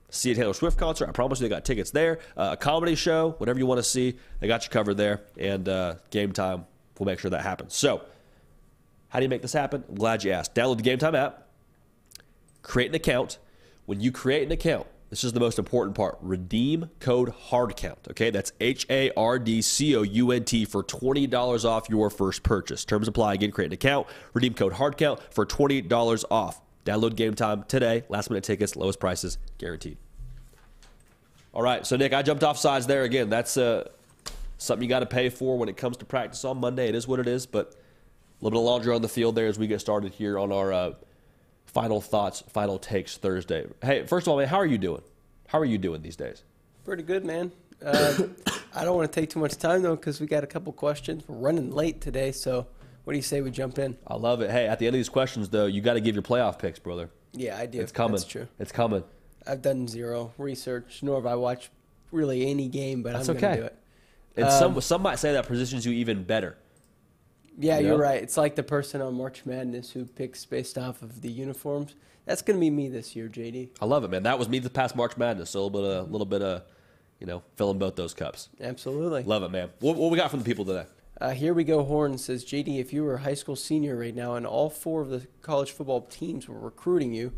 see 0.10 0.32
a 0.32 0.36
Taylor 0.36 0.53
Swift 0.53 0.78
concert. 0.78 1.10
I 1.10 1.12
promise 1.12 1.39
you 1.39 1.47
they 1.47 1.56
got 1.56 1.66
tickets 1.66 1.91
there. 1.91 2.20
Uh, 2.38 2.49
a 2.53 2.58
comedy 2.58 2.95
show, 2.95 3.32
whatever 3.38 3.60
you 3.60 3.66
want 3.66 3.80
to 3.80 3.84
see, 3.84 4.18
they 4.39 4.47
got 4.47 4.64
you 4.64 4.70
covered 4.70 4.95
there. 4.95 5.22
And 5.38 5.68
uh, 5.68 5.95
game 6.10 6.32
time 6.32 6.66
we'll 6.99 7.06
make 7.06 7.20
sure 7.20 7.32
that 7.32 7.41
happens. 7.41 7.76
So, 7.76 8.01
how 9.10 9.20
do 9.20 9.24
you 9.24 9.30
make 9.30 9.41
this 9.41 9.53
happen? 9.53 9.84
I'm 9.88 9.95
glad 9.95 10.24
you 10.24 10.32
asked. 10.32 10.56
Download 10.56 10.78
the 10.78 10.84
Game 10.84 10.97
Time 10.97 11.16
app, 11.16 11.47
create 12.62 12.89
an 12.89 12.95
account. 12.95 13.38
When 13.86 14.01
you 14.01 14.12
create 14.12 14.43
an 14.43 14.51
account, 14.51 14.88
this 15.10 15.24
is 15.24 15.34
the 15.34 15.39
most 15.39 15.60
important 15.60 15.95
part. 15.95 16.18
Redeem 16.22 16.89
code 16.99 17.32
HARDCOUNT. 17.49 18.10
Okay, 18.12 18.32
that's 18.32 18.51
H 18.60 18.86
A 18.89 19.12
R 19.16 19.38
D 19.38 19.62
C 19.62 19.95
O 19.95 20.01
U 20.01 20.32
N 20.32 20.43
T 20.43 20.66
for 20.66 20.84
$20 20.84 21.66
off 21.66 21.88
your 21.89 22.10
first 22.10 22.43
purchase. 22.43 22.84
Terms 22.84 23.08
apply. 23.08 23.36
Again, 23.36 23.51
create 23.51 23.68
an 23.68 23.74
account, 23.74 24.08
redeem 24.34 24.56
code 24.56 24.74
HARDCOUNT 24.74 25.20
for 25.32 25.45
$20 25.45 26.26
off. 26.32 26.62
Download 26.86 27.15
Game 27.15 27.33
Time 27.33 27.63
today. 27.67 28.03
Last 28.09 28.29
minute 28.29 28.43
tickets, 28.43 28.75
lowest 28.75 28.99
prices 28.99 29.38
guaranteed. 29.57 29.97
All 31.53 31.63
right, 31.63 31.86
so 31.86 31.95
Nick, 31.95 32.13
I 32.13 32.21
jumped 32.21 32.43
off 32.43 32.57
sides 32.57 32.86
there 32.86 33.03
again. 33.03 33.29
That's 33.29 33.57
uh, 33.57 33.89
something 34.57 34.83
you 34.83 34.89
got 34.89 34.99
to 34.99 35.05
pay 35.05 35.29
for 35.29 35.57
when 35.57 35.69
it 35.69 35.77
comes 35.77 35.97
to 35.97 36.05
practice 36.05 36.45
on 36.45 36.59
Monday. 36.59 36.88
It 36.88 36.95
is 36.95 37.07
what 37.07 37.19
it 37.19 37.27
is, 37.27 37.45
but 37.45 37.67
a 37.67 38.43
little 38.43 38.59
bit 38.59 38.59
of 38.59 38.65
laundry 38.65 38.93
on 38.93 39.01
the 39.01 39.09
field 39.09 39.36
there 39.36 39.47
as 39.47 39.57
we 39.57 39.65
get 39.67 39.81
started 39.81 40.13
here 40.13 40.38
on 40.38 40.51
our 40.51 40.71
uh, 40.71 40.93
final 41.65 42.01
thoughts, 42.01 42.43
final 42.49 42.77
takes 42.77 43.17
Thursday. 43.17 43.65
Hey, 43.81 44.05
first 44.05 44.27
of 44.27 44.31
all, 44.31 44.38
man, 44.38 44.47
how 44.47 44.57
are 44.57 44.65
you 44.65 44.77
doing? 44.77 45.01
How 45.47 45.59
are 45.59 45.65
you 45.65 45.77
doing 45.77 46.01
these 46.01 46.15
days? 46.15 46.43
Pretty 46.83 47.03
good, 47.03 47.25
man. 47.25 47.51
Uh, 47.83 48.27
I 48.75 48.83
don't 48.83 48.95
want 48.95 49.11
to 49.11 49.19
take 49.19 49.29
too 49.29 49.39
much 49.39 49.55
time 49.57 49.81
though 49.81 49.95
because 49.95 50.19
we 50.19 50.27
got 50.27 50.43
a 50.43 50.47
couple 50.47 50.73
questions. 50.73 51.23
We're 51.27 51.38
running 51.38 51.71
late 51.71 52.01
today, 52.01 52.31
so 52.31 52.67
what 53.06 53.14
do 53.14 53.18
you 53.18 53.24
say 53.24 53.39
we 53.41 53.51
jump 53.51 53.80
in? 53.80 53.97
I 54.06 54.16
love 54.16 54.41
it. 54.41 54.51
Hey, 54.51 54.68
at 54.68 54.78
the 54.80 54.88
end 54.88 54.95
of 54.95 54.99
these 54.99 55.10
questions, 55.10 55.47
though, 55.49 55.66
you 55.68 55.82
got 55.82 55.93
to 55.93 56.01
give 56.01 56.16
your 56.16 56.22
playoff 56.24 56.60
picks, 56.60 56.80
brother. 56.80 57.10
Yeah, 57.32 57.58
I 57.58 57.66
do. 57.66 57.80
It's 57.80 57.91
coming. 57.91 58.18
That's 58.18 58.26
true. 58.26 58.47
It's 58.60 58.72
coming. 58.72 59.03
I've 59.47 59.62
done 59.62 59.88
zero 59.88 60.34
research, 60.38 60.99
nor 61.03 61.16
have 61.18 61.26
I 61.26 61.36
watched 61.36 61.70
really 62.12 62.49
any 62.49 62.68
game, 62.68 63.03
but 63.03 63.14
That's 63.14 63.30
I'm 63.30 63.38
okay. 63.38 63.41
gonna 63.47 63.56
do 63.58 63.64
it. 63.66 63.78
And 64.38 64.45
Um, 64.45 64.51
some 64.51 64.82
some 64.82 65.01
might 65.01 65.20
say 65.20 65.34
that 65.34 65.45
positions 65.47 65.86
you 65.86 65.93
even 65.93 66.24
better. 66.24 66.58
Yeah, 67.58 67.78
You 67.80 67.88
you're 67.88 67.97
know? 67.97 68.03
right. 68.03 68.22
It's 68.22 68.38
like 68.38 68.56
the 68.56 68.64
person 68.64 69.01
on 69.01 69.14
March 69.14 69.45
Madness 69.45 69.91
who 69.91 70.06
picks 70.06 70.43
based 70.45 70.78
off 70.78 71.01
of 71.01 71.22
the 71.22 71.30
uniforms. 71.32 71.93
That's 72.26 72.41
gonna 72.41 72.60
be 72.60 72.70
me 72.70 72.89
this 72.89 73.16
year, 73.16 73.30
JD. 73.30 73.70
I 73.82 73.86
love 73.86 74.03
it, 74.03 74.10
man. 74.10 74.24
That 74.24 74.39
was 74.39 74.49
me 74.49 74.60
the 74.60 74.70
past 74.70 74.95
March 74.95 75.16
Madness. 75.16 75.51
So 75.51 75.62
a 75.62 75.64
little 75.64 75.82
bit 75.82 75.91
of, 75.91 76.12
little 76.12 76.26
bit 76.26 76.41
of, 76.41 76.64
you 77.20 77.28
know, 77.28 77.43
filling 77.56 77.78
both 77.78 77.95
those 77.95 78.14
cups. 78.14 78.49
Absolutely. 78.60 79.24
Love 79.24 79.43
it, 79.43 79.51
man. 79.51 79.70
What, 79.80 79.95
what 79.95 80.10
we 80.12 80.18
got 80.18 80.32
from 80.32 80.39
the 80.39 80.45
people 80.45 80.66
today? 80.66 80.86
Uh, 81.20 81.32
here 81.32 81.53
we 81.53 81.63
go. 81.63 81.84
Horn 81.84 82.18
says, 82.18 82.43
JD, 82.43 82.80
if 82.80 82.91
you 82.91 83.03
were 83.03 83.16
a 83.16 83.20
high 83.20 83.36
school 83.36 83.55
senior 83.55 83.95
right 83.95 84.13
now 84.13 84.36
and 84.36 84.45
all 84.45 84.70
four 84.70 85.01
of 85.01 85.09
the 85.09 85.26
college 85.41 85.72
football 85.72 86.01
teams 86.01 86.47
were 86.47 86.59
recruiting 86.59 87.13
you, 87.13 87.32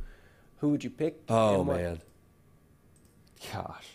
who 0.58 0.70
would 0.70 0.84
you 0.84 0.90
pick? 0.90 1.22
Oh 1.30 1.64
man, 1.64 2.00
gosh, 3.54 3.86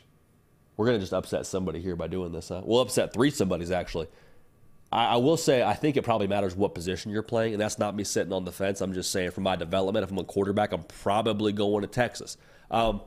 we're 0.77 0.87
gonna 0.87 1.01
just 1.01 1.13
upset 1.13 1.47
somebody 1.47 1.81
here 1.81 1.97
by 1.97 2.07
doing 2.07 2.31
this. 2.31 2.51
Huh? 2.51 2.63
We'll 2.65 2.81
upset 2.81 3.13
three 3.13 3.31
somebodies 3.31 3.73
actually. 3.73 4.07
I, 4.93 5.07
I 5.07 5.17
will 5.17 5.37
say 5.37 5.65
I 5.65 5.75
think 5.75 5.97
it 5.97 6.03
probably 6.03 6.29
matters 6.29 6.55
what 6.55 6.75
position 6.75 7.11
you're 7.11 7.23
playing, 7.23 7.55
and 7.55 7.61
that's 7.61 7.79
not 7.79 7.97
me 7.97 8.05
sitting 8.05 8.33
on 8.33 8.45
the 8.45 8.53
fence. 8.53 8.81
I'm 8.81 8.93
just 8.93 9.11
saying 9.11 9.33
for 9.33 9.41
my 9.41 9.57
development, 9.57 10.05
if 10.05 10.13
I'm 10.13 10.19
a 10.19 10.25
quarterback, 10.25 10.73
I'm 10.73 10.85
probably 10.85 11.53
going 11.53 11.83
to 11.83 11.89
Texas. 11.89 12.37
Um, 12.71 13.01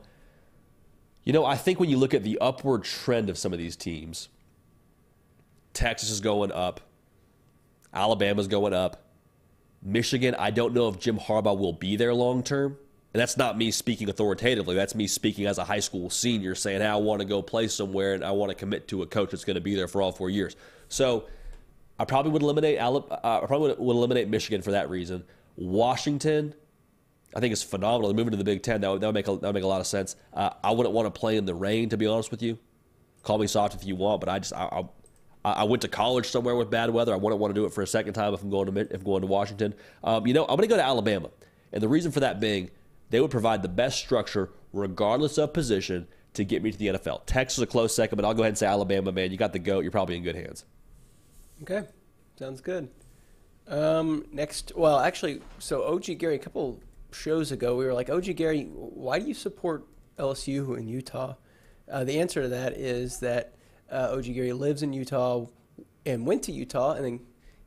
you 1.24 1.32
know, 1.32 1.46
I 1.46 1.56
think 1.56 1.80
when 1.80 1.90
you 1.90 1.98
look 1.98 2.14
at 2.14 2.24
the 2.24 2.38
upward 2.40 2.84
trend 2.84 3.30
of 3.30 3.38
some 3.38 3.54
of 3.54 3.60
these 3.60 3.78
teams, 3.78 4.28
Texas 5.76 6.10
is 6.10 6.22
going 6.22 6.52
up, 6.52 6.82
Alabama's 7.94 8.48
going 8.48 8.74
up. 8.74 9.02
Michigan, 9.84 10.36
I 10.40 10.50
don't 10.50 10.74
know 10.74 10.90
if 10.90 11.00
Jim 11.00 11.20
Harbaugh 11.20 11.58
will 11.58 11.74
be 11.74 11.96
there 11.96 12.14
long 12.14 12.42
term. 12.42 12.78
And 13.14 13.22
that's 13.22 13.38
not 13.38 13.58
me 13.58 13.72
speaking 13.72 14.10
authoritatively. 14.10 14.76
That's 14.76 14.94
me 14.94 15.08
speaking 15.08 15.46
as 15.46 15.58
a 15.58 15.64
high 15.64 15.80
school 15.80 16.10
senior 16.10 16.54
saying, 16.54 16.82
hey, 16.82 16.88
I 16.88 16.98
want 16.98 17.22
to 17.22 17.26
go 17.26 17.42
play 17.42 17.70
somewhere 17.70 18.14
and 18.14 18.26
I 18.26 18.32
want 18.32 18.50
to 18.50 18.56
commit 18.56 18.90
to 18.90 19.04
a 19.04 19.08
coach 19.08 19.32
that's 19.32 19.46
going 19.46 19.56
to 19.56 19.62
be 19.62 19.74
there 19.74 19.88
for 19.88 20.02
all 20.02 20.12
four 20.12 20.30
years. 20.30 20.58
So 20.90 21.24
I 21.98 22.04
probably 22.04 22.34
would 22.34 22.42
eliminate 22.42 22.78
Ala- 22.78 23.06
uh, 23.08 23.40
I 23.42 23.46
probably 23.46 23.70
would, 23.70 23.96
eliminate 23.96 24.28
Michigan 24.28 24.62
for 24.62 24.72
that 24.72 24.90
reason. 24.90 25.24
Washington, 25.56 26.56
I 27.34 27.40
think 27.40 27.54
is 27.54 27.64
phenomenal. 27.64 28.14
Moving 28.14 28.32
to 28.32 28.38
the 28.38 28.44
Big 28.44 28.64
Ten, 28.64 28.82
that 28.82 28.92
would, 28.92 29.00
that 29.00 29.08
would, 29.08 29.16
make, 29.16 29.30
a, 29.30 29.32
that 29.32 29.44
would 29.44 29.54
make 29.54 29.64
a 29.64 29.68
lot 29.68 29.80
of 29.80 29.88
sense. 29.88 30.18
Uh, 30.34 30.50
I 30.62 30.72
wouldn't 30.72 30.94
want 30.94 31.06
to 31.06 31.18
play 31.18 31.38
in 31.38 31.46
the 31.46 31.56
rain, 31.56 31.88
to 31.90 31.98
be 31.98 32.08
honest 32.08 32.32
with 32.32 32.42
you. 32.42 32.60
Call 33.24 33.38
me 33.38 33.48
soft 33.48 33.76
if 33.76 33.86
you 33.86 33.96
want, 33.96 34.20
but 34.20 34.28
I 34.28 34.40
just 34.40 34.52
I, 34.52 34.84
I, 35.46 35.52
I 35.52 35.64
went 35.64 35.84
to 35.84 35.88
college 35.88 36.28
somewhere 36.28 36.56
with 36.56 36.70
bad 36.70 36.90
weather. 36.90 37.14
I 37.14 37.18
wouldn't 37.18 37.40
want 37.40 37.54
to 37.54 37.60
do 37.60 37.66
it 37.66 37.74
for 37.74 37.84
a 37.84 37.88
second 37.88 38.14
time 38.14 38.34
if 38.34 38.42
I'm 38.42 38.50
going 38.50 38.74
to 38.74 38.94
if 38.94 39.04
going 39.04 39.22
to 39.22 39.28
Washington. 39.28 39.76
Um, 40.04 40.26
you 40.26 40.34
know, 40.34 40.44
I'm 40.44 40.58
going 40.58 40.62
to 40.62 40.68
go 40.68 40.78
to 40.78 40.84
Alabama, 40.84 41.30
and 41.72 41.82
the 41.82 41.88
reason 41.88 42.12
for 42.12 42.22
that 42.22 42.40
being 42.40 42.72
they 43.12 43.22
would 43.22 43.32
provide 43.32 43.62
the 43.62 43.70
best 43.70 44.00
structure, 44.00 44.50
regardless 44.74 45.38
of 45.38 45.54
position, 45.54 46.08
to 46.34 46.44
get 46.44 46.64
me 46.64 46.72
to 46.72 46.78
the 46.78 46.88
NFL. 46.88 47.22
Texas 47.26 47.60
is 47.60 47.64
a 47.64 47.68
close 47.68 47.96
second, 47.96 48.16
but 48.16 48.26
I'll 48.26 48.34
go 48.34 48.42
ahead 48.42 48.50
and 48.50 48.58
say 48.58 48.66
Alabama. 48.66 49.12
Man, 49.12 49.32
you 49.32 49.38
got 49.38 49.54
the 49.54 49.60
goat. 49.60 49.82
You're 49.82 49.92
probably 49.92 50.18
in 50.18 50.24
good 50.24 50.36
hands. 50.36 50.66
Okay, 51.62 51.84
sounds 52.38 52.60
good. 52.62 52.90
Um, 53.68 54.26
next, 54.32 54.74
well, 54.76 55.00
actually, 55.00 55.42
so 55.60 55.84
OG 55.84 56.18
Gary, 56.20 56.36
a 56.36 56.40
couple 56.40 56.80
shows 57.12 57.52
ago, 57.52 57.76
we 57.76 57.86
were 57.86 57.94
like, 57.94 58.10
OG 58.10 58.36
Gary, 58.36 58.64
why 58.64 59.20
do 59.20 59.28
you 59.28 59.34
support 59.34 59.86
LSU 60.18 60.78
in 60.78 60.88
Utah? 60.88 61.36
Uh, 61.90 62.04
the 62.04 62.20
answer 62.20 62.42
to 62.42 62.48
that 62.50 62.74
is 62.74 63.20
that 63.20 63.54
uh, 63.92 64.14
OG 64.16 64.24
Gary 64.34 64.54
lives 64.54 64.84
in 64.84 64.94
Utah 64.94 65.46
and 66.06 66.26
went 66.26 66.44
to 66.44 66.52
Utah, 66.52 66.94
and 66.94 67.06
then 67.06 67.20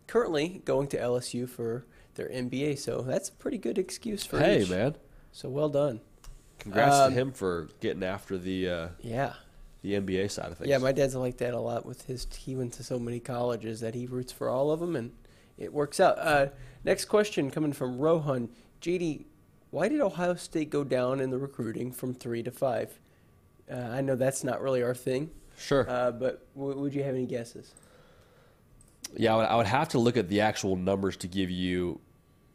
currently 0.07 0.63
going 0.65 0.89
to 0.89 0.97
LSU 0.99 1.49
for 1.49 1.85
their 2.15 2.29
MBA. 2.29 2.79
So 2.79 3.03
that's 3.03 3.29
a 3.29 3.33
pretty 3.33 3.59
good 3.59 3.79
excuse 3.79 4.25
for 4.25 4.39
Hey, 4.39 4.63
each. 4.63 4.71
man. 4.71 4.97
So 5.33 5.49
well 5.49 5.69
done. 5.69 6.01
Congrats 6.59 6.97
Um, 6.97 7.13
to 7.13 7.19
him 7.21 7.33
for 7.33 7.69
getting 7.81 8.03
after 8.03 8.37
the 8.39 8.69
uh, 8.69 8.89
Yeah. 9.01 9.35
the 9.83 9.95
MBA 9.95 10.29
side 10.31 10.51
of 10.51 10.59
things. 10.59 10.69
Yeah, 10.71 10.79
my 10.79 10.91
dad's 10.93 11.15
like 11.15 11.37
that 11.39 11.55
a 11.55 11.61
lot 11.61 11.87
with 11.87 12.03
his. 12.07 12.27
He 12.37 12.57
went 12.57 12.73
to 12.75 12.83
so 12.83 12.99
many 12.99 13.21
colleges 13.21 13.81
that 13.81 13.95
he 13.95 14.07
roots 14.07 14.33
for 14.33 14.49
all 14.49 14.71
of 14.73 14.81
them, 14.81 14.97
and 14.97 15.13
it 15.57 15.73
works 15.73 16.01
out. 16.01 16.19
Uh, 16.19 16.49
next 16.85 17.05
question 17.05 17.51
coming 17.51 17.73
from 17.73 17.99
Rohan. 17.99 18.49
JD, 18.81 19.25
why 19.71 19.89
did 19.89 20.01
Ohio 20.01 20.35
State 20.35 20.71
go 20.71 20.83
down 20.83 21.21
in 21.21 21.31
the 21.31 21.39
recruiting 21.39 21.93
from 21.93 22.13
three 22.15 22.43
to 22.43 22.51
five? 22.51 22.99
Uh, 23.71 23.77
I 23.77 24.01
know 24.01 24.17
that's 24.17 24.43
not 24.43 24.61
really 24.63 24.83
our 24.83 24.95
thing, 24.95 25.31
sure. 25.59 25.89
uh, 25.89 26.11
but 26.13 26.47
w- 26.57 26.79
would 26.79 26.95
you 26.95 27.03
have 27.03 27.15
any 27.15 27.27
guesses? 27.27 27.75
Yeah, 29.17 29.35
I 29.35 29.37
would, 29.37 29.47
I 29.47 29.57
would 29.57 29.67
have 29.67 29.89
to 29.91 29.99
look 29.99 30.17
at 30.17 30.29
the 30.29 30.41
actual 30.43 30.77
numbers 30.77 31.17
to 31.19 31.29
give 31.29 31.51
you 31.51 32.01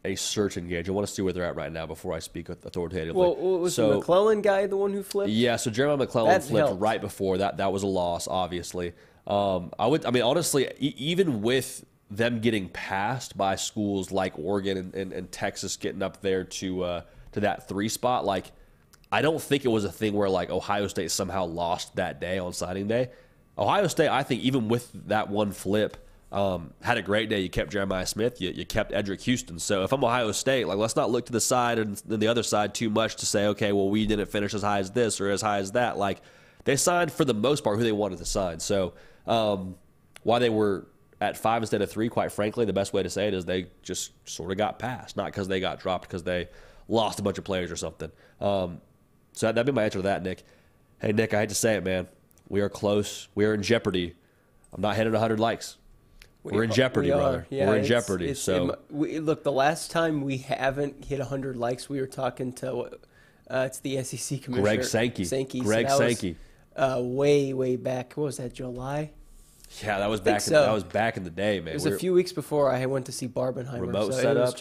a 0.05 0.15
certain 0.15 0.67
gauge. 0.67 0.87
I 0.89 0.91
want 0.91 1.07
to 1.07 1.13
see 1.13 1.21
where 1.21 1.33
they're 1.33 1.45
at 1.45 1.55
right 1.55 1.71
now 1.71 1.85
before 1.85 2.13
I 2.13 2.19
speak 2.19 2.49
authoritatively. 2.49 3.19
Well, 3.19 3.35
was 3.35 3.75
so, 3.75 3.89
the 3.89 3.95
McClellan 3.97 4.41
guy 4.41 4.67
the 4.67 4.77
one 4.77 4.91
who 4.93 5.01
flipped? 5.01 5.31
Yeah, 5.31 5.55
so 5.55 5.71
Jeremiah 5.71 5.97
McClellan 5.97 6.31
That 6.31 6.43
flipped 6.43 6.67
helped. 6.67 6.81
right 6.81 6.99
before 7.01 7.37
that. 7.39 7.57
That 7.57 7.71
was 7.71 7.83
a 7.83 7.87
loss, 7.87 8.27
obviously. 8.27 8.93
Um, 9.25 9.71
I 9.79 9.87
would, 9.87 10.05
I 10.05 10.11
mean, 10.11 10.23
honestly, 10.23 10.65
e- 10.79 10.93
even 10.97 11.41
with 11.41 11.85
them 12.11 12.41
getting 12.41 12.67
passed 12.69 13.37
by 13.37 13.55
schools 13.55 14.11
like 14.11 14.37
Oregon 14.37 14.77
and, 14.77 14.93
and, 14.93 15.13
and 15.13 15.31
Texas 15.31 15.77
getting 15.77 16.03
up 16.03 16.21
there 16.21 16.43
to 16.43 16.83
uh, 16.83 17.01
to 17.31 17.39
that 17.39 17.67
three 17.69 17.87
spot, 17.89 18.25
like 18.25 18.51
I 19.13 19.21
don't 19.21 19.39
think 19.39 19.63
it 19.63 19.67
was 19.67 19.85
a 19.85 19.91
thing 19.91 20.15
where 20.15 20.27
like 20.27 20.49
Ohio 20.49 20.87
State 20.87 21.11
somehow 21.11 21.45
lost 21.45 21.97
that 21.97 22.19
day 22.19 22.39
on 22.39 22.51
signing 22.51 22.87
day. 22.87 23.11
Ohio 23.55 23.85
State, 23.85 24.09
I 24.09 24.23
think, 24.23 24.41
even 24.41 24.69
with 24.69 24.91
that 25.07 25.29
one 25.29 25.51
flip, 25.51 25.97
um, 26.31 26.73
had 26.81 26.97
a 26.97 27.03
great 27.03 27.29
day. 27.29 27.39
You 27.41 27.49
kept 27.49 27.71
Jeremiah 27.71 28.07
Smith, 28.07 28.41
you, 28.41 28.49
you 28.49 28.65
kept 28.65 28.91
Eddrick 28.91 29.21
Houston. 29.21 29.59
So 29.59 29.83
if 29.83 29.93
I'm 29.93 30.03
Ohio 30.03 30.31
State, 30.31 30.65
like 30.65 30.79
let's 30.79 30.95
not 30.95 31.11
look 31.11 31.27
to 31.27 31.31
the 31.31 31.39
side 31.39 31.77
and 31.77 31.95
then 32.07 32.19
the 32.21 32.27
other 32.27 32.41
side 32.41 32.73
too 32.73 32.89
much 32.89 33.17
to 33.17 33.27
say, 33.27 33.45
okay, 33.49 33.71
well 33.71 33.87
we 33.87 34.07
didn't 34.07 34.25
finish 34.29 34.51
as 34.55 34.63
high 34.63 34.79
as 34.79 34.89
this 34.89 35.21
or 35.21 35.29
as 35.29 35.43
high 35.43 35.59
as 35.59 35.73
that. 35.73 35.95
Like 35.95 36.19
they 36.63 36.75
signed 36.75 37.11
for 37.11 37.23
the 37.23 37.35
most 37.35 37.63
part 37.63 37.77
who 37.77 37.83
they 37.83 37.91
wanted 37.91 38.17
to 38.17 38.25
sign. 38.25 38.59
So 38.59 38.95
um, 39.27 39.75
why 40.23 40.39
they 40.39 40.49
were 40.49 40.87
at 41.21 41.37
five 41.37 41.61
instead 41.61 41.83
of 41.83 41.91
three, 41.91 42.09
quite 42.09 42.31
frankly, 42.31 42.65
the 42.65 42.73
best 42.73 42.93
way 42.93 43.03
to 43.03 43.11
say 43.11 43.27
it 43.27 43.35
is 43.35 43.45
they 43.45 43.67
just 43.83 44.11
sort 44.27 44.49
of 44.49 44.57
got 44.57 44.79
passed, 44.79 45.15
not 45.15 45.27
because 45.27 45.47
they 45.47 45.59
got 45.59 45.79
dropped, 45.79 46.07
because 46.07 46.23
they 46.23 46.49
lost 46.87 47.19
a 47.19 47.21
bunch 47.21 47.37
of 47.37 47.43
players 47.43 47.71
or 47.71 47.75
something. 47.75 48.11
Um, 48.41 48.81
so 49.33 49.47
that'd 49.47 49.65
be 49.65 49.71
my 49.71 49.83
answer 49.83 49.99
to 49.99 50.03
that, 50.03 50.23
Nick. 50.23 50.43
Hey, 51.01 51.11
Nick, 51.11 51.33
I 51.33 51.41
hate 51.41 51.49
to 51.49 51.55
say 51.55 51.75
it, 51.75 51.83
man. 51.83 52.07
We 52.47 52.61
are 52.61 52.69
close. 52.69 53.27
We 53.35 53.45
are 53.45 53.53
in 53.53 53.63
jeopardy. 53.63 54.15
I'm 54.71 54.81
not 54.81 54.95
hitting 54.95 55.11
100 55.11 55.39
likes. 55.39 55.77
We 56.43 56.57
are 56.57 56.63
in 56.63 56.71
jeopardy, 56.71 57.09
we 57.09 57.15
brother. 57.15 57.47
Yeah, 57.49 57.67
We're 57.67 57.77
in 57.77 57.83
it's- 57.85 57.87
jeopardy. 57.87 58.25
it's- 58.25 58.39
so 58.39 58.69
it 58.71 58.79
we, 58.89 59.19
look, 59.19 59.43
the 59.43 59.51
last 59.51 59.91
time 59.91 60.21
we 60.21 60.37
haven't 60.37 61.05
hit 61.05 61.19
100 61.19 61.55
likes, 61.55 61.89
we 61.89 61.99
were 61.99 62.07
talking 62.07 62.53
to 62.53 62.89
uh, 63.49 63.63
it's 63.67 63.79
the 63.79 64.01
SEC 64.03 64.41
commissioner 64.41 64.61
Greg 64.61 64.83
Sankey. 64.83 65.25
Sankey. 65.25 65.59
So 65.59 65.63
Greg 65.65 65.85
was, 65.85 65.97
Sankey. 65.97 66.37
uh, 66.75 66.99
way, 67.03 67.53
way 67.53 67.75
back. 67.75 68.13
What 68.13 68.25
was 68.25 68.37
that? 68.37 68.53
July. 68.53 69.11
yeah, 69.81 69.99
that 69.99 70.09
was 70.09 70.21
back. 70.21 70.35
In, 70.35 70.39
so. 70.41 70.61
that 70.65 70.71
was 70.73 70.83
back 70.83 71.17
in 71.17 71.23
the 71.23 71.29
day, 71.29 71.59
man. 71.59 71.69
It 71.69 71.73
was 71.75 71.85
We're- 71.85 71.95
a 71.95 71.99
few 71.99 72.13
weeks 72.13 72.31
before 72.31 72.71
I 72.71 72.85
went 72.85 73.05
to 73.07 73.11
see 73.11 73.27
Barbenheimer. 73.27 73.81
Remote 73.81 74.13
so 74.13 74.31
it 74.31 74.37
was 74.37 74.53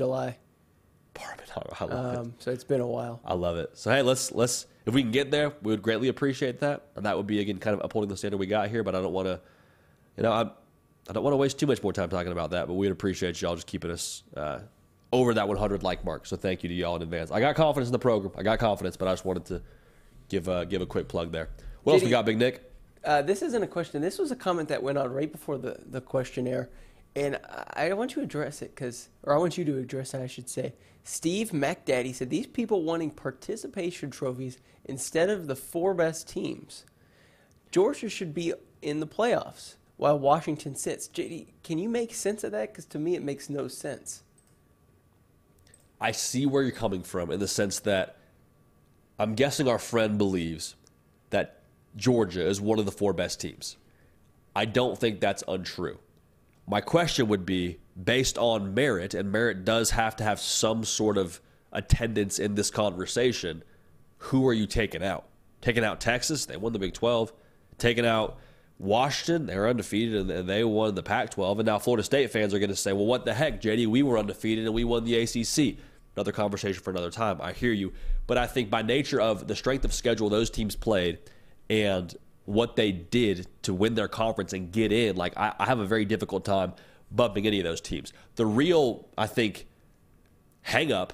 setup. 1.16 1.42
July. 1.46 1.66
Barbenheimer, 1.74 1.80
I 1.80 1.84
love 1.84 2.14
it. 2.14 2.18
Um, 2.18 2.34
so 2.38 2.50
it's 2.50 2.64
been 2.64 2.80
a 2.80 2.86
while. 2.86 3.20
I 3.24 3.34
love 3.34 3.56
it. 3.56 3.70
So 3.74 3.90
hey, 3.90 4.02
let's 4.02 4.32
let's 4.32 4.66
if 4.86 4.94
we 4.94 5.02
can 5.02 5.12
get 5.12 5.30
there, 5.30 5.52
we 5.62 5.72
would 5.72 5.82
greatly 5.82 6.08
appreciate 6.08 6.60
that. 6.60 6.86
And 6.96 7.06
that 7.06 7.16
would 7.16 7.26
be 7.26 7.40
again 7.40 7.58
kind 7.58 7.74
of 7.74 7.84
upholding 7.84 8.08
the 8.08 8.16
standard 8.16 8.38
we 8.38 8.46
got 8.46 8.68
here. 8.68 8.82
But 8.82 8.94
I 8.94 9.00
don't 9.00 9.12
want 9.12 9.26
to, 9.28 9.40
you 10.16 10.22
know, 10.22 10.32
I 10.32 10.42
I 11.08 11.12
don't 11.12 11.22
want 11.22 11.32
to 11.32 11.38
waste 11.38 11.58
too 11.58 11.66
much 11.66 11.82
more 11.82 11.92
time 11.92 12.08
talking 12.08 12.32
about 12.32 12.50
that. 12.50 12.66
But 12.66 12.74
we'd 12.74 12.90
appreciate 12.90 13.40
y'all 13.40 13.54
just 13.54 13.66
keeping 13.66 13.90
us 13.90 14.22
uh, 14.36 14.60
over 15.12 15.34
that 15.34 15.46
100 15.48 15.82
like 15.82 16.04
mark. 16.04 16.26
So 16.26 16.36
thank 16.36 16.62
you 16.62 16.68
to 16.68 16.74
y'all 16.74 16.96
in 16.96 17.02
advance. 17.02 17.30
I 17.30 17.40
got 17.40 17.54
confidence 17.54 17.88
in 17.88 17.92
the 17.92 17.98
program. 17.98 18.32
I 18.36 18.42
got 18.42 18.58
confidence, 18.58 18.96
but 18.96 19.08
I 19.08 19.12
just 19.12 19.24
wanted 19.24 19.44
to 19.46 19.62
give 20.28 20.48
uh, 20.48 20.64
give 20.64 20.82
a 20.82 20.86
quick 20.86 21.08
plug 21.08 21.32
there. 21.32 21.48
What 21.82 21.94
else 21.94 22.02
Did 22.02 22.06
we 22.06 22.10
got, 22.10 22.24
Big 22.24 22.38
Nick? 22.38 22.70
Uh, 23.04 23.20
this 23.20 23.42
isn't 23.42 23.62
a 23.62 23.66
question. 23.66 24.00
This 24.00 24.18
was 24.18 24.30
a 24.30 24.36
comment 24.36 24.68
that 24.68 24.80
went 24.80 24.96
on 24.96 25.12
right 25.12 25.30
before 25.30 25.58
the, 25.58 25.76
the 25.90 26.00
questionnaire. 26.00 26.70
And 27.16 27.38
I 27.74 27.92
want 27.92 28.12
you 28.12 28.22
to 28.22 28.22
address 28.22 28.62
it 28.62 28.74
because, 28.74 29.08
or 29.24 29.34
I 29.34 29.38
want 29.38 29.58
you 29.58 29.64
to 29.66 29.78
address 29.78 30.14
it, 30.14 30.22
I 30.22 30.26
should 30.26 30.48
say. 30.48 30.72
Steve 31.04 31.50
McDaddy 31.50 32.14
said 32.14 32.30
these 32.30 32.46
people 32.46 32.82
wanting 32.82 33.10
participation 33.10 34.10
trophies 34.10 34.58
instead 34.84 35.30
of 35.30 35.46
the 35.46 35.56
four 35.56 35.94
best 35.94 36.28
teams. 36.28 36.84
Georgia 37.70 38.08
should 38.08 38.34
be 38.34 38.52
in 38.82 39.00
the 39.00 39.06
playoffs 39.06 39.76
while 39.96 40.18
Washington 40.18 40.74
sits. 40.74 41.08
JD, 41.08 41.46
can 41.62 41.78
you 41.78 41.88
make 41.88 42.14
sense 42.14 42.44
of 42.44 42.52
that? 42.52 42.72
Because 42.72 42.86
to 42.86 42.98
me, 42.98 43.14
it 43.14 43.22
makes 43.22 43.48
no 43.48 43.68
sense. 43.68 44.22
I 46.00 46.12
see 46.12 46.46
where 46.46 46.62
you're 46.62 46.72
coming 46.72 47.02
from 47.02 47.30
in 47.30 47.40
the 47.40 47.48
sense 47.48 47.80
that 47.80 48.16
I'm 49.18 49.34
guessing 49.34 49.68
our 49.68 49.78
friend 49.78 50.18
believes 50.18 50.74
that 51.30 51.62
Georgia 51.96 52.46
is 52.46 52.60
one 52.60 52.78
of 52.78 52.86
the 52.86 52.92
four 52.92 53.12
best 53.12 53.40
teams. 53.40 53.76
I 54.54 54.64
don't 54.64 54.98
think 54.98 55.20
that's 55.20 55.44
untrue. 55.46 55.98
My 56.66 56.80
question 56.80 57.28
would 57.28 57.46
be 57.46 57.78
based 58.00 58.38
on 58.38 58.74
merit, 58.74 59.14
and 59.14 59.30
merit 59.30 59.64
does 59.64 59.90
have 59.90 60.16
to 60.16 60.24
have 60.24 60.40
some 60.40 60.84
sort 60.84 61.18
of 61.18 61.40
attendance 61.72 62.38
in 62.38 62.54
this 62.54 62.70
conversation. 62.70 63.62
Who 64.18 64.46
are 64.46 64.52
you 64.52 64.66
taking 64.66 65.02
out? 65.02 65.24
Taking 65.60 65.84
out 65.84 66.00
Texas, 66.00 66.46
they 66.46 66.56
won 66.56 66.72
the 66.72 66.78
Big 66.78 66.92
12. 66.92 67.32
Taking 67.78 68.06
out 68.06 68.38
Washington, 68.78 69.46
they're 69.46 69.68
undefeated 69.68 70.30
and 70.30 70.48
they 70.48 70.64
won 70.64 70.94
the 70.94 71.02
Pac 71.02 71.30
12. 71.30 71.60
And 71.60 71.66
now 71.66 71.78
Florida 71.78 72.02
State 72.02 72.30
fans 72.30 72.52
are 72.52 72.58
going 72.58 72.70
to 72.70 72.76
say, 72.76 72.92
well, 72.92 73.06
what 73.06 73.24
the 73.24 73.32
heck, 73.32 73.60
JD? 73.60 73.86
We 73.86 74.02
were 74.02 74.18
undefeated 74.18 74.64
and 74.64 74.74
we 74.74 74.84
won 74.84 75.04
the 75.04 75.16
ACC. 75.16 75.78
Another 76.16 76.32
conversation 76.32 76.82
for 76.82 76.90
another 76.90 77.10
time. 77.10 77.40
I 77.40 77.52
hear 77.52 77.72
you. 77.72 77.92
But 78.26 78.38
I 78.38 78.46
think 78.46 78.70
by 78.70 78.82
nature 78.82 79.20
of 79.20 79.46
the 79.46 79.56
strength 79.56 79.84
of 79.84 79.94
schedule 79.94 80.28
those 80.28 80.50
teams 80.50 80.76
played 80.76 81.18
and 81.70 82.14
what 82.44 82.74
they 82.76 82.92
did 82.92 83.46
to 83.62 83.72
win 83.72 83.94
their 83.94 84.08
conference 84.08 84.52
and 84.52 84.72
get 84.72 84.92
in, 84.92 85.16
like 85.16 85.36
I, 85.36 85.54
I 85.58 85.66
have 85.66 85.78
a 85.78 85.86
very 85.86 86.04
difficult 86.04 86.44
time 86.44 86.74
bumping 87.14 87.46
any 87.46 87.58
of 87.58 87.64
those 87.64 87.80
teams. 87.80 88.12
The 88.36 88.46
real, 88.46 89.08
I 89.16 89.26
think, 89.26 89.66
hang 90.62 90.92
up 90.92 91.12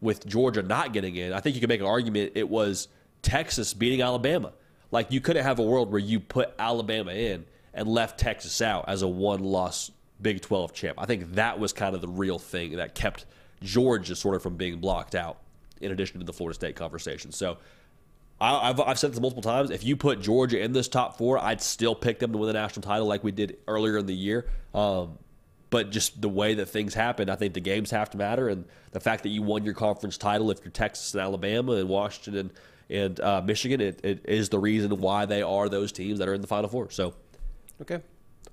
with 0.00 0.26
Georgia 0.26 0.62
not 0.62 0.92
getting 0.92 1.16
in, 1.16 1.32
I 1.32 1.40
think 1.40 1.54
you 1.56 1.60
could 1.60 1.68
make 1.68 1.80
an 1.80 1.86
argument 1.86 2.32
it 2.34 2.48
was 2.48 2.88
Texas 3.22 3.74
beating 3.74 4.02
Alabama. 4.02 4.52
Like 4.90 5.10
you 5.10 5.20
couldn't 5.20 5.44
have 5.44 5.58
a 5.58 5.62
world 5.62 5.90
where 5.90 6.00
you 6.00 6.20
put 6.20 6.52
Alabama 6.58 7.12
in 7.12 7.44
and 7.74 7.88
left 7.88 8.18
Texas 8.18 8.62
out 8.62 8.88
as 8.88 9.02
a 9.02 9.08
one 9.08 9.44
loss 9.44 9.90
Big 10.20 10.40
12 10.40 10.72
champ. 10.72 10.98
I 11.00 11.06
think 11.06 11.34
that 11.34 11.58
was 11.58 11.72
kind 11.72 11.94
of 11.94 12.00
the 12.00 12.08
real 12.08 12.38
thing 12.38 12.76
that 12.76 12.94
kept 12.94 13.26
Georgia 13.62 14.16
sort 14.16 14.34
of 14.34 14.42
from 14.42 14.56
being 14.56 14.78
blocked 14.78 15.14
out, 15.14 15.38
in 15.80 15.92
addition 15.92 16.18
to 16.18 16.26
the 16.26 16.32
Florida 16.32 16.54
State 16.54 16.76
conversation. 16.76 17.30
So 17.32 17.58
I, 18.40 18.70
I've, 18.70 18.80
I've 18.80 18.98
said 18.98 19.12
this 19.12 19.20
multiple 19.20 19.42
times. 19.42 19.70
If 19.70 19.84
you 19.84 19.96
put 19.96 20.20
Georgia 20.20 20.60
in 20.62 20.72
this 20.72 20.86
top 20.88 21.18
four, 21.18 21.38
I'd 21.38 21.60
still 21.60 21.94
pick 21.94 22.18
them 22.18 22.32
to 22.32 22.38
win 22.38 22.46
the 22.46 22.52
national 22.52 22.82
title 22.82 23.06
like 23.06 23.24
we 23.24 23.32
did 23.32 23.58
earlier 23.66 23.98
in 23.98 24.06
the 24.06 24.14
year. 24.14 24.46
Um, 24.74 25.18
but 25.70 25.90
just 25.90 26.20
the 26.22 26.28
way 26.28 26.54
that 26.54 26.66
things 26.66 26.94
happen, 26.94 27.28
I 27.28 27.36
think 27.36 27.52
the 27.54 27.60
games 27.60 27.90
have 27.90 28.08
to 28.10 28.18
matter, 28.18 28.48
and 28.48 28.64
the 28.92 29.00
fact 29.00 29.22
that 29.24 29.28
you 29.30 29.42
won 29.42 29.64
your 29.64 29.74
conference 29.74 30.16
title 30.16 30.50
if 30.50 30.60
you're 30.64 30.70
Texas 30.70 31.12
and 31.14 31.20
Alabama 31.22 31.72
and 31.72 31.88
Washington 31.88 32.36
and, 32.36 32.50
and 32.88 33.20
uh, 33.20 33.42
Michigan, 33.42 33.80
it, 33.80 34.00
it 34.02 34.24
is 34.24 34.48
the 34.48 34.58
reason 34.58 34.98
why 34.98 35.26
they 35.26 35.42
are 35.42 35.68
those 35.68 35.92
teams 35.92 36.18
that 36.20 36.28
are 36.28 36.32
in 36.34 36.40
the 36.40 36.46
Final 36.46 36.70
Four. 36.70 36.90
So 36.90 37.14
Okay. 37.82 38.00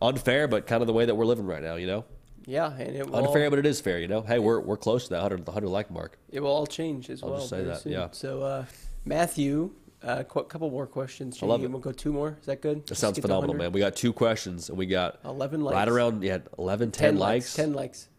unfair, 0.01 0.47
but 0.49 0.67
kind 0.67 0.81
of 0.81 0.87
the 0.87 0.93
way 0.93 1.05
that 1.05 1.15
we're 1.15 1.25
living 1.25 1.45
right 1.45 1.63
now, 1.63 1.75
you 1.75 1.87
know. 1.87 2.03
Yeah, 2.47 2.69
and 2.77 2.95
it 2.95 3.07
will, 3.09 3.15
Unfair, 3.27 3.49
but 3.49 3.59
it 3.59 3.65
is 3.65 3.79
fair, 3.81 3.97
you 3.99 4.07
know. 4.09 4.21
Hey, 4.21 4.37
we're 4.39 4.59
we're 4.59 4.75
close 4.77 5.05
to 5.05 5.09
that 5.11 5.21
100, 5.21 5.45
the 5.45 5.51
100 5.51 5.67
like 5.69 5.89
mark. 5.89 6.17
it 6.31 6.41
will 6.41 6.51
all 6.51 6.67
change 6.67 7.09
as 7.09 7.23
I'll 7.23 7.29
well. 7.29 7.37
just 7.39 7.49
say 7.49 7.63
that, 7.63 7.81
soon. 7.81 7.93
yeah. 7.93 8.09
So, 8.11 8.41
uh, 8.43 8.65
Matthew, 9.05 9.71
a 10.01 10.23
qu- 10.23 10.43
couple 10.43 10.69
more 10.69 10.87
questions. 10.87 11.41
I 11.41 11.45
love 11.45 11.63
it. 11.63 11.69
We'll 11.69 11.79
go 11.79 11.91
two 11.91 12.11
more. 12.11 12.37
Is 12.39 12.47
that 12.47 12.61
good? 12.61 12.85
That 12.87 12.95
sounds 12.95 13.19
phenomenal, 13.19 13.55
man. 13.55 13.71
We 13.71 13.79
got 13.79 13.95
two 13.95 14.13
questions, 14.13 14.69
and 14.69 14.77
we 14.77 14.85
got 14.85 15.19
11 15.23 15.61
likes. 15.61 15.73
right 15.73 15.87
around 15.87 16.23
yeah 16.23 16.39
11, 16.57 16.91
10, 16.91 17.13
10 17.13 17.17
likes. 17.17 17.53
10 17.53 17.73
likes. 17.73 18.09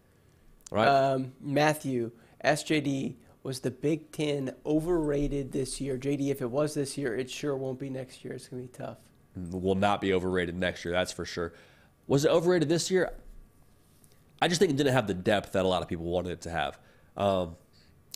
Right. 0.71 0.89
Um, 0.89 1.33
Matthew, 1.41 2.11
SJD, 2.45 3.15
was 3.43 3.61
the 3.61 3.71
Big 3.71 4.11
Ten 4.11 4.53
overrated 4.65 5.53
this 5.53 5.81
year? 5.81 5.97
JD, 5.97 6.31
if 6.31 6.43
it 6.43 6.51
was 6.51 6.75
this 6.75 6.99
year, 6.99 7.15
it 7.17 7.31
sure 7.31 7.57
won't 7.57 7.79
be 7.79 7.89
next 7.89 8.25
year. 8.25 8.35
It's 8.35 8.49
going 8.49 8.67
to 8.67 8.73
be 8.73 8.77
tough. 8.77 8.99
Mm, 9.39 9.61
will 9.61 9.77
not 9.77 10.01
be 10.01 10.13
overrated 10.13 10.57
next 10.57 10.85
year. 10.85 10.93
That's 10.93 11.13
for 11.13 11.25
sure. 11.25 11.53
Was 12.09 12.25
it 12.25 12.31
overrated 12.31 12.69
this 12.69 12.91
year? 12.91 13.13
I 14.43 14.49
just 14.49 14.59
think 14.61 14.73
it 14.73 14.77
didn't 14.77 14.93
have 14.93 15.07
the 15.07 15.15
depth 15.15 15.53
that 15.53 15.65
a 15.65 15.69
lot 15.69 15.83
of 15.83 15.89
people 15.89 16.07
wanted 16.07 16.33
it 16.33 16.41
to 16.43 16.51
have. 16.51 16.79
Um, 17.17 17.57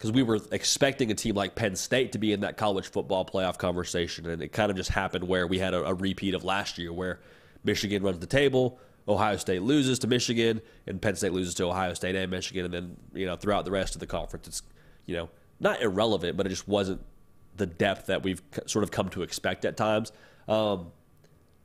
Because 0.00 0.12
we 0.12 0.22
were 0.22 0.40
expecting 0.50 1.10
a 1.10 1.14
team 1.14 1.34
like 1.34 1.54
Penn 1.54 1.76
State 1.76 2.12
to 2.12 2.18
be 2.18 2.32
in 2.32 2.40
that 2.40 2.56
college 2.56 2.86
football 2.86 3.22
playoff 3.26 3.58
conversation, 3.58 4.26
and 4.30 4.40
it 4.40 4.50
kind 4.50 4.70
of 4.70 4.76
just 4.78 4.88
happened 4.88 5.28
where 5.28 5.46
we 5.46 5.58
had 5.58 5.74
a, 5.74 5.84
a 5.84 5.92
repeat 5.92 6.32
of 6.32 6.42
last 6.42 6.78
year, 6.78 6.90
where 6.90 7.20
Michigan 7.64 8.02
runs 8.02 8.18
the 8.18 8.26
table, 8.26 8.78
Ohio 9.06 9.36
State 9.36 9.60
loses 9.60 9.98
to 9.98 10.06
Michigan, 10.06 10.62
and 10.86 11.02
Penn 11.02 11.16
State 11.16 11.34
loses 11.34 11.54
to 11.56 11.64
Ohio 11.66 11.92
State 11.92 12.16
and 12.16 12.30
Michigan, 12.30 12.64
and 12.64 12.72
then 12.72 12.96
you 13.12 13.26
know 13.26 13.36
throughout 13.36 13.66
the 13.66 13.70
rest 13.70 13.94
of 13.94 14.00
the 14.00 14.06
conference, 14.06 14.48
it's 14.48 14.62
you 15.04 15.14
know 15.14 15.28
not 15.60 15.82
irrelevant, 15.82 16.34
but 16.34 16.46
it 16.46 16.48
just 16.48 16.66
wasn't 16.66 17.02
the 17.56 17.66
depth 17.66 18.06
that 18.06 18.22
we've 18.22 18.40
sort 18.64 18.82
of 18.82 18.90
come 18.90 19.10
to 19.10 19.20
expect 19.20 19.66
at 19.66 19.76
times. 19.76 20.12
Um, 20.48 20.92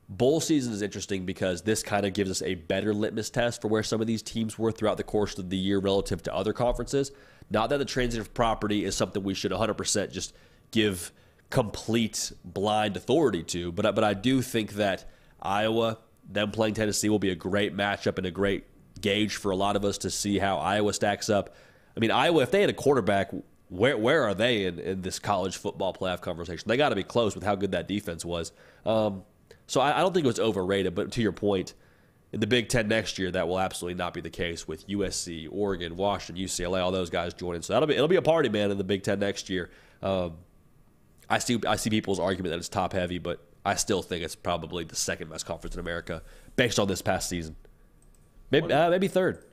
Bowl 0.09 0.41
season 0.41 0.73
is 0.73 0.81
interesting 0.81 1.25
because 1.25 1.61
this 1.63 1.81
kind 1.81 2.05
of 2.05 2.13
gives 2.13 2.29
us 2.29 2.41
a 2.43 2.55
better 2.55 2.93
litmus 2.93 3.29
test 3.29 3.61
for 3.61 3.69
where 3.69 3.81
some 3.81 4.01
of 4.01 4.07
these 4.07 4.21
teams 4.21 4.59
were 4.59 4.71
throughout 4.71 4.97
the 4.97 5.03
course 5.03 5.37
of 5.39 5.49
the 5.49 5.57
year 5.57 5.79
relative 5.79 6.21
to 6.23 6.35
other 6.35 6.53
conferences. 6.53 7.11
Not 7.49 7.69
that 7.69 7.77
the 7.77 7.85
transitive 7.85 8.33
property 8.33 8.85
is 8.85 8.95
something 8.95 9.23
we 9.23 9.33
should 9.33 9.51
100% 9.51 10.11
just 10.11 10.33
give 10.71 11.11
complete 11.49 12.31
blind 12.43 12.97
authority 12.97 13.43
to, 13.43 13.71
but 13.71 13.93
but 13.95 14.03
I 14.03 14.13
do 14.13 14.41
think 14.41 14.73
that 14.73 15.05
Iowa, 15.41 15.99
them 16.27 16.51
playing 16.51 16.73
Tennessee, 16.73 17.09
will 17.09 17.19
be 17.19 17.29
a 17.29 17.35
great 17.35 17.75
matchup 17.75 18.17
and 18.17 18.25
a 18.25 18.31
great 18.31 18.65
gauge 18.99 19.35
for 19.35 19.51
a 19.51 19.55
lot 19.55 19.75
of 19.75 19.85
us 19.85 19.99
to 19.99 20.09
see 20.09 20.39
how 20.39 20.57
Iowa 20.57 20.93
stacks 20.93 21.29
up. 21.29 21.55
I 21.95 21.99
mean, 21.99 22.11
Iowa, 22.11 22.41
if 22.41 22.51
they 22.51 22.61
had 22.61 22.69
a 22.69 22.73
quarterback, 22.73 23.31
where 23.69 23.97
where 23.97 24.23
are 24.23 24.33
they 24.33 24.65
in, 24.65 24.79
in 24.79 25.01
this 25.01 25.19
college 25.19 25.57
football 25.57 25.93
playoff 25.93 26.21
conversation? 26.21 26.67
They 26.67 26.77
got 26.77 26.89
to 26.89 26.95
be 26.95 27.03
close 27.03 27.35
with 27.35 27.43
how 27.43 27.55
good 27.55 27.71
that 27.71 27.87
defense 27.87 28.25
was. 28.25 28.51
Um, 28.85 29.23
so 29.67 29.81
I, 29.81 29.97
I 29.97 30.01
don't 30.01 30.13
think 30.13 30.25
it 30.25 30.27
was 30.27 30.39
overrated. 30.39 30.95
But 30.95 31.11
to 31.13 31.21
your 31.21 31.31
point, 31.31 31.73
in 32.31 32.39
the 32.39 32.47
Big 32.47 32.69
Ten 32.69 32.87
next 32.87 33.17
year, 33.17 33.31
that 33.31 33.47
will 33.47 33.59
absolutely 33.59 33.97
not 33.97 34.13
be 34.13 34.21
the 34.21 34.29
case 34.29 34.67
with 34.67 34.87
USC, 34.87 35.47
Oregon, 35.51 35.95
Washington, 35.95 36.43
UCLA, 36.43 36.83
all 36.83 36.91
those 36.91 37.09
guys 37.09 37.33
joining. 37.33 37.61
So 37.61 37.73
that'll 37.73 37.87
be 37.87 37.95
it'll 37.95 38.07
be 38.07 38.15
a 38.15 38.21
party, 38.21 38.49
man, 38.49 38.71
in 38.71 38.77
the 38.77 38.83
Big 38.83 39.03
Ten 39.03 39.19
next 39.19 39.49
year. 39.49 39.69
Um, 40.01 40.33
I 41.29 41.39
see 41.39 41.59
I 41.67 41.75
see 41.75 41.89
people's 41.89 42.19
argument 42.19 42.51
that 42.51 42.57
it's 42.57 42.69
top 42.69 42.93
heavy, 42.93 43.19
but 43.19 43.45
I 43.65 43.75
still 43.75 44.01
think 44.01 44.23
it's 44.23 44.35
probably 44.35 44.83
the 44.83 44.95
second 44.95 45.29
best 45.29 45.45
conference 45.45 45.75
in 45.75 45.79
America 45.79 46.21
based 46.55 46.79
on 46.79 46.87
this 46.87 47.01
past 47.01 47.29
season. 47.29 47.55
Maybe 48.51 48.71
uh, 48.71 48.89
maybe 48.89 49.07
third, 49.07 49.43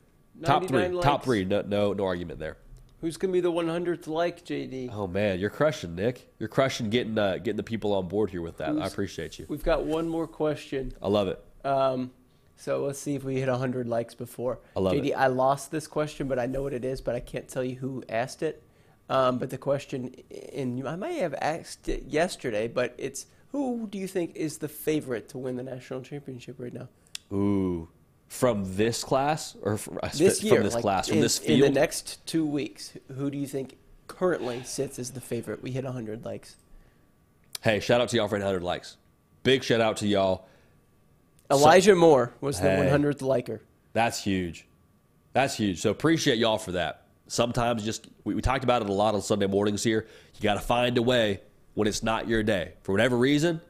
top 0.44 0.66
three, 0.66 0.82
99 0.82 1.02
top 1.02 1.24
three. 1.24 1.44
No 1.44 1.62
no 1.62 1.92
no 1.92 2.04
argument 2.04 2.38
there. 2.38 2.58
Who's 3.00 3.16
going 3.16 3.30
to 3.30 3.32
be 3.32 3.40
the 3.40 3.50
100th 3.50 4.06
like, 4.06 4.44
JD? 4.44 4.90
Oh 4.92 5.08
man, 5.08 5.40
you're 5.40 5.50
crushing, 5.50 5.96
Nick. 5.96 6.30
You're 6.38 6.48
crushing 6.48 6.88
getting 6.88 7.18
uh, 7.18 7.38
getting 7.38 7.56
the 7.56 7.64
people 7.64 7.92
on 7.94 8.06
board 8.06 8.30
here 8.30 8.42
with 8.42 8.58
that. 8.58 8.78
I 8.78 8.86
appreciate 8.86 9.40
you. 9.40 9.46
We've 9.48 9.64
got 9.64 9.84
one 9.84 10.08
more 10.08 10.28
question. 10.28 10.92
I 11.02 11.08
love 11.08 11.26
it. 11.26 11.44
Um, 11.64 12.12
so 12.56 12.84
let's 12.84 12.98
see 12.98 13.14
if 13.14 13.24
we 13.24 13.36
hit 13.36 13.48
100 13.48 13.88
likes 13.88 14.14
before. 14.14 14.60
I 14.76 14.80
love 14.80 14.92
JD, 14.94 15.06
it. 15.06 15.12
I 15.12 15.26
lost 15.26 15.70
this 15.70 15.86
question, 15.86 16.28
but 16.28 16.38
I 16.38 16.46
know 16.46 16.62
what 16.62 16.72
it 16.72 16.84
is, 16.84 17.00
but 17.00 17.14
I 17.14 17.20
can't 17.20 17.48
tell 17.48 17.64
you 17.64 17.76
who 17.76 18.04
asked 18.08 18.42
it. 18.42 18.62
Um, 19.08 19.38
but 19.38 19.50
the 19.50 19.58
question, 19.58 20.14
and 20.54 20.86
I 20.86 20.96
might 20.96 21.16
have 21.16 21.34
asked 21.34 21.88
it 21.88 22.04
yesterday, 22.04 22.68
but 22.68 22.94
it's 22.98 23.26
who 23.48 23.86
do 23.90 23.98
you 23.98 24.06
think 24.06 24.34
is 24.36 24.58
the 24.58 24.68
favorite 24.68 25.28
to 25.30 25.38
win 25.38 25.56
the 25.56 25.62
national 25.62 26.02
championship 26.02 26.56
right 26.58 26.72
now? 26.72 26.88
Ooh, 27.32 27.88
from 28.28 28.76
this 28.76 29.04
class 29.04 29.56
or 29.62 29.76
from 29.76 29.98
this 30.14 30.40
from 30.40 30.62
this 30.62 30.74
like, 30.74 30.82
class 30.82 31.08
from 31.08 31.16
in, 31.18 31.22
this 31.22 31.38
in 31.40 31.46
field? 31.46 31.62
the 31.62 31.74
next 31.80 32.24
two 32.26 32.46
weeks, 32.46 32.96
who 33.14 33.30
do 33.30 33.36
you 33.36 33.46
think 33.46 33.76
currently 34.06 34.62
sits 34.62 34.98
as 34.98 35.10
the 35.10 35.20
favorite? 35.20 35.62
We 35.62 35.72
hit 35.72 35.84
100 35.84 36.24
likes. 36.24 36.56
hey, 37.60 37.80
shout 37.80 38.00
out 38.00 38.08
to 38.10 38.16
y'all 38.16 38.28
for 38.28 38.36
100 38.36 38.62
likes. 38.62 38.96
Big 39.42 39.62
shout 39.62 39.80
out 39.80 39.98
to 39.98 40.06
y'all. 40.06 40.46
Elijah 41.52 41.94
Moore 41.94 42.32
was 42.40 42.60
the 42.60 42.68
Hey. 42.70 42.88
100th 42.90 43.22
liker. 43.22 43.62
That's 43.92 44.22
huge. 44.22 44.66
That's 45.32 45.54
huge. 45.56 45.80
So 45.80 45.90
appreciate 45.90 46.38
y'all 46.38 46.58
for 46.58 46.72
that. 46.72 47.06
Sometimes 47.26 47.84
just 47.84 48.08
we, 48.24 48.34
we 48.34 48.42
talked 48.42 48.64
about 48.64 48.82
it 48.82 48.88
a 48.88 48.92
lot 48.92 49.14
on 49.14 49.22
Sunday 49.22 49.46
mornings 49.46 49.82
here. 49.82 50.06
You 50.34 50.42
got 50.42 50.54
to 50.54 50.60
find 50.60 50.98
a 50.98 51.02
way 51.02 51.40
when 51.74 51.88
it's 51.88 52.02
not 52.02 52.28
your 52.28 52.42
day 52.42 52.74
for 52.82 52.92
whatever 52.92 53.16
reason. 53.16 53.60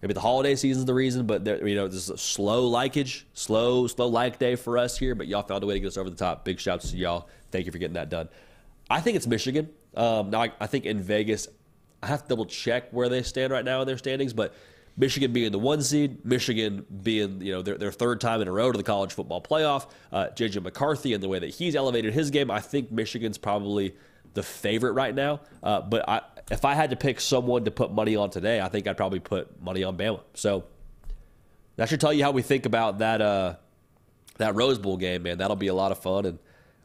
Maybe 0.00 0.14
the 0.14 0.20
holiday 0.20 0.54
season's 0.54 0.84
the 0.84 0.94
reason, 0.94 1.26
but 1.26 1.44
there, 1.44 1.66
you 1.66 1.74
know, 1.74 1.88
this 1.88 2.04
is 2.04 2.10
a 2.10 2.18
slow 2.18 2.70
likeage, 2.70 3.24
slow, 3.34 3.88
slow 3.88 4.06
like 4.06 4.38
day 4.38 4.54
for 4.54 4.78
us 4.78 4.96
here. 4.96 5.16
But 5.16 5.26
y'all 5.26 5.42
found 5.42 5.64
a 5.64 5.66
way 5.66 5.74
to 5.74 5.80
get 5.80 5.88
us 5.88 5.96
over 5.96 6.08
the 6.08 6.14
top. 6.14 6.44
Big 6.44 6.60
shouts 6.60 6.92
to 6.92 6.96
y'all. 6.96 7.28
Thank 7.50 7.66
you 7.66 7.72
for 7.72 7.78
getting 7.78 7.94
that 7.94 8.08
done. 8.08 8.28
I 8.88 9.00
think 9.00 9.16
it's 9.16 9.26
Michigan. 9.26 9.68
Um, 9.96 10.30
now 10.30 10.42
I, 10.42 10.52
I 10.60 10.66
think 10.68 10.84
in 10.86 11.00
Vegas, 11.02 11.48
I 12.00 12.06
have 12.06 12.22
to 12.22 12.28
double 12.28 12.46
check 12.46 12.92
where 12.92 13.08
they 13.08 13.22
stand 13.24 13.52
right 13.52 13.64
now 13.64 13.80
in 13.80 13.88
their 13.88 13.98
standings, 13.98 14.32
but 14.32 14.54
Michigan 14.98 15.32
being 15.32 15.52
the 15.52 15.58
one 15.60 15.80
seed, 15.80 16.24
Michigan 16.24 16.84
being 17.02 17.40
you 17.40 17.52
know 17.52 17.62
their, 17.62 17.78
their 17.78 17.92
third 17.92 18.20
time 18.20 18.42
in 18.42 18.48
a 18.48 18.52
row 18.52 18.72
to 18.72 18.76
the 18.76 18.84
college 18.84 19.12
football 19.12 19.40
playoff, 19.40 19.88
uh, 20.12 20.26
JJ 20.34 20.62
McCarthy 20.62 21.14
and 21.14 21.22
the 21.22 21.28
way 21.28 21.38
that 21.38 21.50
he's 21.50 21.76
elevated 21.76 22.12
his 22.12 22.30
game, 22.30 22.50
I 22.50 22.60
think 22.60 22.90
Michigan's 22.90 23.38
probably 23.38 23.94
the 24.34 24.42
favorite 24.42 24.92
right 24.92 25.14
now. 25.14 25.40
Uh, 25.62 25.80
but 25.80 26.08
I, 26.08 26.22
if 26.50 26.64
I 26.64 26.74
had 26.74 26.90
to 26.90 26.96
pick 26.96 27.20
someone 27.20 27.64
to 27.64 27.70
put 27.70 27.92
money 27.92 28.16
on 28.16 28.30
today, 28.30 28.60
I 28.60 28.68
think 28.68 28.88
I'd 28.88 28.96
probably 28.96 29.20
put 29.20 29.62
money 29.62 29.84
on 29.84 29.96
Bama. 29.96 30.20
So 30.34 30.64
that 31.76 31.88
should 31.88 32.00
tell 32.00 32.12
you 32.12 32.24
how 32.24 32.32
we 32.32 32.42
think 32.42 32.66
about 32.66 32.98
that 32.98 33.22
uh, 33.22 33.54
that 34.38 34.56
Rose 34.56 34.78
Bowl 34.78 34.96
game, 34.96 35.22
man. 35.22 35.38
That'll 35.38 35.56
be 35.56 35.68
a 35.68 35.74
lot 35.74 35.92
of 35.92 35.98
fun, 35.98 36.26
and 36.26 36.38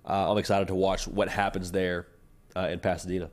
uh, 0.06 0.32
I'm 0.32 0.38
excited 0.38 0.68
to 0.68 0.76
watch 0.76 1.08
what 1.08 1.30
happens 1.30 1.72
there 1.72 2.08
uh, 2.56 2.68
in 2.72 2.80
Pasadena. 2.80 3.32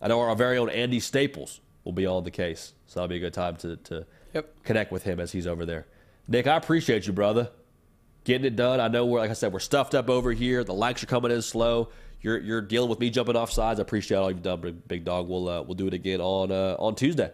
I 0.00 0.08
know 0.08 0.20
our 0.20 0.34
very 0.34 0.56
own 0.56 0.70
Andy 0.70 1.00
Staples 1.00 1.60
will 1.84 1.92
be 1.92 2.06
on 2.06 2.24
the 2.24 2.30
case, 2.30 2.72
so 2.86 3.00
that'll 3.00 3.08
be 3.08 3.16
a 3.16 3.20
good 3.20 3.34
time 3.34 3.56
to, 3.56 3.76
to 3.76 4.06
Yep. 4.34 4.64
connect 4.64 4.92
with 4.92 5.02
him 5.04 5.20
as 5.20 5.32
he's 5.32 5.46
over 5.46 5.66
there. 5.66 5.86
Nick, 6.28 6.46
I 6.46 6.56
appreciate 6.56 7.06
you, 7.06 7.12
brother. 7.12 7.50
Getting 8.24 8.44
it 8.46 8.56
done. 8.56 8.80
I 8.80 8.88
know 8.88 9.04
we're 9.04 9.18
like 9.18 9.30
I 9.30 9.34
said, 9.34 9.52
we're 9.52 9.58
stuffed 9.58 9.94
up 9.94 10.08
over 10.08 10.32
here. 10.32 10.62
The 10.62 10.74
likes 10.74 11.02
are 11.02 11.06
coming 11.06 11.32
in 11.32 11.42
slow. 11.42 11.88
You're 12.20 12.38
you're 12.38 12.60
dealing 12.60 12.88
with 12.88 13.00
me 13.00 13.10
jumping 13.10 13.34
off 13.34 13.50
sides. 13.50 13.80
I 13.80 13.82
appreciate 13.82 14.16
all 14.16 14.30
you've 14.30 14.42
done, 14.42 14.60
big, 14.60 14.86
big 14.88 15.04
dog. 15.04 15.28
We'll 15.28 15.48
uh, 15.48 15.62
we'll 15.62 15.74
do 15.74 15.88
it 15.88 15.94
again 15.94 16.20
on 16.20 16.52
uh, 16.52 16.76
on 16.78 16.94
Tuesday. 16.94 17.32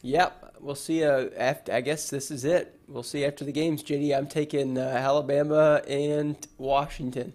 Yep. 0.00 0.56
We'll 0.60 0.74
see. 0.74 1.04
Uh, 1.04 1.28
after 1.36 1.72
I 1.72 1.80
guess 1.82 2.08
this 2.08 2.30
is 2.30 2.44
it. 2.44 2.78
We'll 2.88 3.02
see 3.02 3.24
after 3.24 3.44
the 3.44 3.52
games. 3.52 3.82
JD, 3.82 4.16
I'm 4.16 4.26
taking 4.26 4.78
uh, 4.78 4.82
Alabama 4.82 5.82
and 5.86 6.36
Washington. 6.56 7.34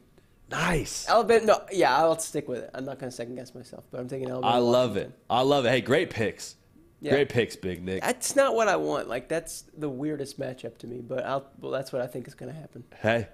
Nice. 0.50 1.08
Alabama. 1.10 1.46
No, 1.46 1.62
yeah, 1.72 1.96
I'll 1.96 2.18
stick 2.20 2.48
with 2.48 2.60
it. 2.64 2.70
I'm 2.74 2.86
not 2.86 3.00
going 3.00 3.10
to 3.12 3.16
second 3.16 3.36
guess 3.36 3.54
myself, 3.54 3.84
but 3.92 4.00
I'm 4.00 4.08
taking 4.08 4.30
Alabama. 4.30 4.54
I 4.54 4.58
love 4.60 4.92
Washington. 4.92 5.12
it. 5.12 5.20
I 5.30 5.42
love 5.42 5.66
it. 5.66 5.70
Hey, 5.70 5.82
great 5.82 6.10
picks. 6.10 6.56
Yeah. 7.00 7.12
Great 7.12 7.30
picks, 7.30 7.56
Big 7.56 7.84
Nick. 7.84 8.02
That's 8.02 8.36
not 8.36 8.56
what 8.56 8.68
I 8.68 8.76
want. 8.76 9.08
Like 9.08 9.30
that's 9.30 9.66
the 9.78 9.90
weirdest 9.90 10.40
matchup 10.40 10.78
to 10.80 10.88
me, 10.88 11.00
but 11.00 11.24
I'll, 11.26 11.48
well, 11.60 11.72
that's 11.72 11.94
what 11.94 12.02
I 12.02 12.08
think 12.08 12.28
is 12.28 12.34
going 12.34 12.52
to 12.52 12.60
happen. 12.60 12.84
Hey, 13.02 13.28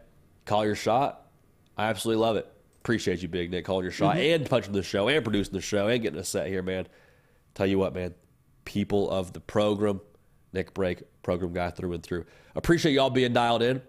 call 0.45 0.65
your 0.65 0.75
shot. 0.75 1.27
I 1.77 1.85
absolutely 1.85 2.21
love 2.21 2.35
it. 2.35 2.51
Appreciate 2.81 3.21
you, 3.21 3.29
Big 3.29 3.49
Nick, 3.49 3.63
calling 3.63 3.83
your 3.83 3.93
shot 3.93 4.17
mm-hmm. 4.17 4.41
and 4.41 4.49
punching 4.49 4.73
the 4.73 4.83
show 4.83 5.07
and 5.07 5.23
producing 5.23 5.53
the 5.53 5.61
show 5.61 5.87
and 5.87 6.01
getting 6.01 6.19
us 6.19 6.27
set 6.27 6.47
here, 6.47 6.61
man. 6.61 6.85
Tell 7.53 7.65
you 7.65 7.79
what, 7.79 7.93
man. 7.93 8.13
People 8.65 9.09
of 9.09 9.31
the 9.31 9.39
program, 9.39 10.01
Nick 10.51 10.73
Break, 10.73 11.03
program 11.21 11.53
guy 11.53 11.69
through 11.69 11.93
and 11.93 12.03
through. 12.03 12.25
Appreciate 12.55 12.91
y'all 12.91 13.09
being 13.09 13.31
dialed 13.31 13.61
in. 13.61 13.81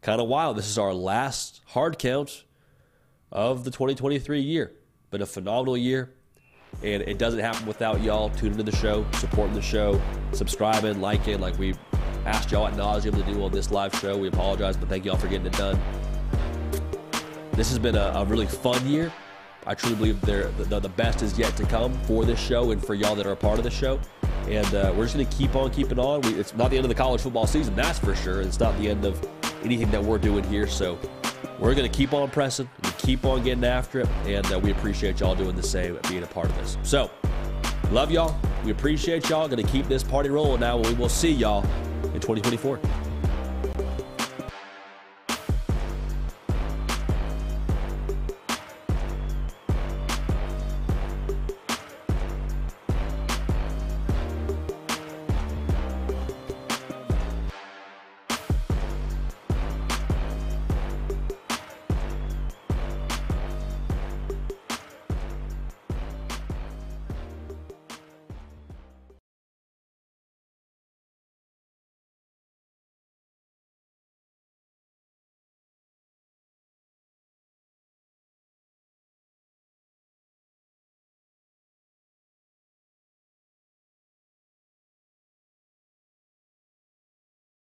Kind 0.00 0.20
of 0.20 0.26
wild. 0.26 0.56
This 0.56 0.68
is 0.68 0.76
our 0.76 0.92
last 0.92 1.60
hard 1.66 1.98
count 2.00 2.42
of 3.30 3.62
the 3.62 3.70
2023 3.70 4.40
year. 4.40 4.72
Been 5.12 5.22
a 5.22 5.26
phenomenal 5.26 5.76
year. 5.76 6.12
And 6.82 7.02
it 7.02 7.18
doesn't 7.18 7.40
happen 7.40 7.66
without 7.66 8.02
y'all 8.02 8.30
tuning 8.30 8.56
to 8.56 8.64
the 8.64 8.74
show, 8.74 9.06
supporting 9.12 9.54
the 9.54 9.62
show, 9.62 10.00
subscribing, 10.32 11.00
liking, 11.00 11.40
like 11.40 11.56
we 11.58 11.74
asked 12.26 12.50
y'all 12.50 12.66
at 12.66 12.74
nauseum 12.74 13.14
to 13.14 13.32
do 13.32 13.42
on 13.44 13.52
this 13.52 13.70
live 13.70 13.94
show. 13.96 14.16
We 14.16 14.28
apologize, 14.28 14.76
but 14.76 14.88
thank 14.88 15.04
y'all 15.04 15.16
for 15.16 15.28
getting 15.28 15.46
it 15.46 15.52
done. 15.52 15.80
This 17.52 17.68
has 17.68 17.78
been 17.78 17.96
a, 17.96 18.12
a 18.16 18.24
really 18.24 18.46
fun 18.46 18.84
year. 18.86 19.12
I 19.66 19.74
truly 19.74 19.94
believe 19.94 20.20
they're, 20.22 20.48
the, 20.52 20.80
the 20.80 20.88
best 20.88 21.22
is 21.22 21.38
yet 21.38 21.56
to 21.56 21.64
come 21.64 21.92
for 22.04 22.24
this 22.24 22.40
show 22.40 22.72
and 22.72 22.84
for 22.84 22.94
y'all 22.94 23.14
that 23.14 23.26
are 23.26 23.32
a 23.32 23.36
part 23.36 23.58
of 23.58 23.64
the 23.64 23.70
show. 23.70 24.00
And 24.48 24.66
uh, 24.74 24.92
we're 24.96 25.04
just 25.04 25.14
going 25.14 25.26
to 25.26 25.36
keep 25.36 25.54
on 25.54 25.70
keeping 25.70 26.00
on. 26.00 26.20
We, 26.22 26.34
it's 26.34 26.54
not 26.54 26.70
the 26.70 26.76
end 26.76 26.84
of 26.84 26.88
the 26.88 26.96
college 26.96 27.20
football 27.20 27.46
season, 27.46 27.76
that's 27.76 27.98
for 27.98 28.16
sure. 28.16 28.40
It's 28.40 28.58
not 28.58 28.76
the 28.78 28.88
end 28.88 29.04
of 29.04 29.24
anything 29.62 29.90
that 29.92 30.02
we're 30.02 30.18
doing 30.18 30.42
here. 30.44 30.66
So 30.66 30.98
we're 31.62 31.76
going 31.76 31.88
to 31.90 31.96
keep 31.96 32.12
on 32.12 32.28
pressing, 32.28 32.68
and 32.82 32.98
keep 32.98 33.24
on 33.24 33.44
getting 33.44 33.64
after 33.64 34.00
it. 34.00 34.08
And 34.26 34.44
uh, 34.52 34.58
we 34.58 34.72
appreciate 34.72 35.20
y'all 35.20 35.36
doing 35.36 35.54
the 35.54 35.62
same, 35.62 35.96
being 36.08 36.24
a 36.24 36.26
part 36.26 36.46
of 36.46 36.56
this. 36.56 36.76
So 36.82 37.08
love 37.92 38.10
y'all. 38.10 38.36
We 38.64 38.72
appreciate 38.72 39.28
y'all. 39.28 39.48
Going 39.48 39.64
to 39.64 39.70
keep 39.70 39.86
this 39.86 40.02
party 40.02 40.28
rolling 40.28 40.60
now. 40.60 40.76
We 40.78 40.92
will 40.94 41.08
see 41.08 41.30
y'all 41.30 41.64
in 42.14 42.20
2024. 42.20 42.80